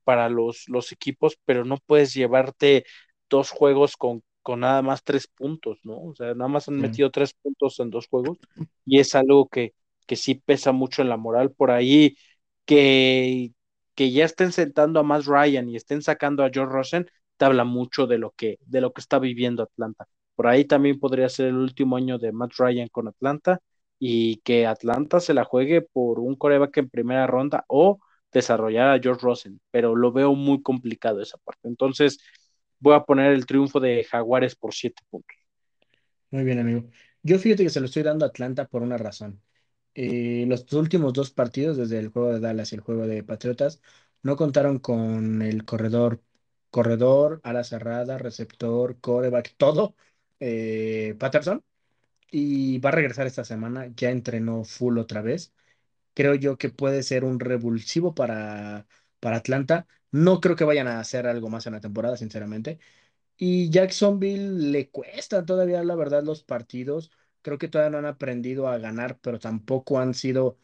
para 0.05 0.29
los, 0.29 0.65
los 0.69 0.93
equipos, 0.93 1.37
pero 1.45 1.65
no 1.65 1.79
puedes 1.87 2.15
llevarte 2.15 2.85
dos 3.29 3.51
juegos 3.51 3.97
con, 3.97 4.23
con 4.43 4.61
nada 4.61 4.83
más 4.83 5.03
tres 5.05 5.27
puntos, 5.29 5.79
¿no? 5.85 5.99
O 6.03 6.15
sea, 6.15 6.35
nada 6.35 6.49
más 6.49 6.69
han 6.69 6.79
Sí, 6.79 6.81
metido 6.81 7.11
tres 7.11 7.33
puntos 7.35 7.79
en 7.81 7.91
dos 7.91 8.09
juegos 8.09 8.39
y 8.85 8.99
es 9.01 9.15
algo 9.15 9.49
que, 9.49 9.75
que 10.07 10.17
sí 10.17 10.35
pesa 10.37 10.73
mucho 10.73 11.03
en 11.03 11.09
la 11.09 11.17
moral. 11.17 11.53
Por 11.53 11.71
ahí 11.71 12.17
que, 12.65 13.53
que 13.95 14.13
ya 14.13 14.25
estén 14.25 14.53
sentando 14.53 15.01
a 15.01 15.03
Matt 15.03 15.25
Ryan 15.27 15.69
y 15.69 15.77
estén 15.77 16.03
sacando 16.03 16.45
a 16.45 16.51
George 16.53 16.73
Rosen, 16.73 17.11
te 17.37 17.45
habla 17.45 17.65
mucho 17.65 18.07
de 18.07 18.19
lo 18.19 18.33
que, 18.33 18.59
de 18.61 18.81
lo 18.81 18.93
que 18.93 19.01
está 19.01 19.19
viviendo 19.19 19.63
Atlanta. 19.63 20.07
Por 20.35 20.47
ahí 20.47 20.65
también 20.65 20.99
podría 20.99 21.29
ser 21.29 21.47
el 21.49 21.57
último 21.57 21.97
año 21.97 22.19
de 22.19 22.33
Matt 22.33 22.53
Ryan 22.59 22.89
con 22.89 23.09
Atlanta 23.09 23.61
y 23.99 24.39
que 24.39 24.67
Atlanta 24.67 25.21
se 25.21 25.35
la 25.35 25.45
juegue 25.45 25.83
por 25.83 26.21
un 26.21 26.37
coreback 26.37 26.79
en 26.79 26.89
primera 26.91 27.27
ronda 27.27 27.65
o 27.69 27.99
desarrollar 28.33 28.91
a 28.91 29.01
George 29.01 29.23
Rosen, 29.23 29.61
pero 29.71 29.97
lo 29.97 30.13
veo 30.13 30.35
muy 30.35 30.63
complicado 30.63 31.21
esa 31.23 31.39
parte. 31.39 31.69
Entonces, 31.69 32.19
voy 32.79 32.95
a 32.95 33.05
poner 33.05 33.33
el 33.33 33.47
triunfo 33.47 33.81
de 33.81 34.05
Jaguares 34.05 34.57
por 34.57 34.75
siete 34.75 35.03
puntos. 35.11 35.37
muy 36.31 36.45
bien, 36.45 36.59
amigo. 36.59 36.89
Yo 37.23 37.39
fíjate 37.39 37.65
que 37.65 37.71
se 37.71 37.81
lo 37.81 37.87
estoy 37.87 38.03
dando 38.03 38.25
a 38.25 38.29
Atlanta 38.29 38.67
por 38.69 38.83
una 38.83 38.97
razón. 38.99 39.43
Eh, 39.95 40.45
los 40.49 40.73
últimos 40.75 41.13
dos 41.13 41.31
partidos, 41.33 41.77
desde 41.77 41.99
el 41.99 42.09
juego 42.11 42.33
de 42.33 42.41
Dallas 42.41 42.73
y 42.73 42.77
el 42.77 42.83
juego 42.83 43.07
de 43.07 43.25
Patriotas, 43.25 43.83
no 44.23 44.37
contaron 44.37 44.79
con 44.79 45.43
el 45.43 45.65
corredor, 45.65 46.23
corredor, 46.71 47.41
ala 47.45 47.65
cerrada, 47.65 48.19
receptor, 48.19 49.01
coreback, 49.01 49.55
todo, 49.57 49.97
eh, 50.41 51.17
Patterson. 51.19 51.65
Y 52.31 52.79
va 52.81 52.91
a 52.91 52.93
regresar 52.93 53.27
esta 53.27 53.45
semana, 53.45 53.89
ya 53.97 54.11
entrenó 54.11 54.65
full 54.65 54.99
otra 54.99 55.23
vez. 55.23 55.55
Creo 56.15 56.35
yo 56.35 56.59
que 56.59 56.71
puede 56.71 57.03
ser 57.03 57.25
un 57.25 57.41
revulsivo 57.41 58.15
para, 58.15 58.87
para 59.21 59.37
Atlanta. 59.39 59.87
No 60.13 60.41
creo 60.41 60.57
que 60.57 60.65
vayan 60.65 60.89
a 60.89 61.01
hacer 61.01 61.27
algo 61.27 61.49
más 61.51 61.67
en 61.67 61.75
la 61.75 61.81
temporada, 61.81 62.17
sinceramente. 62.17 62.79
Y 63.37 63.71
Jacksonville 63.71 64.71
le 64.73 64.91
cuesta 64.91 65.45
todavía, 65.47 65.83
la 65.85 65.97
verdad, 65.97 66.23
los 66.25 66.45
partidos. 66.45 67.11
Creo 67.43 67.59
que 67.59 67.69
todavía 67.69 67.91
no 67.93 67.99
han 67.99 68.07
aprendido 68.07 68.69
a 68.69 68.79
ganar, 68.79 69.19
pero 69.21 69.39
tampoco 69.41 69.99
han 70.01 70.15
sido, 70.15 70.59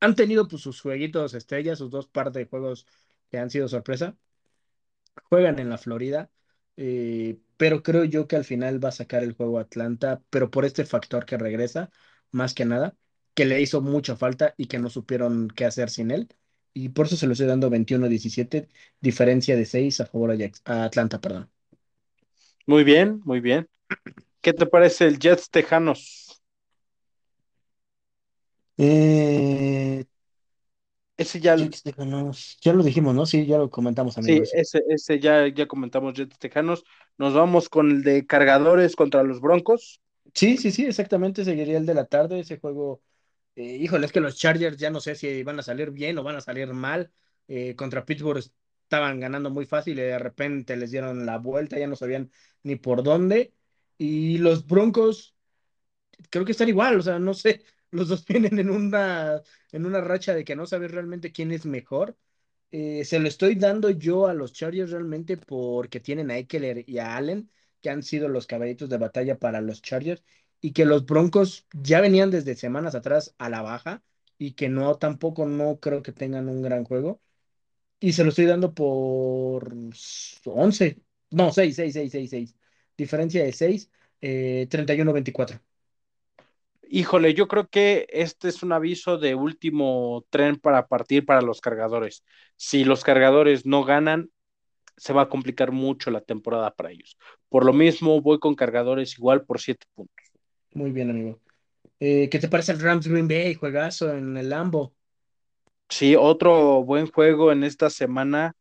han 0.00 0.14
tenido 0.16 0.48
pues, 0.48 0.62
sus 0.62 0.80
jueguitos 0.80 1.34
estrellas, 1.34 1.78
sus 1.78 1.90
dos 1.90 2.08
par 2.08 2.32
de 2.32 2.46
juegos 2.46 2.86
que 3.30 3.38
han 3.38 3.50
sido 3.50 3.68
sorpresa. 3.68 4.16
Juegan 5.28 5.58
en 5.58 5.70
la 5.70 5.78
Florida. 5.78 6.30
eh, 6.76 7.38
pero 7.56 7.82
creo 7.82 8.04
yo 8.04 8.28
que 8.28 8.36
al 8.36 8.44
final 8.44 8.84
va 8.84 8.90
a 8.90 8.92
sacar 8.92 9.22
el 9.22 9.32
juego 9.34 9.58
Atlanta, 9.58 10.22
pero 10.30 10.50
por 10.50 10.64
este 10.66 10.84
factor 10.84 11.24
que 11.24 11.38
regresa, 11.38 11.90
más 12.30 12.52
que 12.54 12.64
nada, 12.66 12.96
que 13.36 13.44
le 13.44 13.60
hizo 13.60 13.82
mucha 13.82 14.16
falta 14.16 14.54
y 14.56 14.64
que 14.66 14.78
no 14.78 14.88
supieron 14.88 15.48
qué 15.54 15.66
hacer 15.66 15.90
sin 15.90 16.10
él. 16.10 16.26
Y 16.72 16.88
por 16.88 17.04
eso 17.04 17.16
se 17.16 17.26
lo 17.26 17.32
estoy 17.32 17.46
dando 17.46 17.68
21-17, 17.68 18.66
diferencia 18.98 19.54
de 19.56 19.66
6 19.66 20.00
a 20.00 20.06
favor 20.06 20.34
a, 20.64 20.84
Atlanta, 20.84 21.20
perdón. 21.20 21.50
Muy 22.66 22.82
bien, 22.82 23.20
muy 23.24 23.40
bien. 23.40 23.68
¿Qué 24.40 24.54
te 24.54 24.64
parece 24.64 25.06
el 25.06 25.18
Jets 25.18 25.50
Tejanos? 25.50 26.40
Eh, 28.78 30.04
Ese 31.18 31.38
ya, 31.38 31.56
Jets 31.56 31.82
Tejanos, 31.82 32.56
ya 32.62 32.72
lo 32.72 32.82
dijimos, 32.82 33.14
¿no? 33.14 33.26
Sí, 33.26 33.44
ya 33.44 33.58
lo 33.58 33.68
comentamos, 33.68 34.16
amigo. 34.16 34.44
sí, 34.46 34.50
ese. 34.56 34.78
ese, 34.78 34.84
ese 34.88 35.20
ya, 35.20 35.46
ya 35.48 35.66
comentamos 35.66 36.14
Jets 36.14 36.38
Tejanos. 36.38 36.84
Nos 37.18 37.34
vamos 37.34 37.68
con 37.68 37.90
el 37.90 38.02
de 38.02 38.26
cargadores 38.26 38.96
contra 38.96 39.22
los 39.22 39.42
Broncos. 39.42 40.00
Sí, 40.32 40.56
sí, 40.56 40.70
sí, 40.70 40.86
exactamente, 40.86 41.44
seguiría 41.44 41.76
el 41.76 41.84
de 41.84 41.94
la 41.94 42.06
tarde, 42.06 42.40
ese 42.40 42.58
juego. 42.58 43.02
Eh, 43.56 43.76
híjole, 43.76 44.06
es 44.06 44.12
que 44.12 44.20
los 44.20 44.36
Chargers 44.38 44.76
ya 44.78 44.90
no 44.90 45.00
sé 45.00 45.14
si 45.16 45.42
van 45.42 45.58
a 45.60 45.62
salir 45.62 45.90
bien 45.90 46.18
o 46.18 46.22
van 46.24 46.36
a 46.36 46.40
salir 46.42 46.68
mal. 46.74 47.12
Eh, 47.48 47.76
contra 47.76 48.04
Pittsburgh 48.04 48.38
estaban 48.84 49.20
ganando 49.20 49.50
muy 49.50 49.66
fácil 49.66 49.98
y 49.98 50.02
de 50.02 50.18
repente 50.18 50.76
les 50.76 50.90
dieron 50.92 51.26
la 51.26 51.38
vuelta, 51.38 51.78
ya 51.78 51.86
no 51.88 51.96
sabían 51.96 52.30
ni 52.62 52.76
por 52.76 53.02
dónde. 53.02 53.54
Y 53.98 54.38
los 54.38 54.66
Broncos 54.66 55.36
creo 56.30 56.44
que 56.44 56.52
están 56.52 56.68
igual, 56.68 56.98
o 56.98 57.02
sea, 57.02 57.18
no 57.18 57.34
sé, 57.34 57.64
los 57.90 58.08
dos 58.08 58.24
vienen 58.26 58.58
en 58.58 58.70
una, 58.70 59.42
en 59.72 59.86
una 59.86 60.00
racha 60.00 60.34
de 60.34 60.44
que 60.44 60.56
no 60.56 60.66
sabes 60.66 60.90
realmente 60.90 61.32
quién 61.32 61.52
es 61.52 61.66
mejor. 61.66 62.16
Eh, 62.72 63.04
se 63.04 63.18
lo 63.20 63.28
estoy 63.28 63.54
dando 63.56 63.90
yo 63.90 64.26
a 64.26 64.34
los 64.34 64.52
Chargers 64.52 64.90
realmente 64.90 65.36
porque 65.36 66.00
tienen 66.00 66.30
a 66.30 66.38
Eckler 66.38 66.84
y 66.88 66.98
a 66.98 67.16
Allen, 67.16 67.50
que 67.80 67.90
han 67.90 68.02
sido 68.02 68.28
los 68.28 68.46
caballitos 68.46 68.88
de 68.90 68.98
batalla 68.98 69.38
para 69.38 69.60
los 69.60 69.82
Chargers, 69.82 70.24
y 70.60 70.72
que 70.72 70.84
los 70.84 71.06
Broncos 71.06 71.66
ya 71.72 72.00
venían 72.00 72.30
desde 72.30 72.54
semanas 72.56 72.94
atrás 72.94 73.34
a 73.38 73.48
la 73.50 73.62
baja 73.62 74.02
y 74.38 74.52
que 74.52 74.68
no, 74.68 74.96
tampoco 74.96 75.46
no 75.46 75.78
creo 75.80 76.02
que 76.02 76.12
tengan 76.12 76.48
un 76.48 76.62
gran 76.62 76.84
juego. 76.84 77.20
Y 78.00 78.12
se 78.12 78.24
lo 78.24 78.30
estoy 78.30 78.46
dando 78.46 78.74
por 78.74 79.74
11 80.44 81.00
no, 81.30 81.52
6 81.52 81.76
6 81.76 81.92
6 81.92 82.12
6 82.12 82.30
6 82.30 82.54
Diferencia 82.96 83.44
de 83.44 83.52
6, 83.52 83.90
eh, 84.20 84.66
31-24. 84.70 85.60
Híjole, 86.88 87.34
yo 87.34 87.48
creo 87.48 87.68
que 87.68 88.06
este 88.10 88.48
es 88.48 88.62
un 88.62 88.72
aviso 88.72 89.18
de 89.18 89.34
último 89.34 90.24
tren 90.30 90.56
para 90.56 90.86
partir 90.86 91.26
para 91.26 91.42
los 91.42 91.60
cargadores. 91.60 92.24
Si 92.56 92.84
los 92.84 93.04
cargadores 93.04 93.66
no 93.66 93.84
ganan, 93.84 94.30
se 94.96 95.12
va 95.12 95.22
a 95.22 95.28
complicar 95.28 95.72
mucho 95.72 96.10
la 96.10 96.20
temporada 96.22 96.74
para 96.74 96.92
ellos. 96.92 97.18
Por 97.48 97.66
lo 97.66 97.72
mismo, 97.72 98.22
voy 98.22 98.38
con 98.38 98.54
cargadores 98.54 99.18
igual 99.18 99.44
por 99.44 99.60
siete 99.60 99.86
puntos. 99.94 100.25
Muy 100.76 100.92
bien, 100.92 101.08
amigo. 101.10 101.40
Eh, 102.00 102.28
¿qué 102.30 102.38
te 102.38 102.48
parece 102.48 102.72
el 102.72 102.80
Rams 102.80 103.08
Green 103.08 103.28
Bay? 103.28 103.54
Juegazo 103.54 104.12
en 104.14 104.36
el 104.36 104.50
Lambo. 104.50 104.94
Sí, 105.88 106.16
otro 106.16 106.82
buen 106.84 107.06
juego 107.10 107.52
en 107.52 107.62
esta 107.64 107.90
semana, 107.90 108.54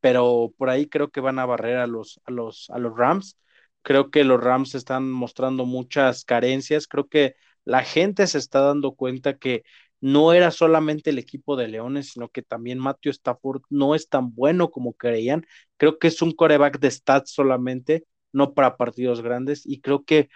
pero 0.00 0.54
por 0.58 0.70
ahí 0.70 0.88
creo 0.88 1.10
que 1.10 1.20
van 1.20 1.38
a 1.38 1.46
barrer 1.46 1.78
a 1.78 1.86
los, 1.86 2.20
a 2.26 2.32
los, 2.32 2.70
a 2.70 2.78
los 2.78 2.96
Rams. 2.96 3.38
Creo 3.82 4.10
que 4.10 4.24
los 4.24 4.42
Rams 4.42 4.74
están 4.74 5.10
mostrando 5.10 5.66
muchas 5.66 6.24
carencias. 6.24 6.86
Creo 6.88 7.08
que 7.08 7.36
la 7.64 7.82
gente 7.84 8.26
se 8.26 8.38
está 8.38 8.60
dando 8.60 8.94
cuenta 8.94 9.38
que 9.38 9.64
no 10.00 10.32
era 10.34 10.50
solamente 10.52 11.10
el 11.10 11.18
equipo 11.18 11.56
de 11.56 11.68
Leones, 11.68 12.12
sino 12.12 12.28
que 12.30 12.42
también 12.42 12.78
Matthew 12.78 13.12
Stafford 13.12 13.62
no 13.70 13.94
es 13.94 14.08
tan 14.08 14.34
bueno 14.34 14.70
como 14.70 14.94
creían. 14.94 15.46
Creo 15.78 15.98
que 15.98 16.08
es 16.08 16.22
un 16.22 16.32
coreback 16.32 16.78
de 16.80 16.90
stats 16.90 17.32
solamente, 17.32 18.04
no 18.32 18.54
para 18.54 18.76
partidos 18.76 19.22
grandes, 19.22 19.66
y 19.66 19.80
creo 19.80 20.04
que 20.04 20.28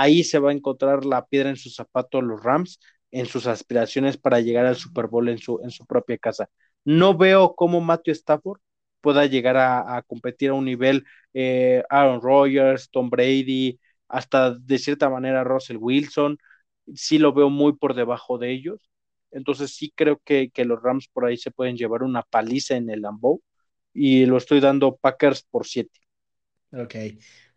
ahí 0.00 0.24
se 0.24 0.38
va 0.38 0.50
a 0.50 0.52
encontrar 0.54 1.04
la 1.04 1.26
piedra 1.26 1.50
en 1.50 1.56
su 1.56 1.70
zapato 1.70 2.22
los 2.22 2.42
Rams 2.42 2.78
en 3.10 3.26
sus 3.26 3.46
aspiraciones 3.46 4.16
para 4.18 4.40
llegar 4.40 4.66
al 4.66 4.76
Super 4.76 5.06
Bowl 5.06 5.28
en 5.28 5.38
su, 5.38 5.60
en 5.62 5.70
su 5.70 5.86
propia 5.86 6.18
casa. 6.18 6.50
No 6.84 7.16
veo 7.16 7.54
cómo 7.54 7.80
Matthew 7.80 8.12
Stafford 8.14 8.60
pueda 9.00 9.26
llegar 9.26 9.56
a, 9.56 9.96
a 9.96 10.02
competir 10.02 10.50
a 10.50 10.54
un 10.54 10.64
nivel 10.64 11.04
eh, 11.34 11.82
Aaron 11.88 12.20
Rodgers, 12.20 12.90
Tom 12.90 13.08
Brady, 13.10 13.78
hasta 14.08 14.54
de 14.54 14.78
cierta 14.78 15.08
manera 15.10 15.44
Russell 15.44 15.78
Wilson, 15.80 16.38
sí 16.94 17.18
lo 17.18 17.32
veo 17.32 17.50
muy 17.50 17.74
por 17.74 17.94
debajo 17.94 18.38
de 18.38 18.50
ellos. 18.52 18.90
Entonces 19.30 19.74
sí 19.74 19.92
creo 19.94 20.20
que, 20.24 20.50
que 20.50 20.64
los 20.64 20.82
Rams 20.82 21.08
por 21.08 21.26
ahí 21.26 21.36
se 21.36 21.50
pueden 21.50 21.76
llevar 21.76 22.02
una 22.02 22.22
paliza 22.22 22.76
en 22.76 22.90
el 22.90 23.02
Lambeau 23.02 23.42
y 23.92 24.26
lo 24.26 24.36
estoy 24.38 24.60
dando 24.60 24.96
Packers 24.96 25.42
por 25.44 25.66
siete. 25.66 26.00
Ok, 26.72 26.94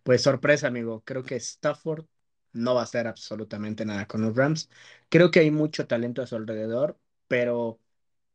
pues 0.03 0.21
sorpresa, 0.23 0.67
amigo. 0.67 1.01
Creo 1.05 1.23
que 1.23 1.35
Stafford 1.35 2.05
no 2.53 2.75
va 2.75 2.81
a 2.81 2.83
hacer 2.83 3.07
absolutamente 3.07 3.85
nada 3.85 4.07
con 4.07 4.21
los 4.21 4.35
Rams. 4.35 4.69
Creo 5.09 5.31
que 5.31 5.39
hay 5.39 5.51
mucho 5.51 5.87
talento 5.87 6.21
a 6.21 6.27
su 6.27 6.35
alrededor, 6.35 6.99
pero 7.27 7.79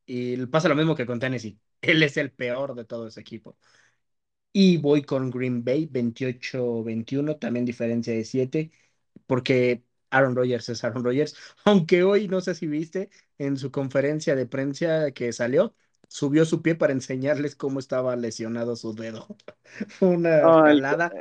y 0.06 0.46
pasa 0.46 0.68
lo 0.68 0.76
mismo 0.76 0.94
que 0.96 1.06
con 1.06 1.20
Tennessee. 1.20 1.58
Él 1.82 2.02
es 2.02 2.16
el 2.16 2.32
peor 2.32 2.74
de 2.74 2.84
todo 2.84 3.06
ese 3.08 3.20
equipo. 3.20 3.56
Y 4.52 4.76
voy 4.78 5.02
con 5.02 5.30
Green 5.30 5.64
Bay 5.64 5.86
28-21, 5.90 7.36
también 7.36 7.64
diferencia 7.64 8.14
de 8.14 8.24
7, 8.24 8.70
porque 9.26 9.84
Aaron 10.10 10.36
Rodgers 10.36 10.68
es 10.68 10.84
Aaron 10.84 11.04
Rodgers. 11.04 11.36
Aunque 11.64 12.04
hoy, 12.04 12.28
no 12.28 12.40
sé 12.40 12.54
si 12.54 12.66
viste, 12.66 13.10
en 13.38 13.56
su 13.56 13.70
conferencia 13.72 14.36
de 14.36 14.46
prensa 14.46 15.10
que 15.12 15.32
salió, 15.32 15.74
subió 16.08 16.44
su 16.44 16.62
pie 16.62 16.76
para 16.76 16.92
enseñarles 16.92 17.56
cómo 17.56 17.80
estaba 17.80 18.14
lesionado 18.16 18.76
su 18.76 18.94
dedo. 18.94 19.26
Fue 19.88 20.08
una 20.08 20.38
el, 20.40 20.82
jalada. 20.82 21.12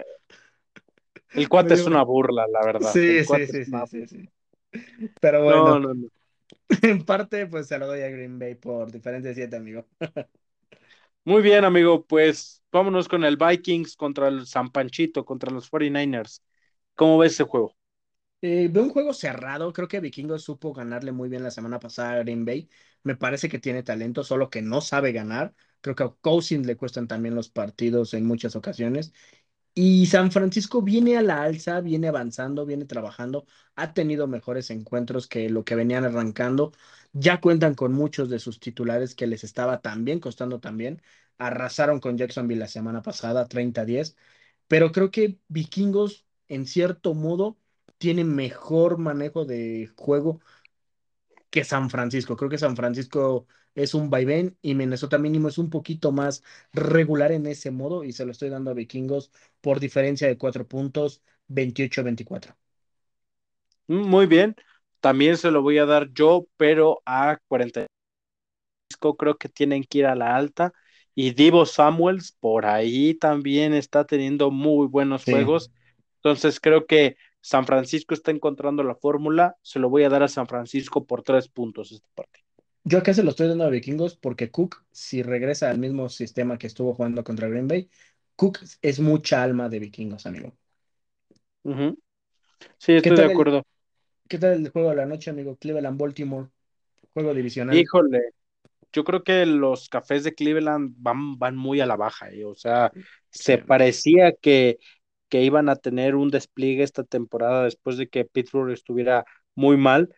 El 1.36 1.50
cuate 1.50 1.76
es 1.76 1.86
una 1.86 2.04
burla, 2.04 2.48
la 2.48 2.64
verdad. 2.66 3.00
Sí, 3.00 3.08
El 3.08 3.26
sí, 3.26 3.48
sí, 3.48 3.66
sí, 3.66 3.86
sí, 3.88 4.08
burla. 4.08 4.08
sí. 4.08 4.30
Pero 5.20 5.44
No, 5.46 5.62
bueno, 5.62 5.80
no, 5.80 5.94
no. 5.94 6.10
en 6.84 7.06
parte, 7.06 7.48
pues 7.48 7.68
se 7.68 7.78
lo 7.80 7.88
doy 7.88 8.02
a 8.02 8.10
Green 8.10 8.40
Bay 8.40 8.56
por 8.56 8.92
diferencia 8.92 9.30
de 9.30 9.36
7, 9.36 9.56
amigo. 9.58 9.88
Muy 11.26 11.42
bien, 11.42 11.64
amigo, 11.66 12.06
pues 12.06 12.64
vámonos 12.72 13.08
con 13.08 13.24
el 13.24 13.38
Vikings 13.38 13.96
contra 13.96 14.28
el 14.28 14.46
San 14.46 14.72
Panchito, 14.72 15.24
contra 15.26 15.52
los 15.52 15.70
49ers. 15.70 16.44
¿Cómo 16.96 17.18
ves 17.18 17.34
ese 17.34 17.44
juego? 17.46 17.76
Eh, 18.42 18.68
veo 18.70 18.84
un 18.84 18.90
juego 18.90 19.14
cerrado. 19.14 19.72
Creo 19.72 19.88
que 19.88 20.00
Vikingos 20.02 20.44
supo 20.44 20.74
ganarle 20.74 21.12
muy 21.14 21.30
bien 21.30 21.44
la 21.44 21.52
semana 21.52 21.80
pasada 21.80 22.14
a 22.14 22.20
Green 22.24 22.44
Bay. 22.46 22.70
Me 23.04 23.16
parece 23.16 23.48
que 23.50 23.60
tiene 23.60 23.84
talento, 23.84 24.24
solo 24.24 24.50
que 24.50 24.62
no 24.62 24.82
sabe 24.82 25.14
ganar. 25.14 25.54
Creo 25.82 25.96
que 25.96 26.04
a 26.04 26.10
Cousins 26.10 26.66
le 26.68 26.76
cuestan 26.76 27.08
también 27.08 27.36
los 27.36 27.50
partidos 27.50 28.14
en 28.14 28.26
muchas 28.26 28.56
ocasiones. 28.58 29.14
Y 29.76 30.06
San 30.06 30.32
Francisco 30.32 30.82
viene 30.84 31.18
a 31.18 31.24
la 31.24 31.42
alza, 31.44 31.82
viene 31.82 32.08
avanzando, 32.08 32.66
viene 32.66 32.86
trabajando. 32.86 33.46
Ha 33.76 33.94
tenido 33.94 34.28
mejores 34.28 34.70
encuentros 34.70 35.28
que 35.28 35.50
lo 35.50 35.64
que 35.66 35.76
venían 35.76 36.06
arrancando. 36.06 36.74
Ya 37.12 37.42
cuentan 37.42 37.74
con 37.74 37.92
muchos 37.94 38.30
de 38.30 38.38
sus 38.40 38.60
titulares 38.60 39.16
que 39.16 39.26
les 39.28 39.44
estaba 39.44 39.82
también 39.82 40.20
costando 40.20 40.60
también. 40.60 41.02
Arrasaron 41.40 42.00
con 42.00 42.18
Jacksonville 42.18 42.60
la 42.60 42.68
semana 42.68 43.02
pasada, 43.02 43.48
30-10 43.48 44.16
pero 44.68 44.92
creo 44.92 45.12
que 45.12 45.40
Vikingos, 45.50 46.26
en 46.48 46.66
cierto 46.68 47.14
modo, 47.14 47.58
tienen 47.98 48.34
mejor 48.36 48.98
manejo 48.98 49.46
de 49.46 49.92
juego 49.96 50.40
que 51.50 51.64
San 51.64 51.90
Francisco. 51.90 52.36
Creo 52.36 52.50
que 52.50 52.58
San 52.58 52.76
Francisco 52.76 53.48
es 53.76 53.94
un 53.94 54.10
vaivén 54.10 54.58
y 54.62 54.76
Minnesota 54.76 55.18
mínimo 55.18 55.48
es 55.50 55.58
un 55.58 55.70
poquito 55.70 56.12
más 56.12 56.44
regular 56.74 57.32
en 57.32 57.46
ese 57.48 57.72
modo 57.72 58.04
y 58.04 58.14
se 58.14 58.26
lo 58.26 58.32
estoy 58.32 58.50
dando 58.50 58.72
a 58.72 58.74
Vikingos 58.74 59.32
por 59.62 59.80
diferencia 59.80 60.28
de 60.28 60.38
cuatro 60.38 60.68
puntos, 60.68 61.22
28-24. 61.48 62.56
Mm, 63.88 64.08
Muy 64.10 64.26
bien. 64.26 64.56
También 65.00 65.38
se 65.38 65.52
lo 65.52 65.62
voy 65.62 65.78
a 65.78 65.86
dar 65.86 66.10
yo, 66.14 66.48
pero 66.58 67.02
a 67.06 67.38
40. 67.48 67.86
Creo 69.18 69.38
que 69.38 69.50
tienen 69.50 69.84
que 69.84 70.00
ir 70.00 70.06
a 70.06 70.16
la 70.16 70.36
alta. 70.36 70.74
Y 71.16 71.32
Divo 71.34 71.66
Samuels 71.66 72.32
por 72.40 72.66
ahí 72.66 73.14
también 73.16 73.74
está 73.74 74.06
teniendo 74.06 74.50
muy 74.52 74.88
buenos 74.88 75.26
Sí. 75.26 75.26
juegos. 75.26 75.72
Entonces 76.18 76.60
creo 76.60 76.86
que 76.88 77.18
San 77.42 77.66
Francisco 77.66 78.14
está 78.14 78.32
encontrando 78.32 78.84
la 78.84 78.96
fórmula. 78.96 79.58
Se 79.62 79.80
lo 79.80 79.90
voy 79.90 80.04
a 80.04 80.10
dar 80.10 80.24
a 80.24 80.28
San 80.28 80.48
Francisco 80.48 81.06
por 81.06 81.22
tres 81.24 81.50
puntos 81.50 81.92
esta 81.92 82.08
parte. 82.16 82.40
Yo 82.86 82.98
acá 82.98 83.14
se 83.14 83.24
lo 83.24 83.30
estoy 83.32 83.48
dando 83.48 83.64
a 83.66 83.70
Vikingos 83.70 84.16
porque 84.18 84.52
Cook, 84.52 84.84
si 84.92 85.24
regresa 85.24 85.70
al 85.70 85.80
mismo 85.80 86.10
sistema 86.10 86.58
que 86.58 86.68
estuvo 86.68 86.94
jugando 86.94 87.24
contra 87.24 87.48
Green 87.48 87.68
Bay, 87.68 87.90
Cook 88.36 88.60
es 88.82 89.00
mucha 89.00 89.42
alma 89.44 89.70
de 89.70 89.80
Vikingos, 89.80 90.26
amigo. 90.26 90.54
Sí, 92.78 92.94
¿Qué 93.02 93.10
estoy 93.10 93.18
de 93.18 93.26
el, 93.26 93.32
acuerdo. 93.32 93.64
qué 94.30 94.40
tal 94.40 94.54
el 94.66 94.70
juego 94.72 94.90
de 94.92 94.96
la 94.98 95.06
noche, 95.06 95.30
amigo? 95.32 95.58
Cleveland-Baltimore, 95.58 96.50
juego 97.14 97.34
divisional. 97.34 97.78
Híjole, 97.78 98.22
yo 98.94 99.04
creo 99.04 99.24
que 99.24 99.46
los 99.46 99.90
cafés 99.90 100.24
de 100.24 100.36
Cleveland 100.36 100.94
van, 100.98 101.38
van 101.40 101.56
muy 101.58 101.82
a 101.82 101.86
la 101.86 101.96
baja, 101.98 102.32
¿eh? 102.32 102.46
O 102.46 102.56
sea, 102.56 102.94
se 103.30 103.58
parecía 103.60 104.34
que, 104.34 104.80
que 105.30 105.44
iban 105.44 105.70
a 105.70 105.76
tener 105.78 106.16
un 106.16 106.30
despliegue 106.32 106.84
esta 106.84 107.04
temporada 107.04 107.66
después 107.66 107.98
de 107.98 108.08
que 108.10 108.26
Pittsburgh 108.26 108.72
estuviera 108.72 109.26
muy 109.56 109.78
mal, 109.78 110.14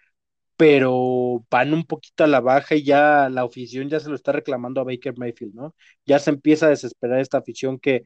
pero 0.57 1.45
van 1.49 1.73
un 1.73 1.83
poquito 1.85 2.23
a 2.23 2.27
la 2.27 2.39
baja 2.41 2.75
y 2.75 2.83
ya 2.83 3.29
la 3.29 3.41
afición 3.43 3.89
ya 3.89 3.99
se 3.99 4.09
lo 4.09 4.15
está 4.15 4.31
reclamando 4.31 4.81
a 4.81 4.83
Baker 4.85 5.17
Mayfield, 5.17 5.53
¿no? 5.55 5.75
Ya 6.05 6.19
se 6.19 6.29
empieza 6.31 6.67
a 6.67 6.69
desesperar 6.69 7.19
esta 7.19 7.39
afición 7.39 7.79
que, 7.79 8.03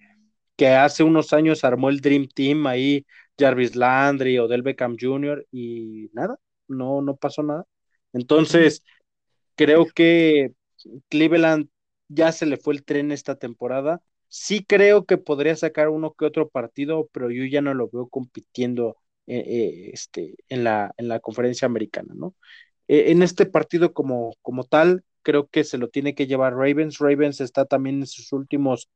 que 0.55 0.69
hace 0.69 1.03
unos 1.03 1.33
años 1.33 1.63
armó 1.63 1.89
el 1.89 2.01
Dream 2.01 2.27
Team 2.27 2.67
ahí, 2.67 3.05
Jarvis 3.39 3.75
Landry, 3.75 4.39
Odell 4.39 4.63
Beckham 4.63 4.97
Jr. 4.99 5.45
y 5.51 6.09
nada, 6.13 6.37
no, 6.67 7.01
no 7.01 7.15
pasó 7.15 7.43
nada. 7.43 7.65
Entonces, 8.13 8.83
creo 9.55 9.85
que 9.87 10.53
Cleveland 11.09 11.69
ya 12.07 12.31
se 12.31 12.45
le 12.45 12.57
fue 12.57 12.73
el 12.73 12.83
tren 12.83 13.11
esta 13.11 13.35
temporada. 13.35 14.01
Sí 14.27 14.63
creo 14.65 15.05
que 15.05 15.17
podría 15.17 15.55
sacar 15.55 15.89
uno 15.89 16.13
que 16.13 16.25
otro 16.25 16.49
partido, 16.49 17.09
pero 17.11 17.31
yo 17.31 17.45
ya 17.45 17.61
no 17.61 17.73
lo 17.73 17.89
veo 17.89 18.07
compitiendo 18.09 18.97
eh, 19.29 19.43
eh, 19.45 19.89
este, 19.93 20.35
en, 20.49 20.63
la, 20.63 20.91
en 20.97 21.07
la 21.07 21.19
conferencia 21.19 21.67
americana, 21.67 22.13
¿no? 22.15 22.33
Eh, 22.87 23.11
en 23.11 23.21
este 23.21 23.45
partido 23.45 23.93
como, 23.93 24.33
como 24.41 24.63
tal, 24.63 25.03
creo 25.21 25.47
que 25.47 25.63
se 25.63 25.77
lo 25.77 25.89
tiene 25.89 26.15
que 26.15 26.25
llevar 26.25 26.55
Ravens. 26.55 26.97
Ravens 26.97 27.39
está 27.39 27.65
también 27.65 27.99
en 27.99 28.07
sus 28.07 28.33
últimos 28.33 28.89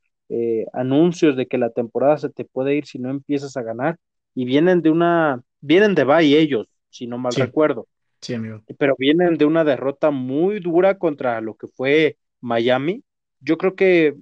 anuncios 0.72 1.36
de 1.38 1.46
que 1.46 1.60
la 1.60 1.70
temporada 1.70 2.18
se 2.18 2.30
te 2.30 2.44
puede 2.44 2.76
ir 2.76 2.88
si 2.88 2.98
no 2.98 3.12
empiezas 3.12 3.56
a 3.56 3.62
ganar 3.62 4.00
y 4.34 4.46
vienen 4.46 4.82
de 4.82 4.90
una, 4.90 5.44
vienen 5.62 5.94
de 5.94 6.06
bye 6.06 6.40
ellos, 6.40 6.68
si 6.90 7.06
no 7.06 7.20
mal 7.20 7.36
recuerdo. 7.36 7.88
Sí, 8.20 8.34
amigo. 8.34 8.64
Pero 8.80 8.96
vienen 8.98 9.38
de 9.38 9.46
una 9.46 9.64
derrota 9.64 10.10
muy 10.10 10.60
dura 10.60 10.98
contra 10.98 11.40
lo 11.40 11.54
que 11.54 11.68
fue 11.68 12.18
Miami. 12.42 13.04
Yo 13.42 13.60
creo 13.60 13.76
que 13.76 14.16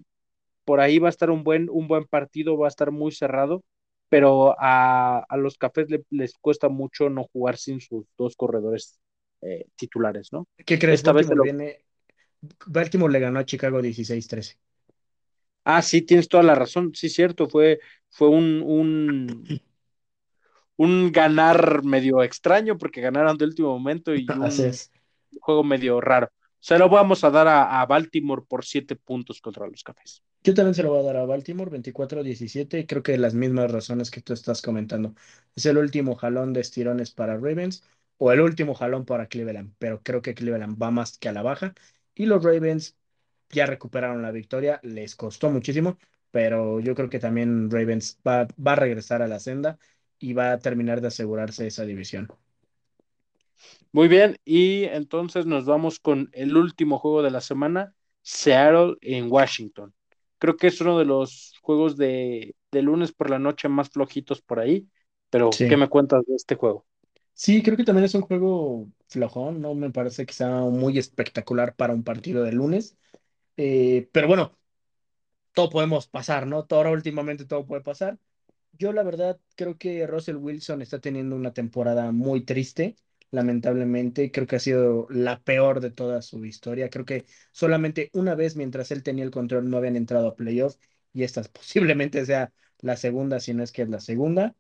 por 0.66 0.82
ahí 0.82 1.00
va 1.00 1.08
a 1.08 1.12
estar 1.12 1.30
un 1.30 1.44
buen, 1.46 1.70
un 1.70 1.88
buen 1.88 2.06
partido, 2.06 2.58
va 2.58 2.68
a 2.68 2.70
estar 2.70 2.92
muy 2.92 3.14
cerrado, 3.14 3.64
pero 4.12 4.54
a, 4.60 5.26
los 5.38 5.58
cafés 5.58 5.88
les 6.10 6.34
cuesta 6.34 6.68
mucho 6.68 7.10
no 7.10 7.24
jugar 7.32 7.56
sin 7.56 7.80
sus 7.80 8.06
dos 8.18 8.36
corredores 8.36 9.00
eh, 9.42 9.68
titulares, 9.78 10.34
¿no? 10.34 10.50
¿Qué 10.66 10.78
crees? 10.78 11.00
Esta 11.00 11.14
vez 11.14 11.30
viene... 11.42 11.86
Baltimore 12.66 13.14
le 13.14 13.22
ganó 13.22 13.40
a 13.40 13.46
Chicago 13.46 13.80
16-13. 13.80 14.58
Ah, 15.64 15.82
sí, 15.82 16.02
tienes 16.02 16.28
toda 16.28 16.44
la 16.44 16.56
razón, 16.56 16.92
sí, 16.94 17.08
cierto, 17.08 17.48
fue, 17.48 17.80
fue 18.10 18.28
un, 18.28 18.62
un, 18.66 19.62
un 20.76 21.12
ganar 21.14 21.82
medio 21.86 22.22
extraño 22.22 22.78
porque 22.78 23.00
ganaron 23.00 23.38
de 23.38 23.46
último 23.46 23.70
momento 23.70 24.14
y 24.14 24.28
un 24.30 25.40
juego 25.40 25.64
medio 25.64 26.02
raro. 26.02 26.30
Se 26.60 26.78
lo 26.78 26.90
vamos 26.90 27.24
a 27.24 27.32
dar 27.32 27.48
a, 27.48 27.86
Baltimore 27.86 28.44
por 28.46 28.66
siete 28.66 28.98
puntos 28.98 29.40
contra 29.40 29.68
los 29.68 29.84
Cafés. 29.84 30.22
Yo 30.44 30.54
también 30.56 30.74
se 30.74 30.82
lo 30.84 30.90
voy 30.90 31.00
a 31.00 31.04
dar 31.04 31.18
a 31.18 31.26
Baltimore, 31.26 31.70
24-17, 31.70 32.88
creo 32.88 33.04
que 33.04 33.18
las 33.18 33.36
mismas 33.36 33.72
razones 33.72 34.10
que 34.10 34.22
tú 34.22 34.34
estás 34.34 34.62
comentando. 34.62 35.14
Es 35.56 35.66
el 35.68 35.78
último 35.78 36.16
jalón 36.16 36.52
de 36.54 36.62
estirones 36.62 37.12
para 37.12 37.36
Ravens 37.36 37.84
o 38.18 38.32
el 38.32 38.42
último 38.42 38.74
jalón 38.74 39.06
para 39.06 39.28
Cleveland, 39.28 39.76
pero 39.78 40.02
creo 40.02 40.22
que 40.24 40.34
Cleveland 40.34 40.82
va 40.82 40.90
más 40.92 41.18
que 41.20 41.30
a 41.30 41.34
la 41.34 41.44
baja 41.44 41.74
y 42.16 42.26
los 42.26 42.44
Ravens 42.44 42.98
ya 43.50 43.66
recuperaron 43.68 44.22
la 44.24 44.32
victoria, 44.32 44.80
les 44.84 45.16
costó 45.16 45.50
muchísimo, 45.52 45.98
pero 46.32 46.80
yo 46.80 46.96
creo 46.96 47.10
que 47.10 47.20
también 47.20 47.70
Ravens 47.70 48.20
va, 48.28 48.48
va 48.66 48.74
a 48.74 48.76
regresar 48.76 49.22
a 49.22 49.28
la 49.28 49.40
senda 49.40 49.78
y 50.20 50.34
va 50.34 50.54
a 50.54 50.60
terminar 50.60 51.02
de 51.02 51.08
asegurarse 51.10 51.68
esa 51.68 51.86
división. 51.86 52.30
Muy 53.94 54.08
bien, 54.08 54.38
y 54.46 54.84
entonces 54.86 55.46
nos 55.46 55.66
vamos 55.66 56.00
con 56.00 56.30
el 56.34 56.56
último 56.58 57.00
juego 57.00 57.22
de 57.24 57.32
la 57.32 57.42
semana, 57.42 57.94
Seattle 58.22 58.96
en 59.02 59.32
Washington. 59.32 59.94
Creo 60.42 60.58
que 60.58 60.66
es 60.66 60.82
uno 60.82 60.98
de 60.98 61.06
los 61.06 61.54
juegos 61.62 61.98
de, 61.98 62.56
lunes 62.72 63.12
por 63.12 63.30
la 63.30 63.38
noche 63.38 63.70
más 63.70 63.92
flojitos 63.92 64.42
por 64.42 64.60
ahí, 64.60 64.90
pero 65.30 65.52
¿qué 65.52 65.78
me 65.78 65.88
cuentas 65.88 66.26
de 66.26 66.34
este 66.34 66.56
juego? 66.56 66.84
Sí, 67.36 67.62
creo 67.62 67.78
que 67.78 67.84
también 67.84 68.06
es 68.06 68.16
un 68.16 68.24
juego 68.24 68.88
flojón, 69.08 69.62
no 69.62 69.76
me 69.76 69.92
parece 69.92 70.26
que 70.26 70.34
sea 70.34 70.62
muy 70.62 70.98
espectacular 70.98 71.76
para 71.76 71.94
un 71.94 72.04
partido 72.04 72.44
de 72.44 72.54
lunes, 72.54 72.98
eh, 73.56 74.10
pero 74.12 74.28
bueno, 74.28 74.58
todo 75.54 75.70
podemos 75.70 76.08
pasar, 76.08 76.48
¿no? 76.48 76.66
Todo, 76.66 76.80
ahora 76.80 76.92
últimamente 76.92 77.46
todo 77.46 77.68
puede 77.68 77.84
pasar. 77.84 78.18
Yo 78.72 78.94
la 78.94 79.04
verdad 79.04 79.40
creo 79.56 79.78
que 79.78 80.08
Russell 80.08 80.38
Wilson 80.38 80.82
está 80.82 80.98
teniendo 81.00 81.36
una 81.36 81.54
temporada 81.54 82.12
muy 82.12 82.42
triste, 82.42 82.96
lamentablemente. 83.32 84.32
Creo 84.32 84.48
que 84.48 84.58
ha 84.58 84.60
sido 84.60 85.08
la 85.10 85.40
peor 85.42 85.80
de 85.82 85.92
toda 85.92 86.22
su 86.22 86.46
historia. 86.46 86.90
Creo 86.90 87.06
que 87.06 87.26
solamente 87.52 88.10
una 88.14 88.36
vez 88.36 88.56
mientras 88.56 88.92
él 88.92 89.04
tenía 89.04 89.24
el 89.24 89.32
control 89.32 89.70
no 89.70 89.78
habían 89.78 89.96
entrado 89.96 90.28
a 90.28 90.36
playoff 90.36 90.76
y 91.14 91.24
esta 91.24 91.44
posiblemente 91.54 92.26
sea 92.26 92.54
la 92.80 92.98
segunda, 92.98 93.40
si 93.40 93.54
no 93.54 93.64
es 93.64 93.72
que 93.72 93.84
es 93.84 93.90
la 93.90 94.00
segunda. 94.00 94.56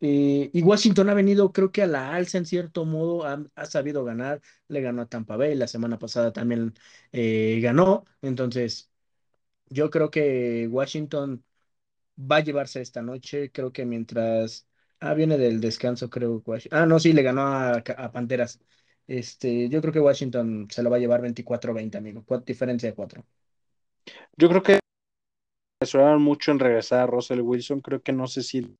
Eh, 0.00 0.50
y 0.52 0.62
Washington 0.62 1.10
ha 1.10 1.14
venido, 1.14 1.52
creo 1.52 1.70
que 1.70 1.82
a 1.82 1.86
la 1.86 2.14
alza 2.14 2.38
en 2.38 2.46
cierto 2.46 2.84
modo, 2.84 3.24
ha, 3.24 3.66
sabido 3.66 4.04
ganar, 4.04 4.40
le 4.68 4.80
ganó 4.80 5.02
a 5.02 5.06
Tampa 5.06 5.36
Bay, 5.36 5.54
la 5.54 5.68
semana 5.68 5.98
pasada 5.98 6.32
también 6.32 6.74
eh, 7.12 7.60
ganó, 7.62 8.04
entonces 8.20 8.90
yo 9.68 9.90
creo 9.90 10.10
que 10.10 10.68
Washington 10.70 11.44
va 12.18 12.36
a 12.36 12.40
llevarse 12.40 12.80
esta 12.80 13.02
noche. 13.02 13.50
Creo 13.52 13.72
que 13.72 13.84
mientras. 13.86 14.66
Ah, 15.04 15.14
viene 15.14 15.36
del 15.36 15.60
descanso, 15.60 16.08
creo. 16.08 16.42
Ah, 16.70 16.86
no, 16.86 17.00
sí, 17.00 17.12
le 17.12 17.22
ganó 17.22 17.42
a, 17.42 17.82
Panteras. 18.12 18.60
Este, 19.08 19.68
yo 19.68 19.80
creo 19.80 19.92
que 19.92 19.98
Washington 19.98 20.68
se 20.70 20.80
lo 20.82 20.90
va 20.90 20.96
a 20.96 21.00
llevar 21.00 21.20
24-20, 21.20 21.98
amigo. 21.98 22.24
diferencia 22.46 22.88
de 22.88 22.94
4. 22.94 23.26
Yo 24.36 24.48
creo 24.48 24.62
que 24.62 24.78
esperaron 25.80 26.22
mucho 26.22 26.52
en 26.52 26.60
regresar 26.60 27.00
a 27.00 27.06
Russell 27.06 27.40
Wilson. 27.40 27.80
Creo 27.80 28.00
que 28.00 28.12
no 28.12 28.28
sé 28.28 28.44
si 28.44 28.76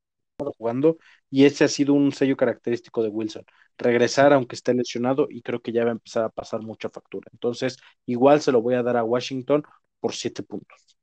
jugando 0.56 0.98
y 1.30 1.44
ese 1.44 1.64
ha 1.64 1.68
sido 1.68 1.94
un 1.94 2.12
sello 2.12 2.36
característico 2.36 3.02
de 3.02 3.08
Wilson. 3.08 3.44
Regresar 3.76 4.32
aunque 4.32 4.54
esté 4.54 4.74
lesionado 4.74 5.26
y 5.28 5.42
creo 5.42 5.60
que 5.60 5.72
ya 5.72 5.84
va 5.84 5.90
a 5.90 5.92
empezar 5.92 6.24
a 6.24 6.28
pasar 6.28 6.62
mucha 6.62 6.88
factura. 6.88 7.28
Entonces, 7.32 7.78
igual 8.06 8.40
se 8.40 8.52
lo 8.52 8.62
voy 8.62 8.74
a 8.74 8.82
dar 8.82 8.96
a 8.96 9.04
Washington 9.04 9.64
por 10.00 10.14
7 10.14 10.42
puntos. 10.42 10.96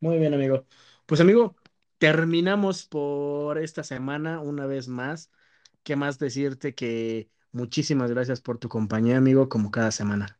Muy 0.00 0.18
bien, 0.18 0.34
amigo. 0.34 0.66
Pues, 1.06 1.20
amigo, 1.20 1.56
terminamos 1.98 2.86
por 2.86 3.58
esta 3.58 3.82
semana 3.82 4.40
una 4.40 4.66
vez 4.66 4.88
más. 4.88 5.30
¿Qué 5.82 5.96
más 5.96 6.18
decirte 6.18 6.74
que 6.74 7.28
muchísimas 7.52 8.10
gracias 8.10 8.40
por 8.40 8.58
tu 8.58 8.68
compañía, 8.68 9.16
amigo, 9.16 9.48
como 9.48 9.70
cada 9.70 9.90
semana? 9.90 10.38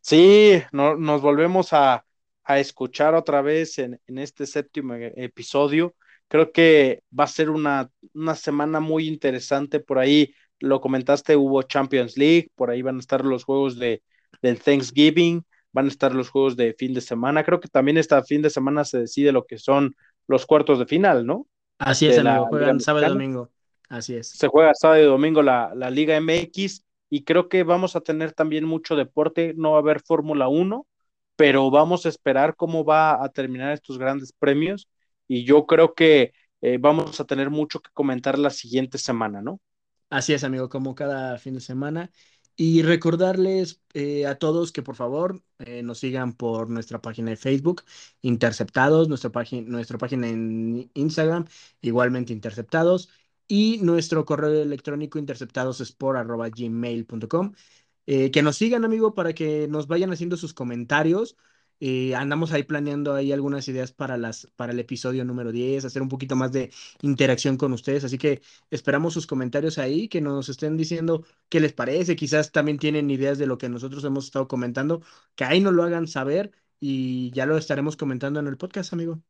Sí, 0.00 0.62
nos 0.72 1.22
volvemos 1.22 1.72
a, 1.72 2.04
escuchar 2.48 3.14
otra 3.14 3.40
vez 3.40 3.78
en, 3.78 4.00
este 4.06 4.46
séptimo 4.46 4.94
episodio. 4.94 5.94
Creo 6.28 6.52
que 6.52 7.02
va 7.18 7.24
a 7.24 7.28
ser 7.28 7.50
una, 7.50 7.90
una 8.14 8.34
semana 8.34 8.80
muy 8.80 9.08
interesante. 9.08 9.80
Por 9.80 9.98
ahí 9.98 10.34
lo 10.58 10.80
comentaste, 10.80 11.36
hubo 11.36 11.62
Champions 11.62 12.16
League, 12.16 12.50
por 12.54 12.70
ahí 12.70 12.82
van 12.82 12.96
a 12.96 13.00
estar 13.00 13.24
los 13.24 13.44
juegos 13.44 13.78
de, 13.78 14.02
del 14.42 14.60
Thanksgiving, 14.60 15.44
van 15.72 15.86
a 15.86 15.88
estar 15.88 16.14
los 16.14 16.30
juegos 16.30 16.56
de 16.56 16.74
fin 16.74 16.94
de 16.94 17.00
semana. 17.00 17.44
Creo 17.44 17.60
que 17.60 17.68
también 17.68 17.96
esta 17.96 18.22
fin 18.22 18.42
de 18.42 18.50
semana 18.50 18.84
se 18.84 18.98
decide 19.00 19.32
lo 19.32 19.46
que 19.46 19.58
son 19.58 19.96
los 20.26 20.46
cuartos 20.46 20.78
de 20.78 20.86
final, 20.86 21.26
¿no? 21.26 21.46
Así 21.78 22.06
es, 22.06 22.18
amigo, 22.18 22.46
juegan 22.46 22.80
sábado 22.80 23.06
y 23.06 23.08
domingo. 23.10 23.50
Así 23.88 24.14
es. 24.14 24.28
Se 24.28 24.48
juega 24.48 24.74
sábado 24.74 25.02
y 25.02 25.06
domingo 25.06 25.42
la, 25.42 25.72
la 25.74 25.90
Liga 25.90 26.16
MX 26.16 26.84
y 27.10 27.24
creo 27.24 27.48
que 27.48 27.62
vamos 27.62 27.96
a 27.96 28.00
tener 28.00 28.32
también 28.32 28.64
mucho 28.64 28.96
deporte, 28.96 29.52
no 29.56 29.72
va 29.72 29.76
a 29.78 29.80
haber 29.80 30.00
Fórmula 30.00 30.48
1, 30.48 30.86
pero 31.36 31.70
vamos 31.70 32.06
a 32.06 32.08
esperar 32.08 32.56
cómo 32.56 32.84
va 32.84 33.22
a 33.22 33.28
terminar 33.28 33.72
estos 33.72 33.98
grandes 33.98 34.32
premios 34.32 34.88
y 35.28 35.44
yo 35.44 35.66
creo 35.66 35.94
que 35.94 36.32
eh, 36.62 36.78
vamos 36.80 37.20
a 37.20 37.24
tener 37.24 37.50
mucho 37.50 37.80
que 37.80 37.90
comentar 37.92 38.38
la 38.38 38.50
siguiente 38.50 38.96
semana, 38.98 39.42
¿no? 39.42 39.60
Así 40.08 40.32
es, 40.34 40.44
amigo, 40.44 40.68
como 40.68 40.94
cada 40.94 41.38
fin 41.38 41.54
de 41.54 41.60
semana. 41.60 42.10
Y 42.56 42.82
recordarles 42.82 43.80
eh, 43.94 44.26
a 44.26 44.38
todos 44.38 44.72
que 44.72 44.82
por 44.82 44.94
favor 44.94 45.42
eh, 45.58 45.82
nos 45.82 45.98
sigan 45.98 46.34
por 46.34 46.68
nuestra 46.70 47.00
página 47.00 47.30
de 47.30 47.36
Facebook, 47.36 47.82
Interceptados, 48.20 49.08
nuestra, 49.08 49.30
página, 49.30 49.68
nuestra 49.68 49.98
página 49.98 50.28
en 50.28 50.90
Instagram, 50.94 51.46
igualmente 51.80 52.32
Interceptados, 52.32 53.08
y 53.48 53.78
nuestro 53.82 54.24
correo 54.24 54.62
electrónico 54.62 55.18
interceptadosport.gmail.com. 55.18 57.52
Eh, 58.06 58.30
que 58.30 58.42
nos 58.42 58.56
sigan, 58.56 58.84
amigo, 58.84 59.14
para 59.14 59.32
que 59.34 59.68
nos 59.68 59.86
vayan 59.86 60.12
haciendo 60.12 60.36
sus 60.36 60.54
comentarios 60.54 61.36
eh, 61.84 62.14
andamos 62.14 62.52
ahí 62.52 62.62
planeando 62.62 63.12
ahí 63.12 63.32
algunas 63.32 63.66
ideas 63.66 63.90
para, 63.90 64.16
las, 64.16 64.46
para 64.54 64.72
el 64.72 64.78
episodio 64.78 65.24
número 65.24 65.50
10, 65.50 65.84
hacer 65.84 66.00
un 66.00 66.08
poquito 66.08 66.36
más 66.36 66.52
de 66.52 66.70
interacción 67.00 67.56
con 67.56 67.72
ustedes. 67.72 68.04
Así 68.04 68.18
que 68.18 68.40
esperamos 68.70 69.14
sus 69.14 69.26
comentarios 69.26 69.78
ahí, 69.78 70.06
que 70.06 70.20
nos 70.20 70.48
estén 70.48 70.76
diciendo 70.76 71.24
qué 71.48 71.58
les 71.58 71.72
parece. 71.72 72.14
Quizás 72.14 72.52
también 72.52 72.78
tienen 72.78 73.10
ideas 73.10 73.36
de 73.36 73.46
lo 73.48 73.58
que 73.58 73.68
nosotros 73.68 74.04
hemos 74.04 74.26
estado 74.26 74.46
comentando, 74.46 75.02
que 75.34 75.42
ahí 75.42 75.58
nos 75.58 75.72
lo 75.72 75.82
hagan 75.82 76.06
saber 76.06 76.52
y 76.78 77.32
ya 77.32 77.46
lo 77.46 77.56
estaremos 77.56 77.96
comentando 77.96 78.38
en 78.38 78.46
el 78.46 78.56
podcast, 78.56 78.92
amigo. 78.92 79.20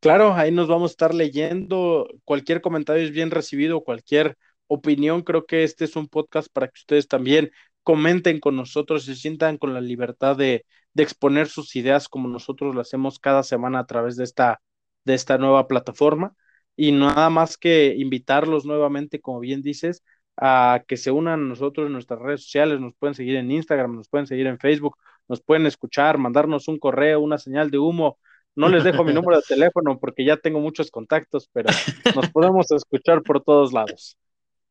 Claro, 0.00 0.32
ahí 0.32 0.52
nos 0.52 0.68
vamos 0.68 0.92
a 0.92 0.94
estar 0.94 1.14
leyendo. 1.14 2.08
Cualquier 2.24 2.62
comentario 2.62 3.04
es 3.04 3.10
bien 3.10 3.30
recibido, 3.30 3.84
cualquier 3.84 4.38
opinión. 4.66 5.20
Creo 5.20 5.44
que 5.44 5.62
este 5.62 5.84
es 5.84 5.94
un 5.94 6.08
podcast 6.08 6.48
para 6.50 6.68
que 6.68 6.78
ustedes 6.78 7.06
también 7.06 7.50
comenten 7.82 8.40
con 8.40 8.56
nosotros, 8.56 9.04
se 9.04 9.14
sientan 9.14 9.58
con 9.58 9.74
la 9.74 9.82
libertad 9.82 10.36
de, 10.36 10.64
de 10.96 11.02
exponer 11.02 11.48
sus 11.48 11.76
ideas 11.76 12.08
como 12.08 12.26
nosotros 12.28 12.74
lo 12.74 12.80
hacemos 12.80 13.18
cada 13.18 13.42
semana 13.42 13.80
a 13.80 13.86
través 13.86 14.16
de 14.16 14.24
esta, 14.24 14.62
de 15.04 15.14
esta 15.14 15.36
nueva 15.38 15.68
plataforma. 15.68 16.34
Y 16.74 16.92
nada 16.92 17.30
más 17.30 17.58
que 17.58 17.94
invitarlos 17.96 18.64
nuevamente, 18.64 19.20
como 19.20 19.40
bien 19.40 19.62
dices, 19.62 20.02
a 20.38 20.82
que 20.88 20.96
se 20.96 21.10
unan 21.10 21.40
a 21.40 21.48
nosotros 21.48 21.86
en 21.86 21.92
nuestras 21.92 22.20
redes 22.20 22.44
sociales, 22.44 22.80
nos 22.80 22.94
pueden 22.96 23.14
seguir 23.14 23.36
en 23.36 23.50
Instagram, 23.50 23.94
nos 23.96 24.08
pueden 24.08 24.26
seguir 24.26 24.46
en 24.46 24.58
Facebook, 24.58 24.96
nos 25.28 25.42
pueden 25.42 25.66
escuchar, 25.66 26.16
mandarnos 26.18 26.68
un 26.68 26.78
correo, 26.78 27.20
una 27.20 27.38
señal 27.38 27.70
de 27.70 27.78
humo, 27.78 28.18
No 28.54 28.68
les 28.70 28.84
dejo 28.84 29.04
mi 29.04 29.12
número 29.14 29.36
de 29.38 29.42
teléfono 29.46 29.98
porque 29.98 30.24
ya 30.24 30.38
tengo 30.38 30.60
muchos 30.60 30.90
contactos, 30.90 31.48
pero 31.52 31.70
nos 32.14 32.30
podemos 32.30 32.70
escuchar 32.70 33.22
por 33.22 33.42
todos 33.42 33.72
lados. 33.74 34.16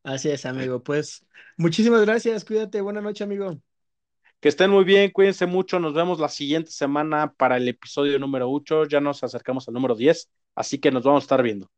Así 0.04 0.30
es, 0.30 0.46
amigo. 0.46 0.84
Pues 0.84 1.26
muchísimas 1.58 2.02
gracias. 2.02 2.46
Cuídate. 2.46 2.82
Buenas 2.82 3.04
noches, 3.04 3.22
amigo. 3.24 3.62
Que 4.40 4.50
estén 4.50 4.70
muy 4.70 4.84
bien, 4.84 5.12
cuídense 5.12 5.46
mucho. 5.46 5.80
Nos 5.80 5.94
vemos 5.94 6.20
la 6.20 6.30
siguiente 6.30 6.72
semana 6.72 7.34
para 7.34 7.58
el 7.58 7.68
episodio 7.68 8.20
número 8.20 8.50
8. 8.50 8.86
Ya 8.86 9.00
nos 9.00 9.24
acercamos 9.24 9.68
al 9.68 9.74
número 9.74 9.96
10, 9.96 10.30
así 10.56 10.80
que 10.80 10.92
nos 10.92 11.04
vamos 11.04 11.24
a 11.24 11.26
estar 11.26 11.42
viendo. 11.42 11.70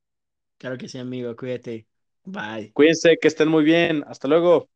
Claro 0.58 0.78
que 0.78 0.88
sí, 0.88 0.98
amigo. 0.98 1.36
Cuídate. 1.36 1.88
Bye. 2.26 2.72
Cuídense, 2.74 3.18
que 3.22 3.28
estén 3.28 3.48
muy 3.48 3.64
bien. 3.64 4.04
Hasta 4.08 4.28
luego. 4.28 4.70